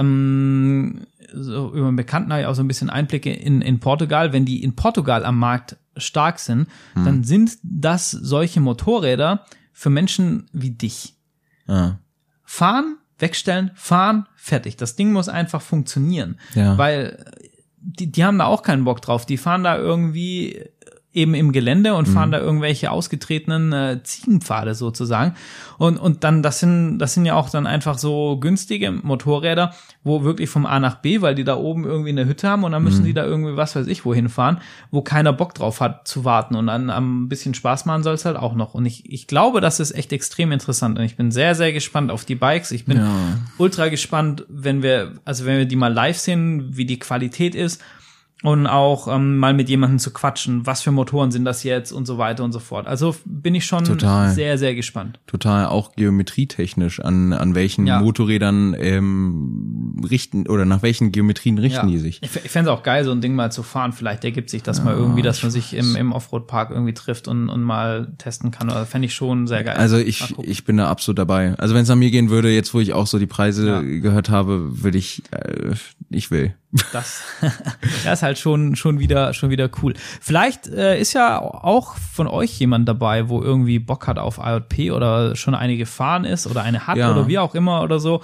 ähm, 0.00 1.06
so 1.32 1.72
über 1.72 1.86
einen 1.88 1.96
Bekannten 1.96 2.32
habe 2.32 2.42
ich 2.42 2.46
auch 2.48 2.54
so 2.54 2.62
ein 2.62 2.68
bisschen 2.68 2.90
Einblicke 2.90 3.32
in, 3.32 3.60
in 3.62 3.78
Portugal. 3.78 4.32
Wenn 4.32 4.44
die 4.44 4.62
in 4.62 4.74
Portugal 4.74 5.24
am 5.24 5.38
Markt 5.38 5.76
stark 5.96 6.38
sind, 6.38 6.68
Hm. 6.94 7.04
dann 7.04 7.24
sind 7.24 7.58
das 7.62 8.10
solche 8.10 8.60
Motorräder 8.60 9.44
für 9.72 9.90
Menschen 9.90 10.46
wie 10.52 10.70
dich. 10.70 11.14
Ja. 11.66 11.98
Fahren, 12.44 12.96
wegstellen, 13.18 13.70
fahren, 13.74 14.26
fertig. 14.34 14.76
Das 14.76 14.96
Ding 14.96 15.12
muss 15.12 15.28
einfach 15.28 15.62
funktionieren. 15.62 16.38
Ja. 16.54 16.76
Weil 16.78 17.24
die, 17.82 18.10
die 18.10 18.24
haben 18.24 18.38
da 18.38 18.46
auch 18.46 18.62
keinen 18.62 18.84
Bock 18.84 19.00
drauf. 19.02 19.24
Die 19.26 19.36
fahren 19.36 19.64
da 19.64 19.76
irgendwie 19.78 20.64
eben 21.12 21.34
im 21.34 21.50
Gelände 21.50 21.94
und 21.94 22.06
fahren 22.06 22.28
mhm. 22.28 22.32
da 22.32 22.38
irgendwelche 22.38 22.90
ausgetretenen 22.92 23.72
äh, 23.72 24.02
Ziegenpfade 24.02 24.76
sozusagen. 24.76 25.34
Und, 25.76 25.98
und 25.98 26.22
dann, 26.22 26.42
das 26.42 26.60
sind, 26.60 26.98
das 26.98 27.14
sind 27.14 27.24
ja 27.24 27.34
auch 27.34 27.50
dann 27.50 27.66
einfach 27.66 27.98
so 27.98 28.38
günstige 28.38 28.92
Motorräder, 28.92 29.74
wo 30.04 30.22
wirklich 30.22 30.48
vom 30.48 30.66
A 30.66 30.78
nach 30.78 30.96
B, 30.96 31.20
weil 31.20 31.34
die 31.34 31.42
da 31.42 31.56
oben 31.56 31.84
irgendwie 31.84 32.10
eine 32.10 32.26
Hütte 32.26 32.48
haben 32.48 32.62
und 32.62 32.72
dann 32.72 32.84
müssen 32.84 33.02
mhm. 33.02 33.06
die 33.06 33.14
da 33.14 33.24
irgendwie, 33.24 33.56
was 33.56 33.74
weiß 33.74 33.88
ich, 33.88 34.04
wohin 34.04 34.28
fahren, 34.28 34.60
wo 34.92 35.02
keiner 35.02 35.32
Bock 35.32 35.54
drauf 35.54 35.80
hat 35.80 36.06
zu 36.06 36.24
warten. 36.24 36.54
Und 36.54 36.68
dann 36.68 36.90
ein 36.90 37.28
bisschen 37.28 37.54
Spaß 37.54 37.86
machen 37.86 38.04
soll 38.04 38.14
es 38.14 38.24
halt 38.24 38.36
auch 38.36 38.54
noch. 38.54 38.74
Und 38.74 38.86
ich, 38.86 39.10
ich 39.10 39.26
glaube, 39.26 39.60
das 39.60 39.80
ist 39.80 39.90
echt 39.90 40.12
extrem 40.12 40.52
interessant. 40.52 40.96
Und 40.96 41.04
ich 41.04 41.16
bin 41.16 41.32
sehr, 41.32 41.56
sehr 41.56 41.72
gespannt 41.72 42.12
auf 42.12 42.24
die 42.24 42.36
Bikes. 42.36 42.70
Ich 42.70 42.84
bin 42.84 42.98
ja. 42.98 43.10
ultra 43.58 43.88
gespannt, 43.88 44.44
wenn 44.48 44.84
wir, 44.84 45.14
also 45.24 45.44
wenn 45.44 45.58
wir 45.58 45.66
die 45.66 45.76
mal 45.76 45.92
live 45.92 46.18
sehen, 46.18 46.76
wie 46.76 46.84
die 46.84 47.00
Qualität 47.00 47.56
ist 47.56 47.82
und 48.42 48.66
auch 48.66 49.06
ähm, 49.14 49.36
mal 49.36 49.52
mit 49.52 49.68
jemandem 49.68 49.98
zu 49.98 50.12
quatschen, 50.12 50.66
was 50.66 50.80
für 50.80 50.90
Motoren 50.90 51.30
sind 51.30 51.44
das 51.44 51.62
jetzt 51.62 51.92
und 51.92 52.06
so 52.06 52.16
weiter 52.16 52.42
und 52.42 52.52
so 52.52 52.58
fort. 52.58 52.86
Also 52.86 53.14
bin 53.26 53.54
ich 53.54 53.66
schon 53.66 53.84
Total. 53.84 54.30
sehr, 54.30 54.56
sehr 54.56 54.74
gespannt. 54.74 55.20
Total, 55.26 55.66
auch 55.66 55.92
geometrietechnisch, 55.92 57.00
an, 57.00 57.34
an 57.34 57.54
welchen 57.54 57.86
ja. 57.86 58.00
Motorrädern 58.00 58.74
ähm, 58.78 60.02
richten 60.08 60.46
oder 60.46 60.64
nach 60.64 60.82
welchen 60.82 61.12
Geometrien 61.12 61.58
richten 61.58 61.86
ja. 61.86 61.92
die 61.92 61.98
sich. 61.98 62.22
Ich, 62.22 62.34
ich 62.34 62.50
fände 62.50 62.70
es 62.70 62.76
auch 62.76 62.82
geil, 62.82 63.04
so 63.04 63.12
ein 63.12 63.20
Ding 63.20 63.34
mal 63.34 63.52
zu 63.52 63.62
fahren. 63.62 63.92
Vielleicht 63.92 64.24
ergibt 64.24 64.48
sich 64.48 64.62
das 64.62 64.78
ja, 64.78 64.84
mal 64.84 64.94
irgendwie, 64.94 65.22
dass 65.22 65.42
man 65.42 65.52
sich 65.52 65.74
im, 65.74 65.94
im 65.96 66.12
Offroad-Park 66.12 66.70
irgendwie 66.70 66.94
trifft 66.94 67.28
und, 67.28 67.50
und 67.50 67.62
mal 67.62 68.12
testen 68.16 68.50
kann. 68.50 68.70
Oder 68.70 68.86
fände 68.86 69.04
ich 69.04 69.14
schon 69.14 69.48
sehr 69.48 69.64
geil. 69.64 69.76
Also 69.76 69.98
ich, 69.98 70.34
ich 70.42 70.64
bin 70.64 70.78
da 70.78 70.88
absolut 70.88 71.18
dabei. 71.18 71.54
Also 71.58 71.74
wenn 71.74 71.82
es 71.82 71.90
an 71.90 71.98
mir 71.98 72.10
gehen 72.10 72.30
würde, 72.30 72.50
jetzt 72.50 72.72
wo 72.72 72.80
ich 72.80 72.94
auch 72.94 73.06
so 73.06 73.18
die 73.18 73.26
Preise 73.26 73.84
gehört 73.84 74.30
habe, 74.30 74.82
würde 74.82 74.96
ich, 74.96 75.22
äh, 75.30 75.74
ich 76.08 76.30
will. 76.30 76.54
Das, 76.92 77.22
das 78.04 78.14
ist 78.14 78.22
halt 78.22 78.29
schon, 78.38 78.76
schon 78.76 78.98
wieder, 78.98 79.34
schon 79.34 79.50
wieder 79.50 79.68
cool. 79.82 79.94
Vielleicht 80.20 80.68
äh, 80.68 81.00
ist 81.00 81.12
ja 81.12 81.40
auch 81.40 81.96
von 81.96 82.26
euch 82.26 82.58
jemand 82.58 82.88
dabei, 82.88 83.28
wo 83.28 83.42
irgendwie 83.42 83.78
Bock 83.78 84.06
hat 84.06 84.18
auf 84.18 84.38
IoT 84.38 84.92
oder 84.92 85.36
schon 85.36 85.54
eine 85.54 85.76
gefahren 85.76 86.24
ist 86.24 86.46
oder 86.46 86.62
eine 86.62 86.86
hat 86.86 86.96
ja. 86.96 87.10
oder 87.10 87.28
wie 87.28 87.38
auch 87.38 87.54
immer 87.54 87.82
oder 87.82 87.98
so. 87.98 88.22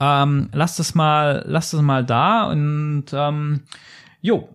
Ähm, 0.00 0.48
lasst 0.52 0.80
es 0.80 0.94
mal, 0.94 1.44
lasst 1.46 1.72
es 1.74 1.80
mal 1.80 2.04
da 2.04 2.50
und 2.50 3.06
ähm, 3.12 3.60
jo, 4.20 4.48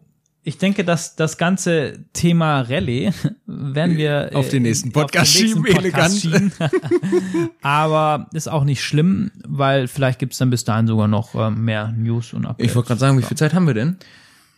ich 0.44 0.58
denke, 0.58 0.84
dass 0.84 1.16
das 1.16 1.38
ganze 1.38 2.06
Thema 2.14 2.62
Rallye 2.62 3.12
werden 3.46 3.98
wir 3.98 4.32
auf 4.34 4.50
den 4.50 4.64
nächsten 4.64 4.92
Podcast, 4.92 5.38
den 5.38 5.44
nächsten 5.46 5.66
schieben, 5.66 5.82
Podcast 5.82 6.26
elegant. 6.26 6.54
Aber 7.62 8.28
ist 8.34 8.50
auch 8.50 8.64
nicht 8.64 8.84
schlimm, 8.84 9.32
weil 9.48 9.88
vielleicht 9.88 10.20
gibt's 10.20 10.38
dann 10.38 10.50
bis 10.50 10.64
dahin 10.64 10.88
sogar 10.88 11.08
noch 11.08 11.36
äh, 11.36 11.52
mehr 11.52 11.94
News 11.96 12.34
und 12.34 12.46
Updates. 12.46 12.72
Ich 12.72 12.76
wollte 12.76 12.88
gerade 12.88 13.00
sagen, 13.00 13.18
wie 13.18 13.24
viel 13.24 13.38
Zeit 13.38 13.54
haben 13.54 13.68
wir 13.68 13.74
denn? 13.74 13.98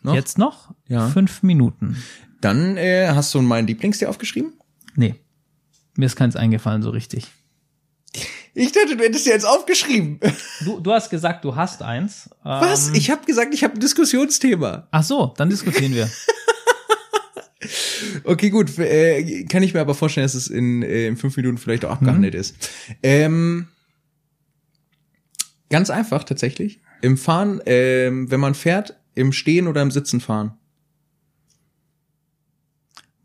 Noch? 0.04 0.16
Jetzt 0.16 0.38
noch? 0.38 0.74
Ja. 0.88 1.10
Fünf 1.10 1.44
Minuten. 1.44 1.98
Dann 2.42 2.78
äh, 2.78 3.10
hast 3.10 3.34
du 3.34 3.42
mein 3.42 3.68
Lieblingstier 3.68 4.10
aufgeschrieben? 4.10 4.54
Nee. 4.96 5.16
Mir 5.96 6.06
ist 6.06 6.16
keins 6.16 6.36
eingefallen 6.36 6.82
so 6.82 6.90
richtig. 6.90 7.28
Ich 8.54 8.72
dachte, 8.74 8.98
du 8.98 9.04
hättest 9.04 9.26
dir 9.26 9.32
jetzt 9.32 9.46
aufgeschrieben. 9.46 10.20
Du, 10.64 10.80
du 10.80 10.92
hast 10.92 11.10
gesagt, 11.10 11.44
du 11.44 11.56
hast 11.56 11.82
eins. 11.82 12.30
Was? 12.44 12.90
Ähm, 12.90 12.94
ich 12.94 13.10
habe 13.10 13.26
gesagt, 13.26 13.52
ich 13.52 13.64
habe 13.64 13.74
ein 13.74 13.80
Diskussionsthema. 13.80 14.88
Ach 14.92 15.04
so, 15.04 15.34
dann 15.36 15.50
diskutieren 15.50 15.96
wir. 15.96 16.08
okay, 18.26 18.52
gut. 18.52 18.78
Äh, 18.78 19.46
kann 19.46 19.64
ich 19.64 19.74
mir 19.74 19.82
aber 19.82 19.96
vorstellen, 19.96 20.26
dass 20.26 20.36
es 20.36 20.48
in, 20.48 20.84
äh, 20.84 21.08
in 21.08 21.18
fünf 21.18 21.36
Minuten 21.36 21.58
vielleicht 21.58 21.84
auch 21.84 21.90
abgehandelt 21.90 22.36
mhm. 22.36 22.40
ist. 22.40 22.70
Ähm, 23.02 23.70
ganz 25.72 25.90
einfach 25.90 26.24
tatsächlich. 26.24 26.80
Im 27.02 27.18
Fahren, 27.18 27.60
ähm, 27.66 28.30
wenn 28.30 28.40
man 28.40 28.54
fährt, 28.54 29.01
im 29.22 29.32
Stehen 29.32 29.68
oder 29.68 29.82
im 29.82 29.92
Sitzen 29.92 30.20
fahren. 30.20 30.54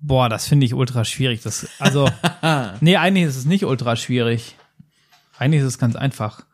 Boah, 0.00 0.28
das 0.28 0.46
finde 0.46 0.66
ich 0.66 0.74
ultra 0.74 1.04
schwierig. 1.04 1.42
Das, 1.42 1.68
also, 1.78 2.08
nee, 2.80 2.96
eigentlich 2.96 3.24
ist 3.24 3.36
es 3.36 3.44
nicht 3.44 3.64
ultra 3.64 3.96
schwierig. 3.96 4.56
Eigentlich 5.38 5.62
ist 5.62 5.68
es 5.68 5.78
ganz 5.78 5.96
einfach. 5.96 6.44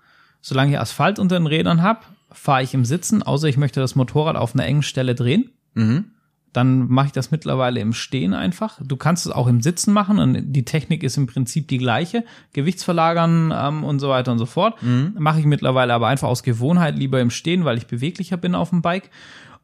Solange 0.41 0.73
ich 0.73 0.79
Asphalt 0.79 1.19
unter 1.19 1.39
den 1.39 1.47
Rädern 1.47 1.83
habe, 1.83 2.01
fahre 2.31 2.63
ich 2.63 2.75
im 2.75 2.85
Sitzen, 2.85 3.23
außer 3.23 3.49
ich 3.49 3.57
möchte 3.57 3.81
das 3.81 3.95
Motorrad 3.95 4.37
auf 4.37 4.55
einer 4.55 4.65
engen 4.65 4.83
Stelle 4.83 5.15
drehen. 5.15 5.51
Mhm. 5.75 6.12
Dann 6.53 6.89
mache 6.89 7.07
ich 7.07 7.13
das 7.13 7.31
mittlerweile 7.31 7.81
im 7.81 7.93
Stehen 7.93 8.35
einfach. 8.35 8.79
Du 8.85 8.97
kannst 8.97 9.27
es 9.27 9.33
auch 9.33 9.47
im 9.47 9.63
Sitzen 9.63 9.93
machen 9.93 10.19
und 10.19 10.53
die 10.53 10.65
Technik 10.65 11.03
ist 11.03 11.17
im 11.17 11.27
Prinzip 11.27 11.69
die 11.69 11.79
gleiche. 11.79 12.25
Gewichtsverlagern 12.53 13.53
ähm, 13.55 13.85
und 13.85 14.01
so 14.01 14.09
weiter 14.09 14.33
und 14.33 14.39
so 14.39 14.47
fort. 14.47 14.83
Mhm. 14.83 15.15
Mache 15.19 15.41
ich 15.41 15.47
mittlerweile 15.47 15.95
aber 15.95 16.09
einfach 16.09 16.29
aus 16.29 16.43
Gewohnheit 16.43 16.99
lieber 16.99 17.21
im 17.21 17.31
Stehen, 17.31 17.65
weil 17.65 17.79
ich 17.79 17.87
beweglicher 17.87 18.37
bin 18.37 18.55
auf 18.55 18.71
dem 18.71 18.83
Bike. 18.83 19.11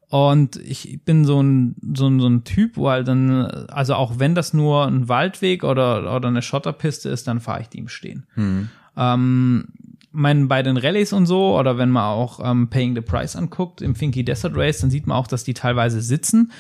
Und 0.09 0.57
ich 0.57 1.01
bin 1.05 1.27
so 1.27 1.43
ein, 1.43 1.77
so 1.95 2.09
ein, 2.09 2.19
so 2.19 2.29
ein 2.29 2.45
Typ, 2.45 2.79
wo 2.79 2.89
halt 2.89 3.09
dann, 3.09 3.45
also 3.69 3.95
auch 3.95 4.19
wenn 4.19 4.35
das 4.35 4.55
nur 4.55 4.87
ein 4.87 5.09
Waldweg 5.09 5.65
oder, 5.65 6.17
oder 6.17 6.29
eine 6.29 6.41
Schotterpiste 6.41 7.11
ist, 7.11 7.29
dann 7.29 7.41
fahre 7.41 7.61
ich 7.61 7.69
die 7.69 7.79
im 7.79 7.89
Stehen. 7.89 8.27
Mhm. 8.35 8.71
Ähm, 8.97 9.69
mein, 10.11 10.49
bei 10.49 10.63
den 10.63 10.77
Rallyes 10.77 11.13
und 11.13 11.27
so, 11.27 11.59
oder 11.59 11.79
wenn 11.79 11.91
man 11.91 12.05
auch 12.05 12.41
ähm, 12.43 12.69
Paying 12.69 12.95
the 12.95 13.01
Price 13.01 13.37
anguckt 13.37 13.83
im 13.83 13.95
Finky 13.95 14.25
Desert 14.25 14.57
Race, 14.57 14.79
dann 14.79 14.91
sieht 14.91 15.07
man 15.07 15.17
auch, 15.17 15.27
dass 15.27 15.45
die 15.45 15.55
teilweise 15.55 16.01
sitzen. 16.01 16.53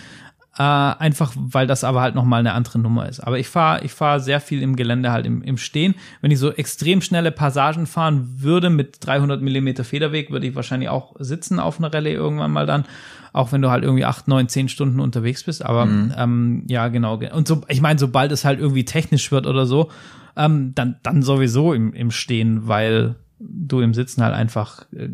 Äh, 0.58 0.62
einfach, 0.62 1.32
weil 1.36 1.68
das 1.68 1.84
aber 1.84 2.00
halt 2.00 2.16
nochmal 2.16 2.40
eine 2.40 2.52
andere 2.52 2.80
Nummer 2.80 3.08
ist. 3.08 3.20
Aber 3.20 3.38
ich 3.38 3.46
fahre 3.48 3.84
ich 3.84 3.92
fahr 3.92 4.18
sehr 4.18 4.40
viel 4.40 4.60
im 4.60 4.74
Gelände 4.74 5.12
halt 5.12 5.24
im, 5.24 5.40
im 5.42 5.56
Stehen. 5.56 5.94
Wenn 6.20 6.32
ich 6.32 6.40
so 6.40 6.50
extrem 6.50 7.00
schnelle 7.00 7.30
Passagen 7.30 7.86
fahren 7.86 8.28
würde 8.38 8.68
mit 8.68 8.96
300 9.06 9.40
Millimeter 9.40 9.84
Federweg, 9.84 10.32
würde 10.32 10.48
ich 10.48 10.56
wahrscheinlich 10.56 10.88
auch 10.88 11.14
sitzen 11.20 11.60
auf 11.60 11.78
einer 11.78 11.94
Rallye 11.94 12.12
irgendwann 12.12 12.50
mal 12.50 12.66
dann. 12.66 12.86
Auch 13.32 13.52
wenn 13.52 13.62
du 13.62 13.70
halt 13.70 13.84
irgendwie 13.84 14.04
acht, 14.04 14.26
neun, 14.26 14.48
zehn 14.48 14.68
Stunden 14.68 14.98
unterwegs 14.98 15.44
bist. 15.44 15.64
Aber 15.64 15.86
mhm. 15.86 16.12
ähm, 16.16 16.64
ja, 16.66 16.88
genau. 16.88 17.20
Und 17.32 17.46
so, 17.46 17.60
ich 17.68 17.80
meine, 17.80 18.00
sobald 18.00 18.32
es 18.32 18.44
halt 18.44 18.58
irgendwie 18.58 18.84
technisch 18.84 19.30
wird 19.30 19.46
oder 19.46 19.64
so, 19.64 19.90
ähm, 20.36 20.72
dann, 20.74 20.96
dann 21.04 21.22
sowieso 21.22 21.72
im, 21.72 21.92
im 21.92 22.10
Stehen, 22.10 22.66
weil 22.66 23.14
du 23.38 23.80
im 23.80 23.94
Sitzen 23.94 24.22
halt 24.22 24.34
einfach 24.34 24.90
äh, 24.92 25.08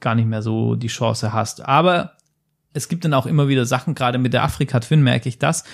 gar 0.00 0.14
nicht 0.14 0.28
mehr 0.28 0.42
so 0.42 0.74
die 0.74 0.88
Chance 0.88 1.32
hast. 1.32 1.64
Aber 1.66 2.12
es 2.72 2.88
gibt 2.88 3.04
dann 3.04 3.14
auch 3.14 3.26
immer 3.26 3.48
wieder 3.48 3.64
Sachen, 3.64 3.94
gerade 3.94 4.18
mit 4.18 4.32
der 4.32 4.44
Afrika-Twin 4.44 5.02
merke 5.02 5.28
ich 5.28 5.38
das, 5.38 5.64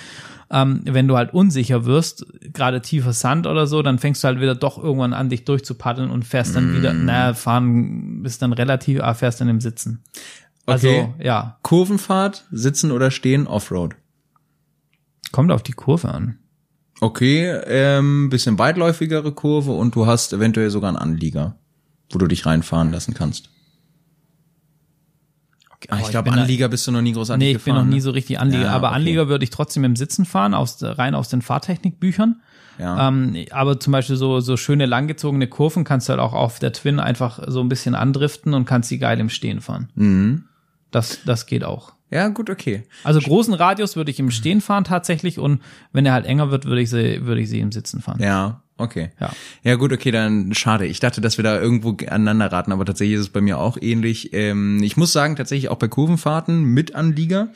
ähm, 0.50 0.82
wenn 0.84 1.08
du 1.08 1.16
halt 1.16 1.34
unsicher 1.34 1.84
wirst, 1.84 2.24
gerade 2.52 2.80
tiefer 2.80 3.12
Sand 3.12 3.46
oder 3.46 3.66
so, 3.66 3.82
dann 3.82 3.98
fängst 3.98 4.22
du 4.22 4.28
halt 4.28 4.40
wieder 4.40 4.54
doch 4.54 4.82
irgendwann 4.82 5.12
an, 5.12 5.28
dich 5.28 5.44
durchzupaddeln 5.44 6.10
und 6.10 6.24
fährst 6.24 6.54
dann 6.54 6.72
mm. 6.72 6.76
wieder, 6.76 6.92
naja, 6.92 7.34
fahren 7.34 8.22
bist 8.22 8.42
dann 8.42 8.52
relativ, 8.52 9.00
ah, 9.02 9.14
fährst 9.14 9.40
dann 9.40 9.48
im 9.48 9.60
Sitzen. 9.60 10.04
Also, 10.64 10.88
okay. 10.88 11.14
ja. 11.20 11.58
Kurvenfahrt, 11.62 12.44
sitzen 12.50 12.92
oder 12.92 13.10
stehen, 13.10 13.46
Offroad. 13.46 13.96
Kommt 15.32 15.50
auf 15.50 15.62
die 15.62 15.72
Kurve 15.72 16.08
an. 16.08 16.38
Okay, 17.00 17.46
ähm, 17.66 18.30
bisschen 18.30 18.58
weitläufigere 18.58 19.32
Kurve 19.32 19.72
und 19.72 19.94
du 19.94 20.06
hast 20.06 20.32
eventuell 20.32 20.70
sogar 20.70 20.88
einen 20.88 20.96
Anlieger, 20.96 21.58
wo 22.10 22.18
du 22.18 22.26
dich 22.26 22.46
reinfahren 22.46 22.92
lassen 22.92 23.14
kannst. 23.14 23.50
Okay, 25.70 25.88
ah, 25.90 25.98
ich 26.00 26.10
glaube, 26.10 26.32
Anlieger 26.32 26.66
da, 26.66 26.70
bist 26.70 26.86
du 26.86 26.92
noch 26.92 27.02
nie 27.02 27.12
großartig 27.12 27.38
Nee, 27.38 27.50
ich 27.50 27.58
gefahren, 27.58 27.74
bin 27.74 27.84
noch 27.84 27.90
nie 27.90 27.96
ne? 27.96 28.02
so 28.02 28.10
richtig 28.10 28.40
Anlieger. 28.40 28.64
Ja, 28.64 28.72
aber 28.72 28.88
okay. 28.88 28.96
Anlieger 28.96 29.28
würde 29.28 29.44
ich 29.44 29.50
trotzdem 29.50 29.84
im 29.84 29.94
Sitzen 29.94 30.24
fahren, 30.24 30.54
aus, 30.54 30.78
rein 30.82 31.14
aus 31.14 31.28
den 31.28 31.42
Fahrtechnikbüchern. 31.42 32.40
Ja. 32.78 33.08
Ähm, 33.08 33.46
aber 33.50 33.80
zum 33.80 33.92
Beispiel 33.92 34.16
so, 34.16 34.40
so 34.40 34.56
schöne 34.56 34.86
langgezogene 34.86 35.46
Kurven 35.46 35.84
kannst 35.84 36.08
du 36.08 36.12
halt 36.12 36.20
auch 36.20 36.32
auf 36.32 36.58
der 36.58 36.72
Twin 36.72 37.00
einfach 37.00 37.40
so 37.46 37.60
ein 37.60 37.68
bisschen 37.68 37.94
andriften 37.94 38.54
und 38.54 38.64
kannst 38.64 38.90
die 38.90 38.98
geil 38.98 39.18
im 39.20 39.28
Stehen 39.28 39.60
fahren. 39.60 39.88
Mhm. 39.94 40.44
Das, 40.90 41.20
das 41.24 41.46
geht 41.46 41.64
auch. 41.64 41.92
Ja, 42.10 42.28
gut, 42.28 42.50
okay. 42.50 42.84
Also 43.02 43.20
großen 43.20 43.52
Radius 43.54 43.96
würde 43.96 44.10
ich 44.10 44.20
im 44.20 44.30
Stehen 44.30 44.60
fahren 44.60 44.84
tatsächlich 44.84 45.38
und 45.38 45.60
wenn 45.92 46.06
er 46.06 46.12
halt 46.12 46.26
enger 46.26 46.50
wird, 46.50 46.64
würde 46.64 46.80
ich 46.80 46.90
sie, 46.90 47.26
würde 47.26 47.40
ich 47.40 47.48
sie 47.48 47.60
im 47.60 47.72
Sitzen 47.72 48.00
fahren. 48.00 48.22
Ja, 48.22 48.62
okay. 48.76 49.10
Ja. 49.20 49.32
Ja, 49.64 49.74
gut, 49.74 49.92
okay, 49.92 50.12
dann 50.12 50.54
schade. 50.54 50.86
Ich 50.86 51.00
dachte, 51.00 51.20
dass 51.20 51.36
wir 51.36 51.42
da 51.42 51.60
irgendwo 51.60 51.96
aneinander 52.06 52.52
raten, 52.52 52.70
aber 52.70 52.84
tatsächlich 52.84 53.16
ist 53.16 53.22
es 53.22 53.28
bei 53.30 53.40
mir 53.40 53.58
auch 53.58 53.76
ähnlich. 53.80 54.32
Ähm, 54.32 54.82
ich 54.82 54.96
muss 54.96 55.12
sagen, 55.12 55.34
tatsächlich 55.34 55.68
auch 55.68 55.78
bei 55.78 55.88
Kurvenfahrten 55.88 56.62
mit 56.62 56.94
Anlieger 56.94 57.48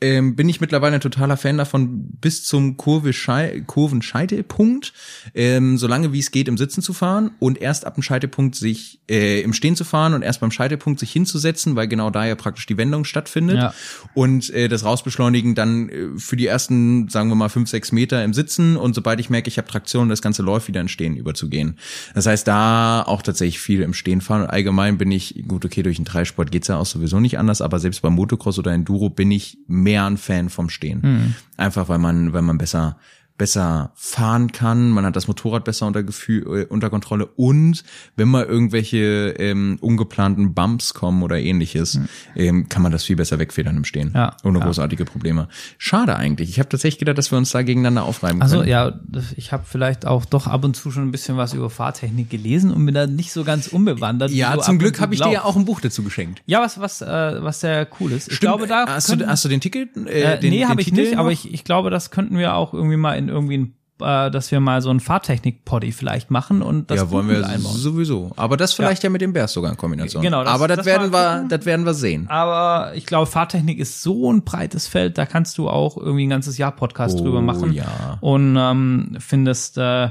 ähm, 0.00 0.36
bin 0.36 0.48
ich 0.48 0.60
mittlerweile 0.60 0.96
ein 0.96 1.00
totaler 1.00 1.38
Fan 1.38 1.56
davon, 1.56 2.10
bis 2.20 2.44
zum 2.44 2.76
Kurvenscheitelpunkt, 2.76 4.92
ähm, 5.34 5.78
solange 5.78 6.12
wie 6.12 6.18
es 6.18 6.30
geht, 6.30 6.48
im 6.48 6.58
Sitzen 6.58 6.82
zu 6.82 6.92
fahren 6.92 7.30
und 7.38 7.60
erst 7.60 7.86
ab 7.86 7.94
dem 7.94 8.02
Scheitelpunkt 8.02 8.56
sich 8.56 9.00
äh, 9.08 9.40
im 9.40 9.54
Stehen 9.54 9.74
zu 9.74 9.84
fahren 9.84 10.12
und 10.12 10.22
erst 10.22 10.40
beim 10.40 10.50
Scheitelpunkt 10.50 11.00
sich 11.00 11.12
hinzusetzen, 11.12 11.76
weil 11.76 11.88
genau 11.88 12.10
da 12.10 12.26
ja 12.26 12.34
praktisch 12.34 12.66
die 12.66 12.76
Wendung 12.76 13.04
stattfindet. 13.04 13.56
Ja. 13.56 13.74
Und 14.12 14.50
äh, 14.50 14.68
das 14.68 14.84
Rausbeschleunigen 14.84 15.54
dann 15.54 15.88
äh, 15.88 16.08
für 16.18 16.36
die 16.36 16.46
ersten, 16.46 17.08
sagen 17.08 17.30
wir 17.30 17.36
mal, 17.36 17.48
fünf, 17.48 17.70
sechs 17.70 17.90
Meter 17.90 18.22
im 18.22 18.34
Sitzen 18.34 18.76
und 18.76 18.94
sobald 18.94 19.18
ich 19.20 19.30
merke, 19.30 19.48
ich 19.48 19.56
habe 19.56 19.68
Traktion, 19.68 20.10
das 20.10 20.20
Ganze 20.20 20.42
läuft, 20.42 20.68
wieder 20.68 20.82
in 20.82 20.88
Stehen 20.88 21.16
überzugehen. 21.16 21.78
Das 22.14 22.26
heißt, 22.26 22.46
da 22.46 23.02
auch 23.02 23.22
tatsächlich 23.22 23.60
viel 23.60 23.80
im 23.80 23.94
Stehen 23.94 24.20
fahren. 24.20 24.42
Und 24.42 24.50
allgemein 24.50 24.98
bin 24.98 25.10
ich, 25.10 25.42
gut, 25.48 25.64
okay, 25.64 25.82
durch 25.82 25.96
den 25.96 26.04
Dreisport 26.04 26.52
geht's 26.52 26.68
ja 26.68 26.76
auch 26.76 26.86
sowieso 26.86 27.18
nicht 27.18 27.38
anders, 27.38 27.62
aber 27.62 27.78
selbst 27.78 28.02
beim 28.02 28.14
Motocross 28.14 28.58
oder 28.58 28.72
Enduro 28.72 29.08
bin 29.08 29.30
ich 29.30 29.56
mehr 29.86 30.04
ein 30.04 30.16
Fan 30.16 30.50
vom 30.50 30.68
Stehen. 30.68 31.00
Mhm. 31.02 31.34
Einfach 31.56 31.88
weil 31.88 31.98
man, 31.98 32.32
weil 32.32 32.42
man 32.42 32.58
besser 32.58 32.98
besser 33.38 33.92
fahren 33.94 34.52
kann, 34.52 34.90
man 34.90 35.04
hat 35.04 35.16
das 35.16 35.28
Motorrad 35.28 35.64
besser 35.64 35.86
unter 35.86 36.02
Gefühl, 36.02 36.62
äh, 36.62 36.64
unter 36.66 36.90
Kontrolle 36.90 37.26
und 37.36 37.84
wenn 38.16 38.28
mal 38.28 38.44
irgendwelche 38.44 39.34
ähm, 39.38 39.78
ungeplanten 39.80 40.54
Bumps 40.54 40.94
kommen 40.94 41.22
oder 41.22 41.38
ähnliches, 41.38 41.94
mhm. 41.96 42.08
ähm, 42.34 42.68
kann 42.68 42.82
man 42.82 42.92
das 42.92 43.04
viel 43.04 43.16
besser 43.16 43.38
wegfedern 43.38 43.76
im 43.76 43.84
Stehen. 43.84 44.12
Ja, 44.14 44.36
ohne 44.44 44.58
ja. 44.58 44.64
großartige 44.64 45.04
Probleme. 45.04 45.48
Schade 45.78 46.16
eigentlich. 46.16 46.50
Ich 46.50 46.58
habe 46.58 46.68
tatsächlich 46.68 46.98
gedacht, 46.98 47.18
dass 47.18 47.30
wir 47.30 47.38
uns 47.38 47.50
da 47.50 47.62
gegeneinander 47.62 48.04
aufreiben 48.04 48.40
Also 48.42 48.58
können. 48.58 48.68
ja, 48.68 48.98
ich 49.36 49.52
habe 49.52 49.64
vielleicht 49.66 50.06
auch 50.06 50.24
doch 50.24 50.46
ab 50.46 50.64
und 50.64 50.74
zu 50.76 50.90
schon 50.90 51.04
ein 51.04 51.12
bisschen 51.12 51.36
was 51.36 51.54
über 51.54 51.70
Fahrtechnik 51.70 52.30
gelesen 52.30 52.70
und 52.72 52.84
bin 52.86 52.94
da 52.94 53.06
nicht 53.06 53.32
so 53.32 53.44
ganz 53.44 53.68
unbewandert. 53.68 54.30
Ja, 54.30 54.58
zum 54.58 54.78
Glück 54.78 55.00
habe 55.00 55.14
ich 55.14 55.20
dir 55.20 55.32
ja 55.32 55.44
auch 55.44 55.56
ein 55.56 55.64
Buch 55.64 55.80
dazu 55.80 56.02
geschenkt. 56.02 56.42
Ja, 56.46 56.60
was 56.60 56.80
was 56.80 57.02
äh, 57.02 57.06
was 57.42 57.60
sehr 57.60 57.86
cool 58.00 58.12
ist. 58.12 58.28
Ich 58.28 58.36
Stimmt. 58.36 58.40
glaube, 58.40 58.66
da 58.66 58.86
hast, 58.86 59.08
könnten- 59.08 59.24
du, 59.24 59.30
hast 59.30 59.44
du 59.44 59.48
den 59.48 59.60
Ticket? 59.60 59.96
Äh, 59.96 60.38
den, 60.40 60.50
nee, 60.50 60.64
habe 60.64 60.80
ich 60.80 60.92
nicht, 60.92 61.16
aber 61.16 61.24
noch? 61.24 61.32
ich, 61.32 61.52
ich 61.52 61.64
glaube, 61.64 61.90
das 61.90 62.10
könnten 62.10 62.38
wir 62.38 62.54
auch 62.54 62.72
irgendwie 62.72 62.96
mal 62.96 63.14
in 63.14 63.25
irgendwie 63.28 63.58
ein, 63.58 63.74
äh, 64.00 64.30
dass 64.30 64.50
wir 64.50 64.60
mal 64.60 64.82
so 64.82 64.90
ein 64.90 65.00
Fahrtechnik-Poddy 65.00 65.92
vielleicht 65.92 66.30
machen 66.30 66.60
und 66.62 66.90
das 66.90 66.98
ja, 66.98 67.10
wollen 67.10 67.28
wir 67.28 67.46
einbauen. 67.46 67.74
sowieso. 67.76 68.32
Aber 68.36 68.56
das 68.56 68.74
vielleicht 68.74 69.02
ja, 69.02 69.10
mit 69.10 69.20
dem 69.22 69.32
Bears 69.32 69.52
sogar 69.54 69.70
in 69.70 69.76
Kombination. 69.78 70.22
Genau, 70.22 70.44
das- 70.44 70.52
Aber 70.52 70.68
das, 70.68 70.78
das 70.78 70.86
werden 70.86 71.12
wir, 71.12 71.46
das 71.48 71.64
werden 71.64 71.86
wir 71.86 71.94
sehen. 71.94 72.28
Aber 72.28 72.94
ich 72.94 73.06
glaube, 73.06 73.26
Fahrtechnik 73.26 73.78
ist 73.78 74.02
so 74.02 74.30
ein 74.32 74.42
breites 74.44 74.86
Feld, 74.86 75.16
da 75.16 75.24
kannst 75.26 75.56
du 75.58 75.68
auch 75.70 75.96
irgendwie 75.96 76.26
ein 76.26 76.30
ganzes 76.30 76.58
Jahr 76.58 76.72
Podcast 76.72 77.18
drüber 77.18 77.40
machen. 77.40 77.70
Oh, 77.70 77.72
ja. 77.72 78.18
Und 78.20 78.56
ähm, 78.58 79.16
findest, 79.18 79.78
äh, 79.78 80.10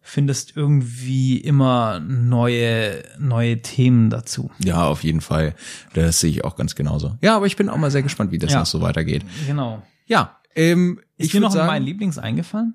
findest 0.00 0.56
irgendwie 0.56 1.36
immer 1.38 2.00
neue, 2.00 3.02
neue 3.18 3.60
Themen 3.60 4.08
dazu. 4.08 4.50
Ja, 4.64 4.86
auf 4.86 5.04
jeden 5.04 5.20
Fall. 5.20 5.54
Das 5.92 6.20
sehe 6.20 6.30
ich 6.30 6.44
auch 6.44 6.56
ganz 6.56 6.74
genauso. 6.74 7.18
Ja, 7.20 7.36
aber 7.36 7.44
ich 7.44 7.56
bin 7.56 7.68
auch 7.68 7.76
mal 7.76 7.90
sehr 7.90 8.02
gespannt, 8.02 8.32
wie 8.32 8.38
das 8.38 8.52
Ja. 8.52 8.60
noch 8.60 8.66
so 8.66 8.80
weitergeht. 8.80 9.24
Genau. 9.46 9.82
Ja, 10.06 10.36
ähm, 10.54 11.00
Ist 11.16 11.26
ich 11.26 11.32
dir 11.32 11.40
noch 11.40 11.50
sagen, 11.52 11.66
mein 11.66 11.82
Lieblings 11.82 12.18
eingefallen? 12.18 12.74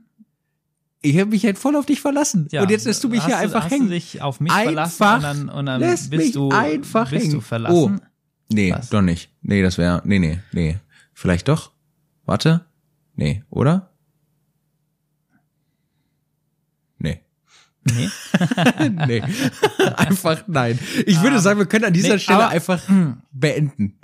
ich 1.05 1.17
habe 1.19 1.31
mich 1.31 1.43
halt 1.43 1.57
voll 1.57 1.75
auf 1.75 1.85
dich 1.85 1.99
verlassen. 1.99 2.47
und 2.53 2.71
jetzt 2.71 2.85
lässt 2.85 3.03
du 3.03 3.09
mich 3.09 3.25
hier 3.25 3.37
einfach 3.37 3.65
hast 3.65 3.71
hängen. 3.71 3.87
Du 3.87 3.93
dich 3.93 4.21
auf 4.21 4.39
mich 4.39 4.53
Einfach 4.53 4.89
verlassen 4.89 5.41
und 5.41 5.47
dann, 5.47 5.57
und 5.59 5.65
dann 5.65 5.81
lässt 5.81 6.09
bist 6.09 6.23
mich 6.23 6.31
du 6.33 6.49
einfach 6.49 7.09
bist 7.09 7.23
hängen. 7.23 7.33
du 7.35 7.41
verlassen. 7.41 7.99
Oh. 8.01 8.07
Nee, 8.53 8.71
Was? 8.71 8.89
doch 8.89 9.01
nicht. 9.01 9.29
Nee, 9.41 9.61
das 9.61 9.77
wäre, 9.77 10.01
nee, 10.05 10.19
nee, 10.19 10.39
nee. 10.53 10.77
Vielleicht 11.13 11.49
doch? 11.49 11.71
Warte. 12.25 12.65
Nee, 13.15 13.43
oder? 13.49 13.89
Nee. 16.99 17.19
Nee. 17.83 18.09
nee. 19.07 19.21
einfach 19.97 20.43
nein. 20.47 20.79
Ich 21.05 21.21
würde 21.21 21.39
sagen, 21.39 21.59
wir 21.59 21.65
können 21.65 21.85
an 21.85 21.93
dieser 21.93 22.13
Nee, 22.13 22.19
Stelle 22.19 22.45
aber- 22.45 22.49
einfach 22.49 22.81
beenden. 23.31 23.99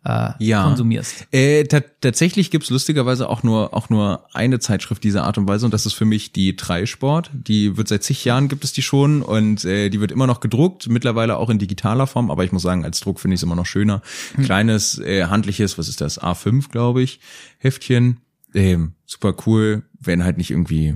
äh, 0.09 0.45
Ja. 0.45 0.65
konsumierst. 0.65 1.27
Äh, 1.33 1.65
ta 1.65 1.81
tatsächlich 2.01 2.51
gibt's 2.51 2.71
lustigerweise 2.71 3.29
auch 3.29 3.43
nur 3.43 3.75
auch 3.75 3.91
nur 3.91 4.25
eine 4.33 4.59
Zeitschrift 4.59 5.05
dieser 5.05 5.25
Art 5.25 5.37
und 5.39 5.47
Weise 5.49 5.65
und 5.67 5.75
das 5.75 5.85
ist 5.87 5.95
für 5.95 6.05
mich 6.05 6.33
die 6.33 6.57
Dreisport. 6.57 7.31
Die 7.33 7.77
wird 7.77 7.89
seit 7.89 8.03
zig 8.05 8.25
Jahren 8.25 8.49
gibt 8.49 8.65
es 8.65 8.73
die 8.73 8.83
schon 8.83 9.23
und 9.23 9.65
äh, 9.65 9.91
die 9.91 10.01
wird 10.01 10.13
immer 10.13 10.27
noch 10.27 10.41
gedruckt, 10.41 10.89
mittlerweile 10.89 11.37
auch 11.37 11.51
in 11.51 11.59
digitaler 11.59 12.07
Form, 12.07 12.31
aber 12.31 12.45
ich 12.45 12.53
muss 12.53 12.63
sagen, 12.63 12.85
als 12.85 13.01
Druck 13.01 13.21
finde 13.21 13.35
ich 13.35 13.41
es 13.41 13.43
immer 13.43 13.57
noch 13.57 13.67
schöner. 13.67 14.03
Kleines, 14.43 14.99
äh, 14.99 15.25
handliches, 15.27 15.77
was 15.79 15.89
ist 15.89 16.01
das, 16.01 16.21
A5, 16.21 16.71
glaube 16.71 17.03
ich, 17.03 17.21
Heftchen. 17.59 18.21
Ähm, 18.55 18.93
super 19.05 19.35
cool, 19.47 19.83
wenn 20.01 20.25
halt 20.25 20.39
nicht 20.39 20.51
irgendwie 20.51 20.95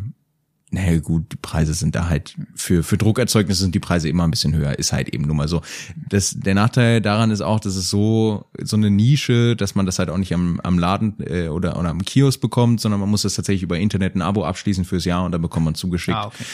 naja, 0.72 0.98
gut, 1.00 1.30
die 1.30 1.36
Preise 1.36 1.74
sind 1.74 1.94
da 1.94 2.08
halt, 2.08 2.34
für, 2.54 2.82
für 2.82 2.96
Druckerzeugnisse 2.96 3.60
sind 3.60 3.74
die 3.74 3.80
Preise 3.80 4.08
immer 4.08 4.24
ein 4.24 4.30
bisschen 4.30 4.54
höher, 4.54 4.78
ist 4.78 4.92
halt 4.92 5.10
eben 5.10 5.26
nun 5.26 5.36
mal 5.36 5.46
so. 5.46 5.60
Das, 6.08 6.30
der 6.30 6.54
Nachteil 6.54 7.02
daran 7.02 7.30
ist 7.30 7.42
auch, 7.42 7.60
dass 7.60 7.76
es 7.76 7.90
so, 7.90 8.46
so 8.58 8.76
eine 8.76 8.90
Nische, 8.90 9.54
dass 9.54 9.74
man 9.74 9.84
das 9.84 9.98
halt 9.98 10.08
auch 10.08 10.16
nicht 10.16 10.32
am, 10.32 10.60
am 10.60 10.78
Laden 10.78 11.16
äh, 11.20 11.48
oder, 11.48 11.78
oder 11.78 11.90
am 11.90 12.02
Kiosk 12.02 12.40
bekommt, 12.40 12.80
sondern 12.80 13.00
man 13.00 13.10
muss 13.10 13.20
das 13.20 13.34
tatsächlich 13.34 13.62
über 13.62 13.78
Internet 13.78 14.14
ein 14.14 14.22
Abo 14.22 14.44
abschließen 14.44 14.86
fürs 14.86 15.04
Jahr 15.04 15.26
und 15.26 15.32
dann 15.32 15.42
bekommt 15.42 15.66
man 15.66 15.74
zugeschickt. 15.74 16.16
Ah, 16.16 16.28
okay. 16.28 16.44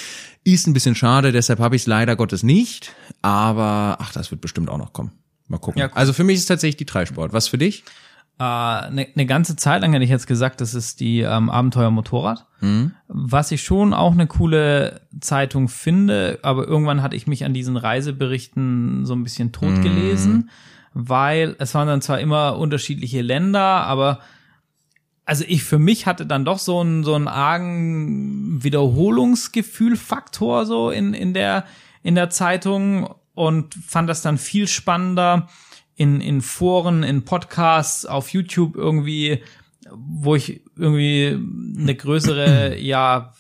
Ist 0.43 0.67
ein 0.67 0.73
bisschen 0.73 0.97
schade, 0.97 1.31
deshalb 1.31 1.61
habe 1.61 1.77
ich 1.77 1.83
es 1.83 1.87
leider 1.87 2.17
Gottes 2.17 2.43
nicht, 2.43 2.93
aber 3.23 3.99
ach, 4.01 4.13
das 4.13 4.33
wird 4.33 4.41
bestimmt 4.41 4.69
auch 4.69 4.79
noch 4.79 4.93
kommen. 4.93 5.13
Mal 5.47 5.59
gucken. 5.59 5.79
Ja, 5.79 5.87
cool. 5.87 5.93
Also 5.95 6.13
für 6.13 6.25
mich 6.25 6.39
ist 6.39 6.47
tatsächlich 6.47 6.77
die 6.77 6.87
Dreisport. 6.87 7.33
Was 7.33 7.47
für 7.47 7.59
dich? 7.59 7.85
Eine 8.39 9.07
äh, 9.07 9.11
ne 9.15 9.27
ganze 9.27 9.57
Zeit 9.57 9.83
lang 9.83 9.93
hätte 9.93 10.05
ich 10.05 10.11
jetzt 10.11 10.29
gesagt, 10.29 10.61
das 10.61 10.75
ist 10.75 11.01
die 11.01 11.21
ähm, 11.21 11.51
Abenteuer 11.51 11.91
Motorrad. 11.91 12.47
Was 13.09 13.51
ich 13.51 13.63
schon 13.63 13.93
auch 13.93 14.13
eine 14.13 14.29
coole 14.29 15.01
Zeitung 15.21 15.69
finde, 15.69 16.39
aber 16.43 16.67
irgendwann 16.67 17.03
hatte 17.03 17.17
ich 17.17 17.27
mich 17.27 17.45
an 17.45 17.53
diesen 17.53 17.77
Reiseberichten 17.77 19.07
so 19.07 19.15
ein 19.15 19.25
bisschen 19.25 19.51
tot 19.51 19.83
gelesen, 19.83 20.51
weil 20.95 21.57
es 21.59 21.75
waren 21.75 21.89
dann 21.89 22.01
zwar 22.01 22.21
immer 22.21 22.59
unterschiedliche 22.59 23.23
Länder, 23.23 23.61
aber 23.61 24.21
also 25.25 25.45
ich 25.47 25.65
für 25.65 25.81
mich 25.81 26.07
hatte 26.07 26.25
dann 26.25 26.45
doch 26.45 26.59
so 26.59 26.81
einen 26.81 27.05
so 27.05 27.15
einen 27.15 27.29
argen 27.29 28.63
Wiederholungsgefühl-Faktor 28.63 30.65
so 30.65 30.91
in 30.91 31.13
in 31.13 31.35
der 31.35 31.65
in 32.03 32.15
der 32.15 32.31
Zeitung 32.31 33.15
und 33.35 33.75
fand 33.75 34.09
das 34.09 34.23
dann 34.23 34.39
viel 34.39 34.69
spannender 34.69 35.49
in 35.99 36.21
in 36.21 36.41
Foren, 36.41 37.03
in 37.03 37.25
Podcasts, 37.25 38.07
auf 38.07 38.31
YouTube 38.31 38.77
irgendwie, 38.77 39.43
wo 39.91 40.37
ich 40.37 40.63
irgendwie 40.77 41.37
eine 41.79 41.95
größere 41.95 42.79
ja 42.81 43.33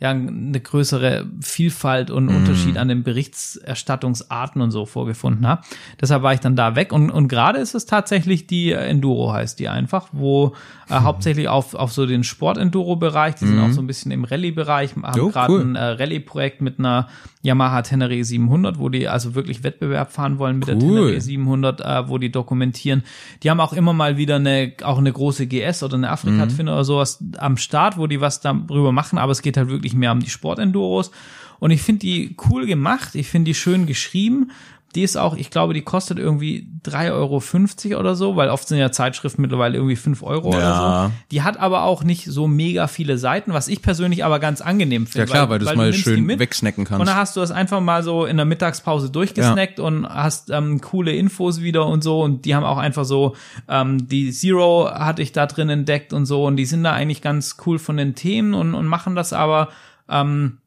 ja 0.00 0.08
eine 0.08 0.58
größere 0.58 1.26
Vielfalt 1.42 2.10
und 2.10 2.30
Unterschied 2.30 2.78
an 2.78 2.88
den 2.88 3.02
Berichterstattungsarten 3.02 4.62
und 4.62 4.70
so 4.70 4.86
vorgefunden 4.86 5.46
habe. 5.46 5.62
Deshalb 6.00 6.22
war 6.22 6.32
ich 6.32 6.40
dann 6.40 6.56
da 6.56 6.74
weg 6.74 6.94
und, 6.94 7.10
und 7.10 7.28
gerade 7.28 7.58
ist 7.58 7.74
es 7.74 7.84
tatsächlich 7.84 8.46
die 8.46 8.72
Enduro 8.72 9.34
heißt 9.34 9.58
die 9.58 9.68
einfach, 9.68 10.08
wo 10.12 10.54
äh, 10.90 11.00
hauptsächlich 11.00 11.48
auf, 11.48 11.74
auf 11.74 11.92
so 11.92 12.06
den 12.06 12.24
Sport-Enduro-Bereich, 12.24 13.36
die 13.36 13.46
sind 13.46 13.58
auch 13.60 13.70
so 13.70 13.80
ein 13.80 13.86
bisschen 13.86 14.10
im 14.12 14.24
Rallye-Bereich, 14.24 14.96
haben 14.96 15.20
Oh, 15.20 15.28
gerade 15.30 15.52
cool. 15.52 15.60
ein 15.62 15.76
äh, 15.76 15.82
Rallye-Projekt 15.82 16.60
mit 16.60 16.78
einer 16.78 17.08
Yamaha 17.42 17.82
Tenere 17.82 18.22
700, 18.22 18.78
wo 18.78 18.88
die 18.88 19.08
also 19.08 19.34
wirklich 19.34 19.62
Wettbewerb 19.64 20.12
fahren 20.12 20.38
wollen 20.38 20.58
mit 20.58 20.68
der 20.68 20.76
Cool. 20.76 21.06
Tenere 21.06 21.20
700, 21.20 21.80
äh, 21.80 22.08
wo 22.08 22.18
die 22.18 22.30
dokumentieren. 22.30 23.02
Die 23.42 23.50
haben 23.50 23.60
auch 23.60 23.72
immer 23.72 23.92
mal 23.92 24.16
wieder 24.16 24.36
eine, 24.36 24.72
auch 24.82 24.98
eine 24.98 25.12
große 25.12 25.46
GS 25.46 25.82
oder 25.82 25.94
eine 25.96 26.10
Afrika-Twin 26.10 26.68
oder 26.68 26.84
sowas 26.84 27.22
am 27.38 27.56
Start, 27.56 27.96
wo 27.96 28.06
die 28.06 28.20
was 28.20 28.40
darüber 28.40 28.92
machen, 28.92 29.18
aber 29.18 29.32
es 29.32 29.42
geht 29.42 29.56
halt 29.56 29.68
wirklich 29.68 29.94
mehr 29.94 30.12
um 30.12 30.20
die 30.20 30.30
Sportenduros. 30.30 31.10
Und 31.58 31.70
ich 31.70 31.82
finde 31.82 32.00
die 32.00 32.36
cool 32.50 32.66
gemacht, 32.66 33.14
ich 33.14 33.28
finde 33.28 33.50
die 33.50 33.54
schön 33.54 33.86
geschrieben. 33.86 34.50
Die 34.96 35.02
ist 35.02 35.16
auch, 35.16 35.36
ich 35.36 35.50
glaube, 35.50 35.72
die 35.72 35.82
kostet 35.82 36.18
irgendwie 36.18 36.66
3,50 36.84 37.90
Euro 37.92 38.00
oder 38.00 38.16
so, 38.16 38.34
weil 38.34 38.48
oft 38.48 38.66
sind 38.66 38.78
ja 38.78 38.90
Zeitschriften 38.90 39.40
mittlerweile 39.40 39.76
irgendwie 39.76 39.94
5 39.94 40.22
Euro 40.24 40.48
oder 40.48 40.58
Ja. 40.58 41.06
so. 41.06 41.12
Die 41.30 41.42
hat 41.42 41.58
aber 41.60 41.84
auch 41.84 42.02
nicht 42.02 42.24
so 42.26 42.48
mega 42.48 42.88
viele 42.88 43.16
Seiten, 43.16 43.52
was 43.52 43.68
ich 43.68 43.82
persönlich 43.82 44.24
aber 44.24 44.40
ganz 44.40 44.60
angenehm 44.60 45.06
finde. 45.06 45.28
Ja 45.28 45.32
klar, 45.32 45.48
weil, 45.48 45.60
du 45.60 45.66
es 45.68 45.76
mal 45.76 45.84
nimmst 45.84 45.98
die 46.00 46.02
schön 46.02 46.24
mit 46.24 46.40
wegsnacken 46.40 46.84
kannst. 46.86 47.00
und 47.00 47.06
dann 47.06 47.16
hast 47.16 47.36
du 47.36 47.40
das 47.40 47.52
einfach 47.52 47.80
mal 47.80 48.02
so 48.02 48.24
in 48.26 48.36
der 48.36 48.46
Mittagspause 48.46 49.10
durchgesnackt 49.10 49.78
und 49.78 50.08
hast 50.08 50.50
ähm, 50.50 50.80
coole 50.80 51.12
Infos 51.12 51.60
wieder 51.60 51.86
und 51.86 52.02
so. 52.02 52.20
Und 52.20 52.44
die 52.44 52.56
haben 52.56 52.64
auch 52.64 52.78
einfach 52.78 53.04
so, 53.04 53.36
ähm, 53.68 54.08
die 54.08 54.32
Zero 54.32 54.90
hatte 54.92 55.22
ich 55.22 55.30
da 55.32 55.46
drin 55.46 55.68
entdeckt 55.70 56.12
und 56.12 56.26
so. 56.26 56.44
Und 56.46 56.56
die 56.56 56.64
sind 56.66 56.82
da 56.82 56.92
eigentlich 56.92 57.22
ganz 57.22 57.56
cool 57.64 57.78
von 57.78 57.96
den 57.96 58.16
Themen 58.16 58.54
und, 58.54 58.74
und 58.74 58.86
machen 58.86 59.14
das 59.14 59.32
aber, 59.32 59.68
ähm, 60.08 60.58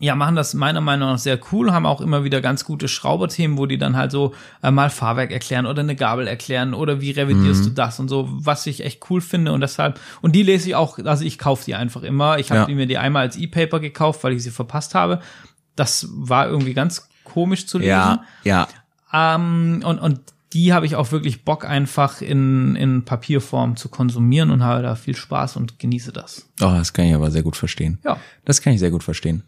ja, 0.00 0.14
machen 0.14 0.36
das 0.36 0.54
meiner 0.54 0.80
Meinung 0.80 1.10
nach 1.10 1.18
sehr 1.18 1.40
cool, 1.50 1.72
haben 1.72 1.84
auch 1.86 2.00
immer 2.00 2.22
wieder 2.22 2.40
ganz 2.40 2.64
gute 2.64 2.86
Schrauberthemen, 2.86 3.58
wo 3.58 3.66
die 3.66 3.78
dann 3.78 3.96
halt 3.96 4.12
so 4.12 4.32
äh, 4.62 4.70
mal 4.70 4.90
Fahrwerk 4.90 5.32
erklären 5.32 5.66
oder 5.66 5.80
eine 5.80 5.96
Gabel 5.96 6.28
erklären 6.28 6.72
oder 6.72 7.00
wie 7.00 7.10
revidierst 7.10 7.66
du 7.66 7.70
das 7.70 7.98
und 7.98 8.08
so, 8.08 8.28
was 8.30 8.66
ich 8.66 8.84
echt 8.84 9.10
cool 9.10 9.20
finde 9.20 9.52
und 9.52 9.60
deshalb, 9.60 9.98
und 10.20 10.36
die 10.36 10.44
lese 10.44 10.68
ich 10.68 10.74
auch, 10.76 10.98
also 11.00 11.24
ich 11.24 11.36
kaufe 11.38 11.64
die 11.64 11.74
einfach 11.74 12.02
immer. 12.02 12.38
Ich 12.38 12.50
habe 12.52 12.70
Ja. 12.70 12.76
mir 12.76 12.86
die 12.86 12.96
einmal 12.98 13.22
als 13.22 13.36
E-Paper 13.36 13.80
gekauft, 13.80 14.22
weil 14.22 14.34
ich 14.34 14.42
sie 14.44 14.50
verpasst 14.52 14.94
habe. 14.94 15.20
Das 15.74 16.06
war 16.12 16.48
irgendwie 16.48 16.74
ganz 16.74 17.08
komisch 17.24 17.66
zu 17.66 17.78
lesen. 17.78 17.90
ja, 17.90 18.22
ja. 18.44 18.68
Ähm, 19.12 19.82
und, 19.84 19.98
und 19.98 20.20
die 20.52 20.72
habe 20.72 20.86
ich 20.86 20.96
auch 20.96 21.12
wirklich 21.12 21.44
Bock 21.44 21.64
einfach 21.64 22.20
in, 22.22 22.74
in 22.76 23.04
Papierform 23.04 23.76
zu 23.76 23.88
konsumieren 23.88 24.50
und 24.50 24.62
habe 24.62 24.82
da 24.82 24.94
viel 24.94 25.16
Spaß 25.16 25.56
und 25.56 25.78
genieße 25.78 26.12
das. 26.12 26.46
Oh, 26.60 26.66
das 26.76 26.92
kann 26.92 27.04
ich 27.06 27.14
aber 27.14 27.30
sehr 27.30 27.42
gut 27.42 27.56
verstehen. 27.56 27.98
Ja. 28.04 28.18
Das 28.44 28.62
kann 28.62 28.72
ich 28.72 28.78
sehr 28.80 28.90
gut 28.90 29.02
verstehen. 29.02 29.42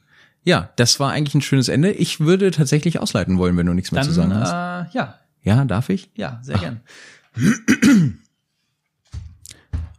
Ja, 0.44 0.70
das 0.76 0.98
war 1.00 1.12
eigentlich 1.12 1.34
ein 1.34 1.42
schönes 1.42 1.68
Ende. 1.68 1.90
Ich 1.92 2.20
würde 2.20 2.50
tatsächlich 2.50 2.98
ausleiten 2.98 3.36
wollen, 3.38 3.56
wenn 3.56 3.66
du 3.66 3.74
nichts 3.74 3.92
mehr 3.92 4.00
Dann, 4.00 4.08
zu 4.08 4.14
sagen 4.14 4.34
hast. 4.34 4.50
äh, 4.50 4.96
ja, 4.96 5.14
Ja, 5.42 5.64
darf 5.64 5.88
ich? 5.90 6.10
ja, 6.14 6.38
sehr 6.42 6.58
gern. 6.58 6.80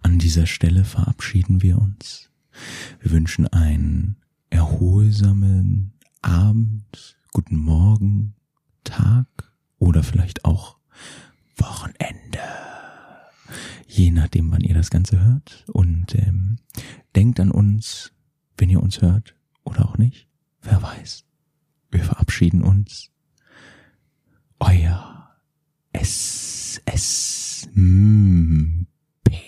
An 0.03 0.17
dieser 0.19 0.45
Stelle 0.47 0.83
verabschieden 0.83 1.61
wir 1.61 1.77
uns. 1.77 2.29
Wir 2.99 3.11
wünschen 3.11 3.47
einen 3.47 4.17
erholsamen 4.49 5.93
Abend, 6.21 7.17
guten 7.31 7.55
Morgen, 7.57 8.33
Tag 8.83 9.27
oder 9.77 10.03
vielleicht 10.03 10.43
auch 10.45 10.77
Wochenende. 11.57 12.39
Je 13.87 14.11
nachdem, 14.11 14.51
wann 14.51 14.61
ihr 14.61 14.73
das 14.73 14.89
Ganze 14.89 15.23
hört. 15.23 15.65
Und 15.67 16.15
ähm, 16.15 16.57
denkt 17.15 17.39
an 17.39 17.51
uns, 17.51 18.11
wenn 18.57 18.69
ihr 18.69 18.81
uns 18.81 19.01
hört 19.01 19.35
oder 19.63 19.85
auch 19.85 19.97
nicht. 19.97 20.27
Wer 20.61 20.81
weiß. 20.81 21.23
Wir 21.89 22.03
verabschieden 22.03 22.61
uns. 22.63 23.09
Euer 24.59 25.35
S 25.91 26.81
S 26.85 27.67
M 27.75 28.87
P. 29.23 29.41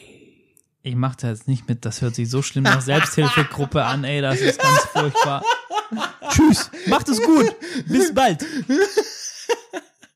Ich 0.81 0.95
mach 0.95 1.15
da 1.15 1.29
jetzt 1.29 1.47
nicht 1.47 1.69
mit, 1.69 1.85
das 1.85 2.01
hört 2.01 2.15
sich 2.15 2.29
so 2.29 2.41
schlimm 2.41 2.63
nach 2.63 2.81
Selbsthilfegruppe 2.81 3.85
an, 3.85 4.03
ey, 4.03 4.21
das 4.21 4.41
ist 4.41 4.59
ganz 4.59 4.79
furchtbar. 4.91 5.43
Tschüss, 6.29 6.71
macht 6.87 7.07
es 7.07 7.21
gut, 7.21 7.55
bis 7.87 8.13
bald. 8.13 8.43